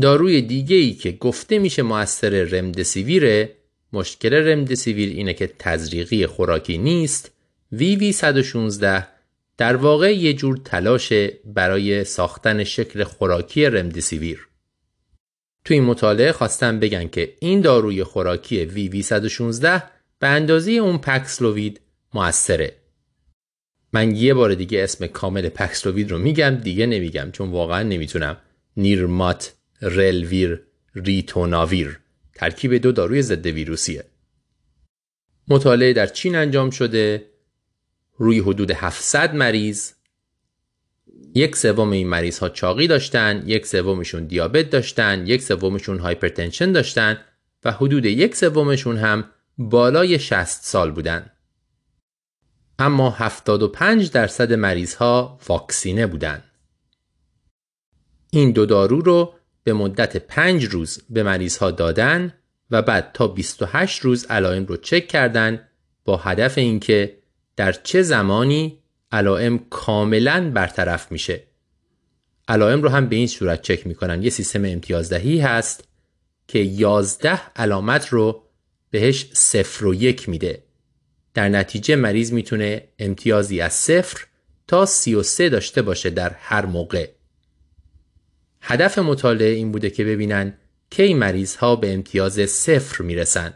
داروی 0.00 0.42
دیگه 0.42 0.76
ای 0.76 0.92
که 0.92 1.12
گفته 1.12 1.58
میشه 1.58 1.82
موثر 1.82 2.42
رمدسیویره 2.42 3.56
مشکل 3.92 4.34
رمدسیویر 4.34 5.08
اینه 5.08 5.34
که 5.34 5.46
تزریقی 5.58 6.26
خوراکی 6.26 6.78
نیست. 6.78 7.30
وی 7.72 8.12
116 8.12 9.06
در 9.56 9.76
واقع 9.76 10.16
یه 10.16 10.32
جور 10.32 10.56
تلاش 10.64 11.12
برای 11.44 12.04
ساختن 12.04 12.64
شکل 12.64 13.04
خوراکی 13.04 13.64
رمدسیویر. 13.64 14.48
تو 15.64 15.74
این 15.74 15.84
مطالعه 15.84 16.32
خواستم 16.32 16.80
بگن 16.80 17.08
که 17.08 17.34
این 17.40 17.60
داروی 17.60 18.04
خوراکی 18.04 18.64
وی 18.64 18.88
وی 18.88 19.02
116 19.02 19.82
به 20.18 20.26
اندازه 20.26 20.70
اون 20.70 20.98
پکسلووید 20.98 21.80
موثره. 22.14 22.77
من 23.92 24.16
یه 24.16 24.34
بار 24.34 24.54
دیگه 24.54 24.84
اسم 24.84 25.06
کامل 25.06 25.48
Paxlovid 25.48 26.10
رو 26.10 26.18
میگم 26.18 26.50
دیگه 26.50 26.86
نمیگم 26.86 27.30
چون 27.32 27.50
واقعا 27.50 27.82
نمی‌تونم. 27.82 28.36
nirmatrelvir 28.76 30.60
ritonavir. 30.94 31.98
ترکیب 32.34 32.74
دو 32.74 32.92
داروی 32.92 33.22
ضد 33.22 33.46
ویروسیه. 33.46 34.04
مطالعه 35.48 35.92
در 35.92 36.06
چین 36.06 36.36
انجام 36.36 36.70
شده. 36.70 37.26
روی 38.16 38.38
حدود 38.38 38.70
700 38.70 39.34
مریض. 39.34 39.92
یک 41.34 41.56
سوم 41.56 41.90
این 41.90 42.08
مریض 42.08 42.38
ها 42.38 42.48
چاقی 42.48 42.86
داشتن 42.86 43.42
یک 43.46 43.66
سومشون 43.66 44.24
دیابت 44.26 44.70
داشتن 44.70 45.26
یک 45.26 45.42
سومشون 45.42 45.98
hypertension 45.98 46.72
داشتن 46.72 47.18
و 47.64 47.72
حدود 47.72 48.04
یک 48.04 48.36
سومشون 48.36 48.96
هم 48.96 49.24
بالای 49.58 50.18
60 50.18 50.44
سال 50.44 50.90
بودن. 50.90 51.30
اما 52.78 53.10
75 53.10 54.10
درصد 54.10 54.52
مریض 54.52 54.94
ها 54.94 55.38
واکسینه 55.48 56.06
بودن. 56.06 56.44
این 58.30 58.52
دو 58.52 58.66
دارو 58.66 59.00
رو 59.00 59.34
به 59.64 59.72
مدت 59.72 60.16
5 60.16 60.64
روز 60.64 61.02
به 61.10 61.22
مریض 61.22 61.56
ها 61.56 61.70
دادن 61.70 62.34
و 62.70 62.82
بعد 62.82 63.10
تا 63.14 63.28
28 63.28 64.00
روز 64.00 64.26
علائم 64.30 64.66
رو 64.66 64.76
چک 64.76 65.08
کردن 65.08 65.68
با 66.04 66.16
هدف 66.16 66.58
اینکه 66.58 67.18
در 67.56 67.72
چه 67.72 68.02
زمانی 68.02 68.78
علائم 69.12 69.58
کاملا 69.58 70.50
برطرف 70.54 71.12
میشه. 71.12 71.42
علائم 72.48 72.82
رو 72.82 72.88
هم 72.88 73.08
به 73.08 73.16
این 73.16 73.26
صورت 73.26 73.62
چک 73.62 73.86
می‌کنن. 73.86 74.22
یه 74.22 74.30
سیستم 74.30 74.64
امتیازدهی 74.64 75.40
هست 75.40 75.84
که 76.48 76.58
11 76.58 77.40
علامت 77.56 78.08
رو 78.08 78.42
بهش 78.90 79.30
صفر 79.32 79.86
و 79.86 79.94
یک 79.94 80.28
میده. 80.28 80.67
در 81.34 81.48
نتیجه 81.48 81.96
مریض 81.96 82.32
می‌تونه 82.32 82.88
امتیازی 82.98 83.60
از 83.60 83.72
صفر 83.72 84.26
تا 84.66 84.86
33 84.86 85.48
داشته 85.48 85.82
باشه 85.82 86.10
در 86.10 86.30
هر 86.30 86.66
موقع. 86.66 87.08
هدف 88.60 88.98
مطالعه 88.98 89.50
این 89.50 89.72
بوده 89.72 89.90
که 89.90 90.04
ببینن 90.04 90.54
کی 90.90 91.14
مریض 91.14 91.56
ها 91.56 91.76
به 91.76 91.94
امتیاز 91.94 92.40
صفر 92.50 93.02
می‌رسن. 93.02 93.54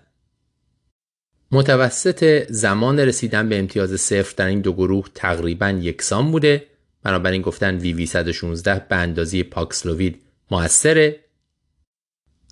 متوسط 1.51 2.47
زمان 2.51 3.01
رسیدن 3.01 3.49
به 3.49 3.59
امتیاز 3.59 4.01
صفر 4.01 4.35
در 4.36 4.47
این 4.47 4.61
دو 4.61 4.73
گروه 4.73 5.09
تقریبا 5.15 5.70
یکسان 5.70 6.31
بوده. 6.32 6.66
بنابراین 7.03 7.43
گفتن 7.43 7.77
وی 7.77 7.93
وی 7.93 8.07
116 8.07 8.86
به 8.89 8.97
اندازه 8.97 9.43
پاکسلووید 9.43 10.23
موثره. 10.51 11.20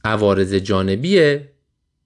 عوارض 0.05 0.55
جانبی 0.55 1.41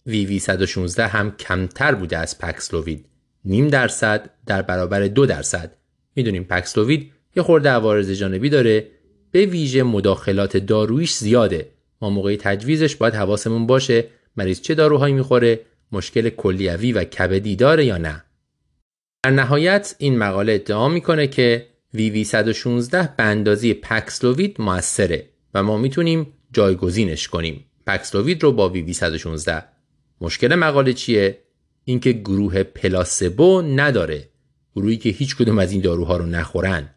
وی 0.06 0.26
وی 0.26 0.38
116 0.38 1.06
هم 1.06 1.36
کمتر 1.36 1.94
بوده 1.94 2.18
از 2.18 2.38
پکسلووید. 2.38 3.06
نیم 3.44 3.68
درصد 3.68 4.30
در 4.46 4.62
برابر 4.62 5.00
دو 5.06 5.26
درصد. 5.26 5.76
می‌دونیم 6.16 6.44
پکسلووید 6.44 7.12
یه 7.36 7.42
خورده 7.42 7.68
عوارض 7.68 8.10
جانبی 8.10 8.48
داره. 8.48 8.86
به 9.30 9.46
ویژه 9.46 9.82
مداخلات 9.82 10.56
دارویش 10.56 11.12
زیاده. 11.12 11.68
ما 12.02 12.10
موقع 12.10 12.36
تجویزش 12.36 12.96
باید 12.96 13.14
حواسمون 13.14 13.66
باشه. 13.66 14.04
مریض 14.36 14.60
چه 14.60 14.74
داروهایی 14.74 15.14
می‌خوره؟ 15.14 15.60
مشکل 15.92 16.28
کلیوی 16.28 16.92
و 16.92 17.04
کبدی 17.04 17.56
داره 17.56 17.84
یا 17.84 17.98
نه؟ 17.98 18.24
در 19.24 19.30
نهایت 19.30 19.94
این 19.98 20.18
مقاله 20.18 20.52
ادعا 20.52 20.88
می‌کنه 20.88 21.26
که 21.26 21.66
وی 21.94 22.24
116 22.24 23.14
به 23.16 23.22
اندازه 23.22 23.74
پکسلووید 23.74 24.56
موثره 24.58 25.26
و 25.54 25.62
ما 25.62 25.76
می‌تونیم 25.78 26.26
جایگزینش 26.52 27.28
کنیم. 27.28 27.64
پکسلووید 27.86 28.42
رو 28.42 28.52
با 28.52 28.68
وی 28.68 28.92
116 28.92 29.73
مشکل 30.20 30.54
مقاله 30.54 30.92
چیه؟ 30.92 31.38
اینکه 31.84 32.12
گروه 32.12 32.62
پلاسبو 32.62 33.62
نداره. 33.62 34.28
گروهی 34.76 34.96
که 34.96 35.08
هیچ 35.08 35.36
کدوم 35.36 35.58
از 35.58 35.72
این 35.72 35.80
داروها 35.80 36.16
رو 36.16 36.26
نخورن. 36.26 36.90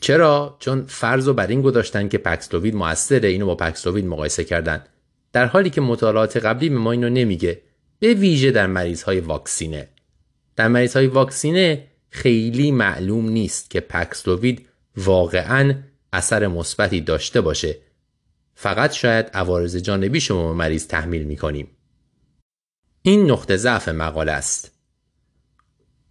چرا؟ 0.00 0.56
چون 0.60 0.84
فرض 0.86 1.28
رو 1.28 1.34
بر 1.34 1.46
این 1.46 1.62
گذاشتن 1.62 2.08
که 2.08 2.18
پکسلووید 2.18 2.74
موثره 2.74 3.28
اینو 3.28 3.46
با 3.46 3.54
پکسلووید 3.54 4.06
مقایسه 4.06 4.44
کردن. 4.44 4.84
در 5.32 5.46
حالی 5.46 5.70
که 5.70 5.80
مطالعات 5.80 6.36
قبلی 6.36 6.68
به 6.68 6.78
ما 6.78 6.92
اینو 6.92 7.08
نمیگه. 7.08 7.60
به 7.98 8.14
ویژه 8.14 8.50
در 8.50 8.66
مریض 8.66 9.02
های 9.02 9.20
واکسینه. 9.20 9.88
در 10.56 10.68
مریض 10.68 10.96
های 10.96 11.06
واکسینه 11.06 11.84
خیلی 12.10 12.72
معلوم 12.72 13.28
نیست 13.28 13.70
که 13.70 13.80
پکسلووید 13.80 14.66
واقعا 14.96 15.74
اثر 16.12 16.46
مثبتی 16.46 17.00
داشته 17.00 17.40
باشه. 17.40 17.76
فقط 18.60 18.92
شاید 18.92 19.30
عوارض 19.34 19.76
جانبی 19.76 20.20
شما 20.20 20.52
مریض 20.52 20.86
تحمیل 20.86 21.24
می‌کنیم. 21.24 21.68
این 23.02 23.30
نقطه 23.30 23.56
ضعف 23.56 23.88
مقاله 23.88 24.32
است. 24.32 24.72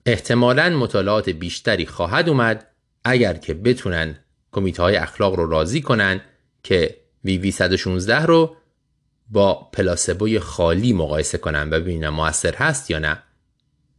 احتمالا 0.05 0.69
مطالعات 0.69 1.29
بیشتری 1.29 1.85
خواهد 1.85 2.29
اومد 2.29 2.67
اگر 3.03 3.33
که 3.33 3.53
بتونن 3.53 4.15
کمیته 4.51 4.83
های 4.83 4.95
اخلاق 4.95 5.35
رو 5.35 5.49
راضی 5.49 5.81
کنن 5.81 6.21
که 6.63 6.97
وی 7.23 7.37
وی 7.37 7.51
116 7.51 8.25
رو 8.25 8.55
با 9.29 9.69
پلاسبوی 9.73 10.39
خالی 10.39 10.93
مقایسه 10.93 11.37
کنن 11.37 11.69
و 11.69 11.79
ببینن 11.79 12.09
موثر 12.09 12.55
هست 12.55 12.91
یا 12.91 12.99
نه. 12.99 13.23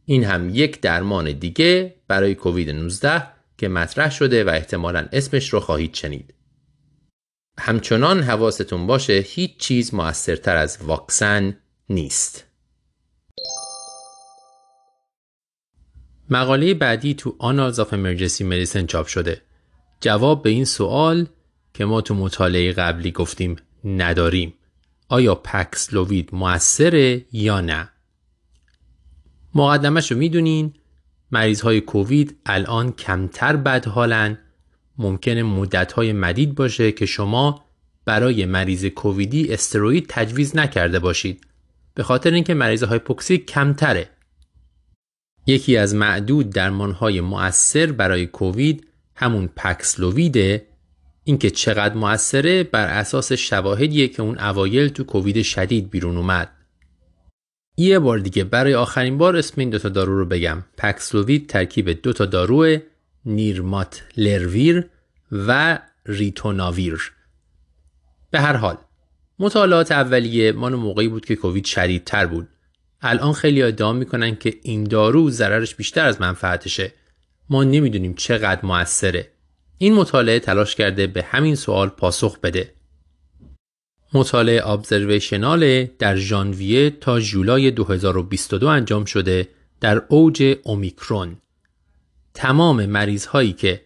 این 0.05 0.23
هم 0.23 0.49
یک 0.53 0.81
درمان 0.81 1.31
دیگه 1.31 1.95
برای 2.07 2.35
کووید 2.35 2.69
19 2.69 3.23
که 3.57 3.67
مطرح 3.67 4.11
شده 4.11 4.43
و 4.43 4.49
احتمالا 4.49 5.07
اسمش 5.11 5.49
رو 5.49 5.59
خواهید 5.59 5.93
شنید. 5.93 6.33
همچنان 7.59 8.23
حواستون 8.23 8.87
باشه 8.87 9.13
هیچ 9.13 9.57
چیز 9.57 9.93
موثرتر 9.93 10.55
از 10.55 10.77
واکسن 10.81 11.57
نیست. 11.89 12.45
مقاله 16.29 16.73
بعدی 16.73 17.13
تو 17.13 17.35
Annals 17.39 17.75
of 17.75 17.89
Emergency 17.93 18.41
Medicine 18.41 18.85
چاپ 18.85 19.07
شده. 19.07 19.41
جواب 20.01 20.43
به 20.43 20.49
این 20.49 20.65
سوال 20.65 21.25
که 21.73 21.85
ما 21.85 22.01
تو 22.01 22.15
مطالعه 22.15 22.73
قبلی 22.73 23.11
گفتیم 23.11 23.55
نداریم. 23.83 24.53
آیا 25.07 25.35
پکسلووید 25.35 26.29
موثره 26.33 27.25
یا 27.31 27.61
نه؟ 27.61 27.89
مقدمش 29.55 30.11
رو 30.11 30.17
می‌دونین 30.17 30.73
مریض 31.31 31.61
های 31.61 31.81
کووید 31.81 32.39
الان 32.45 32.91
کمتر 32.91 33.55
بدحالن 33.55 34.37
ممکنه 34.99 35.43
مدت 35.43 35.91
های 35.91 36.13
مدید 36.13 36.55
باشه 36.55 36.91
که 36.91 37.05
شما 37.05 37.65
برای 38.05 38.45
مریض 38.45 38.85
کوویدی 38.85 39.53
استروید 39.53 40.05
تجویز 40.09 40.55
نکرده 40.55 40.99
باشید. 40.99 41.41
به 41.93 42.03
خاطر 42.03 42.31
اینکه 42.31 42.53
مریض 42.53 42.83
هایپوکسی 42.83 43.37
کمتره. 43.37 44.09
یکی 45.47 45.77
از 45.77 45.95
معدود 45.95 46.49
درمان 46.49 46.91
های 46.91 47.21
مؤثر 47.21 47.91
برای 47.91 48.25
کووید 48.25 48.87
همون 49.15 49.49
پکسلوویده 49.55 50.67
اینکه 51.23 51.49
چقدر 51.49 51.93
موثره 51.93 52.63
بر 52.63 52.87
اساس 52.87 53.31
شواهدیه 53.31 54.07
که 54.07 54.21
اون 54.21 54.39
اوایل 54.39 54.87
تو 54.87 55.03
کووید 55.03 55.41
شدید 55.41 55.89
بیرون 55.89 56.17
اومد. 56.17 56.49
یه 57.77 57.99
بار 57.99 58.19
دیگه 58.19 58.43
برای 58.43 58.75
آخرین 58.75 59.17
بار 59.17 59.35
اسم 59.35 59.61
این 59.61 59.69
دوتا 59.69 59.89
دارو 59.89 60.17
رو 60.17 60.25
بگم. 60.25 60.63
پکسلووید 60.77 61.47
ترکیب 61.47 62.01
دوتا 62.01 62.25
دارو 62.25 62.77
نیرمات 63.25 64.03
لرویر 64.17 64.89
و 65.31 65.79
ریتوناویر. 66.05 67.11
به 68.31 68.39
هر 68.39 68.55
حال 68.55 68.77
مطالعات 69.39 69.91
اولیه 69.91 70.51
مال 70.51 70.75
موقعی 70.75 71.07
بود 71.07 71.25
که 71.25 71.35
کووید 71.35 71.65
شدیدتر 71.65 72.25
بود. 72.25 72.47
الان 73.01 73.33
خیلی 73.33 73.63
ادعا 73.63 73.93
می‌کنن 73.93 74.35
که 74.35 74.53
این 74.63 74.83
دارو 74.83 75.29
ضررش 75.29 75.75
بیشتر 75.75 76.05
از 76.05 76.21
منفعتشه. 76.21 76.93
ما 77.49 77.63
نمی‌دونیم 77.63 78.13
چقدر 78.13 78.65
موثره. 78.65 79.31
این 79.77 79.93
مطالعه 79.93 80.39
تلاش 80.39 80.75
کرده 80.75 81.07
به 81.07 81.23
همین 81.23 81.55
سوال 81.55 81.89
پاسخ 81.89 82.39
بده. 82.39 82.73
مطالعه 84.13 84.67
ابزرویشنال 84.67 85.85
در 85.85 86.15
ژانویه 86.15 86.89
تا 86.89 87.19
جولای 87.19 87.71
2022 87.71 88.67
انجام 88.67 89.05
شده 89.05 89.47
در 89.81 90.01
اوج 90.07 90.57
اومیکرون. 90.63 91.37
تمام 92.33 92.85
مریض 92.85 93.25
هایی 93.25 93.53
که 93.53 93.81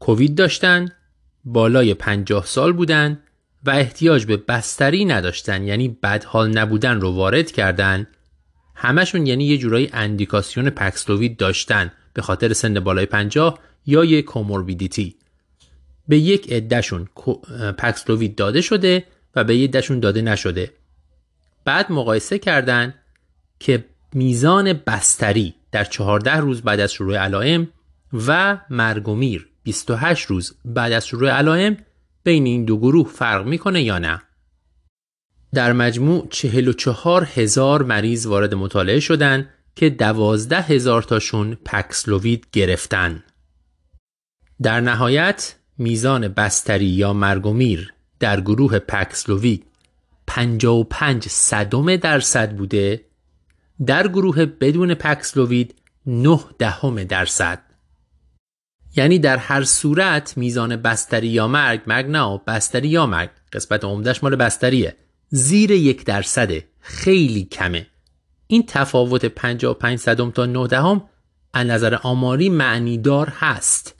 کووید 0.00 0.34
داشتن 0.34 0.88
بالای 1.44 1.94
50 1.94 2.46
سال 2.46 2.72
بودن 2.72 3.18
و 3.64 3.70
احتیاج 3.70 4.26
به 4.26 4.36
بستری 4.36 5.04
نداشتن 5.04 5.64
یعنی 5.64 5.88
بدحال 5.88 6.58
نبودن 6.58 7.00
رو 7.00 7.10
وارد 7.10 7.52
کردن 7.52 8.06
همشون 8.74 9.26
یعنی 9.26 9.44
یه 9.44 9.58
جورایی 9.58 9.90
اندیکاسیون 9.92 10.70
پکسلووید 10.70 11.36
داشتن 11.36 11.92
به 12.14 12.22
خاطر 12.22 12.52
سن 12.52 12.80
بالای 12.80 13.06
50 13.06 13.58
یا 13.86 14.04
یک 14.04 14.24
کوموربیدیتی. 14.24 15.16
به 16.08 16.18
یک 16.18 16.52
عدهشون 16.52 17.08
پکسلووید 17.78 18.34
داده 18.34 18.60
شده 18.60 19.04
و 19.36 19.44
به 19.44 19.56
یه 19.56 19.64
عدهشون 19.64 20.00
داده 20.00 20.22
نشده. 20.22 20.70
بعد 21.64 21.92
مقایسه 21.92 22.38
کردن 22.38 22.94
که 23.60 23.84
میزان 24.14 24.72
بستری 24.72 25.54
در 25.72 25.84
14 25.84 26.36
روز 26.36 26.62
بعد 26.62 26.80
از 26.80 26.92
شروع 26.92 27.16
علائم 27.16 27.68
و 28.26 28.58
مرگ 28.70 29.08
و 29.08 29.14
میر. 29.14 29.48
28 29.62 30.26
روز 30.26 30.54
بعد 30.64 30.92
از 30.92 31.06
شروع 31.06 31.30
علائم 31.30 31.76
بین 32.24 32.46
این 32.46 32.64
دو 32.64 32.78
گروه 32.78 33.08
فرق 33.08 33.46
می‌کنه 33.46 33.82
یا 33.82 33.98
نه؟ 33.98 34.22
در 35.54 35.72
مجموع 35.72 36.28
44 36.30 37.24
هزار 37.24 37.82
مریض 37.82 38.26
وارد 38.26 38.54
مطالعه 38.54 39.00
شدن 39.00 39.48
که 39.76 39.90
12 39.90 40.60
هزار 40.60 41.02
تاشون 41.02 41.54
پکسلووید 41.54 42.46
گرفتن. 42.52 43.24
در 44.62 44.80
نهایت 44.80 45.54
میزان 45.78 46.28
بستری 46.28 46.86
یا 46.86 47.12
مرگ 47.12 47.46
و 47.46 47.52
میر 47.52 47.92
در 48.20 48.40
گروه 48.40 48.78
پکسلووید 48.78 49.66
55 50.26 51.28
صدم 51.28 51.96
درصد 51.96 52.56
بوده 52.56 53.04
در 53.86 54.08
گروه 54.08 54.46
بدون 54.46 54.94
پکسلووید 54.94 55.74
9 56.06 56.40
دهم 56.58 57.04
درصد. 57.04 57.62
یعنی 58.96 59.18
در 59.18 59.36
هر 59.36 59.64
صورت 59.64 60.36
میزان 60.36 60.76
بستری 60.76 61.28
یا 61.28 61.48
مرگ 61.48 61.80
مرگ 61.86 62.06
نه 62.06 62.40
بستری 62.46 62.88
یا 62.88 63.06
مرگ. 63.06 63.30
قسمت 63.52 63.84
عمدهش 63.84 64.22
مال 64.22 64.36
بستریه. 64.36 64.96
زیر 65.28 65.70
یک 65.70 66.04
درصده 66.04 66.68
خیلی 66.80 67.44
کمه. 67.44 67.86
این 68.46 68.64
تفاوت 68.68 69.26
55 69.26 69.98
صدم 69.98 70.30
تا 70.30 70.46
9 70.46 70.66
دهم 70.66 71.02
از 71.52 71.66
نظر 71.66 71.94
آماری 71.94 72.48
معنیدار 72.48 73.28
هست. 73.28 73.94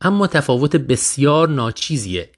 اما 0.00 0.26
تفاوت 0.26 0.76
بسیار 0.76 1.48
ناچیزیه. 1.48 2.30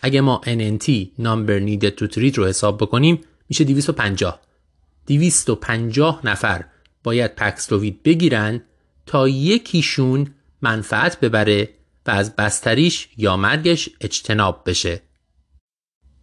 اگه 0.00 0.20
ما 0.20 0.40
NNT 0.44 0.88
Number 1.18 1.60
Needed 1.60 1.92
to 2.00 2.14
Treat 2.14 2.34
رو 2.34 2.46
حساب 2.46 2.76
بکنیم 2.78 3.20
میشه 3.48 3.64
250 3.64 4.40
250 5.08 6.20
نفر 6.24 6.64
باید 7.04 7.34
پکسلووید 7.34 8.02
بگیرن 8.02 8.62
تا 9.06 9.28
یکیشون 9.28 10.34
منفعت 10.62 11.20
ببره 11.20 11.68
و 12.06 12.10
از 12.10 12.36
بستریش 12.36 13.08
یا 13.16 13.36
مرگش 13.36 13.88
اجتناب 14.00 14.62
بشه. 14.66 15.02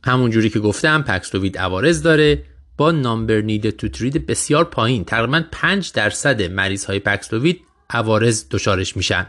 همون 0.03 0.31
جوری 0.31 0.49
که 0.49 0.59
گفتم 0.59 1.01
پکسلووید 1.01 1.57
عوارض 1.57 2.01
داره 2.01 2.43
با 2.77 2.91
نامبر 2.91 3.41
نیده 3.41 3.71
تو 3.71 3.89
ترید 3.89 4.25
بسیار 4.25 4.63
پایین. 4.65 5.05
تقریبا 5.05 5.43
5 5.51 5.91
درصد 5.91 6.41
مریض 6.41 6.85
های 6.85 6.99
پکسلووید 6.99 7.61
عوارض 7.89 8.45
دچارش 8.51 8.97
میشن. 8.97 9.27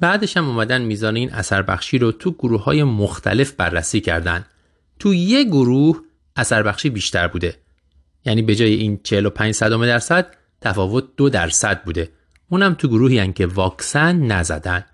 بعدش 0.00 0.36
هم 0.36 0.48
اومدن 0.48 0.82
میزان 0.82 1.16
این 1.16 1.32
اثر 1.32 1.62
بخشی 1.62 1.98
رو 1.98 2.12
تو 2.12 2.32
گروه 2.32 2.64
های 2.64 2.84
مختلف 2.84 3.52
بررسی 3.52 4.00
کردن. 4.00 4.46
تو 4.98 5.14
یه 5.14 5.44
گروه 5.44 6.00
اثر 6.36 6.62
بخشی 6.62 6.90
بیشتر 6.90 7.28
بوده. 7.28 7.63
یعنی 8.24 8.42
به 8.42 8.54
جای 8.54 8.74
این 8.74 9.00
45 9.02 9.54
صدم 9.54 9.86
درصد 9.86 10.26
تفاوت 10.60 11.04
دو 11.16 11.28
درصد 11.28 11.82
بوده. 11.82 12.08
اونم 12.48 12.74
تو 12.74 12.88
گروهی 12.88 13.18
هن 13.18 13.32
که 13.32 13.46
واکسن 13.46 14.16
نزدن. 14.16 14.84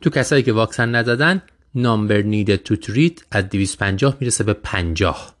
تو 0.00 0.10
کسایی 0.10 0.42
که 0.42 0.52
واکسن 0.52 0.88
نزدن 0.88 1.42
نامبر 1.74 2.22
نیدد 2.22 2.56
تو 2.56 2.76
تریت 2.76 3.20
از 3.30 3.48
250 3.48 4.16
می‌رسه 4.20 4.44
به 4.44 4.52
50 4.52 5.34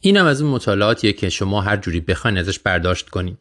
اینم 0.00 0.26
از 0.26 0.42
اون 0.42 0.50
مطالعاتیه 0.50 1.12
که 1.12 1.28
شما 1.28 1.60
هر 1.60 1.76
جوری 1.76 2.00
بخواین 2.00 2.38
ازش 2.38 2.58
برداشت 2.58 3.08
کنید 3.08 3.38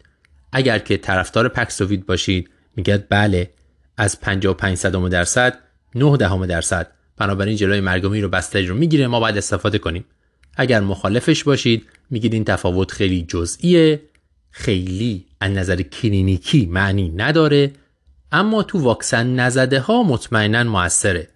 اگر 0.52 0.80
که 0.80 0.98
طرفدار 0.98 1.48
پکسووید 1.48 2.06
باشید 2.06 2.50
میگه 2.76 2.98
بله 3.10 3.50
از 3.98 4.22
55 4.22 4.78
صدم 4.78 5.10
درصد 5.10 5.60
9 5.96 6.18
دهم 6.18 6.46
درصد. 6.46 6.92
بنابراین 7.18 7.56
جلوی 7.56 7.80
مرگومی 7.80 8.22
رو 8.22 8.30
بستری 8.30 8.68
رو 8.68 8.76
می‌گیره 8.76 9.08
ما 9.08 9.20
باید 9.20 9.38
استفاده 9.38 9.78
کنیم. 9.78 10.06
اگر 10.56 10.80
مخالفش 10.80 11.44
باشید 11.44 11.86
میگید 12.10 12.34
این 12.34 12.44
تفاوت 12.44 12.92
خیلی 12.92 13.22
جزئیه. 13.22 14.02
خیلی 14.52 15.26
از 15.40 15.52
نظر 15.52 15.82
کلینیکی 15.82 16.66
معنی 16.66 17.10
نداره 17.10 17.72
اما 18.32 18.64
تو 18.64 18.80
واکسن 18.80 19.36
نزده 19.36 19.80
ها 19.80 20.04
مطمئنا 20.04 20.64
موثره. 20.64 21.28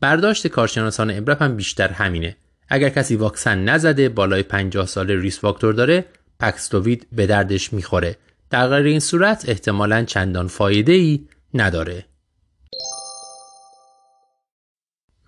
برداشت 0.00 0.46
کارشناسان 0.46 1.10
ابرپ 1.10 1.42
هم 1.42 1.56
بیشتر 1.56 1.88
همینه. 1.88 2.36
اگر 2.68 2.88
کسی 2.88 3.16
واکسن 3.16 3.64
نزده 3.64 4.08
بالای 4.08 4.42
50 4.42 4.86
سال 4.86 5.10
ریس 5.10 5.38
فاکتور 5.38 5.74
داره 5.74 6.04
پکسلووید 6.40 7.06
به 7.12 7.26
دردش 7.26 7.72
می‌خوره. 7.72 8.16
در 8.50 8.68
غیر 8.68 8.86
این 8.86 9.00
صورت 9.00 9.48
احتمالا 9.48 10.04
چندان 10.04 10.48
فایده 10.48 10.92
ای 10.92 11.28
نداره. 11.54 12.04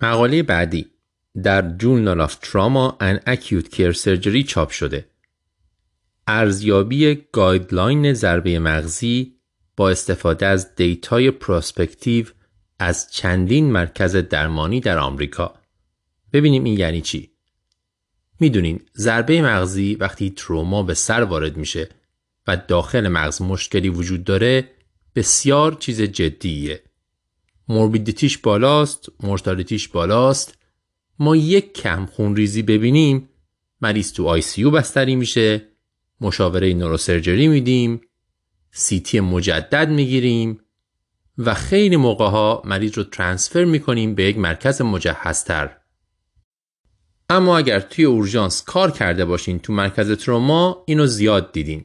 مقاله 0.03 0.43
بعدی 0.43 0.87
در 1.43 1.79
Journal 1.79 2.29
of 2.29 2.33
Trauma 2.33 2.97
and 3.01 3.29
Acute 3.29 3.69
Care 3.75 3.95
Surgery 3.95 4.45
چاپ 4.47 4.71
شده. 4.71 5.07
ارزیابی 6.27 7.15
guideline 7.33 8.15
ضربه 8.15 8.59
مغزی 8.59 9.35
با 9.77 9.91
استفاده 9.91 10.47
از 10.47 10.75
data 10.75 11.31
ی 11.31 11.39
prospective 11.39 12.27
از 12.79 13.13
چندین 13.13 13.73
مرکز 13.73 14.17
درمانی 14.17 14.81
در 14.81 14.99
آمریکا. 14.99 15.55
ببینیم 16.33 16.65
این 16.65 16.79
یعنی 16.79 17.01
چی؟ 17.01 17.31
می‌دونین 18.41 18.81
ضربه 18.97 19.43
مغزی 19.43 19.95
وقتی 19.95 20.31
تروما 20.31 20.83
به 20.83 20.95
سر 20.95 21.23
وارد 21.23 21.57
میشه 21.57 21.89
و 22.47 22.57
داخل 22.57 23.09
مغز 23.09 23.43
مشکلی 23.43 23.89
وجود 23.89 24.25
داره 24.25 24.69
بسیار 25.15 25.75
چیز 25.75 26.03
جدیه. 26.03 26.83
morbidity 27.69 28.26
ش 28.26 28.39
بالاست 28.39 29.09
mortality 29.23 29.77
ش 29.77 29.89
بالاست 29.89 30.62
ما 31.19 31.37
یک 31.37 31.73
کم 31.73 32.07
خونریزی 32.07 32.63
ببینیم 32.63 33.29
مریض 33.81 34.13
تو 34.13 34.27
ICU 34.27 34.65
بستری 34.65 35.17
میشه 35.17 35.69
مشاوره 36.21 36.75
neurosurgery 36.75 37.49
میدیم 37.49 38.01
CT 38.71 39.21
مجدد 39.21 39.89
می‌گیریم 39.89 40.61
و 41.39 41.55
خیلی 41.55 41.97
موقع 41.97 42.29
ها 42.29 42.63
مریض 42.65 42.99
رو 42.99 43.05
transfer 43.05 43.65
می‌کنیم 43.65 44.15
به 44.15 44.25
یک 44.25 44.39
مرکز 44.39 44.83
مجهزتر. 44.83 45.77
اما 47.31 47.59
اگر 47.59 47.81
توی 47.81 48.05
اورژانس 48.05 48.63
کار 48.63 48.91
کرده 48.91 49.25
باشین 49.25 49.59
تو 49.59 49.73
مرکز 49.73 50.13
تروما 50.13 50.85
اینو 50.87 51.07
زیاد 51.07 51.53
دیدین 51.53 51.85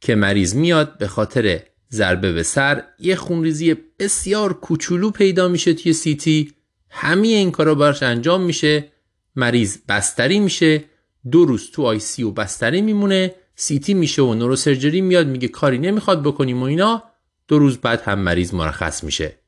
که 0.00 0.14
مریض 0.14 0.54
میاد 0.54 0.98
به 0.98 1.06
خاطر 1.06 1.62
ضربه 1.90 2.32
به 2.32 2.42
سر 2.42 2.82
یه 2.98 3.16
خونریزی 3.16 3.74
بسیار 3.98 4.52
کوچولو 4.52 5.10
پیدا 5.10 5.48
میشه 5.48 5.74
توی 5.74 5.92
CT 5.92 6.52
همه 6.94 7.28
این 7.28 7.50
کارا 7.50 7.74
براش 7.74 8.02
انجام 8.02 8.42
میشه. 8.42 8.92
مریض 9.36 9.78
بستری 9.88 10.40
میشه. 10.40 10.84
دو 11.30 11.44
روز 11.44 11.70
تو 11.70 11.82
آی 11.82 11.98
سی 11.98 12.22
و 12.22 12.30
بستری 12.30 12.82
میمونه. 12.82 13.34
سیتی 13.54 13.94
میشه 13.94 14.22
و 14.22 14.34
نوروسرجری 14.34 15.00
میاد. 15.00 15.26
میگه 15.26 15.48
کاری 15.48 15.78
نمی‌خواد 15.78 16.22
بکنیم 16.22 16.62
و 16.62 16.64
اینا. 16.64 17.02
دو 17.48 17.58
روز 17.58 17.78
بعد 17.78 18.02
هم 18.02 18.18
مریض 18.18 18.54
مرخص 18.54 19.04
میشه. 19.04 19.38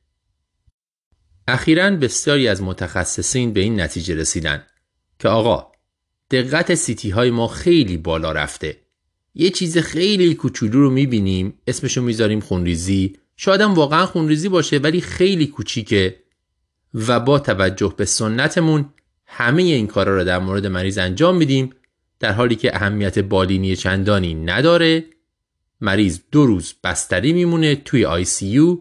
اخیرا 1.47 1.89
بسیاری 1.89 2.47
از 2.47 2.61
متخصصین 2.61 3.53
به 3.53 3.59
این 3.59 3.81
نتیجه 3.81 4.15
رسیدن 4.15 4.65
که 5.19 5.27
آقا 5.27 5.71
دقت 6.31 6.75
سیتی 6.75 7.09
های 7.09 7.31
ما 7.31 7.47
خیلی 7.47 7.97
بالا 7.97 8.31
رفته. 8.31 8.77
یه 9.35 9.49
چیز 9.49 9.77
خیلی 9.77 10.35
کوچولو 10.35 10.81
رو 10.81 10.89
می‌بینیم. 10.89 11.53
اسمشو 11.67 12.01
می‌ذاریم 12.01 12.39
خونریزی. 12.39 13.17
شاید 13.37 13.61
هم 13.61 13.73
واقعا 13.73 14.05
خونریزی 14.05 14.49
باشه 14.49 14.77
ولی 14.77 15.01
خیلی 15.01 15.47
کوچیکه. 15.47 16.24
و 16.95 17.19
با 17.19 17.39
توجه 17.39 17.93
به 17.97 18.05
سنتمون 18.05 18.89
همه 19.25 19.61
این 19.61 19.87
کارا 19.87 20.15
رو 20.15 20.23
در 20.23 20.39
مورد 20.39 20.67
مریض 20.67 20.97
انجام 20.97 21.37
میدیم 21.37 21.73
در 22.19 22.31
حالی 22.31 22.55
که 22.55 22.75
اهمیت 22.75 23.19
بالینی 23.19 23.75
چندانی 23.75 24.33
نداره. 24.33 25.05
مریض 25.81 26.19
دو 26.31 26.45
روز 26.45 26.73
بستری 26.83 27.33
میمونه 27.33 27.75
توی 27.75 28.05
آی 28.05 28.25
سی 28.25 28.77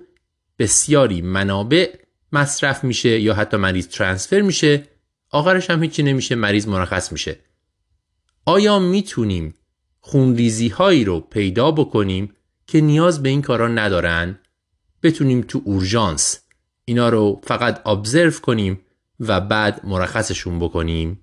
بسیاری 0.59 1.23
منابع 1.23 1.95
مصرف 2.32 2.85
میشه 2.85 3.20
یا 3.20 3.35
حتی 3.35 3.57
مریض 3.57 3.89
ترانسفر 3.89 4.41
میشه. 4.41 4.89
آخرش 5.31 5.70
هم 5.70 5.82
هیچی 5.82 6.03
نمیشه 6.03 6.35
مریض 6.35 6.69
مرخص 6.69 7.12
میشه. 7.12 7.39
آیا 8.45 8.78
می‌تونیم 8.78 9.55
خونریزی 10.01 10.69
هایی 10.69 11.05
رو 11.05 11.20
پیدا 11.20 11.70
بکنیم 11.70 12.32
که 12.66 12.81
نیاز 12.81 13.23
به 13.23 13.28
این 13.28 13.43
کارا 13.43 13.69
ندارن؟ 13.69 14.39
بتونیم 15.03 15.41
تو 15.49 15.62
اورژانس 15.65 16.43
اینا 16.85 17.09
رو 17.09 17.40
فقط 17.44 17.86
observe 17.86 18.31
کنیم 18.31 18.81
و 19.20 19.40
بعد 19.40 19.81
مرخصشون 19.85 20.59
بکنیم. 20.59 21.20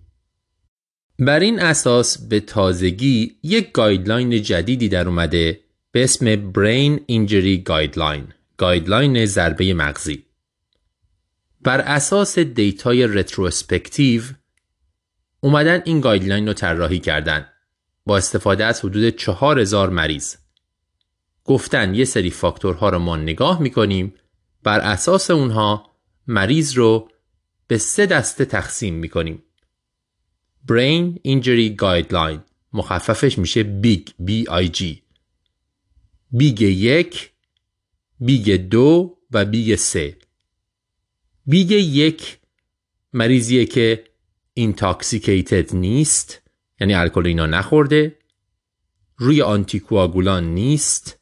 بر 1.20 1.40
این 1.40 1.60
اساس 1.60 2.18
به 2.18 2.40
تازگی 2.40 3.36
یک 3.44 3.72
guideline 3.72 4.42
جدیدی 4.42 4.90
در 4.90 5.08
اومده 5.08 5.60
به 5.92 6.04
اسم 6.04 6.52
Brain 6.52 7.00
Injury 7.12 7.64
Guideline 7.70 8.34
guideline 8.58 9.26
ضربه 9.26 9.74
مغزی. 9.74 10.26
بر 11.62 11.80
اساس 11.82 12.40
data 12.40 13.08
ی 13.08 13.16
retrospective 13.16 14.22
اومدن 15.40 15.82
این 15.86 16.02
guideline 16.02 16.48
رو 16.48 16.54
طراحی 16.54 17.00
کردن 17.00 17.48
با 18.06 18.18
استفاده 18.18 18.66
از 18.66 18.86
حدود 18.86 19.10
4000 19.10 19.90
مریض. 19.90 20.36
گفتن 21.46 21.96
یه 21.96 22.06
سری 22.06 22.30
فاکتورها 22.30 22.90
رو 22.90 23.00
ما 23.00 23.18
نگاه 23.18 23.62
می‌کنیم 23.62 24.14
بر 24.64 24.80
اساس 24.80 25.32
اونها 25.32 25.92
مریض 26.28 26.74
رو 26.78 27.10
به 27.68 27.78
سه 27.78 28.06
دسته 28.06 28.46
تقسیم 28.46 28.94
می‌کنیم. 28.94 29.44
Brain 30.68 31.20
Injury 31.28 31.76
Guideline. 31.82 32.40
مخففش 32.74 33.38
میشه 33.38 33.64
BIG 33.64 34.08
B 34.08 34.50
I 34.50 34.78
G. 34.78 34.84
BIG 36.32 36.62
یک 36.62 37.32
BIG 38.20 38.56
دو 38.70 39.18
و 39.32 39.46
BIG 39.46 39.76
سه. 39.76 40.18
BIG 41.46 41.72
یک 41.72 42.40
مریضیه 43.14 43.66
که 43.66 44.04
intoxicated 44.54 45.76
نیست 45.76 46.42
یعنی 46.80 46.94
الکل 46.94 47.28
اینا 47.28 47.46
نخورده. 47.46 48.18
روی 49.18 49.42
آنتیکواگولان 49.42 50.54
نیست. 50.54 51.21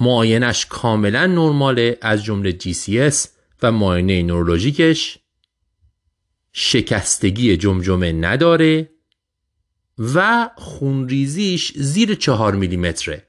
معاینش 0.00 0.66
کاملا 0.66 1.26
نرماله 1.26 1.98
از 2.00 2.24
جمله 2.24 2.58
اس 3.00 3.28
و 3.62 3.72
معاینه 3.72 4.22
نورولوژیکش. 4.22 5.18
شکستگی 6.52 7.56
جمجمه 7.56 8.12
نداره 8.12 8.90
و 10.14 10.50
خونریزیش 10.56 11.72
زیر 11.76 12.14
چهار 12.14 12.54
میلیمتره. 12.54 13.26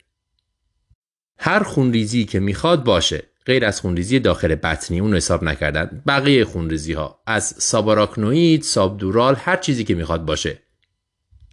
هر 1.37 1.63
خونریزی 1.63 2.25
که 2.25 2.39
می‌خواد 2.39 2.83
باشه. 2.83 3.23
غیر 3.45 3.65
از 3.65 3.81
خونریزی 3.81 4.19
داخل 4.19 4.55
بطنی 4.55 4.99
اون 4.99 5.15
حساب 5.15 5.43
نکردن. 5.43 6.03
بقیه 6.07 6.45
خونریزی 6.45 6.93
ها 6.93 7.21
از 7.27 7.55
ساباراکنوید، 7.57 8.61
سابدورال 8.61 9.35
هر 9.35 9.57
چیزی 9.57 9.83
که 9.83 9.95
می‌خواد 9.95 10.25
باشه. 10.25 10.59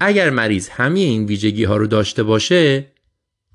اگر 0.00 0.30
مریض 0.30 0.68
همه 0.68 1.00
این 1.00 1.26
ویژگی 1.26 1.64
ها 1.64 1.76
رو 1.76 1.86
داشته 1.86 2.22
باشه 2.22 2.92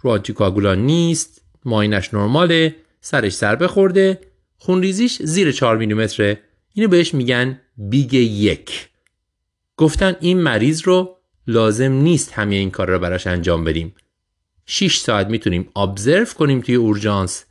رو 0.01 0.09
آنتیکاگولان 0.09 0.79
نیست. 0.85 1.41
معاینش 1.67 2.13
نرماله 2.13 2.75
سرش 3.01 3.33
سر 3.33 3.55
بخورده 3.55 4.19
خونریزیش 4.57 5.21
زیر 5.21 5.51
4 5.51 5.77
میلیمتره. 5.77 6.39
اینو 6.73 6.89
بهش 6.89 7.13
میگن 7.13 7.61
BIG 7.77 8.13
یک. 8.13 8.89
گفتن 9.77 10.15
این 10.19 10.41
مریض 10.41 10.81
رو 10.81 11.17
لازم 11.47 11.91
نیست 11.91 12.33
همه 12.33 12.55
این 12.55 12.71
کار 12.71 12.89
رو 12.89 12.99
براش 12.99 13.27
انجام 13.27 13.63
بدیم. 13.63 13.95
6 14.65 14.97
ساعت 14.97 15.27
می‌تونیم 15.27 15.69
observe 15.75 16.25
کنیم 16.25 16.61
توی 16.61 16.75
اورژانس. 16.75 17.45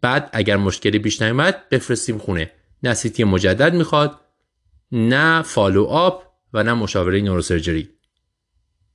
بعد 0.00 0.30
اگر 0.32 0.56
مشکلی 0.56 0.98
پیش 0.98 1.22
نیومد 1.22 1.68
بفرستیم 1.68 2.18
خونه. 2.18 2.50
نه 2.82 2.94
سیتی 2.94 3.24
مجدد 3.24 3.74
می‌خواد 3.74 4.20
نه 4.92 5.42
follow 5.42 5.84
up 5.84 6.32
و 6.52 6.62
نه 6.62 6.74
مشاوره 6.74 7.20
neurosurgery 7.20 7.88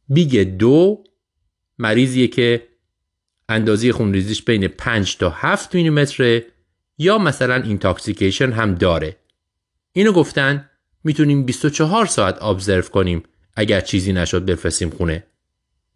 BIG 0.10 0.58
دو 0.58 1.04
مریضیه 1.78 2.28
که 2.28 2.68
اندازه 3.50 3.92
خونریزیش 3.92 4.44
بین 4.44 4.68
5 4.68 5.18
تا 5.18 5.30
7 5.30 5.76
میلیمتره 5.76 6.46
یا 6.98 7.18
مثلا 7.18 7.56
intoxication 7.56 8.52
هم 8.52 8.76
داره. 8.76 9.18
اینو 9.94 10.12
گفتن 10.12 10.70
می‌تونیم 11.04 11.44
24 11.44 12.06
ساعت 12.06 12.44
observe 12.44 12.82
کنیم 12.82 13.24
اگر 13.56 13.82
چیزی 13.82 14.14
نشد 14.14 14.46
بفرستیم 14.46 14.90
خونه. 14.90 15.24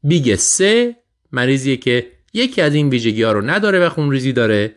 BIG 0.04 0.36
سه 0.36 0.96
مریضیه 1.32 1.78
که 1.78 2.12
یکی 2.34 2.62
از 2.62 2.74
این 2.74 2.90
ویژگی 2.90 3.24
ها 3.24 3.32
رو 3.32 3.42
نداره 3.42 3.80
و 3.80 3.90
خونریزی 3.90 4.34
داره. 4.34 4.76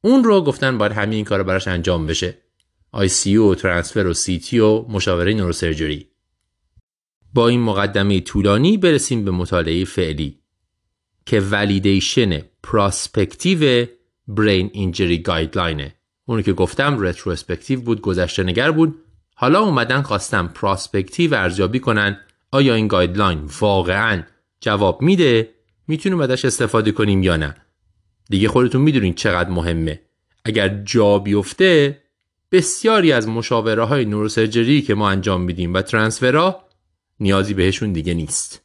اون 0.00 0.24
رو 0.24 0.44
گفتن 0.44 0.78
باید 0.78 0.92
همه 0.92 1.12
این 1.12 1.24
کار 1.24 1.42
براش 1.42 1.68
انجام 1.68 2.06
بشه. 2.06 2.38
ICU 2.92 3.36
و 3.36 3.54
transfer 3.54 4.06
و 4.06 4.14
CT 4.14 4.58
و 4.58 4.82
مشاوره 4.88 5.34
neurosurgery. 5.34 6.08
با 7.34 7.48
این 7.48 7.60
مقدمه 7.60 8.20
طولانی 8.20 8.76
برسیم 8.76 9.24
به 9.24 9.30
مطالعه 9.30 9.84
فعلی. 9.84 10.39
که 11.26 11.40
validation 11.40 12.42
prospective 12.62 13.86
brain 14.28 14.70
injury 14.72 15.18
guideline 15.18 15.86
ه 15.86 15.94
اونو 16.24 16.42
که 16.42 16.52
گفتم 16.52 17.00
retrospective 17.00 17.80
بود 17.80 18.00
گذشته 18.00 18.42
نگر 18.42 18.70
بود. 18.70 18.94
حالا 19.34 19.60
اومدن 19.60 20.02
خواستن 20.02 20.48
prospective 20.48 21.34
ارزیابی 21.34 21.80
کنن. 21.80 22.20
آیا 22.52 22.74
این 22.74 22.88
guideline 22.88 23.50
واقعا 23.60 24.22
جواب 24.60 25.02
میده؟ 25.02 25.50
می‌تونیم 25.88 26.20
ازش 26.20 26.44
استفاده 26.44 26.92
کنیم 26.92 27.22
یا 27.22 27.36
نه؟ 27.36 27.56
دیگه 28.28 28.48
خودتون 28.48 28.82
می‌دونین 28.82 29.14
چقدر 29.14 29.50
مهمه. 29.50 30.00
اگر 30.44 30.68
جا 30.68 31.18
بیفته 31.18 32.02
بسیاری 32.52 33.12
از 33.12 33.28
مشاوره 33.28 33.84
های 33.84 34.04
نوروسرجری 34.04 34.82
که 34.82 34.94
ما 34.94 35.10
انجام 35.10 35.40
میدیم 35.40 35.74
و 35.74 35.82
ترانسفرها 35.82 36.64
نیازی 37.20 37.54
بهشون 37.54 37.92
دیگه 37.92 38.14
نیست. 38.14 38.62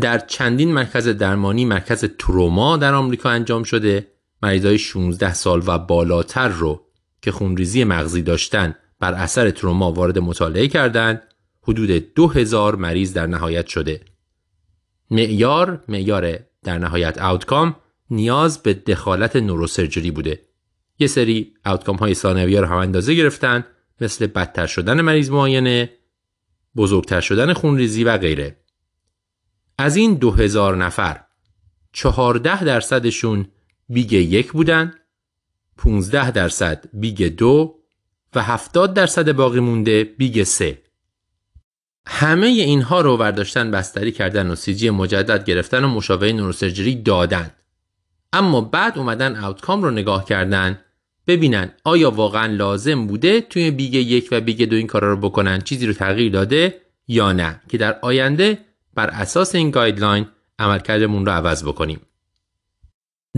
در 0.00 0.18
چندین 0.18 0.72
مرکز 0.72 1.08
درمانی 1.08 1.64
مرکز 1.64 2.04
تروما 2.18 2.76
در 2.76 2.94
آمریکا 2.94 3.30
انجام 3.30 3.62
شده. 3.62 4.06
مریضای 4.42 4.78
16 4.78 5.34
سال 5.34 5.62
و 5.66 5.78
بالاتر 5.78 6.48
رو 6.48 6.86
که 7.22 7.32
خونریزی 7.32 7.84
مغزی 7.84 8.22
داشتن 8.22 8.74
بر 9.00 9.14
اثر 9.14 9.50
تروما 9.50 9.92
وارد 9.92 10.18
مطالعه 10.18 10.68
کردند 10.68 11.22
حدود 11.62 11.90
2000 11.90 12.76
مریض 12.76 13.12
در 13.12 13.26
نهایت 13.26 13.66
شده. 13.66 14.00
معیار 15.10 15.84
معیار 15.88 16.38
در 16.62 16.78
نهایت 16.78 17.18
outcome 17.18 17.76
نیاز 18.10 18.62
به 18.62 18.74
دخالت 18.74 19.36
neurosurgery 19.36 20.10
بوده. 20.10 20.40
یه 20.98 21.06
سری 21.06 21.54
outcome 21.64 21.96
های 21.96 22.14
ثانویه 22.14 22.60
رو 22.60 22.66
هم 22.66 22.76
اندازه 22.76 23.14
گرفتن 23.14 23.66
مثل 24.00 24.26
بدتر 24.26 24.66
شدن 24.66 25.00
مریض 25.00 25.30
معاینه 25.30 25.90
بزرگتر 26.76 27.20
شدن 27.20 27.52
خونریزی 27.52 28.04
و 28.04 28.18
غیره. 28.18 28.56
از 29.80 29.96
این 29.96 30.14
2000 30.14 30.76
نفر 30.76 31.20
14 31.92 32.64
درصدشون 32.64 33.46
BIG 33.88 34.12
یک 34.12 34.52
بودن 34.52 34.94
15 35.76 36.30
درصد 36.30 36.84
BIG 36.92 37.36
دو 37.36 37.74
و 38.34 38.42
70 38.42 38.94
درصد 38.94 39.32
باقی 39.32 39.60
مونده 39.60 40.04
BIG 40.04 40.42
سه. 40.42 40.82
همه 42.06 42.46
اینها 42.46 43.00
رو 43.00 43.16
برداشتن 43.16 43.70
بستری 43.70 44.12
کردن 44.12 44.50
و 44.50 44.54
CT 44.54 44.90
مجدد 44.90 45.44
گرفتن 45.44 45.84
و 45.84 45.88
مشاوره 45.88 46.32
neurosurgery 46.32 46.94
دادن. 47.02 47.50
اما 48.32 48.60
بعد 48.60 48.98
اومدن 48.98 49.36
outcome 49.36 49.82
رو 49.82 49.90
نگاه 49.90 50.24
کردن 50.24 50.80
ببینن 51.26 51.72
آیا 51.84 52.10
واقعا 52.10 52.46
لازم 52.46 53.06
بوده 53.06 53.40
توی 53.40 53.70
BIG 53.70 53.94
یک 53.94 54.28
و 54.30 54.40
BIG 54.40 54.68
دو 54.68 54.76
این 54.76 54.86
کارا 54.86 55.10
رو 55.10 55.16
بکنن 55.16 55.60
چیزی 55.60 55.86
رو 55.86 55.92
تغییر 55.92 56.32
داده 56.32 56.80
یا 57.08 57.32
نه 57.32 57.60
که 57.68 57.78
در 57.78 57.98
آینده 58.02 58.69
بر 58.94 59.10
اساس 59.10 59.54
این 59.54 59.70
guideline 59.70 60.26
عملکردمون 60.58 61.26
رو 61.26 61.32
عوض 61.32 61.64
بکنیم. 61.64 62.00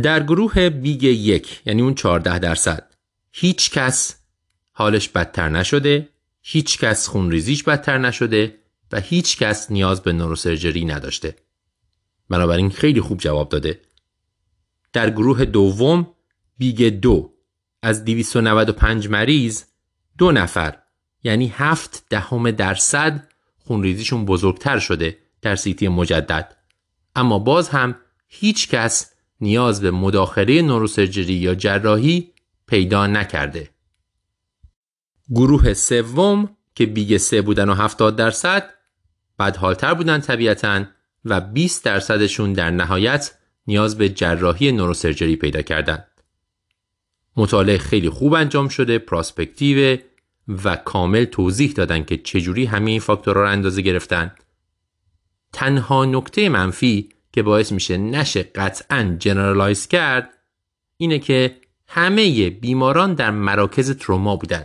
در 0.03 0.23
گروه 0.23 0.69
BIG 0.71 1.03
یک 1.03 1.63
یعنی 1.67 1.83
اون 1.83 1.95
14 1.95 2.39
درصد 2.39 2.95
هیچ 3.33 3.71
کس 3.71 4.17
حالش 4.73 5.09
بدتر 5.09 5.49
نشده 5.49 6.09
هیچ 6.43 6.79
کس 6.79 7.09
خونریزیش 7.09 7.63
بدتر 7.63 7.99
نشده 7.99 8.59
و 8.93 9.01
هیچ 9.01 9.39
کس 9.39 9.71
نیاز 9.71 10.03
به 10.03 10.13
neurosurgery 10.13 10.85
نداشته. 10.85 11.37
بنابراین 12.29 12.71
خیلی 12.71 13.01
خوب 13.01 13.19
جواب 13.19 13.49
داده. 13.49 13.81
در 14.93 15.11
گروه 15.11 15.45
دوم 15.45 16.15
BIG 16.59 16.89
دو 16.89 17.33
از 17.83 18.05
295 18.05 19.09
مریض 19.09 19.65
دو 20.19 20.33
نفر 20.33 20.79
یعنی 21.25 21.53
هفت 21.57 22.05
دهم 22.11 22.51
درصد 22.51 23.29
خونریزیشون 23.59 24.25
بزرگتر 24.25 24.79
شده. 24.79 25.19
در 25.43 25.57
CT 25.57 25.89
مجدد 25.89 26.57
اما 27.17 27.39
باز 27.39 27.69
هم 27.69 27.97
هیچ 28.29 28.69
کس 28.69 29.13
نیاز 29.41 29.81
به 29.81 29.91
مداخله 29.91 30.63
neurosurgery 30.63 31.35
یا 31.35 31.55
جراحی 31.55 32.33
پیدا 32.67 33.07
نکرده. 33.07 33.71
گروه 35.31 35.75
سوم 35.75 36.57
که 36.75 36.87
BIG 36.87 37.17
سه 37.17 37.43
بودن 37.43 37.69
و 37.69 37.75
70 37.75 38.17
درصد 38.17 38.71
بدحالتر 39.39 39.95
بودن 39.95 40.21
طبیعتا 40.21 40.85
و 41.25 41.41
20 41.41 41.85
درصدشون 41.85 42.53
در 42.53 42.71
نهایت 42.71 43.35
نیاز 43.67 43.99
به 43.99 44.09
جراحی 44.09 44.73
neurosurgery 44.73 45.37
پیدا 45.37 45.63
کردند. 45.63 46.07
مطالعه 47.37 47.79
خیلی 47.79 48.11
خوب 48.11 48.35
انجام 48.35 48.69
شده، 48.69 48.99
prospective 48.99 49.99
و 50.65 50.77
کامل 50.77 51.25
توضیح 51.25 51.73
دادن 51.73 52.05
که 52.05 52.17
چجوری 52.17 52.65
همه 52.65 52.91
این 52.91 53.01
فاکتورها 53.01 53.43
رو 53.43 53.49
اندازه 53.49 53.83
گرفتن. 53.83 54.35
تنها 55.53 56.05
نکته 56.05 56.49
منفی 56.49 57.09
که 57.33 57.43
باعث 57.43 57.73
میشه 57.73 57.97
نشه 57.97 58.43
قطعا 58.43 59.17
جنرالایز 59.19 59.89
کرد 59.89 60.31
اینه 60.97 61.19
که 61.19 61.57
همه 61.87 62.51
بیماران 62.51 63.15
در 63.15 63.31
مراکز 63.31 63.97
تروما 63.99 64.37
بودن. 64.37 64.65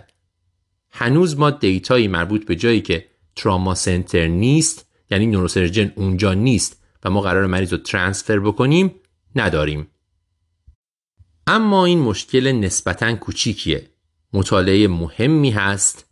هنوز 0.90 1.38
ما 1.38 1.50
دیتایی 1.50 2.08
مربوط 2.08 2.46
به 2.46 2.56
جایی 2.56 2.82
که 2.82 3.08
تراما 3.36 3.76
سنتر 3.76 4.28
نیست 4.28 4.88
یعنی 5.12 5.28
نوروسرجن 5.28 5.94
اونجا 5.96 6.34
نیست 6.34 6.84
و 7.04 7.10
ما 7.10 7.22
قرار 7.22 7.46
مریض 7.46 7.72
رو 7.72 7.78
ترانسفر 7.78 8.40
بکنیم 8.40 8.96
نداریم. 9.36 9.88
اما 11.48 11.86
این 11.86 12.00
مشکل 12.00 12.52
نسبتا 12.52 13.16
کوچیکیه. 13.16 13.90
مطالعه 14.34 14.88
مهمی 14.88 15.52
هست. 15.52 16.06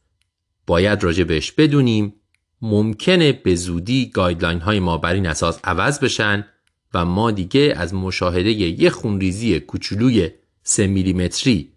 باید 0.68 1.04
راجع 1.04 1.24
بهش 1.24 1.52
بدونیم. 1.52 2.14
ممکنه 2.62 3.32
به 3.32 3.56
زودی 3.56 4.10
guideline 4.10 4.60
های 4.60 4.80
ما 4.80 4.98
بر 4.98 5.14
این 5.14 5.28
اساس 5.28 5.60
عوض 5.64 6.00
بشن 6.00 6.46
و 6.94 7.06
ما 7.06 7.32
دیگه 7.32 7.74
از 7.78 7.94
مشاهده 7.94 8.52
یه 8.52 8.90
خونریزی 8.90 9.60
کوچولوی 9.60 10.32
3 10.64 10.88
میلیمتری 10.88 11.72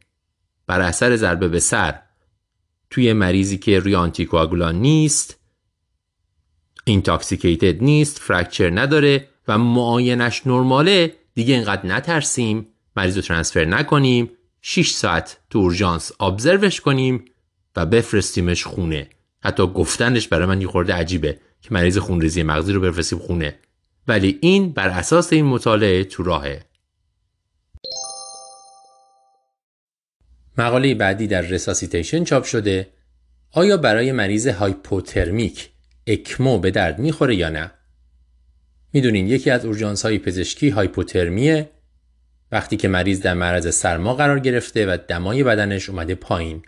بر 0.66 0.80
اثر 0.80 1.16
ضربه 1.16 1.48
به 1.48 1.60
سر 1.60 1.98
توی 2.90 3.12
مریضی 3.12 3.58
که 3.58 3.78
روی 3.78 3.94
آنتیکواگولان 3.94 4.74
نیست 4.74 5.38
intoxicated 6.84 7.82
نیست 7.82 8.18
fracture 8.18 8.80
نداره 8.80 9.28
و 9.48 9.58
معاینش 9.58 10.46
نرماله 10.46 11.14
دیگه 11.34 11.54
اینقدر 11.54 11.86
نترسیم 11.86 12.66
مریض 12.96 13.16
رو 13.16 13.22
transfer 13.22 13.64
نکنیم 13.64 14.30
6 14.62 14.90
ساعت 14.90 15.38
تو 15.50 15.58
اورژانس 15.58 16.12
observe 16.20 16.67
ش 16.67 16.80
کنیم 16.80 17.24
و 17.76 17.86
بفرستیمش 17.86 18.64
خونه. 18.64 19.10
حتی 19.40 19.66
گفتنش 19.66 20.28
برای 20.28 20.46
من 20.46 20.60
یه 20.60 20.68
خورده 20.68 20.94
عجیبه 20.94 21.38
که 21.60 21.68
مریض 21.70 21.98
خونریزی 21.98 22.42
مغزی 22.42 22.72
رو 22.72 22.80
بفرستیم 22.80 23.18
خونه. 23.18 23.58
ولی 24.08 24.38
این 24.40 24.72
بر 24.72 24.88
اساس 24.88 25.32
این 25.32 25.44
مطالعه 25.44 26.04
تو 26.04 26.22
راهه. 26.22 26.64
مقاله 30.58 30.94
بعدی 30.94 31.26
در 31.26 31.40
Resuscitation 31.40 32.24
چاپ 32.24 32.44
شده 32.44 32.88
آیا 33.52 33.76
برای 33.76 34.12
مریض 34.12 34.46
hypothermic 34.46 35.70
ECMO 36.06 36.58
به 36.58 36.70
درد 36.70 36.98
می‌خوره 36.98 37.36
یا 37.36 37.48
نه؟ 37.48 37.70
می‌دونین 38.92 39.28
یکی 39.28 39.50
از 39.50 39.64
اورژانس 39.64 40.02
های 40.04 40.18
پزشکی 40.18 40.68
هایپوترمیه. 40.68 41.70
وقتی 42.52 42.76
که 42.76 42.88
مریض 42.88 43.20
در 43.20 43.34
معرض 43.34 43.74
سرما 43.74 44.14
قرار 44.14 44.38
گرفته 44.38 44.86
و 44.86 44.98
دمای 45.08 45.42
بدنش 45.42 45.88
اومده 45.88 46.14
پایین. 46.14 46.62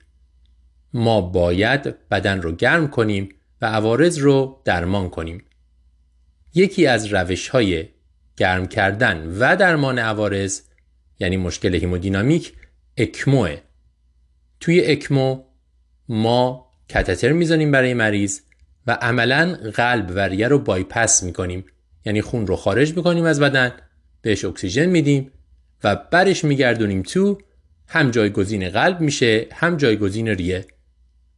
ما 0.95 1.21
باید 1.21 2.09
بدن 2.09 2.43
رو 2.43 2.53
گرم 2.53 2.89
کنیم 2.89 3.29
و 3.63 3.67
عوارض 3.67 4.19
رو 4.19 4.63
درمان 4.65 5.11
کنیم. 5.11 5.45
یکی 6.55 6.87
از 6.87 7.07
روش 7.07 7.49
های 7.49 7.89
گرم 8.37 8.67
کردن 8.67 9.37
و 9.39 9.57
درمان 9.57 9.99
عوارض 9.99 10.61
یعنی 11.19 11.37
مشکل 11.37 11.75
هیمودینامیک 11.75 12.53
اکموه. 12.97 13.57
توی 14.61 14.87
اکمو 14.87 15.43
ما 16.09 16.71
کتتر 16.89 17.33
می‌زنیم 17.33 17.71
برای 17.71 17.95
مریض 17.95 18.41
و 18.87 18.93
عملا 18.93 19.57
قلب 19.75 20.11
و 20.15 20.19
ریه 20.21 20.49
رو 20.49 20.59
بایپس 20.59 21.23
می‌کنیم. 21.23 21.65
یعنی 22.05 22.23
خون 22.23 22.47
رو 22.47 22.57
خارج 22.57 22.97
می‌کنیم 22.97 23.25
از 23.25 23.41
بدن 23.41 23.73
بهش 24.23 24.45
اکسیژن 24.45 24.87
میدیم 24.87 25.33
و 25.85 25.97
برش 25.97 26.45
میگردونیم 26.45 27.03
تو 27.03 27.39
هم 27.89 28.11
جایگزین 28.11 28.69
قلب 28.69 29.01
میشه 29.01 29.47
هم 29.53 29.77
جایگزین 29.77 30.29
ریه. 30.29 30.67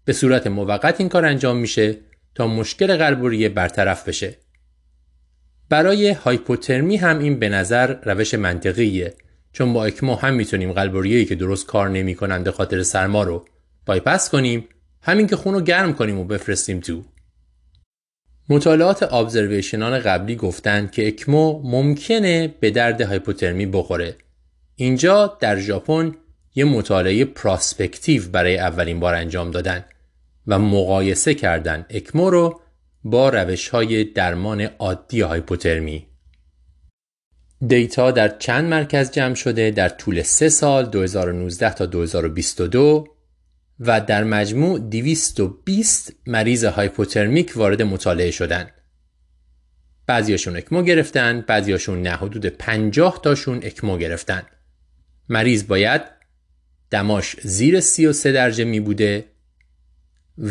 به 0.04 0.12
صورت 0.12 0.46
موقت 0.46 1.00
این 1.00 1.08
کار 1.08 1.24
انجام 1.24 1.56
میشه 1.56 1.96
تا 2.34 2.46
مشکل 2.46 2.96
قلب 2.96 3.22
و 3.22 3.28
ریه 3.28 3.48
برطرف 3.48 4.08
بشه. 4.08 4.36
برای 5.68 6.10
هایپوترمی 6.10 6.96
هم 6.96 7.18
این 7.18 7.38
به 7.38 7.48
نظر 7.48 7.96
روش 8.04 8.34
منطقیه 8.34 9.14
چون 9.52 9.72
با 9.72 9.84
اکمو 9.84 10.14
هم 10.14 10.34
می‌تونیم 10.34 10.72
قلب 10.72 10.94
و 10.94 11.00
ریه‌ای 11.00 11.24
که 11.24 11.34
درست 11.34 11.66
کار 11.66 11.88
نمی‌کنن 11.88 12.42
به 12.42 12.52
خاطر 12.52 12.82
سرما 12.82 13.22
رو 13.22 13.44
بایپس 13.86 14.30
کنیم 14.30 14.68
همین 15.02 15.26
که 15.26 15.36
خون 15.36 15.54
رو 15.54 15.60
گرم 15.60 15.94
کنیم 15.94 16.18
و 16.18 16.24
بفرستیم 16.24 16.80
تو. 16.80 17.04
مطالعات 18.48 19.12
ابزرویشنال 19.12 19.98
قبلی 19.98 20.36
گفتند 20.36 20.90
که 20.90 21.08
اکمو 21.08 21.62
ممکنه 21.62 22.54
به 22.60 22.70
درد 22.70 23.00
هایپوترمی 23.00 23.66
بخوره. 23.66 24.16
اینجا 24.76 25.38
در 25.40 25.58
ژاپن 25.58 26.14
یه 26.54 26.64
مطالعه 26.64 27.24
پراسپکتیو 27.24 28.28
برای 28.28 28.58
اولین 28.58 29.00
بار 29.00 29.14
انجام 29.14 29.50
دادن 29.50 29.84
و 30.46 30.58
مقایسه 30.58 31.34
کردن 31.34 31.86
اکمو 31.90 32.30
رو 32.30 32.60
با 33.04 33.28
روش 33.28 33.68
های 33.68 34.04
درمان 34.04 34.60
عادی 34.60 35.20
هایپوترمی 35.20 36.06
دیتا 37.66 38.10
در 38.10 38.28
چند 38.28 38.64
مرکز 38.64 39.10
جمع 39.10 39.34
شده 39.34 39.70
در 39.70 39.88
طول 39.88 40.22
سه 40.22 40.48
سال 40.48 40.86
2019 40.86 41.74
تا 41.74 41.86
2022 41.86 43.08
و 43.80 44.00
در 44.00 44.24
مجموع 44.24 44.78
220 44.78 46.12
مریض 46.26 46.64
هایپوترمیک 46.64 47.52
وارد 47.56 47.82
مطالعه 47.82 48.30
شدن. 48.30 48.70
بعضیاشون 50.06 50.56
اکمو 50.56 50.82
گرفتن، 50.82 51.40
بعضیاشون 51.40 52.02
نه 52.02 52.10
حدود 52.10 52.46
50 52.46 53.20
تاشون 53.24 53.56
اکمو 53.56 53.98
گرفتن. 53.98 54.42
مریض 55.28 55.66
باید 55.66 56.02
دماش 56.92 57.36
زیر 57.42 57.80
33 57.80 58.32
درجه 58.32 58.64
می 58.64 58.80
بوده 58.80 59.24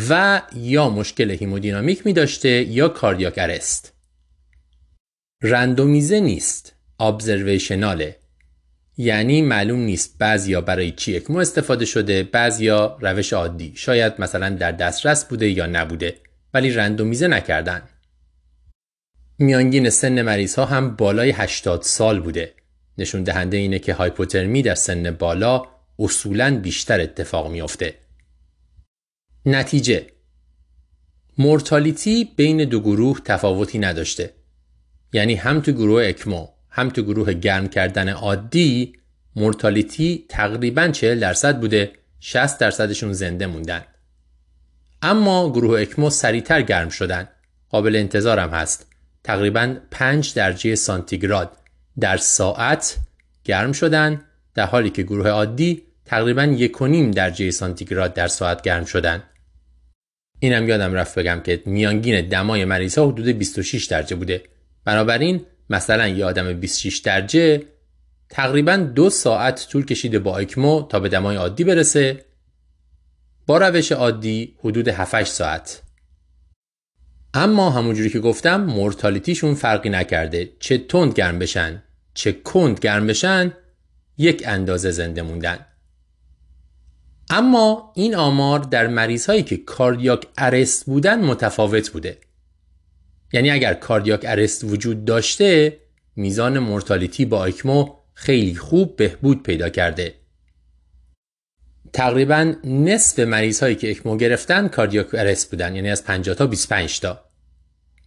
و 0.10 0.42
یا 0.56 0.90
مشکل 0.90 1.32
هیمودینامیک 1.32 2.06
می 2.06 2.14
داشته 2.14 2.50
یا 2.50 2.90
کاردیاک 2.90 3.34
ارست. 3.38 3.94
رندومیزه 5.42 6.20
نیست، 6.20 6.74
ابزرویشناله. 7.00 8.16
یعنی 8.98 9.42
معلوم 9.42 9.80
نیست 9.80 10.18
بعضیا 10.18 10.62
برای 10.62 10.92
چی 10.92 11.18
اکمو 11.18 11.38
استفاده 11.38 11.86
شده 11.86 12.24
بعضیا 12.24 12.98
روش 13.02 13.34
عادی 13.34 13.74
شاید 13.76 14.14
مثلا 14.20 14.50
در 14.50 14.72
دسترس 14.72 15.26
بوده 15.26 15.50
یا 15.50 15.66
نبوده 15.66 16.16
ولی 16.54 16.72
رندومیزه 16.72 17.28
نکردن 17.28 17.82
میانگین 19.40 19.90
سن 19.90 20.22
مریض 20.22 20.56
ها 20.56 20.66
هم 20.66 20.96
بالای 20.96 21.32
80 21.32 21.82
سال 21.82 22.20
بوده 22.20 22.54
نشون 22.98 23.24
دهنده 23.24 23.58
اینه 23.58 23.80
که 23.80 23.94
هایپوترمی 23.94 24.62
در 24.62 24.76
سن 24.76 25.12
بالا 25.12 25.64
اصولا 26.02 26.60
بیشتر 26.60 27.02
اتفاق 27.02 27.52
میافته. 27.52 27.96
نتیجه 29.46 30.08
مورتالیتی 31.38 32.32
بین 32.36 32.66
دو 32.66 32.80
گروه 32.80 33.20
تفاوتی 33.26 33.80
نداشته. 33.80 34.34
یعنی 35.14 35.36
هم 35.36 35.62
تو 35.62 35.72
گروه 35.72 36.08
اکمو 36.08 36.48
هم 36.70 36.90
تو 36.90 37.02
گروه 37.02 37.34
گرم 37.34 37.68
کردن 37.68 38.10
عادی 38.10 38.94
مورتالیتی 39.36 40.26
تقریبا 40.30 40.88
40 40.88 41.20
درصد 41.20 41.60
بوده 41.60 41.92
60 42.20 42.60
درصدشون 42.60 43.14
زنده 43.14 43.48
موندن. 43.48 43.84
اما 45.02 45.52
گروه 45.52 45.82
اکمو 45.82 46.10
سریعتر 46.10 46.62
گرم 46.62 46.90
شدن. 46.90 47.28
قابل 47.70 47.96
انتظارم 47.96 48.50
هست. 48.50 48.88
تقریبا 49.24 49.78
5 49.92 50.34
درجه 50.34 50.76
سانتیگراد 50.76 51.58
در 52.00 52.18
ساعت 52.18 52.98
گرم 53.44 53.72
شدن 53.72 54.22
در 54.54 54.66
حالی 54.66 54.90
که 54.90 55.04
گروه 55.04 55.30
عادی 55.30 55.84
تقریبا 56.06 56.58
1.5 56.58 57.16
درجه 57.16 57.52
سانتیگراد 57.52 58.14
در 58.14 58.28
ساعت 58.28 58.62
گرم 58.62 58.86
شدن. 58.86 59.24
اینم 60.40 60.70
یادم 60.70 60.94
رفت 60.94 61.20
بگم 61.20 61.42
که 61.46 61.64
میانگین 61.66 62.28
دمای 62.28 62.66
مریض 62.66 62.98
ها 62.98 63.08
حدود 63.08 63.28
26 63.28 63.86
درجه 63.86 64.16
بوده. 64.16 64.44
بنابراین 64.86 65.46
مثلا 65.70 66.08
یه 66.08 66.26
آدم 66.26 66.54
26 66.54 66.98
درجه 66.98 67.64
تقریبا 68.30 68.76
دو 68.78 69.10
ساعت 69.10 69.68
طول 69.70 69.86
کشیده 69.86 70.20
با 70.20 70.38
اکمو 70.38 70.82
تا 70.82 71.00
به 71.00 71.10
دمای 71.10 71.36
عادی 71.36 71.64
برسه. 71.64 72.26
با 73.48 73.58
روش 73.58 73.92
عادی 73.92 74.56
حدود 74.60 74.88
7 74.88 75.24
ساعت. 75.24 75.82
اما 77.34 77.70
همونجوری 77.70 78.10
که 78.10 78.20
گفتم 78.20 78.62
مورتالیتیشون 78.64 79.54
فرقی 79.54 79.90
نکرده. 79.90 80.50
چه 80.60 80.78
تند 80.78 81.14
گرم 81.14 81.40
بشن 81.40 81.84
چه 82.14 82.32
کند 82.32 82.80
گرم 82.80 83.08
بشن 83.08 83.54
یک 84.18 84.44
اندازه 84.46 84.92
زنده 84.92 85.22
موندن. 85.22 85.66
اما 87.34 87.92
این 87.96 88.16
آمار 88.16 88.60
در 88.60 88.88
مریض 88.88 89.26
هایی 89.26 89.44
که 89.44 89.58
کاردیاک 89.58 90.28
ارست 90.38 90.86
بودن 90.86 91.26
متفاوت 91.26 91.90
بوده. 91.90 92.18
یعنی 93.34 93.52
اگر 93.52 93.74
کاردیاک 93.74 94.22
ارست 94.24 94.64
وجود 94.64 95.06
داشته 95.06 95.78
میزان 96.16 96.60
مورتالیتی 96.60 97.26
با 97.26 97.46
اکمو 97.46 97.90
خیلی 98.14 98.56
خوب 98.56 98.96
بهبود 98.96 99.44
پیدا 99.44 99.70
کرده. 99.70 100.14
تقریبا 101.94 102.54
نصف 102.64 103.20
مریض 103.20 103.60
هایی 103.60 103.76
که 103.76 103.92
اکمو 103.92 104.18
گرفتن 104.18 104.68
کاردیاک 104.68 105.08
ارست 105.14 105.52
بودن 105.52 105.76
یعنی 105.76 105.90
از 105.90 106.04
50 106.04 106.36
تا 106.36 106.48
25 106.48 107.00
تا. 107.00 107.26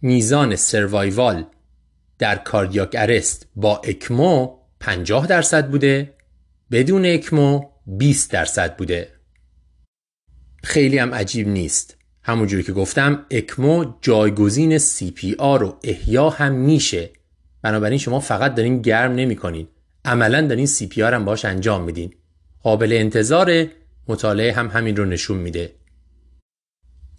میزان 0.01 0.55
سروایوال 0.55 1.45
در 2.19 2.35
کاردیاک 2.35 2.89
ارست 2.93 3.47
با 3.55 3.77
اکمو 3.77 4.57
50 4.79 5.27
درصد 5.27 5.69
بوده 5.69 6.13
بدون 6.71 7.05
ECMO 7.05 7.61
20 7.87 8.31
درصد 8.31 8.75
بوده. 8.77 9.14
خیلی 10.65 10.97
هم 10.97 11.13
عجیب 11.13 11.47
نیست. 11.47 11.97
همونجوری 12.23 12.63
که 12.63 12.71
گفتم 12.71 13.25
ECMO 13.31 13.85
جایگزین 14.01 14.77
CPR 14.77 15.63
و 15.63 15.79
احیا 15.83 16.29
هم 16.29 16.51
میشه. 16.53 17.09
بنابراین 17.61 17.99
شما 17.99 18.19
فقط 18.19 18.55
دارین 18.55 18.81
گرم 18.81 19.11
نمی 19.11 19.35
کنین 19.35 19.67
عملا 20.05 20.41
دارین 20.41 20.65
CPR 20.65 21.13
هم 21.13 21.25
باش 21.25 21.45
انجام 21.45 21.83
میدین. 21.83 22.13
قابل 22.63 22.93
انتظار 22.93 23.65
مطالعه 24.07 24.53
هم 24.53 24.67
همین 24.67 24.95
رو 24.95 25.05
نشون 25.05 25.37
میده. 25.37 25.71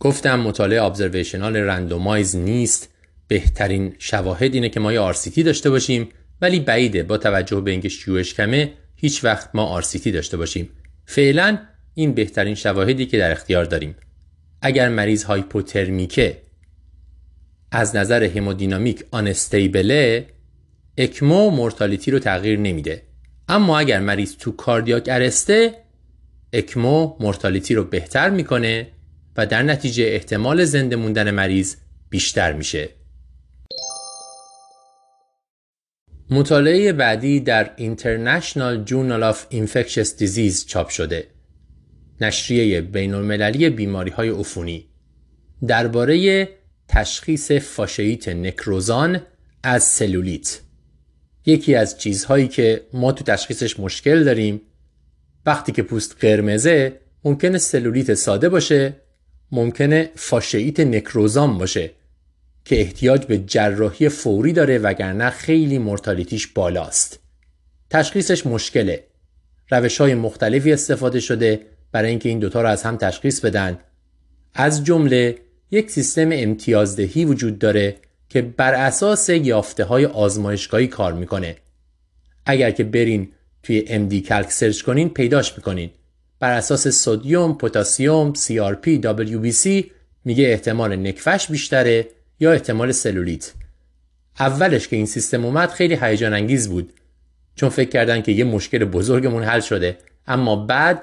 گفتم 0.00 0.40
مطالعه 0.40 0.82
observational 0.82 1.56
randomize 1.56 2.36
نیست. 2.36 2.88
بهترین 3.28 3.94
شواهد 3.98 4.54
اینه 4.54 4.68
که 4.68 4.80
ما 4.80 4.92
یه 4.92 5.00
RCT 5.00 5.42
داشته 5.42 5.70
باشیم 5.70 6.08
ولی 6.40 6.60
بعیده 6.60 7.02
با 7.02 7.18
توجه 7.18 7.60
به 7.60 7.70
اینکه 7.70 7.88
شیوعش 7.88 8.34
کمه 8.34 8.72
هیچ 8.96 9.24
وقت 9.24 9.50
ما 9.54 9.64
آرسیتی 9.64 10.12
داشته 10.12 10.36
باشیم. 10.36 10.70
فعلا 11.04 11.58
این 11.98 12.12
بهترین 12.12 12.54
شواهدی 12.54 13.06
که 13.06 13.18
در 13.18 13.32
اختیار 13.32 13.64
داریم. 13.64 13.96
اگر 14.62 14.88
مریض 14.88 15.24
هایپوترمیکه 15.24 16.42
از 17.70 17.96
نظر 17.96 18.24
همودینامیک 18.24 19.04
آنستیبله 19.10 20.26
اکمو 20.98 21.50
مورتالیتی 21.50 22.10
رو 22.10 22.18
تغییر 22.18 22.58
نمیده. 22.58 23.02
اما 23.48 23.78
اگر 23.78 24.00
مریض 24.00 24.36
تو 24.36 24.52
کاردیاک 24.52 25.08
ارسته 25.08 25.74
اکمو 26.52 27.16
مورتالیتی 27.20 27.74
رو 27.74 27.84
بهتر 27.84 28.30
می‌کنه 28.30 28.86
و 29.36 29.46
در 29.46 29.62
نتیجه 29.62 30.04
احتمال 30.04 30.64
زنده 30.64 30.96
موندن 30.96 31.30
مریض 31.30 31.76
بیشتر 32.10 32.52
میشه. 32.52 32.88
مطالعه 36.30 36.92
بعدی 36.92 37.40
در 37.40 37.70
International 37.76 38.88
Journal 38.88 39.34
of 39.34 39.54
Infectious 39.54 40.20
Disease 40.20 40.66
چاپ 40.66 40.88
شده. 40.88 41.35
نشریه 42.20 42.80
بین 42.80 43.14
المللی 43.14 43.70
بیماری 43.70 44.10
های 44.10 44.28
عفونی. 44.28 44.86
درباره 45.66 46.48
تشخیص 46.88 47.52
فاشیت 47.52 48.28
نکروزان 48.28 49.20
از 49.62 49.82
سلولیت. 49.82 50.60
یکی 51.46 51.74
از 51.74 51.98
چیزهایی 51.98 52.48
که 52.48 52.86
ما 52.92 53.12
تو 53.12 53.24
تشخیصش 53.24 53.80
مشکل 53.80 54.24
داریم 54.24 54.60
وقتی 55.46 55.72
که 55.72 55.82
پوست 55.82 56.16
قرمزه 56.20 57.00
ممکنه 57.24 57.58
سلولیت 57.58 58.14
ساده 58.14 58.48
باشه 58.48 58.96
ممکنه 59.52 60.10
فاشیت 60.14 60.80
نکروزان 60.80 61.58
باشه 61.58 61.90
که 62.64 62.80
احتیاج 62.80 63.26
به 63.26 63.38
جراحی 63.38 64.08
فوری 64.08 64.52
داره 64.52 64.78
وگرنه 64.78 65.30
خیلی 65.30 65.78
مرتالیتیش 65.78 66.46
بالاست. 66.46 67.18
تشخیصش 67.90 68.46
مشکله. 68.46 69.04
روش 69.70 70.00
های 70.00 70.14
مختلفی 70.14 70.72
استفاده 70.72 71.20
شده 71.20 71.60
برای 71.92 72.10
اینکه 72.10 72.28
این 72.28 72.38
دوتا 72.38 72.62
رو 72.62 72.68
از 72.68 72.82
هم 72.82 72.96
تشخیص 72.96 73.40
بدن. 73.40 73.78
از 74.54 74.84
جمله 74.84 75.38
یک 75.70 75.90
سیستم 75.90 76.28
امتیازدهی 76.32 77.24
وجود 77.24 77.58
داره 77.58 77.96
که 78.28 78.42
بر 78.42 78.74
اساس 78.74 79.28
یافته 79.28 79.84
های 79.84 80.06
آزمایشگاهی 80.06 80.86
کار 80.86 81.12
می‌کنه. 81.12 81.56
اگر 82.46 82.70
که 82.70 82.84
برین 82.84 83.28
توی 83.62 83.84
MD 83.86 84.14
کلک 84.14 84.50
سرچ 84.50 84.82
کنین 84.82 85.08
پیداش 85.08 85.56
می‌کنین. 85.56 85.90
بر 86.40 86.52
اساس 86.52 86.88
سودیوم، 86.88 87.54
پوتاسیوم، 87.54 88.32
CRP, 88.34 89.00
WBC 89.02 89.84
میگه 90.24 90.44
احتمال 90.44 90.96
نکفش 90.96 91.50
بیشتره 91.50 92.06
یا 92.40 92.52
احتمال 92.52 92.92
سلولیت. 92.92 93.52
اولش 94.40 94.88
که 94.88 94.96
این 94.96 95.06
سیستم 95.06 95.44
اومد 95.44 95.70
خیلی 95.70 95.98
هیجان 96.00 96.34
انگیز 96.34 96.68
بود. 96.68 96.92
چون 97.54 97.68
فکر 97.68 97.90
کردن 97.90 98.22
که 98.22 98.32
یه 98.32 98.44
مشکل 98.44 98.84
بزرگمون 98.84 99.42
حل 99.42 99.60
شده. 99.60 99.98
اما 100.26 100.56
بعد 100.56 101.02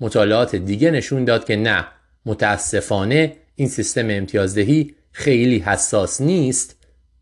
مطالعات 0.00 0.56
دیگه 0.56 0.90
نشون 0.90 1.24
داد 1.24 1.44
که 1.44 1.56
نه 1.56 1.86
متاسفانه 2.26 3.36
این 3.54 3.68
سیستم 3.68 4.10
امتیازدهی 4.10 4.94
خیلی 5.12 5.58
حساس 5.58 6.20
نیست 6.20 6.76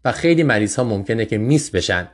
و 0.05 0.13
خیلی 0.13 0.43
مریض 0.43 0.77
ها 0.77 0.85
ممکنه 0.85 1.27
که 1.27 1.39
میس 1.39 1.71
بشن 1.71 2.09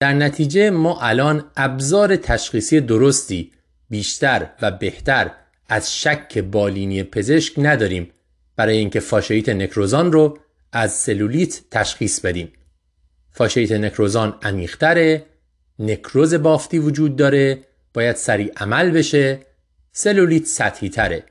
در 0.00 0.12
نتیجه 0.12 0.70
ما 0.70 1.00
الان 1.00 1.44
ابزار 1.56 2.16
تشخیصی 2.16 2.80
درستی 2.80 3.52
بیشتر 3.90 4.50
و 4.62 4.70
بهتر 4.70 5.30
از 5.68 6.00
شک 6.00 6.38
بالینی 6.38 7.02
پزشک 7.02 7.54
نداریم 7.58 8.10
برای 8.56 8.76
اینکه 8.76 9.00
فاشیت 9.00 9.48
نکروزان 9.48 10.12
رو 10.12 10.38
از 10.72 10.92
سلولیت 10.92 11.60
تشخیص 11.70 12.20
بدیم. 12.20 12.52
فاشیت 13.30 13.72
نکروزان 13.72 14.38
عمیقتره، 14.42 15.26
نکروز 15.78 16.34
بافتی 16.34 16.78
وجود 16.78 17.16
داره، 17.16 17.58
باید 17.94 18.16
سریع 18.16 18.52
عمل 18.56 18.90
بشه، 18.90 19.40
سلولیت 19.92 20.46
سطحی 20.46 20.88
تره. 20.88 21.24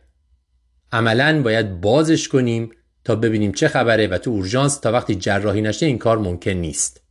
عملا 0.91 1.41
باید 1.41 1.81
بازش 1.81 2.27
کنیم 2.27 2.71
تا 3.03 3.15
ببینیم 3.15 3.51
چه 3.51 3.67
خبره 3.67 4.07
و 4.07 4.17
تو 4.17 4.31
اورژانس 4.31 4.79
تا 4.79 4.91
وقتی 4.91 5.15
جراحی 5.15 5.61
نشه 5.61 5.85
این 5.85 5.97
کار 5.97 6.17
ممکن 6.17 6.51
نیست. 6.51 7.01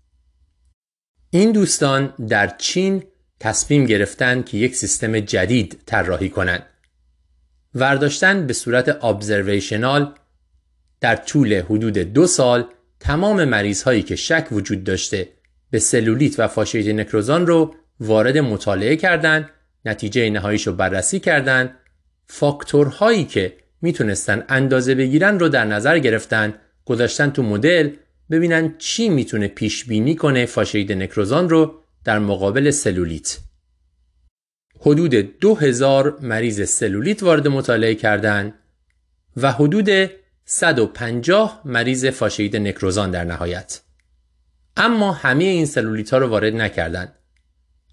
این 1.31 1.53
دوستان 1.53 2.15
در 2.29 2.55
چین 2.59 3.03
تصمیم 3.41 3.87
گرفتن 3.87 4.43
که 4.43 4.59
یک 4.59 4.77
سیستم 4.77 5.21
جدید 5.21 5.83
طراحی 5.87 6.29
کنند. 6.29 6.67
ورداشتن 7.75 8.47
به 8.47 8.53
صورت 8.53 9.05
ابزرویشنال 9.05 10.15
در 11.01 11.17
طول 11.17 11.63
حدود 11.63 11.99
دو 11.99 12.27
سال 12.27 12.65
تمام 13.01 13.45
مریض 13.45 13.83
هایی 13.83 14.03
که 14.03 14.17
شک 14.17 14.49
وجود 14.53 14.85
داشته 14.85 15.29
به 15.71 15.79
سلولیت 15.79 16.41
و 16.41 16.49
فاشیت 16.49 16.95
نکروزان 16.95 17.47
رو 17.47 17.75
وارد 18.01 18.39
مطالعه 18.39 18.97
کردند 18.97 19.51
نتیجه 19.85 20.31
نهاییش 20.31 20.67
رو 20.67 20.73
بررسی 20.73 21.21
کردند 21.21 21.77
فاکتورهایی 22.27 23.25
که 23.25 23.57
می‌تونستن 23.83 24.45
اندازه 24.49 24.95
بگیرن 24.95 25.39
رو 25.39 25.49
در 25.49 25.65
نظر 25.65 25.99
گرفتن 25.99 26.55
گذاشتن 26.85 27.31
تو 27.31 27.43
مدل 27.43 27.91
ببینن 28.31 28.75
چی 28.79 29.09
می‌تونه 29.09 29.49
پیش 29.49 29.85
بینی 29.85 30.15
کنه 30.15 30.47
فاشید 30.47 30.93
نکروزان 30.93 31.49
رو 31.49 31.75
در 32.05 32.19
مقابل 32.19 32.71
سلولیت. 32.71 33.39
حدود 34.81 35.15
2000 35.15 36.19
مریض 36.21 36.69
سلولیت 36.69 37.23
وارد 37.23 37.49
مطالعه 37.49 37.95
کردند 37.95 38.55
و 39.37 39.53
حدود 39.53 40.11
150 40.45 41.63
مریض 41.65 42.07
فاشید 42.07 42.57
نکروزان 42.57 43.11
در 43.11 43.25
نهایت. 43.25 43.81
اما 44.77 45.13
همه 45.13 45.45
این 45.45 45.67
سلولیت 45.67 46.11
ها 46.11 46.19
رو 46.19 46.27
وارد 46.29 46.55
نکردند 46.55 47.13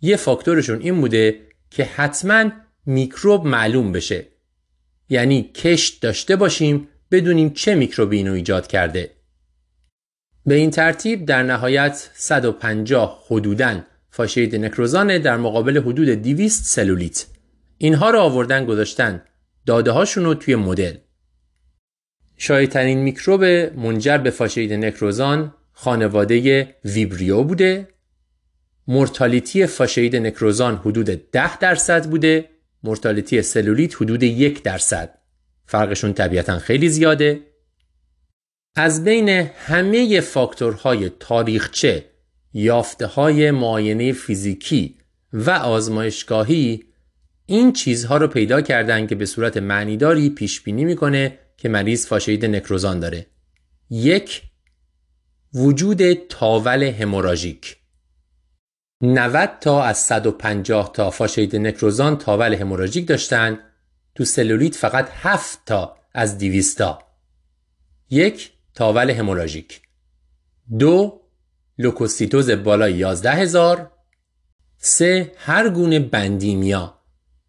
یه 0.01 0.15
فاکتورشون 0.15 0.81
این 0.81 1.01
بوده 1.01 1.41
که 1.71 1.83
حتما 1.83 2.51
میکروب 2.85 3.45
معلوم 3.45 3.91
بشه. 3.91 4.27
یعنی 5.09 5.43
کشت 5.43 6.01
داشته 6.01 6.35
باشیم 6.35 6.87
بدونیم 7.11 7.49
چه 7.49 7.75
میکروبی 7.75 8.17
اینو 8.17 8.33
ایجاد 8.33 8.67
کرده. 8.67 9.11
به 10.45 10.55
این 10.55 10.71
ترتیب 10.71 11.25
در 11.25 11.43
نهایت 11.43 12.09
150 12.13 13.23
حدوداً 13.27 13.81
فاشید 14.09 14.55
نکروزانه 14.55 15.19
در 15.19 15.37
مقابل 15.37 15.77
حدود 15.77 16.09
200 16.09 16.63
سلولیت. 16.65 17.25
اینها 17.77 18.09
رو 18.09 18.19
آوردن 18.19 18.65
گذاشتن 18.65 19.21
داده 19.65 19.91
هاشون 19.91 20.25
رو 20.25 20.33
توی 20.33 20.55
مدل. 20.55 20.93
شایدترین 22.37 22.99
میکروب 22.99 23.43
منجر 23.75 24.17
به 24.17 24.29
فاشید 24.29 24.73
نکروزان 24.73 25.53
خانواده 25.71 26.67
ویبریو 26.85 27.43
بوده. 27.43 27.87
مرتالیتی 28.87 29.65
فاشید 29.65 30.15
نکروزان 30.15 30.75
حدود 30.75 31.31
10 31.31 31.57
درصد 31.57 32.09
بوده 32.09 32.49
مرتالیتی 32.83 33.41
سلولیت 33.41 33.95
حدود 33.95 34.23
یک 34.23 34.63
درصد. 34.63 35.17
فرقشون 35.65 36.13
طبیعتا 36.13 36.59
خیلی 36.59 36.89
زیاده. 36.89 37.39
از 38.75 39.03
بین 39.03 39.29
همه 39.55 40.19
فاکتورهای 40.19 41.11
تاریخچه 41.19 42.05
یافته 42.53 43.05
های 43.05 43.51
معاینه 43.51 44.13
فیزیکی 44.13 44.95
و 45.33 45.51
آزمایشگاهی 45.51 46.83
این 47.45 47.73
چیزها 47.73 48.17
رو 48.17 48.27
پیدا 48.27 48.61
کردن 48.61 49.07
که 49.07 49.15
به 49.15 49.25
صورت 49.25 49.57
معنیداری 49.57 50.29
پیش 50.29 50.61
بینی 50.61 50.85
می‌کنه 50.85 51.39
که 51.57 51.69
مریض 51.69 52.07
فاشید 52.07 52.45
نکروزان 52.45 52.99
داره. 52.99 53.25
یک 53.89 54.41
وجود 55.53 56.13
تاول 56.13 56.83
هموراژیک. 56.83 57.76
90 59.01 59.49
تا 59.61 59.83
از 59.83 59.97
150 59.97 60.91
تا 60.93 61.09
فاشئیت 61.09 61.55
نکروزان 61.55 62.17
تاول 62.17 62.53
هموراژیک 62.53 63.07
داشتن. 63.07 63.59
تو 64.15 64.25
سلولیت 64.25 64.75
فقط 64.75 65.09
7 65.11 65.59
تا 65.65 65.97
از 66.13 66.37
200 66.37 66.77
تا. 66.77 66.99
یک 68.09 68.51
تاول 68.73 69.09
هموراژیک 69.09 69.81
دو 70.79 71.21
لوکوسیتوز 71.77 72.49
بالای 72.49 72.93
11 72.93 73.31
هزار. 73.31 73.91
سه 74.77 75.31
هر 75.37 75.69
گونه 75.69 75.99
bandemia 75.99 76.99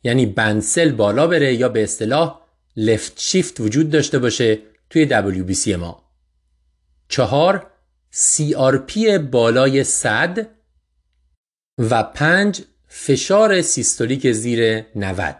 یعنی 0.02 0.26
band 0.26 0.59
cell 0.59 0.92
بالا 0.92 1.26
بره 1.26 1.54
یا 1.54 1.68
به 1.68 1.82
اصطلاح 1.82 2.40
left 2.76 3.12
shift 3.16 3.60
وجود 3.60 3.90
داشته 3.90 4.18
باشه 4.18 4.58
توی 4.90 5.08
WBC 5.08 5.68
ما. 5.68 6.02
چهار 7.08 7.70
CRP 8.12 8.98
بالای 9.08 9.84
100 9.84 10.57
و 11.78 12.02
پنج 12.02 12.60
فشار 12.88 13.62
سیستولیک 13.62 14.32
زیر 14.32 14.84
90 14.96 15.36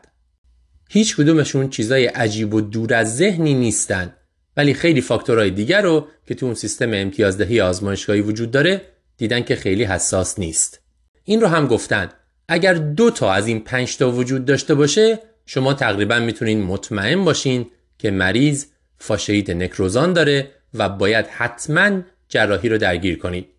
هیچ 0.91 1.17
کدومشون 1.17 1.71
چیزای 1.71 2.07
عجیب 2.07 2.55
و 2.55 2.61
دور 2.61 2.95
از 2.95 3.17
ذهنی 3.17 3.55
نیستن. 3.55 4.15
ولی 4.57 4.75
خیلی 4.75 5.01
فاکتورهای 5.01 5.51
دیگر 5.51 5.83
رو 5.83 6.07
که 6.27 6.35
تو 6.35 6.47
اون 6.47 6.55
سیستم 6.55 6.91
امتیازدهی 6.95 7.61
آزمایشگاهی 7.61 8.21
وجود 8.21 8.51
داره 8.51 8.83
دیدن 9.17 9.43
که 9.43 9.57
خیلی 9.57 9.85
حساس 9.85 10.39
نیست. 10.39 10.81
این 11.25 11.41
رو 11.41 11.47
هم 11.47 11.67
گفتن. 11.67 12.09
اگر 12.49 12.75
دو 12.75 13.11
تا 13.11 13.33
از 13.33 13.47
این 13.47 13.61
پنج 13.61 13.97
تا 13.97 14.11
وجود 14.11 14.45
داشته 14.45 14.75
باشه 14.75 15.19
شما 15.47 15.75
تقریبا 15.75 16.19
می‌تونین 16.19 16.63
مطمئن 16.63 17.25
باشین 17.25 17.67
که 17.99 18.11
مریض 18.11 18.65
فاشید 18.99 19.51
نکروزان 19.51 20.13
داره 20.13 20.51
و 20.75 20.89
باید 20.89 21.27
حتما 21.27 22.01
جراحی 22.29 22.69
رو 22.69 22.79
درگیر 22.79 23.19
کنید. 23.19 23.58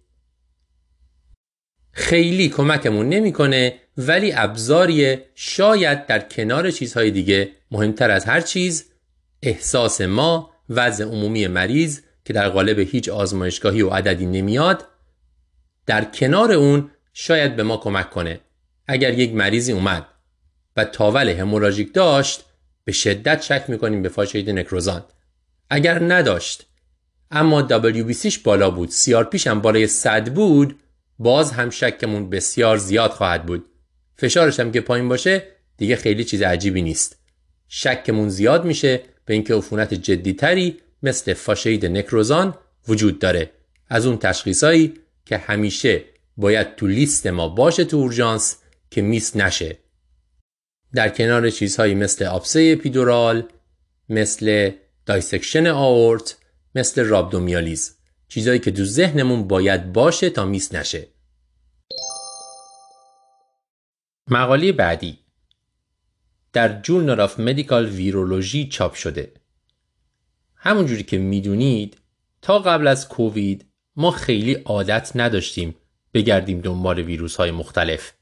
خیلی 1.92 2.50
کمکمون 2.50 3.10
نمی‌کنه 3.10 3.74
ولی 3.98 4.34
ابزاریه 4.36 5.26
شاید 5.36 6.06
در 6.06 6.20
کنار 6.20 6.72
چیزهای 6.72 7.12
دیگه 7.12 7.52
مهمتر 7.72 8.12
از 8.12 8.26
هر 8.26 8.42
چیز 8.42 8.86
احساس 9.42 10.02
ما 10.02 10.52
وضع 10.70 11.06
عمومی 11.06 11.48
مریض 11.48 12.00
که 12.26 12.34
در 12.34 12.50
قالب 12.50 12.80
هیچ 12.80 13.10
آزمایشگاهی 13.10 13.82
و 13.82 13.90
عددی 13.90 14.26
نمیاد 14.26 14.86
در 15.86 16.06
کنار 16.06 16.52
اون 16.52 16.92
شاید 17.14 17.56
به 17.56 17.64
ما 17.64 17.78
کمک 17.78 18.10
کنه. 18.10 18.40
اگر 18.88 19.20
یک 19.20 19.34
مریضی 19.34 19.72
اومد 19.72 20.06
و 20.78 20.86
تاول 20.86 21.30
هموراژیک 21.30 21.94
داشت 21.94 22.46
به 22.84 22.92
شدت 22.92 23.42
شک 23.42 23.64
می‌کنیم 23.68 24.02
به 24.02 24.10
فاشید 24.10 24.50
نکروزان. 24.50 25.06
اگر 25.70 26.04
نداشت 26.14 26.66
اما 27.32 27.68
WBCش 27.68 28.38
بالا 28.38 28.72
بود 28.72 28.92
CRPش 28.92 29.48
هم 29.48 29.62
بالای 29.62 29.88
100 29.88 30.34
بود 30.34 30.80
باز 31.20 31.52
هم 31.52 31.70
شکمون 31.70 32.30
بسیار 32.30 32.78
زیاد 32.78 33.12
خواهد 33.12 33.46
بود. 33.46 33.66
فشارش 34.18 34.60
هم 34.60 34.72
که 34.72 34.82
پایین 34.82 35.10
باشه 35.10 35.44
دیگه 35.78 35.96
خیلی 35.96 36.24
چیز 36.24 36.42
عجیبی 36.42 36.82
نیست. 36.82 37.20
شکمون 37.68 38.30
زیاد 38.30 38.66
میشه 38.66 39.02
به 39.26 39.34
اینکه 39.34 39.56
عفونت 39.56 39.94
جدیتری 39.94 40.78
مثل 41.04 41.34
فاشید 41.34 41.86
نکروزان 41.86 42.56
وجود 42.88 43.20
داره. 43.20 43.52
از 43.90 44.06
اون 44.06 44.18
تشخیصایی 44.18 44.94
که 45.26 45.38
همیشه 45.38 46.04
باید 46.38 46.76
تو 46.76 46.88
لیست 46.88 47.28
ما 47.28 47.48
باشه 47.48 47.86
تو 47.86 47.98
اورژانس 47.98 48.58
که 48.92 49.02
miss 49.02 49.36
نشه. 49.36 49.78
در 50.94 51.10
کنار 51.10 51.50
چیزهایی 51.50 51.96
مثل 51.96 52.26
آبسه 52.26 52.76
اپیدورال 52.76 53.44
مثل 54.10 54.72
dissection 55.06 55.68
آورت 55.68 56.38
مثل 56.76 57.06
رابدومیالیز. 57.06 57.99
چیزایی 58.30 58.60
که 58.60 58.72
تو 58.72 58.86
ذهنمون 58.86 59.48
باید 59.48 59.94
باشه 59.94 60.30
تا 60.30 60.46
miss 60.46 60.74
نشه. 60.74 61.08
مقاله 64.28 64.72
بعدی. 64.72 65.20
در 66.54 66.82
Journal 66.82 67.20
of 67.20 67.40
Medical 67.40 67.86
Virology 67.86 68.68
چاپ 68.68 68.94
شده. 68.94 69.32
همونجوری 70.56 71.04
که 71.04 71.18
می‌دونید 71.18 71.98
تا 72.42 72.60
قبل 72.60 72.88
از 72.88 73.08
کووید 73.08 73.66
ما 73.96 74.12
خیلی 74.12 74.54
عادت 74.54 75.12
نداشتیم 75.16 75.76
بگردیم 76.14 76.62
دنبال 76.62 77.00
ویروس 77.00 77.36
های 77.36 77.52
مختلف. 77.52 78.14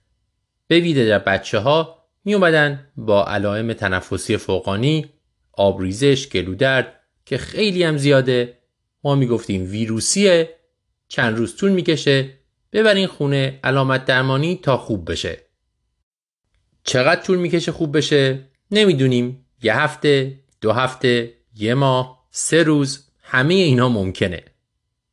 به 0.67 0.79
ویده 0.79 1.07
در 1.07 1.19
بچه 1.19 1.59
ها 1.59 2.03
می 2.25 2.33
اومدن 2.33 2.87
با 2.97 3.25
علائم 3.25 3.73
تنفسی 3.73 4.37
فوقانی 4.37 5.09
آبریزش 5.53 6.29
گلودرد 6.29 6.99
که 7.25 7.37
خیلی 7.37 7.83
هم 7.83 7.97
زیاده 7.97 8.56
ما 9.07 9.15
می‌گفتیم 9.15 9.71
ویروسیه 9.71 10.49
چند 11.07 11.37
روز 11.37 11.55
طول 11.55 11.71
می‌کشه 11.71 12.29
ببرین 12.73 13.07
خونه 13.07 13.59
علامت 13.63 14.05
درمانی 14.05 14.59
تا 14.63 14.77
خوب 14.77 15.11
بشه. 15.11 15.37
چقدر 16.83 17.21
طول 17.21 17.37
می‌کشه 17.37 17.71
خوب 17.71 17.97
بشه؟ 17.97 18.39
نمی‌دونیم. 18.71 19.45
یه 19.63 19.77
هفته 19.79 20.39
دو 20.61 20.71
هفته 20.71 21.33
یه 21.55 21.73
ماه 21.73 22.27
سه 22.31 22.63
روز 22.63 23.07
همه 23.23 23.53
اینا 23.53 23.89
ممکنه. 23.89 24.43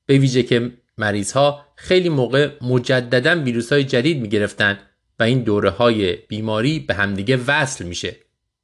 به 0.06 0.18
ویژه 0.18 0.42
که 0.42 0.70
مریض 0.98 1.32
ها 1.32 1.66
خیلی 1.76 2.08
موقع 2.08 2.50
مجددا 2.62 3.42
ویروس 3.42 3.72
های 3.72 3.84
جدید 3.84 4.20
می‌گرفتن 4.20 4.78
و 5.18 5.22
این 5.22 5.42
دوره 5.42 5.70
های 5.70 6.12
بیماری 6.16 6.80
به 6.80 6.94
همدیگه 6.94 7.36
وصل 7.36 7.84
میشه. 7.84 8.16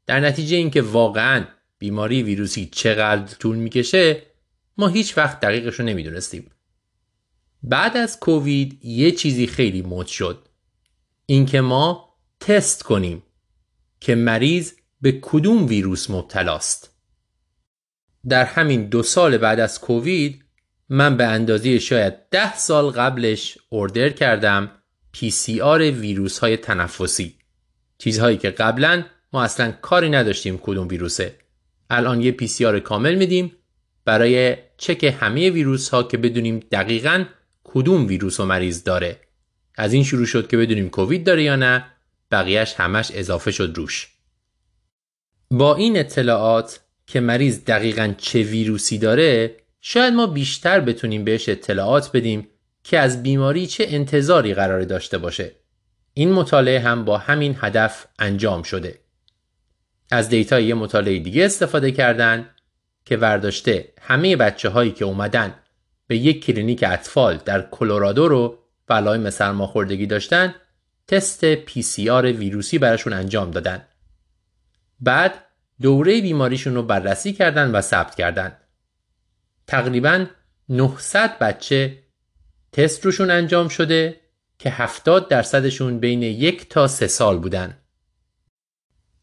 در 0.07 0.21
نتیجه 0.21 0.57
اینکه 0.57 0.83
واقعا 0.83 1.45
بیماری 1.79 2.23
ویروسی 2.23 2.69
چقدر 2.73 3.35
طول 3.35 3.57
می‌کشه 3.57 4.30
ما 4.81 4.89
هیچ 4.89 5.19
وقت 5.19 5.41
دقیقش 5.41 5.81
رو 5.81 5.87
نمی‌دونستیم. 5.87 6.51
بعد 7.63 7.97
از 7.97 8.21
کووید 8.21 8.85
یه 8.85 9.11
چیزی 9.11 9.47
خیلی 9.47 9.83
مد 9.83 10.07
شد. 10.07 10.49
اینکه 11.27 11.61
ما 11.61 12.15
تست 12.41 12.83
کنیم 12.83 13.23
که 14.01 14.15
مریض 14.15 14.73
به 15.01 15.19
کدوم 15.23 15.67
ویروس 15.67 16.11
مبتلاست. 16.11 16.97
در 18.29 18.45
همین 18.45 18.89
دو 18.89 19.03
سال 19.03 19.39
بعد 19.39 19.61
از 19.61 19.81
کووید 19.81 20.45
من 20.89 21.17
به 21.17 21.27
اندازه 21.27 21.79
شاید 21.79 22.15
ده 22.31 22.57
سال 22.57 22.91
قبلش 22.91 23.59
اردر 23.73 24.09
کردم 24.09 24.71
PCR 25.17 25.81
ویروس 25.81 26.39
های 26.39 26.57
تنفسی. 26.57 27.35
چیزهایی 27.99 28.37
که 28.37 28.51
قبلا 28.51 29.05
ما 29.33 29.43
اصلا 29.43 29.73
کاری 29.73 30.11
نداشتیم 30.11 30.59
کدوم 30.59 30.89
ویروسه. 30.89 31.39
الان 31.91 32.21
یه 32.21 32.37
PCR 32.41 32.81
کامل 32.81 33.15
میدیم 33.15 33.53
برای 34.05 34.57
چک 34.77 35.17
همه 35.21 35.51
ویروس 35.51 35.89
ها 35.89 36.03
که 36.03 36.17
بدونیم 36.17 36.61
دقیقا 36.73 37.25
کدوم 37.65 38.07
ویروس 38.07 38.41
و 38.41 38.47
مریض 38.47 38.85
داره. 38.85 39.21
از 39.75 39.93
این 39.93 40.05
شروع 40.05 40.27
شد 40.27 40.49
که 40.49 40.57
بدونیم 40.57 40.89
کووید 40.89 41.27
داره 41.27 41.43
یا 41.43 41.57
نه 41.57 41.85
بقیهش 42.31 42.75
همش 42.75 43.11
اضافه 43.15 43.51
شد 43.51 43.73
روش. 43.77 44.09
با 45.51 45.75
این 45.75 45.99
اطلاعات 45.99 46.81
که 47.07 47.21
مریض 47.21 47.65
دقیقا 47.65 48.15
چه 48.19 48.43
ویروسی 48.43 48.99
داره 48.99 49.57
شاید 49.81 50.15
ما 50.15 50.27
بیشتر 50.27 50.81
بتونیم 50.81 51.25
بهش 51.25 51.49
اطلاعات 51.49 52.11
بدیم 52.15 52.49
که 52.85 52.99
از 52.99 53.23
بیماری 53.23 53.67
چه 53.67 53.85
انتظاری 53.89 54.55
قرار 54.55 54.83
داشته 54.83 55.19
باشه. 55.19 55.53
این 56.15 56.33
مطالعه 56.33 56.81
هم 56.81 57.05
با 57.05 57.19
همین 57.19 57.57
هدف 57.61 58.07
انجام 58.19 58.63
شده. 58.63 58.99
از 60.11 60.29
data 60.29 60.61
یه 60.61 60.75
مطالعه 60.75 61.19
دیگه 61.19 61.45
استفاده 61.45 61.93
کردن. 61.93 62.51
که 63.05 63.17
ورداشته 63.17 63.93
همه 64.01 64.37
بچه 64.37 64.69
هایی 64.69 64.93
که 64.93 65.05
اومدن 65.05 65.55
به 66.07 66.17
یک 66.17 66.45
کلینیک 66.45 66.85
اطفال 66.89 67.37
در 67.37 67.63
کلرادو 67.71 68.29
رو 68.29 68.59
علائم 68.89 69.31
سرماخوردگی 69.31 70.07
داشتن 70.07 70.55
تست 71.09 71.55
PCR 71.67 72.25
ویروسی 72.25 72.79
براشون 72.79 73.13
انجام 73.13 73.51
دادن. 73.51 73.85
بعد 75.01 75.45
دوره 75.81 76.21
بیماریشون 76.21 76.75
رو 76.75 76.83
بررسی 76.83 77.33
کردن 77.33 77.71
و 77.71 77.81
ثبت 77.81 78.15
کردن. 78.15 78.57
تقریبا 79.67 80.27
900 80.69 81.39
بچه 81.39 81.99
تست 82.73 83.05
روشون 83.05 83.31
انجام 83.31 83.69
شده 83.69 84.21
که 84.59 84.71
70 84.71 85.29
درصدشون 85.29 85.99
بین 85.99 86.23
یک 86.23 86.69
تا 86.69 86.89
سه 86.89 87.07
سال 87.07 87.39
بودن. 87.39 87.79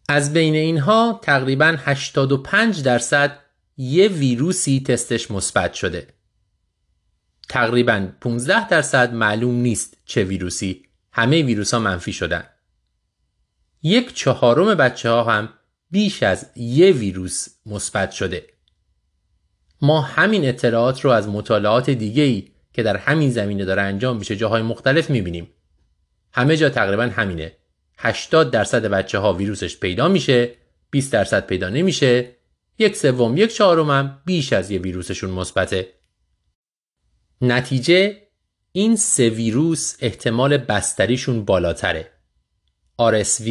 از 0.09 0.33
بین 0.33 0.55
اینها 0.55 1.19
تقریبا 1.23 1.77
85 1.79 2.83
درصد 2.83 3.39
یه 3.77 4.07
ویروسی 4.07 4.83
تستش 4.87 5.31
مثبت 5.31 5.73
شده. 5.73 6.07
تقریبا 7.49 8.09
15 8.21 8.67
درصد 8.67 9.13
معلوم 9.13 9.55
نیست 9.55 9.97
چه 10.05 10.23
ویروسی. 10.23 10.83
همه 11.11 11.43
ویروس 11.43 11.73
ها 11.73 11.79
منفی 11.79 12.13
شدن. 12.13 12.43
یک 13.83 14.13
چهارم 14.13 14.75
بچه 14.75 15.09
ها 15.09 15.23
هم 15.23 15.49
بیش 15.91 16.23
از 16.23 16.49
یه 16.55 16.91
ویروس 16.91 17.47
مثبت 17.65 18.11
شده. 18.11 18.47
ما 19.81 20.01
همین 20.01 20.49
اطلاعات 20.49 21.01
رو 21.01 21.11
از 21.11 21.27
مطالعات 21.27 21.89
دیگه 21.89 22.23
ای 22.23 22.47
که 22.73 22.83
در 22.83 22.97
همین 22.97 23.31
زمینه 23.31 23.65
داره 23.65 23.81
انجام 23.81 24.17
میشه 24.17 24.35
جاهای 24.35 24.61
مختلف 24.61 25.09
می‌بینیم. 25.09 25.49
همه 26.33 26.57
جا 26.57 26.69
تقریبا 26.69 27.03
همینه. 27.03 27.51
80 27.97 28.51
درصد 28.51 28.85
بچه 28.85 29.19
ها 29.19 29.33
ویروسش 29.33 29.77
پیدا 29.77 30.07
میشه 30.07 30.51
20 30.91 31.13
درصد 31.13 31.45
پیدا 31.45 31.69
نمیشه 31.69 32.36
یک 32.79 32.95
سوم 32.95 33.37
یک 33.37 33.53
چهارم 33.53 33.89
هم 33.89 34.21
بیش 34.25 34.53
از 34.53 34.71
یه 34.71 34.79
ویروسشون 34.79 35.29
مثبته. 35.29 35.93
نتیجه 37.41 38.27
این 38.71 38.95
سه 38.95 39.29
ویروس 39.29 39.97
احتمال 39.99 40.57
بستریشون 40.57 41.45
بالاتره. 41.45 42.11
RSV، 43.01 43.49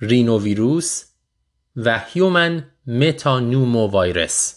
رینو 0.00 0.40
ویروس 0.40 1.04
و 1.76 1.98
human 1.98 2.70
metapneumo 2.86 4.00
ویروس 4.02 4.54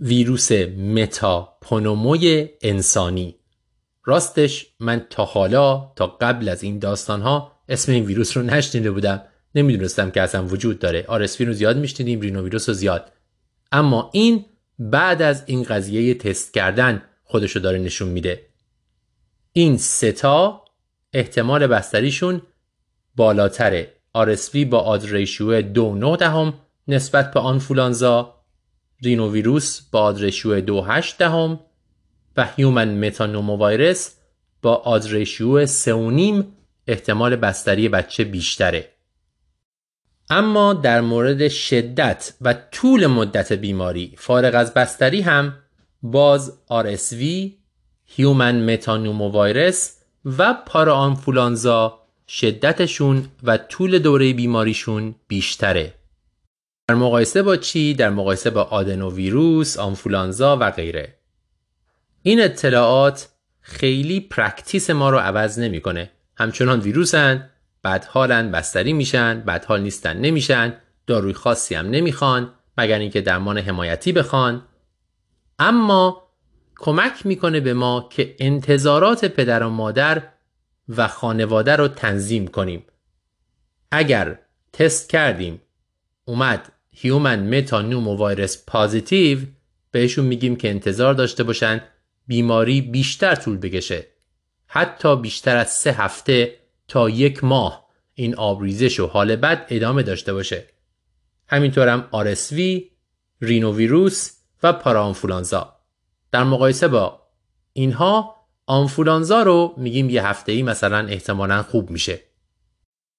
ویروس 0.00 0.52
متاپنوموی 0.78 2.48
انسانی. 2.62 3.36
راستش 4.04 4.66
من 4.80 5.06
تا 5.10 5.24
حالا 5.24 5.92
تا 5.96 6.06
قبل 6.06 6.48
از 6.48 6.62
این 6.62 6.78
داستان 6.78 7.22
ها 7.22 7.62
اسم 7.68 7.92
این 7.92 8.04
ویروس 8.04 8.36
رو 8.36 8.42
نشنیده 8.42 8.90
بودم. 8.90 9.22
نمی‌دونستم 9.54 10.10
که 10.10 10.22
اصلا 10.22 10.46
وجود 10.46 10.78
داره. 10.78 11.04
RSV 11.08 11.44
رو 11.44 11.52
زیاد 11.52 11.76
میشنیدیم 11.76 12.20
رینو 12.20 12.42
ویروس 12.42 12.68
رو 12.68 12.74
زیاد. 12.74 13.12
اما 13.72 14.10
این 14.12 14.44
بعد 14.78 15.22
از 15.22 15.42
این 15.46 15.62
قضیه 15.62 16.14
تست 16.14 16.54
کردن 16.54 17.02
خودشو 17.24 17.60
داره 17.60 17.78
نشون 17.78 18.08
میده. 18.08 18.46
این 19.52 19.76
سه 19.78 20.35
تا 20.35 20.64
احتمال 21.12 21.66
بستریشون 21.66 22.42
بالاتره. 23.16 23.92
RSV 24.12 24.64
با 24.64 24.78
odds 24.78 25.14
ratio 25.14 25.60
دو 25.60 25.94
نه 25.94 26.16
دهم 26.16 26.54
نسبت 26.88 27.32
به 27.32 27.40
آنفولانزا 27.40 28.34
رینوویروس 29.02 29.80
با 29.80 30.00
odds 30.00 30.27
ratio 30.27 30.60
دو 30.60 30.82
هشت 30.82 31.18
دهم 31.18 31.60
و 32.36 32.48
human 32.56 33.06
metapneumovirus 33.06 34.14
با 34.62 34.74
آدریشو 34.74 35.66
سه 35.66 36.44
احتمال 36.86 37.36
بستری 37.36 37.88
بچه 37.88 38.24
بیشتره. 38.24 38.88
اما 40.30 40.74
در 40.74 41.00
مورد 41.00 41.48
شدت 41.48 42.34
و 42.40 42.54
طول 42.72 43.06
مدت 43.06 43.52
بیماری 43.52 44.14
فارغ 44.16 44.54
از 44.54 44.74
بستری 44.74 45.20
هم 45.20 45.54
باز 46.02 46.58
RSV، 46.70 47.24
هیومن 48.04 48.72
متانومووایرس 48.72 49.96
و 50.24 50.54
پارا 50.66 51.16
شدتشون 52.28 53.28
و 53.42 53.56
طول 53.56 53.98
دوره 53.98 54.32
بیماریشون 54.32 55.14
بیشتره. 55.28 55.94
در 56.88 56.94
مقایسه 56.94 57.42
با 57.42 57.56
چی؟ 57.56 57.94
در 57.94 58.10
مقایسه 58.10 58.50
با 58.50 58.62
آدنوویروس، 58.62 59.78
آنفولانزا 59.78 60.56
و 60.60 60.70
غیره. 60.70 61.14
این 62.22 62.42
اطلاعات 62.42 63.28
خیلی 63.60 64.20
practice 64.20 64.90
ما 64.90 65.10
رو 65.10 65.18
عوض 65.18 65.58
نمی‌کنه. 65.58 66.10
همچنان 66.36 66.80
ویروسن، 66.80 67.50
بدحالن 67.82 68.50
بستری 68.50 68.92
میشن، 68.92 69.40
بدحال 69.40 69.80
نیستن 69.80 70.16
نمیشن، 70.16 70.76
داروی 71.06 71.32
خاصی 71.32 71.74
هم 71.74 71.90
نمی‌خوان 71.90 72.52
مگر 72.78 72.98
اینکه 72.98 73.20
درمان 73.20 73.58
حمایتی 73.58 74.12
بخوان. 74.12 74.64
اما 75.58 76.28
کمک 76.78 77.26
می‌کنه 77.26 77.60
به 77.60 77.74
ما 77.74 78.08
که 78.12 78.36
انتظارات 78.38 79.24
پدر 79.24 79.62
و 79.62 79.68
مادر 79.68 80.22
و 80.88 81.08
خانواده 81.08 81.76
رو 81.76 81.88
تنظیم 81.88 82.46
کنیم. 82.46 82.84
اگر 83.90 84.38
تست 84.72 85.10
کردیم 85.10 85.62
اومد 86.24 86.72
human 86.90 87.58
metapneumovirus 87.58 88.64
positive 88.66 89.38
بهشون 89.90 90.24
میگیم 90.24 90.56
که 90.56 90.70
انتظار 90.70 91.14
داشته 91.14 91.42
باشن 91.42 91.80
بیماری 92.26 92.80
بیشتر 92.80 93.34
طول 93.34 93.56
بکشه. 93.56 94.06
حتی 94.66 95.16
بیشتر 95.16 95.56
از 95.56 95.70
سه 95.70 95.92
هفته 95.92 96.58
تا 96.92 97.10
یک 97.10 97.44
ماه 97.44 97.88
این 98.14 98.34
آبریزش 98.34 99.00
و 99.00 99.06
حال 99.06 99.36
بد 99.36 99.66
ادامه 99.68 100.02
داشته 100.02 100.32
باشه. 100.32 100.66
همینطور 101.48 101.88
هم 101.88 102.08
RSV، 102.12 102.82
رینوویروس 103.40 104.30
و 104.62 104.72
پارانفولانزا. 104.72 105.76
در 106.32 106.44
مقایسه 106.44 106.88
با 106.88 107.22
اینها 107.72 108.36
آنفولانزا 108.66 109.42
رو 109.42 109.74
میگیم 109.76 110.10
یه 110.10 110.26
هفته 110.26 110.52
ای 110.52 110.62
مثلا 110.62 111.06
احتمالا 111.06 111.62
خوب 111.62 111.90
میشه. 111.90 112.20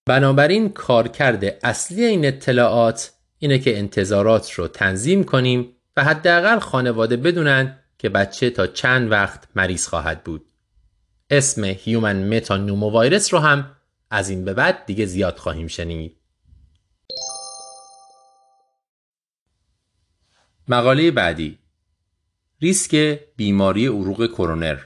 بنابراین 0.05 0.69
کارکرد 0.69 1.43
اصلی 1.63 2.03
این 2.03 2.25
اطلاعات 2.25 3.11
اینه 3.39 3.59
که 3.59 3.77
انتظارات 3.77 4.51
رو 4.51 4.67
تنظیم 4.67 5.23
کنیم 5.23 5.75
و 5.97 6.03
حداقل 6.03 6.59
خانواده 6.59 7.17
بدونن 7.17 7.79
که 7.97 8.09
بچه 8.09 8.49
تا 8.49 8.67
چند 8.67 9.11
وقت 9.11 9.47
مریض 9.55 9.87
خواهد 9.87 10.23
بود. 10.23 10.52
اسم 11.37 11.63
human 11.63 12.39
virus 12.79 13.33
رو 13.33 13.39
هم 13.39 13.75
از 14.09 14.29
این 14.29 14.45
به 14.45 14.53
بعد 14.53 14.85
دیگه 14.85 15.05
زیاد 15.05 15.37
خواهیم 15.37 15.67
شنید. 15.67 16.17
مقاله 20.67 21.11
بعدی. 21.11 21.57
ریسک 22.61 23.19
بیماری 23.35 23.87
عروق 23.87 24.27
کرونر. 24.27 24.77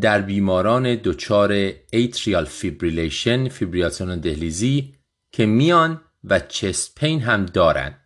در 0.00 0.20
بیماران 0.20 0.94
دچار 0.94 1.72
atrial 1.92 2.44
fibrillation 2.44 3.48
فیبریلاسیون 3.48 4.20
دهلیزی 4.20 4.94
که 5.32 5.46
میان 5.46 6.00
و 6.24 6.40
چست 6.40 6.94
پین 6.94 7.20
هم 7.20 7.46
دارند 7.46 8.00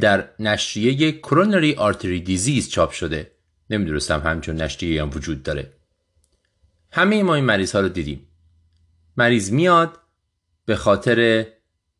در 0.00 0.28
نشریه 0.38 1.12
کرونری 1.12 1.74
آرتری 1.74 2.20
دیزیز 2.20 2.70
چاپ 2.70 2.90
شده. 2.90 3.32
نمی‌دونستم 3.70 4.20
همچون 4.20 4.56
نشریه 4.56 5.02
هم 5.02 5.10
وجود 5.10 5.42
داره. 5.42 5.81
همه 6.92 7.22
ما 7.22 7.34
این 7.34 7.44
مریض 7.44 7.72
ها 7.72 7.80
رو 7.80 7.88
دیدیم. 7.88 8.28
مریض 9.16 9.52
میاد 9.52 9.98
به 10.66 10.76
خاطر 10.76 11.46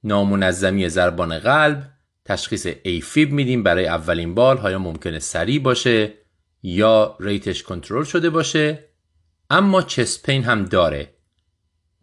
نامنظمی 0.04 0.88
ضربان 0.88 1.38
قلب 1.38 1.90
تشخیص 2.24 2.66
ایفیب 2.82 3.32
میدیم 3.32 3.62
برای 3.62 3.86
اولین 3.86 4.34
بار 4.34 4.56
ها 4.56 4.78
ممکنه 4.78 5.18
سریع 5.18 5.60
باشه 5.60 6.12
یا 6.62 7.16
ریتش 7.20 7.62
کنترل 7.62 8.04
شده 8.04 8.30
باشه. 8.30 8.84
اما 9.50 9.82
چسپین 9.82 10.44
هم 10.44 10.64
داره. 10.64 11.14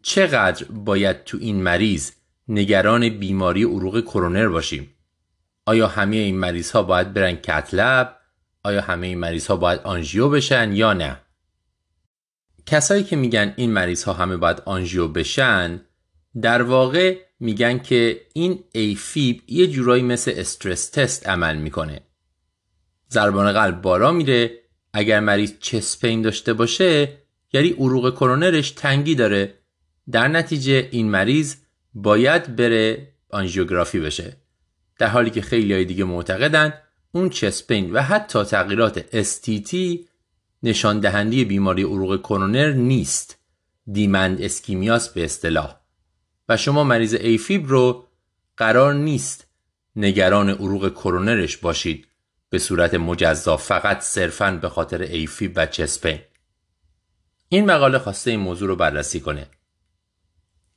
چقدر 0.02 0.66
باید 0.66 1.24
تو 1.24 1.38
این 1.42 1.62
مریض 1.64 2.12
نگران 2.48 3.10
بیماری 3.10 3.64
عروق 3.64 4.02
کرونر 4.02 4.48
باشیم؟ 4.48 4.94
آیا 5.66 5.88
همه 5.88 6.16
این 6.16 6.40
مریض 6.40 6.72
ها 6.72 6.84
باید 6.84 7.14
برن 7.14 7.36
کتلب؟ 7.36 8.18
آیا 8.64 8.82
همه 8.82 9.08
این 9.08 9.18
مریض 9.18 9.48
ها 9.48 9.56
باید 9.56 9.80
آنژیو 9.80 10.30
بشن 10.30 10.72
یا 10.74 10.94
نه؟ 10.94 11.22
کسایی 12.72 13.04
که 13.04 13.16
میگن 13.16 13.54
این 13.58 13.72
مریض 13.72 14.04
ها 14.04 14.14
همه 14.14 14.38
باید 14.38 14.62
آنژیو 14.66 15.08
بشن 15.08 15.82
در 16.42 16.62
واقع 16.62 17.18
میگن 17.40 17.80
که 17.80 18.22
این 18.34 18.64
ایفیب 18.72 19.42
یه 19.48 19.68
جورایی 19.68 20.04
مثل 20.04 20.34
استرس 20.36 20.90
تست 20.90 21.30
عمل 21.30 21.58
می‌کنه. 21.58 22.02
ضربان 23.12 23.52
قلب 23.52 23.82
بالا 23.82 24.12
میره 24.12 24.52
اگر 24.94 25.20
مریض 25.20 25.54
چسپین 25.60 26.22
داشته 26.22 26.54
باشه 26.54 27.18
یعنی 27.54 27.70
عروق 27.70 28.16
کرونرش 28.16 28.72
تنگی 28.72 29.16
داره. 29.16 29.54
در 30.12 30.28
نتیجه 30.28 30.88
این 30.92 31.10
مریض 31.10 31.56
باید 31.94 32.56
بره 32.56 33.08
آنژیوگرافی 33.30 34.00
بشه. 34.00 34.38
در 35.00 35.08
حالی 35.08 35.30
که 35.30 35.42
خیلی 35.42 35.74
های 35.74 35.86
دیگه 35.86 36.04
معتقدن 36.04 36.74
اون 37.12 37.30
چسپین 37.30 37.92
و 37.92 38.02
حتی 38.02 38.44
تغییرات 38.44 39.24
STT 39.24 39.76
نشان 40.64 41.00
دهنده 41.00 41.46
بیماری 41.46 41.84
عروق 41.84 42.20
کرونر 42.20 42.72
نیست. 42.72 43.40
دیمند 43.92 44.42
اسکیمیاس 44.42 45.10
به 45.10 45.24
اصطلاح. 45.24 45.76
و 46.50 46.58
شما 46.58 46.84
مریض 46.84 47.14
ایفیب 47.14 47.68
رو 47.68 48.08
قرار 48.58 48.94
نیست 48.94 49.48
نگران 49.96 50.50
عروق 50.50 50.94
کرونرش 50.94 51.58
باشید. 51.58 52.08
به 52.50 52.60
صورت 52.60 52.94
مجزا 52.94 53.58
فقط 53.58 54.02
صرفا 54.02 54.52
به 54.62 54.70
خاطر 54.70 55.02
AFib 55.02 55.54
و 55.56 55.66
chest 55.66 55.96
pain 55.96 56.20
این 57.50 57.66
مقاله 57.66 58.00
خواسته 58.00 58.32
این 58.32 58.40
موضوع 58.40 58.68
رو 58.68 58.76
بررسی 58.76 59.20
کنه. 59.20 59.48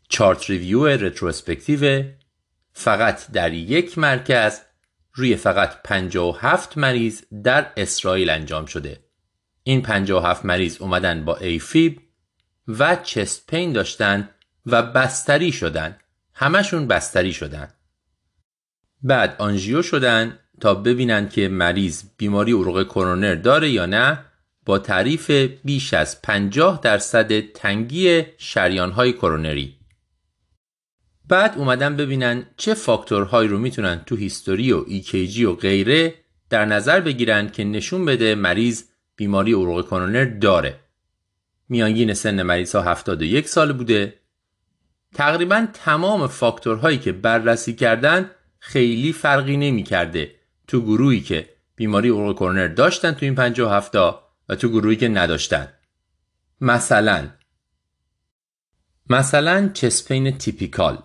chart 0.08 0.50
review 0.50 0.86
retrospective 0.86 2.04
فقط 2.72 3.30
در 3.30 3.52
یک 3.52 3.98
مرکز 3.98 4.60
روی 5.14 5.36
فقط 5.36 5.82
57 5.82 6.78
مریض 6.78 7.22
در 7.44 7.72
اسرائیل 7.76 8.30
انجام 8.30 8.66
شده. 8.66 9.04
این 9.64 9.82
57 9.82 10.44
مریض 10.44 10.76
اومدن 10.82 11.24
با 11.24 11.36
AFib 11.36 12.00
و 12.68 12.96
chest 12.96 13.46
pain 13.46 13.72
داشتن 13.72 14.28
و 14.66 14.82
بستری 14.82 15.52
شدن. 15.52 15.96
همشون 16.34 16.86
بستری 16.86 17.32
شدن. 17.32 17.68
بعد 19.02 19.36
آنژیو 19.38 19.82
شدن 19.82 20.38
تا 20.60 20.74
ببینن 20.74 21.28
که 21.28 21.48
مریض 21.48 22.02
بیماری 22.16 22.52
عروق 22.52 22.84
کرونر 22.84 23.34
داره 23.34 23.70
یا 23.70 23.86
نه 23.86 24.24
با 24.66 24.78
تعریف 24.78 25.30
بیش 25.64 25.94
از 25.94 26.22
50 26.22 26.80
درصد 26.82 27.40
تنگی 27.40 28.22
شریانهای 28.38 29.12
کرونری. 29.12 29.76
بعد 31.28 31.58
اومدن 31.58 31.96
ببینن 31.96 32.46
چه 32.56 32.74
فاکتورهایی 32.74 33.48
رو 33.48 33.58
می‌تونن 33.58 34.02
تو 34.06 34.16
history 34.16 34.72
و 34.72 34.84
EKG 34.86 35.44
و 35.44 35.54
غیره 35.54 36.14
در 36.50 36.64
نظر 36.64 37.00
بگیرن 37.00 37.50
که 37.50 37.64
نشون 37.64 38.04
بده 38.04 38.34
مریض 38.34 38.84
بیماری 39.22 39.52
عروق 39.52 39.86
کرونر 39.86 40.24
داره. 40.24 40.80
میانگین 41.68 42.14
سن 42.14 42.42
مریض 42.42 42.74
ها 42.74 42.82
71 42.82 43.48
سال 43.48 43.72
بوده. 43.72 44.14
تقریبا 45.14 45.66
تمام 45.72 46.26
فاکتورهایی 46.26 46.98
که 46.98 47.12
بررسی 47.12 47.74
کردن 47.74 48.30
خیلی 48.58 49.12
فرقی 49.12 49.56
نمی 49.56 49.82
کرده 49.82 50.34
تو 50.66 50.80
گروهی 50.80 51.20
که 51.20 51.48
بیماری 51.76 52.08
عروق 52.08 52.36
کرونر 52.36 52.68
داشتن 52.68 53.12
تو 53.12 53.24
این 53.24 53.34
57 53.34 53.92
تا 53.92 54.28
و 54.48 54.54
تو 54.54 54.68
گروهی 54.68 54.96
که 54.96 55.08
نداشتن. 55.08 55.68
مثلا 56.60 57.28
مثلا 59.10 59.68
چسپین 59.74 60.38
تیپیکال 60.38 61.02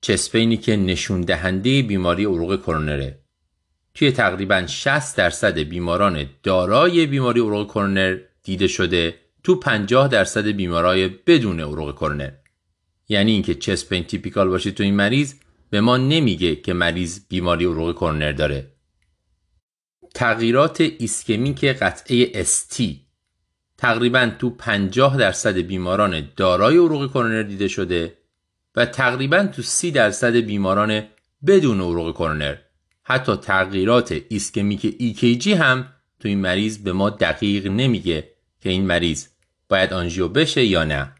چسپینی 0.00 0.56
که 0.56 0.76
نشون 0.76 1.20
دهنده 1.20 1.82
بیماری 1.82 2.24
عروق 2.24 2.62
کرونره 2.62 3.25
توی 3.96 4.12
تقریبا 4.12 4.66
60 4.66 5.16
درصد 5.16 5.58
بیماران 5.58 6.26
دارای 6.42 7.06
بیماری 7.06 7.40
عروق 7.40 7.70
کرونر 7.70 8.18
دیده 8.42 8.66
شده 8.66 9.14
تو 9.42 9.54
50 9.54 10.08
درصد 10.08 10.46
بیمارای 10.46 11.08
بدون 11.08 11.60
عروق 11.60 11.94
کرونر 11.94 12.30
یعنی 13.08 13.32
اینکه 13.32 13.54
chest 13.54 13.82
pain 13.82 14.04
typical 14.04 14.48
باشه 14.48 14.70
تو 14.70 14.82
این 14.82 14.94
مریض 14.94 15.34
به 15.70 15.80
ما 15.80 15.96
نمیگه 15.96 16.56
که 16.56 16.72
مریض 16.72 17.20
بیماری 17.28 17.64
عروق 17.64 17.94
کرونر 17.94 18.32
داره. 18.32 18.72
تغییرات 20.14 20.80
ایسکمیک 20.80 21.64
قطعه 21.64 22.44
ST 22.44 22.82
تقریبا 23.78 24.30
تو 24.38 24.50
50 24.50 25.16
درصد 25.16 25.56
بیماران 25.56 26.28
دارای 26.36 26.76
عروق 26.76 27.10
کرونر 27.10 27.42
دیده 27.42 27.68
شده 27.68 28.18
و 28.76 28.86
تقریبا 28.86 29.46
تو 29.46 29.62
30 29.62 29.90
درصد 29.90 30.36
بیماران 30.36 31.02
بدون 31.46 31.80
عروق 31.80 32.14
کرونر 32.14 32.56
حتی 33.08 33.36
تغییرات 33.36 34.22
ایسکمیک 34.28 34.96
EKG 34.98 35.46
هم 35.46 35.88
تو 36.20 36.28
این 36.28 36.40
مریض 36.40 36.78
به 36.78 36.92
ما 36.92 37.10
دقیق 37.10 37.66
نمیگه 37.66 38.30
که 38.60 38.70
این 38.70 38.86
مریض 38.86 39.26
باید 39.68 39.92
آنژیو 39.92 40.28
بشه 40.28 40.64
یا 40.64 40.84
نه. 40.84 41.12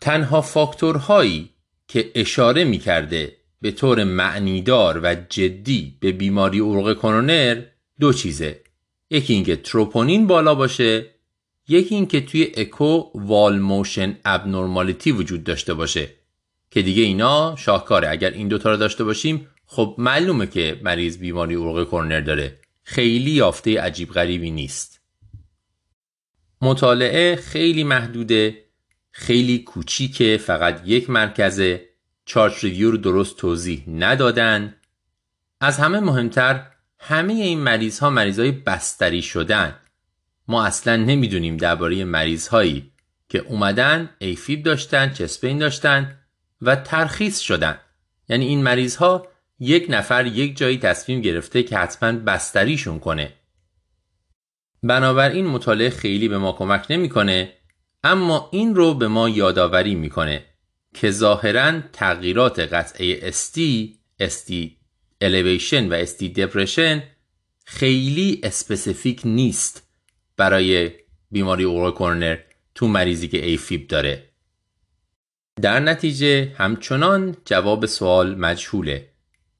تنها 0.00 0.40
فاکتورهایی 0.40 1.50
که 1.88 2.10
اشاره 2.14 2.64
می‌کرده 2.64 3.36
به 3.60 3.70
طور 3.70 4.04
معنیدار 4.04 5.00
و 5.02 5.16
جدی 5.28 5.96
به 6.00 6.12
بیماری 6.12 6.58
عروق 6.58 6.98
کرونر 6.98 7.62
دو 8.00 8.12
چیزه. 8.12 8.60
یکی 9.10 9.34
اینکه 9.34 9.56
تروپونین 9.56 10.26
بالا 10.26 10.54
باشه 10.54 11.06
یکی 11.68 11.94
اینکه 11.94 12.20
توی 12.20 12.52
اکو 12.56 13.10
wall 13.14 13.58
motion 13.58 14.18
abnormality 14.24 15.12
وجود 15.12 15.44
داشته 15.44 15.74
باشه. 15.74 16.08
که 16.70 16.82
دیگه 16.82 17.02
اینا 17.02 17.56
شاهکاره. 17.58 18.08
اگر 18.10 18.30
این 18.30 18.48
دوتا 18.48 18.70
رو 18.70 18.76
داشته 18.76 19.04
باشیم 19.04 19.48
خب 19.70 19.94
معلومه 19.98 20.46
که 20.46 20.80
مریض 20.82 21.18
بیماری 21.18 21.54
عروق 21.54 21.88
کرونر 21.88 22.20
داره. 22.20 22.58
خیلی 22.82 23.30
یافته 23.30 23.80
عجیب 23.80 24.10
غریبی 24.10 24.50
نیست. 24.50 25.00
مطالعه 26.62 27.36
خیلی 27.36 27.84
محدوده 27.84 28.64
خیلی 29.10 29.58
کوچیکه 29.58 30.36
فقط 30.36 30.82
یک 30.84 31.10
مرکزه. 31.10 31.88
چارت 32.24 32.64
ریویو 32.64 32.90
رو 32.90 32.96
درست 32.96 33.36
توضیح 33.36 33.84
ندادن. 33.88 34.74
از 35.60 35.78
همه 35.78 36.00
مهمتر 36.00 36.66
همه 36.98 37.32
این 37.32 37.60
مریض 37.60 37.98
ها 37.98 38.10
مریض 38.10 38.38
های 38.38 38.52
بستری 38.52 39.22
شدن. 39.22 39.76
ما 40.48 40.64
اصلا 40.64 40.96
نمی‌دونیم 40.96 41.56
درباره 41.56 42.04
مریض 42.04 42.48
هایی 42.48 42.92
که 43.28 43.38
اومدن 43.38 44.10
ایفیب 44.18 44.62
داشتن 44.62 45.12
چسپین 45.12 45.58
داشتن 45.58 46.18
و 46.62 46.76
ترخیص 46.76 47.38
شدن. 47.38 47.78
یعنی 48.28 48.46
این 48.46 48.62
مریض 48.62 48.96
ها 48.96 49.26
یک 49.60 49.86
نفر 49.88 50.26
یک 50.26 50.56
جایی 50.56 50.78
تصمیم 50.78 51.20
گرفته 51.20 51.62
که 51.62 51.78
حتما 51.78 52.12
بستریشون 52.12 52.98
کنه. 52.98 53.32
بنابراین 54.82 55.46
مطالعه 55.46 55.90
خیلی 55.90 56.28
به 56.28 56.38
ما 56.38 56.52
کمک 56.52 56.86
نمی‌کنه 56.90 57.52
اما 58.04 58.48
این 58.52 58.74
رو 58.74 58.94
به 58.94 59.08
ما 59.08 59.28
یادآوری 59.28 59.94
می‌کنه 59.94 60.44
که 60.94 61.10
ظاهرا 61.10 61.80
تغییرات 61.92 62.58
قطعه 62.60 63.30
ST 63.30 63.58
ST 64.22 64.52
elevation 65.24 65.86
و 65.90 66.06
ST 66.06 66.36
depression 66.36 67.02
خیلی 67.64 68.40
specific 68.42 69.20
نیست 69.24 69.88
برای 70.36 70.90
بیماری 71.30 71.64
عروق 71.64 71.90
کرونر 71.90 72.38
تو 72.74 72.88
مریضی 72.88 73.28
که 73.28 73.46
AFib 73.46 73.88
داره. 73.88 74.28
در 75.62 75.80
نتیجه 75.80 76.52
همچنان 76.56 77.36
جواب 77.44 77.86
سوال 77.86 78.34
مجهوله. 78.34 79.08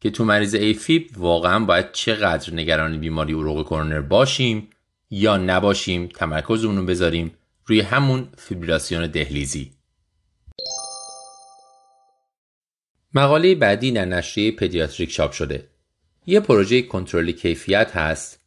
که 0.01 0.11
تو 0.11 0.25
مریض 0.25 0.55
AFib 0.55 1.11
واقعا 1.17 1.65
باید 1.65 1.93
چقدر 1.93 2.55
نگران 2.55 3.01
بیماری 3.01 3.33
عروق 3.33 3.67
کرونر 3.67 4.01
باشیم 4.01 4.71
یا 5.11 5.37
نباشیم 5.37 6.07
تمرکزمون 6.07 6.77
رو 6.77 6.85
بذاریم 6.85 7.35
روی 7.67 7.81
همون 7.81 8.29
فیبریلاسیون 8.39 9.07
دهلیزی. 9.07 9.71
مقاله 13.15 13.55
بعدی 13.55 13.93
در 13.93 14.05
نشریه 14.05 14.51
Pediatric 14.51 15.11
چاپ 15.11 15.33
شده. 15.33 15.69
یه 16.27 16.41
پروژه 16.41 16.83
کنترل 16.83 17.31
کیفیت 17.31 17.97
هست 17.97 18.41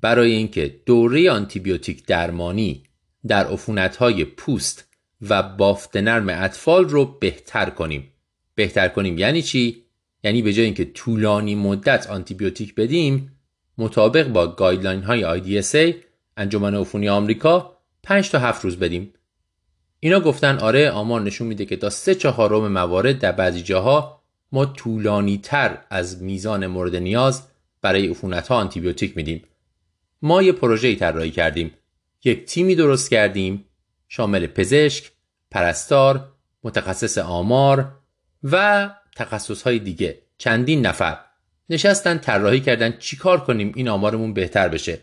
برای 0.00 0.32
اینکه 0.32 0.80
دوره 0.86 1.30
آنتیبیوتیک 1.30 2.06
درمانی 2.06 2.82
در 3.26 3.46
عفونت‌های 3.46 4.24
پوست 4.24 4.88
و 5.28 5.42
بافت 5.42 5.96
نرم 5.96 6.28
اطفال 6.28 6.88
رو 6.88 7.04
بهتر 7.04 7.70
کنیم. 7.70 8.12
بهتر 8.54 8.88
کنیم 8.88 9.18
یعنی 9.18 9.42
چی؟ 9.42 9.84
یعنی 10.24 10.42
به 10.42 10.52
جای 10.52 10.64
اینکه 10.64 10.84
طولانی 10.84 11.54
مدت 11.54 12.10
آنتیبیوتیک 12.10 12.74
بدیم 12.74 13.36
مطابق 13.78 14.28
با 14.28 14.46
guideline 14.46 15.02
های 15.02 15.40
IDSA 15.40 15.94
انجمن 16.36 16.74
عفونی 16.74 17.08
آمریکا 17.08 17.76
5 18.02 18.30
تا 18.30 18.38
7 18.38 18.64
روز 18.64 18.76
بدیم. 18.76 19.12
اینا 20.00 20.20
گفتن 20.20 20.58
آره 20.58 20.90
آمار 20.90 21.20
نشون 21.20 21.46
میده 21.46 21.64
که 21.64 21.76
تا 21.76 21.90
سه 21.90 22.14
چهارم 22.14 22.72
موارد 22.72 23.18
در 23.18 23.32
بعضی 23.32 23.62
جاها 23.62 24.22
ما 24.52 24.66
طولانی 24.66 25.38
تر 25.38 25.78
از 25.90 26.22
میزان 26.22 26.66
مورد 26.66 26.96
نیاز 26.96 27.42
برای 27.82 28.08
عفونت 28.08 28.48
ها 28.48 28.56
آنتیبیوتیک 28.56 29.16
میدیم. 29.16 29.44
ما 30.22 30.42
یه 30.42 30.52
پروژه 30.52 30.94
طراحی 30.94 31.30
کردیم. 31.30 31.70
یک 32.24 32.44
تیمی 32.44 32.74
درست 32.74 33.10
کردیم 33.10 33.64
شامل 34.08 34.46
پزشک، 34.46 35.12
پرستار، 35.50 36.32
متخصص 36.64 37.18
آمار 37.18 37.92
و 38.42 38.90
تخصص 39.20 39.62
های 39.62 39.78
دیگه. 39.78 40.18
چندین 40.38 40.86
نفر. 40.86 41.18
نشستن 41.70 42.18
طراحی 42.18 42.60
کردن 42.60 42.98
چیکار 42.98 43.44
کنیم 43.44 43.72
این 43.76 43.88
آمارمون 43.88 44.34
بهتر 44.34 44.68
بشه. 44.68 44.98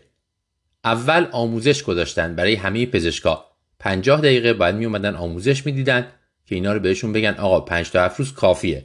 اول 0.84 1.26
آموزش 1.32 1.82
گذاشتن 1.82 2.36
برای 2.36 2.54
همه 2.54 2.86
پزشکا. 2.86 3.44
50 3.78 4.20
دقیقه 4.20 4.52
بعد 4.52 4.74
می 4.74 4.84
اومدن 4.84 5.14
آموزش 5.14 5.66
می‌دیدن 5.66 6.06
که 6.46 6.54
اینا 6.54 6.72
رو 6.72 6.80
بهشون 6.80 7.12
بگن 7.12 7.34
آقا 7.34 7.60
5 7.60 7.90
تا 7.90 8.04
7 8.04 8.18
روز 8.18 8.32
کافیه. 8.32 8.84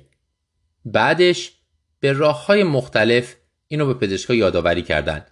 بعدش 0.85 1.51
به 1.99 2.13
راه 2.13 2.45
های 2.45 2.63
مختلف 2.63 3.35
اینو 3.67 3.85
به 3.85 3.93
پزشکا 3.93 4.33
یادآوری 4.33 4.81
کردن. 4.81 5.25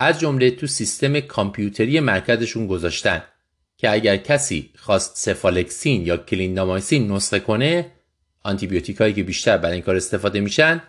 از 0.00 0.20
جمله 0.20 0.50
تو 0.50 0.66
سیستم 0.66 1.20
کامپیوتری 1.20 2.00
مرکزشون 2.00 2.66
گذاشتن 2.66 3.22
که 3.76 3.90
اگر 3.90 4.16
کسی 4.16 4.70
خواست 4.76 5.16
سفالکسین 5.16 6.06
یا 6.06 6.16
کلیندامایسین 6.16 7.12
نسخه 7.12 7.40
کنه 7.40 7.92
آنتیبیوتیک 8.42 8.96
هایی 8.96 9.14
که 9.14 9.22
بیشتر 9.22 9.56
برای 9.56 9.74
این 9.74 9.82
کار 9.82 9.96
استفاده 9.96 10.40
میشن 10.40 10.82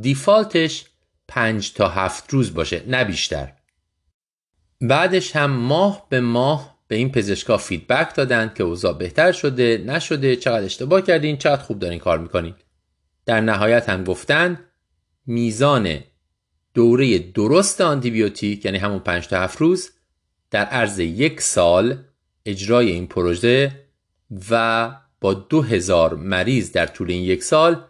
default 0.00 0.65
ش 0.65 0.84
5 1.28 1.72
تا 1.72 1.88
7 1.88 2.30
روز 2.30 2.54
باشه 2.54 2.82
نه 2.86 3.04
بیشتر. 3.04 3.52
بعدش 4.80 5.36
هم 5.36 5.50
ماه 5.50 6.06
به 6.08 6.20
ماه 6.20 6.80
به 6.88 6.96
این 6.96 7.12
پزشکا 7.12 7.56
feedback 7.56 8.14
دادن 8.14 8.52
که 8.54 8.62
اوضاع 8.62 8.98
بهتر 8.98 9.32
شده 9.32 9.84
نشده 9.86 10.36
چقدر 10.36 10.64
اشتباه 10.64 11.02
کردین 11.02 11.36
چقدر 11.36 11.62
خوب 11.62 11.78
دارین 11.78 11.98
کار 11.98 12.18
می‌کنین. 12.18 12.54
در 13.26 13.40
نهایت 13.40 13.88
هم 13.88 14.04
گفتن 14.04 14.60
میزان 15.26 15.98
دوره 16.74 17.18
درست 17.18 17.80
آنتیبیوتیک 17.80 18.64
یعنی 18.64 18.78
همون 18.78 18.98
5 18.98 19.28
تا 19.28 19.40
7 19.40 19.58
روز 19.58 19.90
در 20.50 20.64
عرض 20.64 20.98
یک 20.98 21.40
سال 21.40 22.04
اجرای 22.46 22.90
این 22.90 23.06
پروژه 23.06 23.72
و 24.50 24.90
با 25.20 25.34
2000 25.34 26.14
مریض 26.14 26.72
در 26.72 26.86
طول 26.86 27.10
این 27.10 27.22
یک 27.22 27.42
سال 27.42 27.84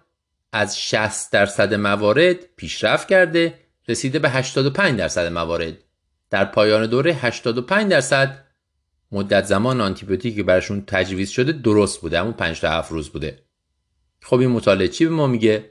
از 0.52 0.80
60 0.80 1.32
درصد 1.32 1.74
موارد 1.74 2.36
پیشرفت 2.56 3.08
کرده 3.08 3.54
رسیده 3.88 4.18
به 4.18 4.30
85 4.30 4.98
درصد 4.98 5.32
موارد. 5.32 5.74
در 6.30 6.44
پایان 6.44 6.86
دوره 6.86 7.12
85 7.12 7.90
درصد 7.90 8.44
مدت 9.12 9.44
زمان 9.44 9.80
آنتیبیوتیک 9.80 10.36
که 10.36 10.42
براشون 10.42 10.84
تجویز 10.86 11.30
شده 11.30 11.52
درست 11.52 12.00
بوده 12.00 12.20
همون 12.20 12.32
5 12.32 12.60
تا 12.60 12.70
7 12.70 12.92
روز 12.92 13.10
بوده. 13.10 13.42
خب 14.22 14.38
این 14.38 14.50
مطالعه 14.50 14.88
چی 14.88 15.04
به 15.04 15.10
ما 15.10 15.26
میگه؟ 15.26 15.70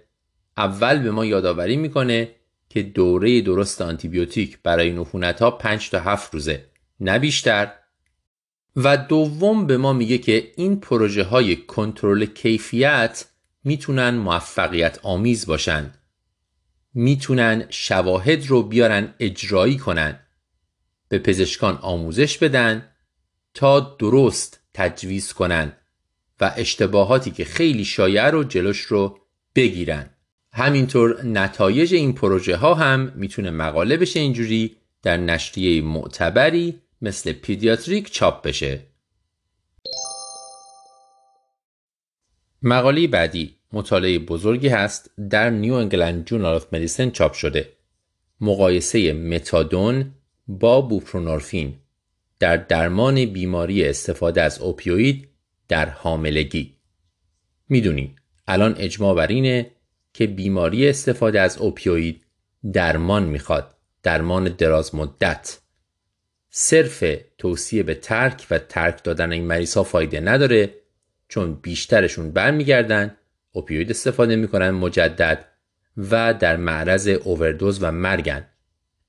اول 0.58 1.00
به 1.04 1.12
ما 1.12 1.26
یادآوری 1.26 1.78
می‌کنه 1.78 2.36
که 2.70 2.84
دوره 2.84 3.42
درست 3.42 3.82
آنتیبیوتیک 3.82 4.60
برای 4.64 4.92
نفونت 4.92 5.42
ها 5.42 5.52
5 5.52 5.90
تا 5.90 6.00
7 6.00 6.34
روزه 6.34 6.66
نه 7.00 7.20
بیشتر. 7.20 7.72
و 8.76 8.98
دوم 8.98 9.68
به 9.68 9.78
ما 9.78 9.94
میگه 9.94 10.18
که 10.18 10.52
این 10.56 10.80
پروژه 10.80 11.24
های 11.24 11.56
کنترل 11.56 12.26
کیفیت 12.26 13.26
می‌تونن 13.64 14.10
موفقیت 14.10 15.00
آمیز 15.04 15.46
باشن. 15.46 15.94
می‌تونن 16.94 17.66
شواهد 17.70 18.48
رو 18.48 18.64
بیارن 18.64 19.14
اجرایی 19.20 19.78
کنن. 19.78 20.20
به 21.10 21.20
پزشکان 21.20 21.76
آموزش 21.82 22.38
بدن 22.38 22.90
تا 23.54 23.80
درست 23.80 24.60
تجویز 24.74 25.34
کنن 25.34 25.74
و 26.42 26.54
اشتباهاتی 26.58 27.32
که 27.32 27.46
خیلی 27.46 27.86
شایع 27.86 28.30
رو 28.30 28.44
جلوش 28.44 28.80
رو 28.80 29.20
بگیرن. 29.56 30.10
همینطور 30.54 31.26
نتایج 31.26 31.94
این 31.94 32.14
پروژه 32.14 32.56
ها 32.56 32.74
هم 32.74 33.12
می‌تونه 33.16 33.50
مقاله 33.50 33.98
بشه 33.98 34.20
اینجوری 34.20 34.76
در 35.04 35.18
نشریه 35.18 35.82
معتبری 35.82 36.82
مثل 37.02 37.32
Pediatric 37.32 38.12
چاپ 38.12 38.48
بشه. 38.48 38.80
مقاله 42.62 43.08
بعدی 43.08 43.56
مطالعه 43.74 44.20
بزرگی 44.20 44.68
هست 44.68 45.12
در 45.30 45.50
New 45.50 45.74
England 45.74 46.26
Journal 46.26 46.56
of 46.56 46.74
Medicine 46.74 47.10
چاپ 47.10 47.34
شده. 47.34 47.74
مقایسه 48.42 49.14
متادون 49.14 50.12
با 50.48 50.82
بوپرنورفین 50.82 51.76
در 52.40 52.58
درمان 52.58 53.26
بیماری 53.26 53.88
استفاده 53.88 54.42
از 54.42 54.60
opioid 54.60 55.30
در 55.68 55.90
حاملگی. 55.90 56.76
می‌دونید 57.70 58.16
الان 58.48 58.76
اجماع 58.78 59.16
بر 59.16 59.28
اینه 59.28 59.72
که 60.14 60.28
بیماری 60.28 60.90
استفاده 60.90 61.42
از 61.42 61.58
اوپیوید 61.58 62.26
درمان 62.74 63.24
می‌خواد 63.24 63.76
درمان 64.04 64.44
دراز 64.44 64.96
مدت. 64.96 65.60
صرف 66.50 67.04
توصیه 67.38 67.84
به 67.84 67.96
ترک 67.96 68.48
و 68.52 68.60
ترک 68.60 69.04
دادن 69.04 69.32
این 69.32 69.44
مریض 69.44 69.74
ها 69.74 69.84
فایده 69.84 70.20
نداره 70.20 70.74
چون 71.28 71.54
بیشترشون 71.54 72.32
برمیگردن 72.32 73.18
اوپیوید 73.52 73.90
استفاده 73.90 74.36
می‌کنن 74.36 74.70
مجدد 74.70 75.46
و 75.98 76.34
در 76.34 76.58
معرض 76.58 77.08
اووردوز 77.08 77.84
و 77.84 77.92
مرگن. 77.92 78.46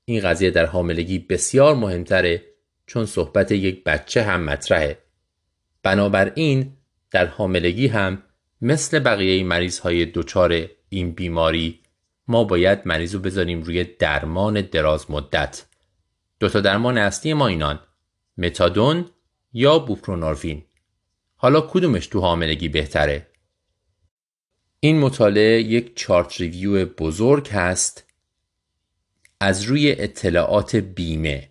این 0.05 0.21
قضیه 0.21 0.51
در 0.51 0.65
حاملگی 0.65 1.19
بسیار 1.19 1.75
مهمتره 1.75 2.43
چون 2.87 3.05
صحبت 3.05 3.51
یک 3.51 3.83
بچه 3.83 4.23
هم 4.23 4.43
مطرحه. 4.43 4.97
بنابراین 5.83 6.73
در 7.11 7.25
حاملگی 7.25 7.87
هم 7.87 8.23
مثل 8.61 8.99
بقیه 8.99 9.43
مریض 9.43 9.79
های 9.79 10.05
دچار 10.05 10.65
این 10.89 11.11
بیماری 11.11 11.79
ما 12.27 12.43
باید 12.43 12.79
مریض 12.85 13.15
رو 13.15 13.21
بذاریم 13.21 13.61
روی 13.61 13.83
درمان 13.83 14.61
دراز 14.61 15.11
مدت. 15.11 15.65
دو 16.41 16.49
تا 16.49 16.61
درمان 16.61 16.97
اصلی 16.97 17.33
ما 17.33 17.47
اینان. 17.47 17.79
متادون 18.37 19.05
یا 19.53 19.79
بوپرونورفین 19.79 20.63
حالا 21.35 21.61
کدومش 21.61 22.07
تو 22.07 22.19
حاملگی 22.19 22.69
بهتره؟ 22.69 23.27
این 24.79 24.99
مطالعه 24.99 25.61
یک 25.61 25.95
چارت 25.95 26.41
ریویو 26.41 26.85
بزرگ 26.85 27.47
هست. 27.49 28.05
از 29.39 29.63
روی 29.63 29.95
اطلاعات 29.99 30.75
بیمه. 30.75 31.49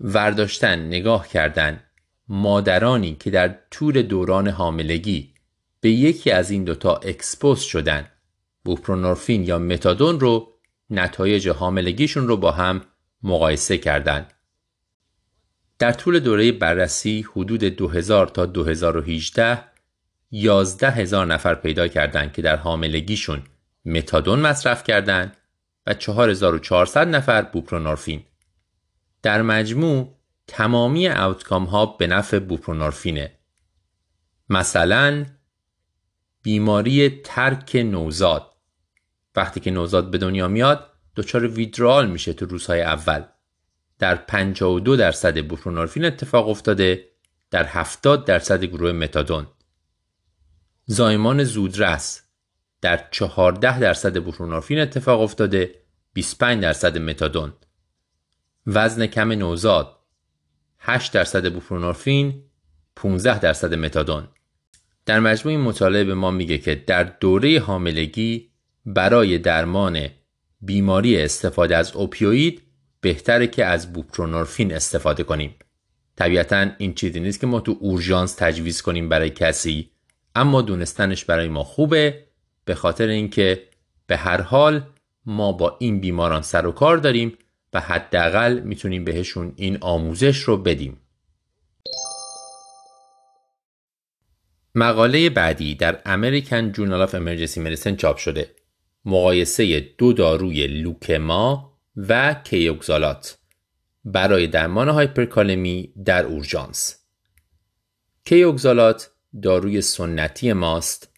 ورداشتن 0.00 0.86
نگاه 0.86 1.28
کردن. 1.28 1.84
مادرانی 2.28 3.14
که 3.14 3.30
در 3.30 3.58
طول 3.70 4.02
دوران 4.02 4.48
حاملگی 4.48 5.34
به 5.80 5.90
یکی 5.90 6.30
از 6.30 6.50
این 6.50 6.64
دوتا 6.64 6.96
اکسپوز 6.96 7.60
شدن. 7.60 8.08
بوپرونورفین 8.64 9.44
یا 9.44 9.58
متادون 9.58 10.20
رو 10.20 10.52
نتایج 10.90 11.48
حاملگیشون 11.48 12.28
رو 12.28 12.36
با 12.36 12.50
هم 12.50 12.82
مقایسه 13.22 13.78
کردند. 13.78 14.32
در 15.78 15.92
طول 15.92 16.18
دوره 16.18 16.52
بررسی 16.52 17.26
حدود 17.32 17.64
2000 17.64 18.26
تا 18.26 18.46
2018 18.46 19.64
11 20.30 20.90
هزار 20.90 21.26
نفر 21.26 21.54
پیدا 21.54 21.88
کردند 21.88 22.32
که 22.32 22.42
در 22.42 22.56
حاملگیشون 22.56 23.42
متادون 23.84 24.40
مصرف 24.40 24.84
کردند 24.84 25.36
و 25.86 25.94
4400 25.94 27.08
نفر 27.08 27.42
بوپرونورفین. 27.42 28.24
در 29.22 29.42
مجموع 29.42 30.18
تمامی 30.46 31.08
اوتکام 31.08 31.64
ها 31.64 31.86
به 31.86 32.06
نفع 32.06 32.38
بوپرونورفینه. 32.38 33.32
مثلا 34.48 35.26
بیماری 36.42 37.20
ترک 37.24 37.76
نوزاد 37.76 38.54
وقتی 39.36 39.60
که 39.60 39.70
نوزاد 39.70 40.10
به 40.10 40.18
دنیا 40.18 40.48
میاد 40.48 40.87
دچار 41.18 41.46
ویدرال 41.46 42.10
میشه 42.10 42.32
تو 42.32 42.46
روزهای 42.46 42.82
اول. 42.82 43.22
در 43.98 44.16
52 44.16 44.96
درصد 44.96 45.46
بوپرونورفین 45.46 46.04
اتفاق 46.04 46.48
افتاده 46.48 47.04
در 47.50 47.66
70 47.66 48.24
درصد 48.24 48.64
گروه 48.64 48.92
متادون. 48.92 49.46
زایمان 50.86 51.44
زودرس 51.44 52.22
در 52.80 53.08
14 53.10 53.78
درصد 53.78 54.24
بوپرونورفین 54.24 54.78
اتفاق 54.80 55.20
افتاده 55.20 55.74
25 56.12 56.62
درصد 56.62 56.98
متادون. 56.98 57.52
وزن 58.66 59.06
کم 59.06 59.32
نوزاد 59.32 59.98
8 60.78 61.12
درصد 61.12 61.52
بوپرونورفین 61.52 62.42
15 62.96 63.38
درصد 63.38 63.74
متادون. 63.74 64.28
در 65.06 65.20
مجموع 65.20 65.54
این 65.54 65.64
مطالعه 65.64 66.04
به 66.04 66.14
ما 66.14 66.30
میگه 66.30 66.58
که 66.58 66.74
در 66.74 67.04
دوره 67.04 67.60
حاملگی 67.60 68.50
برای 68.86 69.38
درمان 69.38 70.08
بیماری 70.60 71.22
استفاده 71.22 71.76
از 71.76 71.96
اوپیوید 71.96 72.62
بهتره 73.00 73.46
که 73.46 73.64
از 73.64 73.92
بوپرونورفین 73.92 74.74
استفاده 74.74 75.22
کنیم. 75.22 75.54
طبیعتا 76.16 76.66
این 76.78 76.94
چیزی 76.94 77.20
نیست 77.20 77.40
که 77.40 77.46
ما 77.46 77.60
تو 77.60 77.76
اورژانس 77.80 78.34
تجویز 78.34 78.82
کنیم 78.82 79.08
برای 79.08 79.30
کسی 79.30 79.90
اما 80.34 80.62
دونستنش 80.62 81.24
برای 81.24 81.48
ما 81.48 81.64
خوبه 81.64 82.24
به 82.64 82.74
خاطر 82.74 83.08
اینکه 83.08 83.62
به 84.06 84.16
هر 84.16 84.40
حال 84.40 84.82
ما 85.26 85.52
با 85.52 85.76
این 85.80 86.00
بیماران 86.00 86.42
سر 86.42 86.66
و 86.66 86.72
کار 86.72 86.96
داریم 86.96 87.38
و 87.72 87.80
حداقل 87.80 88.60
می‌تونیم 88.60 89.04
بهشون 89.04 89.52
این 89.56 89.78
آموزش 89.80 90.38
رو 90.38 90.56
بدیم. 90.56 91.00
مقاله 94.74 95.30
بعدی 95.30 95.74
در 95.74 96.02
امریکن 96.06 96.72
جورنال 96.72 97.02
آف 97.02 97.14
امرجنسی 97.14 97.60
مدیسن 97.60 97.96
چاپ 97.96 98.16
شده. 98.16 98.50
مقایسه 99.08 99.80
دو 99.80 100.12
داروی 100.12 100.66
لوکما 100.66 101.72
و 101.96 102.34
کیوگزالات 102.44 103.38
برای 104.04 104.46
درمان 104.46 104.88
هایپرکالمی 104.88 105.92
در 106.04 106.26
اورژانس. 106.26 106.96
کیوگزالات 108.24 109.10
داروی 109.42 109.80
سنتی 109.80 110.52
ماست 110.52 111.14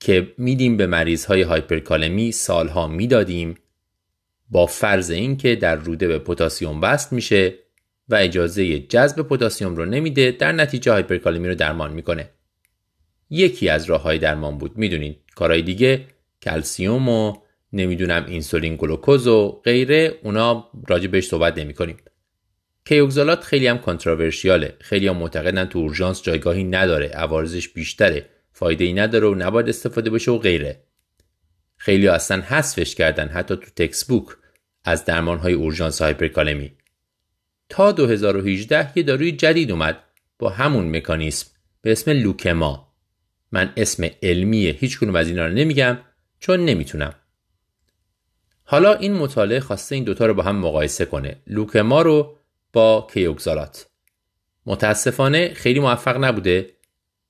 که 0.00 0.34
میدیم 0.38 0.76
به 0.76 0.86
مریض 0.86 1.24
های 1.24 1.42
هایپرکالمی 1.42 2.32
سالها 2.32 2.86
می‌دادیم 2.86 3.54
با 4.50 4.66
فرض 4.66 5.10
اینکه 5.10 5.56
در 5.56 5.76
روده 5.76 6.08
به 6.08 6.18
پتاسیم 6.18 6.80
بست 6.80 7.12
میشه 7.12 7.54
و 8.08 8.14
اجازه 8.14 8.78
جذب 8.78 9.22
پتاسیم 9.22 9.76
رو 9.76 9.84
نمیده 9.84 10.30
در 10.30 10.52
نتیجه 10.52 10.92
هایپرکالمی 10.92 11.48
رو 11.48 11.54
درمان 11.54 11.92
می‌کنه. 11.92 12.30
یکی 13.30 13.68
از 13.68 13.84
راه 13.84 14.02
های 14.02 14.18
درمان 14.18 14.58
بود 14.58 14.78
می‌دونید 14.78 15.18
کارهای 15.34 15.62
دیگه 15.62 16.13
کلسیوم 16.44 17.08
و 17.08 17.36
نمی‌دونم 17.72 18.26
اینسولین 18.28 18.76
گلوکوز 18.76 19.26
و 19.26 19.60
غیره 19.64 20.18
اونا 20.22 20.70
راجع 20.88 21.06
بهش 21.06 21.28
صحبت 21.28 21.58
نمی 21.58 21.74
کنیم. 21.74 21.96
کیوگزالات 22.84 23.44
خیلی 23.44 23.66
هم 23.66 23.78
کنتراورشیاله 23.78 24.76
خیلی 24.80 25.08
هم 25.08 25.16
معتقدن 25.16 25.64
تو 25.64 25.78
اورژانس 25.78 26.22
جایگاهی 26.22 26.64
نداره 26.64 27.06
عوارضش 27.06 27.68
بیشتره 27.68 28.26
فایده 28.52 28.84
ای 28.84 28.92
نداره 28.92 29.28
و 29.28 29.34
نباید 29.34 29.68
استفاده 29.68 30.10
بشه 30.10 30.30
و 30.30 30.38
غیره. 30.38 30.84
خیلی 31.76 32.08
اصلا 32.08 32.40
حذفش 32.40 32.94
کردن 32.94 33.28
حتی 33.28 33.56
تو 33.56 33.66
تکس 33.76 34.04
بوک 34.04 34.26
از 34.84 35.04
درمان 35.04 35.38
های 35.38 35.52
اورژانس 35.52 36.02
هایپرکالمی. 36.02 36.72
تا 37.68 37.92
2018 37.92 38.92
یه 38.94 39.02
داروی 39.02 39.32
جدید 39.32 39.70
اومد 39.70 39.98
با 40.38 40.50
همون 40.50 40.96
مکانیسم 40.96 41.50
به 41.82 41.92
اسم 41.92 42.10
لوکما. 42.10 42.94
من 43.52 43.72
اسم 43.76 44.08
علمی 44.22 44.66
هیچ 44.66 44.98
کنون 44.98 45.16
از 45.16 45.28
اینا 45.28 45.46
رو 45.46 45.52
نمیگم. 45.52 45.98
چون 46.40 46.64
نمی‌تونم. 46.64 47.14
حالا 48.64 48.94
این 48.94 49.12
مطالعه 49.12 49.60
خواسته 49.60 49.94
این 49.94 50.04
دوتا 50.04 50.26
رو 50.26 50.34
با 50.34 50.42
هم 50.42 50.56
مقایسه 50.56 51.04
کنه. 51.04 51.36
لوکما 51.46 52.02
رو 52.02 52.36
با 52.72 53.08
کیوگزالات. 53.12 53.86
متاسفانه 54.66 55.54
خیلی 55.54 55.80
موفق 55.80 56.24
نبوده. 56.24 56.70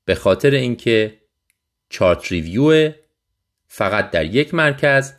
به 0.05 0.15
خاطر 0.15 0.51
اینکه 0.51 1.19
چارت 1.89 2.33
ریویو 2.33 2.93
فقط 3.69 4.11
در 4.11 4.25
یک 4.25 4.55
مرکز 4.55 5.13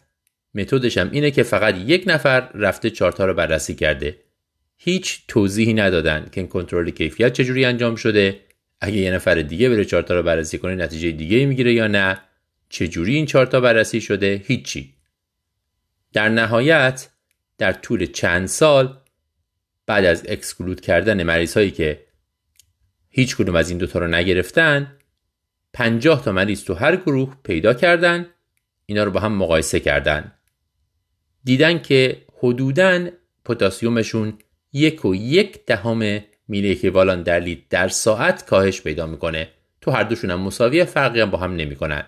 متدش 0.53 0.97
هم 0.97 1.11
اینه 1.11 1.31
که 1.31 1.43
فقط 1.43 1.77
یک 1.77 2.03
نفر 2.07 2.39
رفته 2.39 2.89
چارت 2.89 3.19
ها 3.19 3.25
رو 3.25 3.33
بررسی 3.33 3.75
کرده. 3.75 4.17
هیچ 4.77 5.21
توضیحی 5.27 5.73
ندادن 5.73 6.29
که 6.31 6.47
کنترل 6.47 6.89
کیفیت 6.89 7.33
چجوری 7.33 7.65
انجام 7.65 7.95
شده. 7.95 8.39
اگه 8.81 8.97
یه 8.97 9.11
نفر 9.11 9.35
دیگه 9.35 9.69
بره 9.69 9.85
چارت 9.85 10.11
رو 10.11 10.23
بررسی 10.23 10.57
کنه 10.57 10.75
نتیجه 10.75 11.11
دیگه 11.11 11.45
می‌گیره 11.45 11.73
یا 11.73 11.87
نه؟ 11.87 12.21
چجوری 12.69 13.15
این 13.15 13.25
چهارتا 13.25 13.59
بررسی 13.59 14.01
شده؟ 14.01 14.43
هیچی. 14.45 14.93
در 16.13 16.29
نهایت 16.29 17.09
در 17.57 17.73
طول 17.73 18.05
چند 18.05 18.47
سال 18.47 18.97
بعد 19.85 20.05
از 20.05 20.23
اکسکلود 20.29 20.81
کردن 20.81 21.23
مریض 21.23 21.53
هایی 21.53 21.71
که 21.71 22.05
هیچ 23.09 23.35
کدوم 23.35 23.55
از 23.55 23.69
این 23.69 23.77
دوتا 23.77 23.99
رو 23.99 24.07
نگرفتن 24.07 24.97
پنجاه 25.73 26.23
تا 26.23 26.31
مریض 26.31 26.63
تو 26.63 26.73
هر 26.73 26.95
گروه 26.95 27.37
پیدا 27.43 27.73
کردن 27.73 28.25
اینا 28.85 29.03
رو 29.03 29.11
با 29.11 29.19
هم 29.19 29.33
مقایسه 29.33 29.79
کردن. 29.79 30.31
دیدن 31.43 31.79
که 31.79 32.25
حدوداً 32.37 33.07
پتاسیومشون 33.45 34.37
یک 34.73 35.05
و 35.05 35.15
یک 35.15 35.65
دهم 35.65 36.21
میلی 36.47 36.71
اکیوالان 36.71 37.23
در 37.23 37.39
لیتر 37.39 37.65
در 37.69 37.87
ساعت 37.87 38.45
کاهش 38.45 38.81
پیدا 38.81 39.05
می‌کنه. 39.05 39.49
تو 39.81 39.91
هر 39.91 40.03
دوشون 40.03 40.31
هم 40.31 40.39
مساوی 40.39 40.85
فرقی 40.85 41.21
هم 41.21 41.31
با 41.31 41.37
هم 41.37 41.55
نمی‌کنن. 41.55 42.03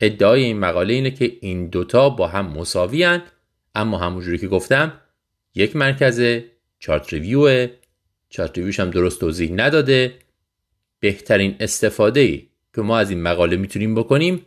ادعای 0.00 0.44
این 0.44 0.58
مقاله 0.58 0.94
اینه 0.94 1.10
که 1.10 1.38
این 1.40 1.68
دوتا 1.68 2.10
با 2.10 2.28
هم 2.28 2.46
مساوی 2.46 3.02
هن 3.02 3.22
اما 3.74 3.98
همونجوری 3.98 4.38
که 4.38 4.48
گفتم 4.48 5.00
یک 5.54 5.76
مرکز 5.76 6.42
چارت 6.78 7.12
ریویو 7.12 7.68
چارت 8.28 8.58
ریویوش 8.58 8.80
هم 8.80 8.90
درست 8.90 9.20
توضیح 9.20 9.52
نداده. 9.52 10.14
بهترین 11.00 11.56
استفاده 11.60 12.20
ای 12.20 12.48
که 12.74 12.80
ما 12.80 12.98
از 12.98 13.10
این 13.10 13.22
مقاله 13.22 13.56
می‌تونیم 13.56 13.94
بکنیم 13.94 14.46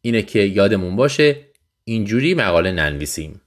اینه 0.00 0.22
که 0.22 0.40
یادمون 0.40 0.96
باشه 0.96 1.36
اینجوری 1.84 2.34
مقاله 2.34 2.72
ننویسیم. 2.72 3.40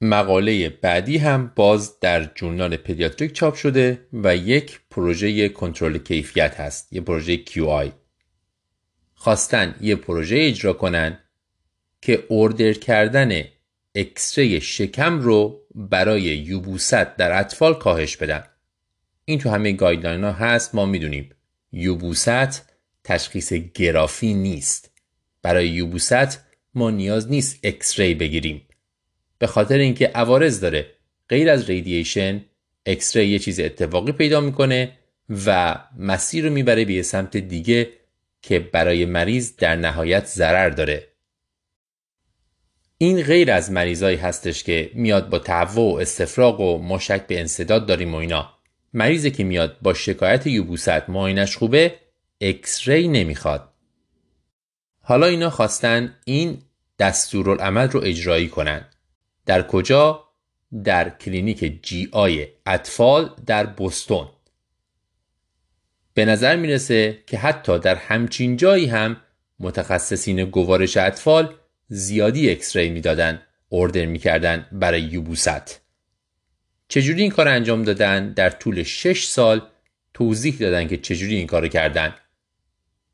مقاله 0.00 0.68
بعدی 0.68 1.18
هم 1.18 1.52
باز 1.56 2.00
در 2.00 2.24
journal 2.24 2.76
Pediatric 2.76 3.32
چاپ 3.32 3.54
شده 3.54 4.06
و 4.12 4.36
یک 4.36 4.80
پروژه 4.90 5.48
کنترل 5.48 5.98
کیفیت 5.98 6.60
هست 6.60 6.92
یه 6.92 7.00
پروژه 7.00 7.44
QI 7.44 7.90
خواستن 9.14 9.74
یه 9.80 9.96
پروژه 9.96 10.36
اجرا 10.40 10.72
کنن 10.72 11.18
که 12.00 12.24
order 12.28 12.72
کردن 12.72 13.44
X-ray 13.94 14.60
شکم 14.60 15.20
رو 15.20 15.60
برای 15.74 16.22
یبوست 16.22 17.16
در 17.16 17.40
اطفال 17.40 17.74
کاهش 17.74 18.16
بدن. 18.16 18.44
این 19.24 19.38
تو 19.38 19.50
همه 19.50 19.72
guideline 19.72 20.24
ها 20.24 20.32
هست 20.32 20.74
ما 20.74 20.86
می‌دونیم. 20.86 21.30
یبوست 21.72 22.72
تشخیص 23.04 23.52
گرافی 23.52 24.34
نیست. 24.34 24.90
برای 25.42 25.68
یوبوست 25.68 26.40
ما 26.74 26.90
نیاز 26.90 27.30
نیست 27.30 27.58
اکسری 27.62 28.14
بگیریم. 28.14 28.67
به 29.38 29.46
خاطر 29.46 29.78
اینکه 29.78 30.06
عوارض 30.06 30.60
داره. 30.60 30.86
غیر 31.28 31.50
از 31.50 31.70
ریدییشن 31.70 32.44
اکسری 32.86 33.26
یه 33.28 33.38
چیز 33.38 33.60
اتفاقی 33.60 34.12
پیدا 34.12 34.40
می‌کنه 34.40 34.98
و 35.46 35.78
مسیر 35.98 36.44
رو 36.44 36.52
می‌بره 36.52 36.84
به 36.84 37.02
سمت 37.02 37.36
دیگه 37.36 37.90
که 38.42 38.58
برای 38.58 39.04
مریض 39.04 39.56
در 39.56 39.76
نهایت 39.76 40.26
ضرر 40.26 40.68
داره. 40.70 41.08
این 42.98 43.22
غیر 43.22 43.50
از 43.50 43.72
مریضایی 43.72 44.16
هستش 44.16 44.64
که 44.64 44.90
میاد 44.94 45.28
با 45.28 45.38
تهوع 45.38 45.94
و 45.94 45.98
استفراغ 46.00 46.60
و 46.60 46.78
مشک 46.78 47.26
به 47.26 47.40
انصداد 47.40 47.86
داریم 47.86 48.14
و 48.14 48.16
اینا. 48.16 48.54
مریضی 48.94 49.30
که 49.30 49.44
میاد 49.44 49.78
با 49.82 49.94
شکایت 49.94 50.46
یوبوست 50.46 51.10
معاینش 51.10 51.56
خوبه 51.56 51.94
X-ray 52.40 53.08
نمی‌خواد. 53.08 53.72
حالا 55.00 55.26
اینا 55.26 55.50
خواستن 55.50 56.14
این 56.24 56.62
دستورالعمل 56.98 57.88
رو 57.88 58.00
اجرایی 58.04 58.48
کنن. 58.48 58.88
در 59.48 59.62
کجا? 59.62 60.24
در 60.84 61.10
کلینیک 61.10 61.82
GI 61.82 62.46
اطفال 62.66 63.30
در 63.46 63.66
بوستون 63.66 64.28
به 66.14 66.24
نظر 66.24 66.56
می‌رسه 66.56 67.18
که 67.26 67.38
حتی 67.38 67.78
در 67.78 67.94
همچین 67.94 68.56
جایی 68.56 68.86
هم 68.86 69.16
متخصصین 69.60 70.44
گوارش 70.44 70.96
اطفال 70.96 71.54
زیادی 71.88 72.50
X-ray 72.50 72.90
می‌دادن 72.90 73.42
order 73.68 74.06
می‌کردن 74.06 74.66
برای 74.72 75.02
یبوست. 75.02 75.80
چجوری 76.88 77.22
این 77.22 77.30
کار 77.30 77.48
انجام 77.48 77.82
دادن؟ 77.82 78.32
در 78.32 78.50
طول 78.50 78.82
6 78.82 79.24
سال 79.24 79.62
توضیح 80.14 80.58
دادن 80.58 80.88
که 80.88 80.96
چجوری 80.96 81.36
این 81.36 81.46
کار 81.46 81.68
کردن. 81.68 82.14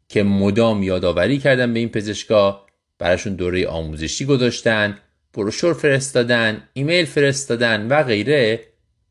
که 0.09 0.23
مدام 0.23 0.82
یادآوری 0.82 1.39
کردن 1.39 1.73
به 1.73 1.78
این 1.78 1.89
پزشکا 1.89 2.66
براشون 2.98 3.35
دوره 3.35 3.66
آموزشی 3.66 4.24
گذاشتن 4.24 4.98
بروشور 5.35 5.74
فرستادن 5.74 6.69
ایمیل 6.73 7.05
فرستادن 7.05 7.89
و 7.89 8.02
غیره 8.02 8.61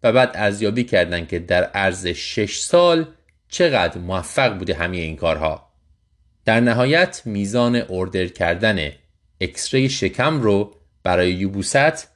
و 0.04 0.14
بعد 0.14 0.32
ارزیابی 0.34 0.84
کردن 0.84 1.26
که 1.26 1.40
در 1.40 1.64
عرض 1.64 2.08
6 2.08 2.60
سال 2.60 3.06
چقدر 3.48 3.98
موفق 3.98 4.58
بوده 4.58 4.74
همه 4.74 4.98
این 4.98 5.16
کارها. 5.16 5.70
در 6.46 6.60
نهایت 6.60 7.22
میزان 7.26 7.76
اوردر 7.76 8.28
کردن 8.28 8.92
اکسری 9.42 9.90
شکم 9.90 10.42
رو 10.42 10.76
برای 11.04 11.32
یوبوست 11.32 12.08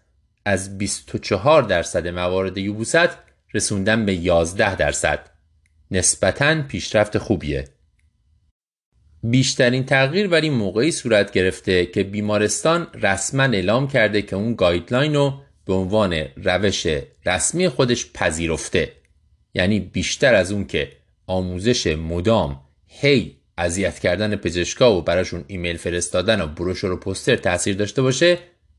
از 0.45 0.77
24 0.77 1.63
درصد 1.63 2.07
موارد 2.07 2.57
یوبوست 2.57 3.09
رسوندن 3.53 4.05
به 4.05 4.13
11 4.13 4.75
درصد. 4.75 5.29
نسبتا 5.91 6.61
پیشرفت 6.61 7.17
خوبیه. 7.17 7.67
بیشترین 9.29 9.85
تغییر 9.85 10.27
ولی 10.27 10.49
موقعی 10.49 10.91
صورت 10.91 11.31
گرفته 11.31 11.85
که 11.85 12.03
بیمارستان 12.03 12.87
رسما 12.93 13.43
اعلام 13.43 13.87
کرده 13.87 14.21
که 14.21 14.35
اون 14.35 14.55
guideline 14.55 15.15
رو 15.15 15.33
به 15.65 15.73
عنوان 15.73 16.25
روش 16.35 16.87
رسمی 17.25 17.69
خودش 17.69 18.11
پذیرفته. 18.13 18.91
یعنی 19.53 19.79
بیشتر 19.79 20.35
از 20.35 20.51
اون 20.51 20.65
که 20.65 20.91
آموزش 21.27 21.87
مدام 21.87 22.61
هی 22.87 23.37
اذیت 23.57 23.99
کردن 23.99 24.35
پزشکا 24.35 24.97
و 24.97 25.01
براشون 25.01 25.43
ایمیل 25.47 25.77
فرستادن 25.77 26.41
و 26.41 26.47
بروشور 26.47 26.91
و 26.91 26.97
پوستر 26.97 27.35
تاثیر 27.35 27.75
داشته 27.75 28.01
باشه 28.01 28.37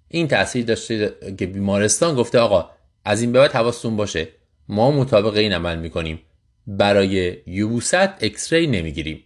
این 0.08 0.28
تاثیر 0.28 0.64
داشته 0.64 1.14
که 1.38 1.46
بیمارستان 1.46 2.14
گفته 2.14 2.38
آقا 2.38 2.70
از 3.04 3.20
این 3.20 3.32
به 3.32 3.38
بعد 3.38 3.52
حواستون 3.52 3.96
باشه 3.96 4.28
ما 4.68 4.90
مطابق 4.90 5.36
این 5.36 5.52
عمل 5.52 5.78
می‌کنیم. 5.78 6.20
برای 6.66 7.36
یوبوست 7.46 7.94
اکسری 7.94 8.66
نمی‌گیریم. 8.66 9.24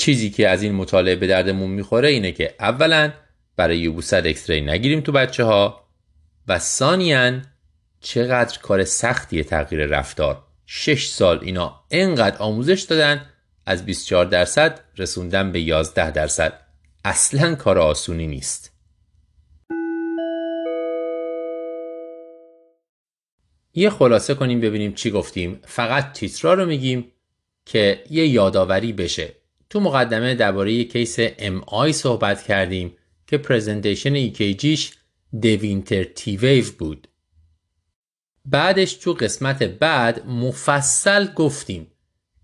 چیزی 0.00 0.30
که 0.30 0.48
از 0.48 0.62
این 0.62 0.72
مطالعه 0.72 1.16
به 1.16 1.26
دردمون 1.26 1.70
می‌خوره 1.70 2.08
اینه 2.08 2.32
که 2.32 2.54
اولا 2.60 3.12
برای 3.56 3.78
یوبوست 3.78 4.14
اکسری 4.14 4.60
نگیریم 4.60 5.00
تو 5.00 5.12
بچه 5.12 5.44
ها 5.44 5.88
و 6.48 6.58
ثانیا 6.58 7.40
چقدر 8.00 8.58
کار 8.58 8.84
سختیه 8.84 9.44
تغییر 9.44 9.86
رفتار. 9.86 10.42
6 10.66 11.06
سال 11.06 11.38
اینا 11.42 11.84
انقدر 11.90 12.36
آموزش 12.38 12.80
دادن 12.80 13.26
از 13.66 13.86
24 13.86 14.24
درصد 14.24 14.80
رسوندن 14.98 15.52
به 15.52 15.60
11 15.60 16.10
درصد. 16.10 16.52
اصلا 17.04 17.54
کار 17.54 17.78
آسونی 17.78 18.26
نیست. 18.26 18.72
یه 23.74 23.90
خلاصه 23.90 24.34
کنیم 24.34 24.60
ببینیم 24.60 24.92
چی 24.92 25.10
گفتیم. 25.10 25.60
فقط 25.64 26.12
تیترا 26.12 26.54
رو 26.54 26.66
میگیم 26.66 27.12
که 27.66 28.04
یه 28.10 28.26
یادآوری 28.26 28.92
بشه. 28.92 29.39
تو 29.70 29.80
مقدمه 29.80 30.34
درباره 30.34 30.84
case 30.84 31.16
MI 31.18 31.92
صحبت 31.92 32.42
کردیم 32.42 32.96
که 33.26 33.38
presentation 33.38 34.30
EKG 34.30 34.67
ش 34.67 34.92
de 35.42 35.57
Winter 35.57 36.04
T 36.04 36.36
wave 36.36 36.64
بود. 36.78 37.08
بعدش 38.44 38.92
تو 38.92 39.12
قسمت 39.12 39.62
بعد 39.62 40.26
مفصل 40.26 41.34
گفتیم 41.34 41.86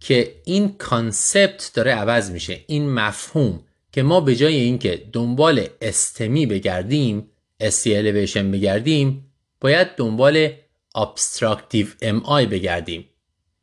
که 0.00 0.34
این 0.44 0.72
concept 0.78 1.70
داره 1.74 1.92
عوض 1.92 2.30
میشه 2.30 2.60
این 2.66 2.90
مفهوم 2.90 3.60
که 3.92 4.02
ما 4.02 4.20
به 4.20 4.36
جای 4.36 4.56
اینکه 4.56 5.08
دنبال 5.12 5.66
STEMI 5.80 6.46
بگردیم 6.46 7.30
ST 7.60 7.96
elevation 7.96 8.50
بگردیم 8.50 9.32
باید 9.60 9.88
دنبال 9.96 10.48
obstructive 10.94 11.86
MI 12.02 12.46
بگردیم. 12.46 13.04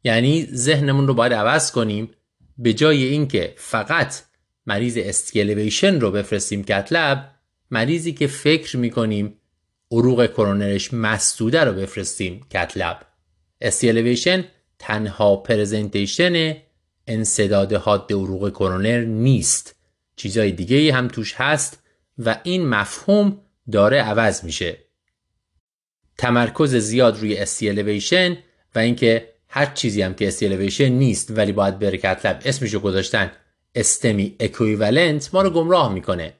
یعنی 0.03 0.47
ذهنمون 0.53 1.07
رو 1.07 1.13
باید 1.13 1.33
عوض 1.33 1.71
کنیم 1.71 2.09
به 2.57 2.73
جای 2.73 3.03
اینکه 3.03 3.53
فقط 3.57 4.21
مریض 4.65 4.97
ST 5.01 5.19
elevation 5.19 5.99
رو 5.99 6.11
بفرستیم 6.11 6.63
cath 6.63 7.02
lab 7.02 7.31
مریضی 7.71 8.13
که 8.13 8.27
فکر 8.27 8.77
می‌کنیم 8.77 9.37
عروق 9.91 10.25
کرونرش 10.25 10.93
مسدوده 10.93 11.63
رو 11.63 11.73
بفرستیم 11.73 12.45
cath 12.51 12.75
lab. 12.75 12.99
ST 13.61 13.76
elevation 13.76 14.45
تنها 14.79 15.35
presentation 15.35 16.55
انسداد 17.07 17.73
حاد 17.73 18.11
عروق 18.11 18.49
کرونر 18.49 18.99
نیست. 18.99 19.75
چیزای 20.15 20.51
دیگه 20.51 20.93
هم 20.93 21.07
توش 21.07 21.33
هست 21.37 21.83
و 22.17 22.39
این 22.43 22.67
مفهوم 22.67 23.41
داره 23.71 24.01
عوض 24.01 24.43
میشه. 24.43 24.77
تمرکز 26.17 26.75
زیاد 26.75 27.19
روی 27.19 27.37
ST 27.37 27.55
elevation 27.55 28.37
و 28.75 28.79
اینکه 28.79 29.32
هر 29.55 29.65
چیزی 29.65 30.01
هم 30.01 30.13
که 30.13 30.27
ST 30.27 30.38
elevation 30.38 30.89
نیست 30.89 31.31
ولی 31.37 31.51
باید 31.51 31.79
بره 31.79 31.97
cath 31.97 32.22
lab 32.22 32.41
اسمشو 32.45 32.79
گذاشتن. 32.79 33.31
STEMI 33.75 34.35
equivalent 34.39 35.29
ما 35.33 35.41
رو 35.41 35.49
گمراه 35.49 35.93
می‌کنه. 35.93 36.33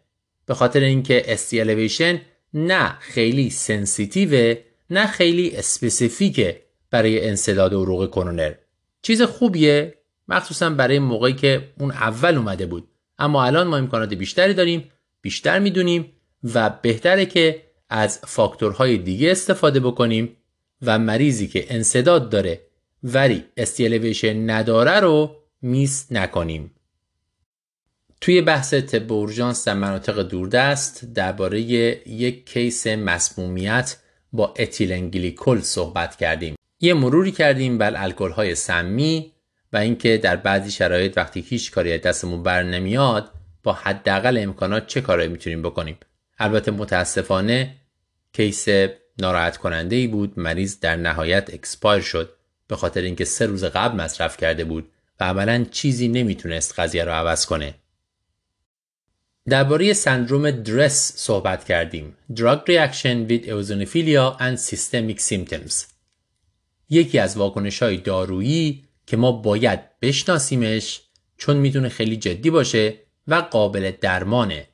به 0.46 0.54
خاطر 0.54 0.80
اینکه 0.80 1.24
ST 1.28 1.45
elevation 1.45 2.22
نه 2.54 2.98
خیلی 3.00 3.50
sensitive 3.50 4.45
ه 4.45 4.56
نه 4.90 5.08
خیلی 5.08 5.56
specific 5.56 6.50
ه 6.50 6.62
برای 6.92 7.28
انسداد 7.28 7.74
عروق 7.74 8.10
کرونر 8.10 8.54
چیز 9.02 9.22
خوبیه 9.22 9.94
مخصوصا 10.28 10.70
برای 10.70 11.00
موقعی 11.00 11.34
که 11.34 11.70
اون 11.80 11.92
اول 11.92 12.36
اومده 12.36 12.66
بود. 12.66 12.88
اما 13.20 13.46
الان 13.46 13.68
ما 13.68 13.78
امکانات 13.78 14.14
بیشتری 14.14 14.54
داریم 14.54 14.92
بیشتر 15.22 15.60
می‌دونیم 15.60 16.12
و 16.54 16.70
بهتره 16.82 17.26
که 17.26 17.62
از 17.90 18.20
فاکتورهای 18.28 18.98
دیگه 18.98 19.32
استفاده 19.32 19.80
بکنیم 19.80 20.38
و 20.82 21.00
مریضی 21.00 21.48
که 21.48 21.66
انسداد 21.70 22.30
داره 22.30 22.73
ولی 23.04 23.46
ST 23.58 23.74
elevation 23.74 24.50
نداره 24.50 25.00
رو 25.00 25.36
miss 25.62 26.12
نکنیم. 26.12 26.72
توی 28.22 28.42
بحث 28.42 28.74
طب 28.74 29.12
اورژانس 29.14 29.68
در 29.68 29.74
مناطق 29.74 30.22
دوردست 30.22 31.06
درباره 31.14 31.62
یک 31.62 32.50
case 32.50 32.88
مسمومیت 32.88 33.98
با 34.34 34.54
اتیلن 34.60 34.97
گلیکول 34.97 35.62
صحبت 35.62 36.16
کردیم. 36.16 36.56
یه 36.80 36.94
مروری 36.94 37.32
کردیم 37.32 37.78
بر 37.78 37.94
الکل 38.04 38.32
های 38.32 38.56
سمی 38.56 39.32
و 39.74 39.78
اینکه 39.78 40.18
در 40.18 40.36
بعضی 40.36 40.72
شرایط 40.72 41.18
وقتی 41.18 41.42
هیچ 41.42 41.72
کاری 41.72 41.94
از 41.94 42.02
دستمون 42.02 42.44
بر 42.44 42.64
نمیاد 42.64 43.32
با 43.64 43.74
حداقل 43.74 44.38
امکانات 44.38 44.88
چه 44.88 45.02
کارایی 45.02 45.30
می‌تونیم 45.30 45.62
بکنیم؟ 45.62 45.98
البته 46.40 46.72
متاسفانه 46.72 47.76
case 48.34 48.66
ناراحت 49.20 49.58
کننده 49.58 49.96
ای 49.96 50.08
بود 50.08 50.40
مریض 50.40 50.80
در 50.80 50.96
نهایت 50.96 51.54
expire 51.54 52.02
شد. 52.02 52.34
به 52.68 52.76
خاطر 52.76 53.02
اینکه 53.02 53.26
سه 53.26 53.46
روز 53.46 53.64
قبل 53.64 53.98
مصرف 53.98 54.38
کرده 54.38 54.64
بود 54.64 54.90
و 55.20 55.24
عملا 55.24 55.66
چیزی 55.72 56.08
نمی‌تونست 56.08 56.80
قضیه 56.80 57.04
رو 57.04 57.12
عوض 57.12 57.46
کنه. 57.46 57.76
درباره 59.50 59.94
سندروم 59.94 60.52
درس 60.52 61.14
صحبت 61.16 61.66
کردیم. 61.66 62.16
Drug 62.34 62.60
Reaction 62.68 63.30
with 63.30 63.46
Eosinophilia 63.46 64.40
and 64.40 64.58
Systemic 64.70 65.20
Symptoms. 65.20 65.74
یکی 66.90 67.20
از 67.20 67.38
واکنش 67.38 67.84
های 67.84 67.98
دارویی 67.98 68.84
که 69.08 69.18
ما 69.18 69.32
باید 69.32 70.00
بشناسیمش 70.02 71.02
چون 71.38 71.58
می‌تونه 71.58 71.90
خیلی 71.90 72.18
جدی 72.18 72.50
باشه 72.50 72.96
و 73.28 73.36
قابل 73.36 73.92
درمانه 74.02 74.68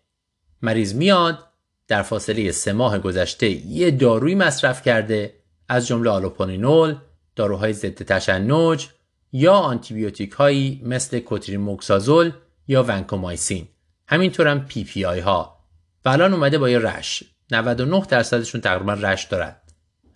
مریض 0.61 0.93
میاد 0.93 1.47
در 1.87 2.01
فاصله 2.01 2.51
سه 2.51 2.73
ماه 2.73 2.99
گذشته 2.99 3.49
یه 3.49 3.91
دارویی 3.91 4.35
مصرف 4.35 4.81
کرده 4.81 5.33
از 5.67 5.87
جمله 5.87 6.09
آلوپورینول، 6.09 6.95
داروهای 7.39 7.73
ضد 7.73 8.03
تشنج 8.03 8.89
یا 9.31 9.53
آنتیبیوتیک 9.53 10.31
هایی 10.31 10.81
مثل 10.83 11.19
کوتریموکسازول 11.19 12.31
یا 12.67 12.83
ونکومایسین. 12.83 13.67
همینطور 14.07 14.47
هم 14.47 14.65
PPI 14.65 15.19
ها. 15.19 15.59
و 16.05 16.09
الان 16.09 16.33
اومده 16.33 16.57
با 16.57 16.69
یه 16.69 16.79
rash. 16.79 17.23
99 17.51 18.05
درصدشون 18.09 18.61
تقریبا 18.61 18.93
rash 18.93 19.23
دارد 19.23 19.73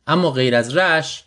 اما 0.08 0.32
غیر 0.32 0.56
از 0.56 0.78
rash 0.78 1.24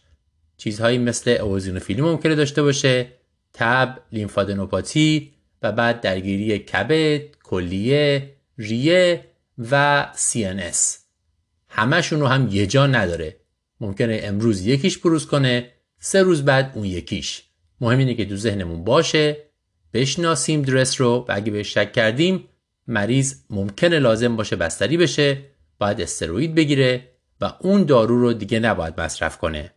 چیزهایی 0.57 0.99
مثل 0.99 1.31
ائوزینوفیلی 1.31 2.03
ممکنه 2.03 2.35
داشته 2.35 2.63
باشه 2.63 3.13
تب 3.53 3.99
لنفادنوپاتی 4.13 5.33
و 5.63 5.73
بعد 5.73 6.01
درگیری 6.01 6.59
کبد 6.59 7.21
کلیه 7.43 8.37
ریه 8.59 9.25
و 9.71 10.07
CNS 10.15 10.77
همشون 11.69 12.21
رو 12.21 12.27
هم 12.27 12.49
یه 12.49 12.67
جا 12.67 12.87
نداره. 12.87 13.37
ممکنه 13.81 14.21
امروز 14.23 14.67
یکیش 14.67 14.99
بروز 14.99 15.27
کنه 15.27 15.76
سه 16.09 16.23
روز 16.23 16.45
بعد 16.45 16.73
اون 16.75 16.85
یکیش. 16.85 17.43
مهم 17.81 17.99
اینه 17.99 18.15
که 18.15 18.25
تو 18.25 18.37
ذهنمون 18.37 18.85
باشه 18.85 19.37
بشناسیم 19.95 20.63
DRESS 20.63 21.01
رو 21.01 21.27
و 21.29 21.33
اگه 21.33 21.53
بهش 21.53 21.75
شک 21.75 21.93
کردیم 21.93 22.49
مریض 22.87 23.35
ممکنه 23.51 23.99
لازم 23.99 24.37
باشه 24.37 24.57
بستری 24.57 24.97
بشه 24.97 25.39
باید 25.79 26.01
استروئید 26.01 26.55
بگیره 26.55 27.09
و 27.41 27.53
اون 27.61 27.85
دارو 27.85 28.21
رو 28.21 28.33
دیگه 28.33 28.59
نباید 28.59 29.01
مصرف 29.01 29.39
کنه. 29.39 29.73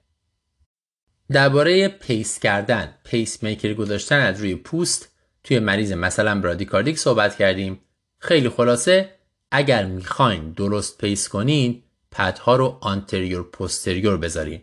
درباره 1.31 1.87
pace 1.87 2.39
کردن 2.39 2.95
پیس 3.03 3.43
میکر 3.43 3.73
گذاشتن 3.73 4.19
از 4.19 4.39
روی 4.39 4.55
پوست 4.55 5.11
توی 5.43 5.59
مریض 5.59 5.91
مثلا 5.91 6.41
bradycardic 6.41 6.99
صحبت 6.99 7.37
کردیم. 7.37 7.79
خیلی 8.19 8.49
خلاصه 8.49 9.09
اگر 9.51 9.85
می‌خواین 9.85 10.51
درست 10.51 10.97
pace 10.97 11.27
کنین 11.27 11.83
پدها 12.11 12.55
رو 12.55 12.77
anterior 12.81 13.43
posterior 13.43 14.17
بذارین. 14.17 14.61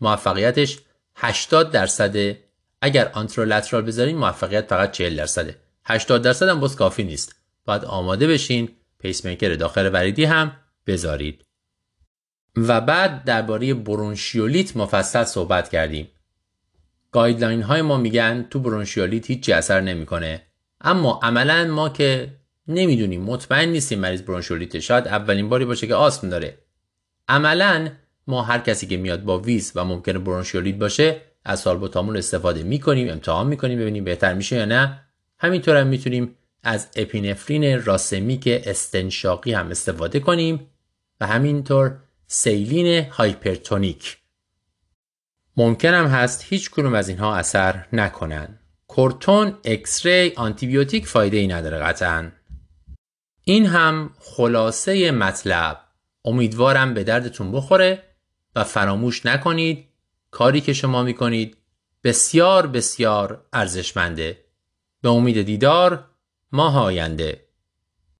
موفقیتش 0.00 0.78
80 1.20 1.70
درصده 1.70 2.44
اگر 2.82 3.10
anterolateral 3.14 3.82
بذارین 3.82 4.16
موفقیت 4.16 4.66
فقط 4.70 4.92
40 4.92 5.16
درصده. 5.16 5.56
80 5.84 6.22
درصد 6.22 6.48
هم 6.48 6.60
باز 6.60 6.76
کافی 6.76 7.04
نیست. 7.04 7.36
باید 7.64 7.84
آماده 7.84 8.26
بشین 8.26 8.68
پیس 8.98 9.24
میکر 9.24 9.54
داخل 9.54 9.90
وریدی 9.92 10.24
هم 10.24 10.56
بذارید. 10.86 11.44
و 12.56 12.80
بعد 12.80 13.24
درباره 13.24 13.74
برونشیولیت 13.74 14.76
مفصل 14.76 15.24
صحبت 15.24 15.68
کردیم. 15.68 16.08
guideline 17.12 17.62
های 17.62 17.82
ما 17.82 17.96
میگن 17.96 18.46
تو 18.50 18.60
برونشیولیت 18.60 19.26
هیچ 19.26 19.50
اثر 19.50 19.80
نمی‌کنه. 19.80 20.42
اما 20.80 21.20
عملا 21.22 21.64
ما 21.64 21.88
که 21.88 22.36
نمی‌دونیم 22.68 23.22
مطمئن 23.22 23.68
نیستیم 23.68 23.98
مریض 23.98 24.22
برونشیولیت 24.22 24.78
شاید 24.78 25.08
اولین 25.08 25.48
باری 25.48 25.64
باشه 25.64 25.86
که 25.86 25.94
آسم 25.94 26.28
داره. 26.28 26.58
عملا 27.28 27.90
ما 28.28 28.42
هر 28.42 28.58
کسی 28.58 28.86
که 28.86 28.96
میاد 28.96 29.22
با 29.22 29.38
wheeze 29.38 29.72
و 29.74 29.84
ممکنه 29.84 30.18
برونشولیت 30.18 30.76
باشه 30.76 31.20
از 31.44 31.60
سالبوتامول 31.60 32.16
استفاده 32.16 32.62
می‌کنیم 32.62 33.10
امتحان 33.10 33.46
می‌کنیم 33.46 33.78
ببینیم 33.78 34.04
بهتر 34.04 34.34
میشه 34.34 34.56
یا 34.56 34.64
نه. 34.64 35.00
همینطور 35.38 35.76
هم 35.76 35.86
می‌تونیم 35.86 36.34
از 36.62 36.88
اپینفرین 36.96 37.84
راسمیک 37.84 38.44
استنشاقی 38.46 39.52
هم 39.52 39.70
استفاده 39.70 40.20
کنیم 40.20 40.66
و 41.20 41.26
همینطور 41.26 41.96
saline 42.26 43.04
hypertonic. 43.10 44.18
ممکن 45.56 45.88
هم 45.88 46.06
هست 46.06 46.44
هیچ 46.48 46.70
کدوم 46.70 46.94
از 46.94 47.08
اینها 47.08 47.36
اثر 47.36 47.86
نکنن. 47.92 48.58
کورتون 48.86 49.54
X-ray 49.64 50.32
آنتیبیوتیک 50.36 51.06
فایده 51.06 51.36
ای 51.36 51.46
نداره 51.46 51.78
قطعا. 51.78 52.30
این 53.44 53.66
هم 53.66 54.10
خلاصه 54.18 55.10
مطلب. 55.10 55.80
امیدوارم 56.24 56.94
به 56.94 57.04
دردتون 57.04 57.52
بخوره. 57.52 58.07
و 58.56 58.64
فراموش 58.64 59.26
نکنید 59.26 59.88
کاری 60.30 60.60
که 60.60 60.72
شما 60.72 61.02
می‌کنید 61.02 61.56
بسیار 62.04 62.66
بسیار 62.66 63.44
ارزشمنده. 63.52 64.44
به 65.00 65.08
امید 65.08 65.42
دیدار 65.42 66.04
ماه 66.52 66.78
آینده. 66.78 67.47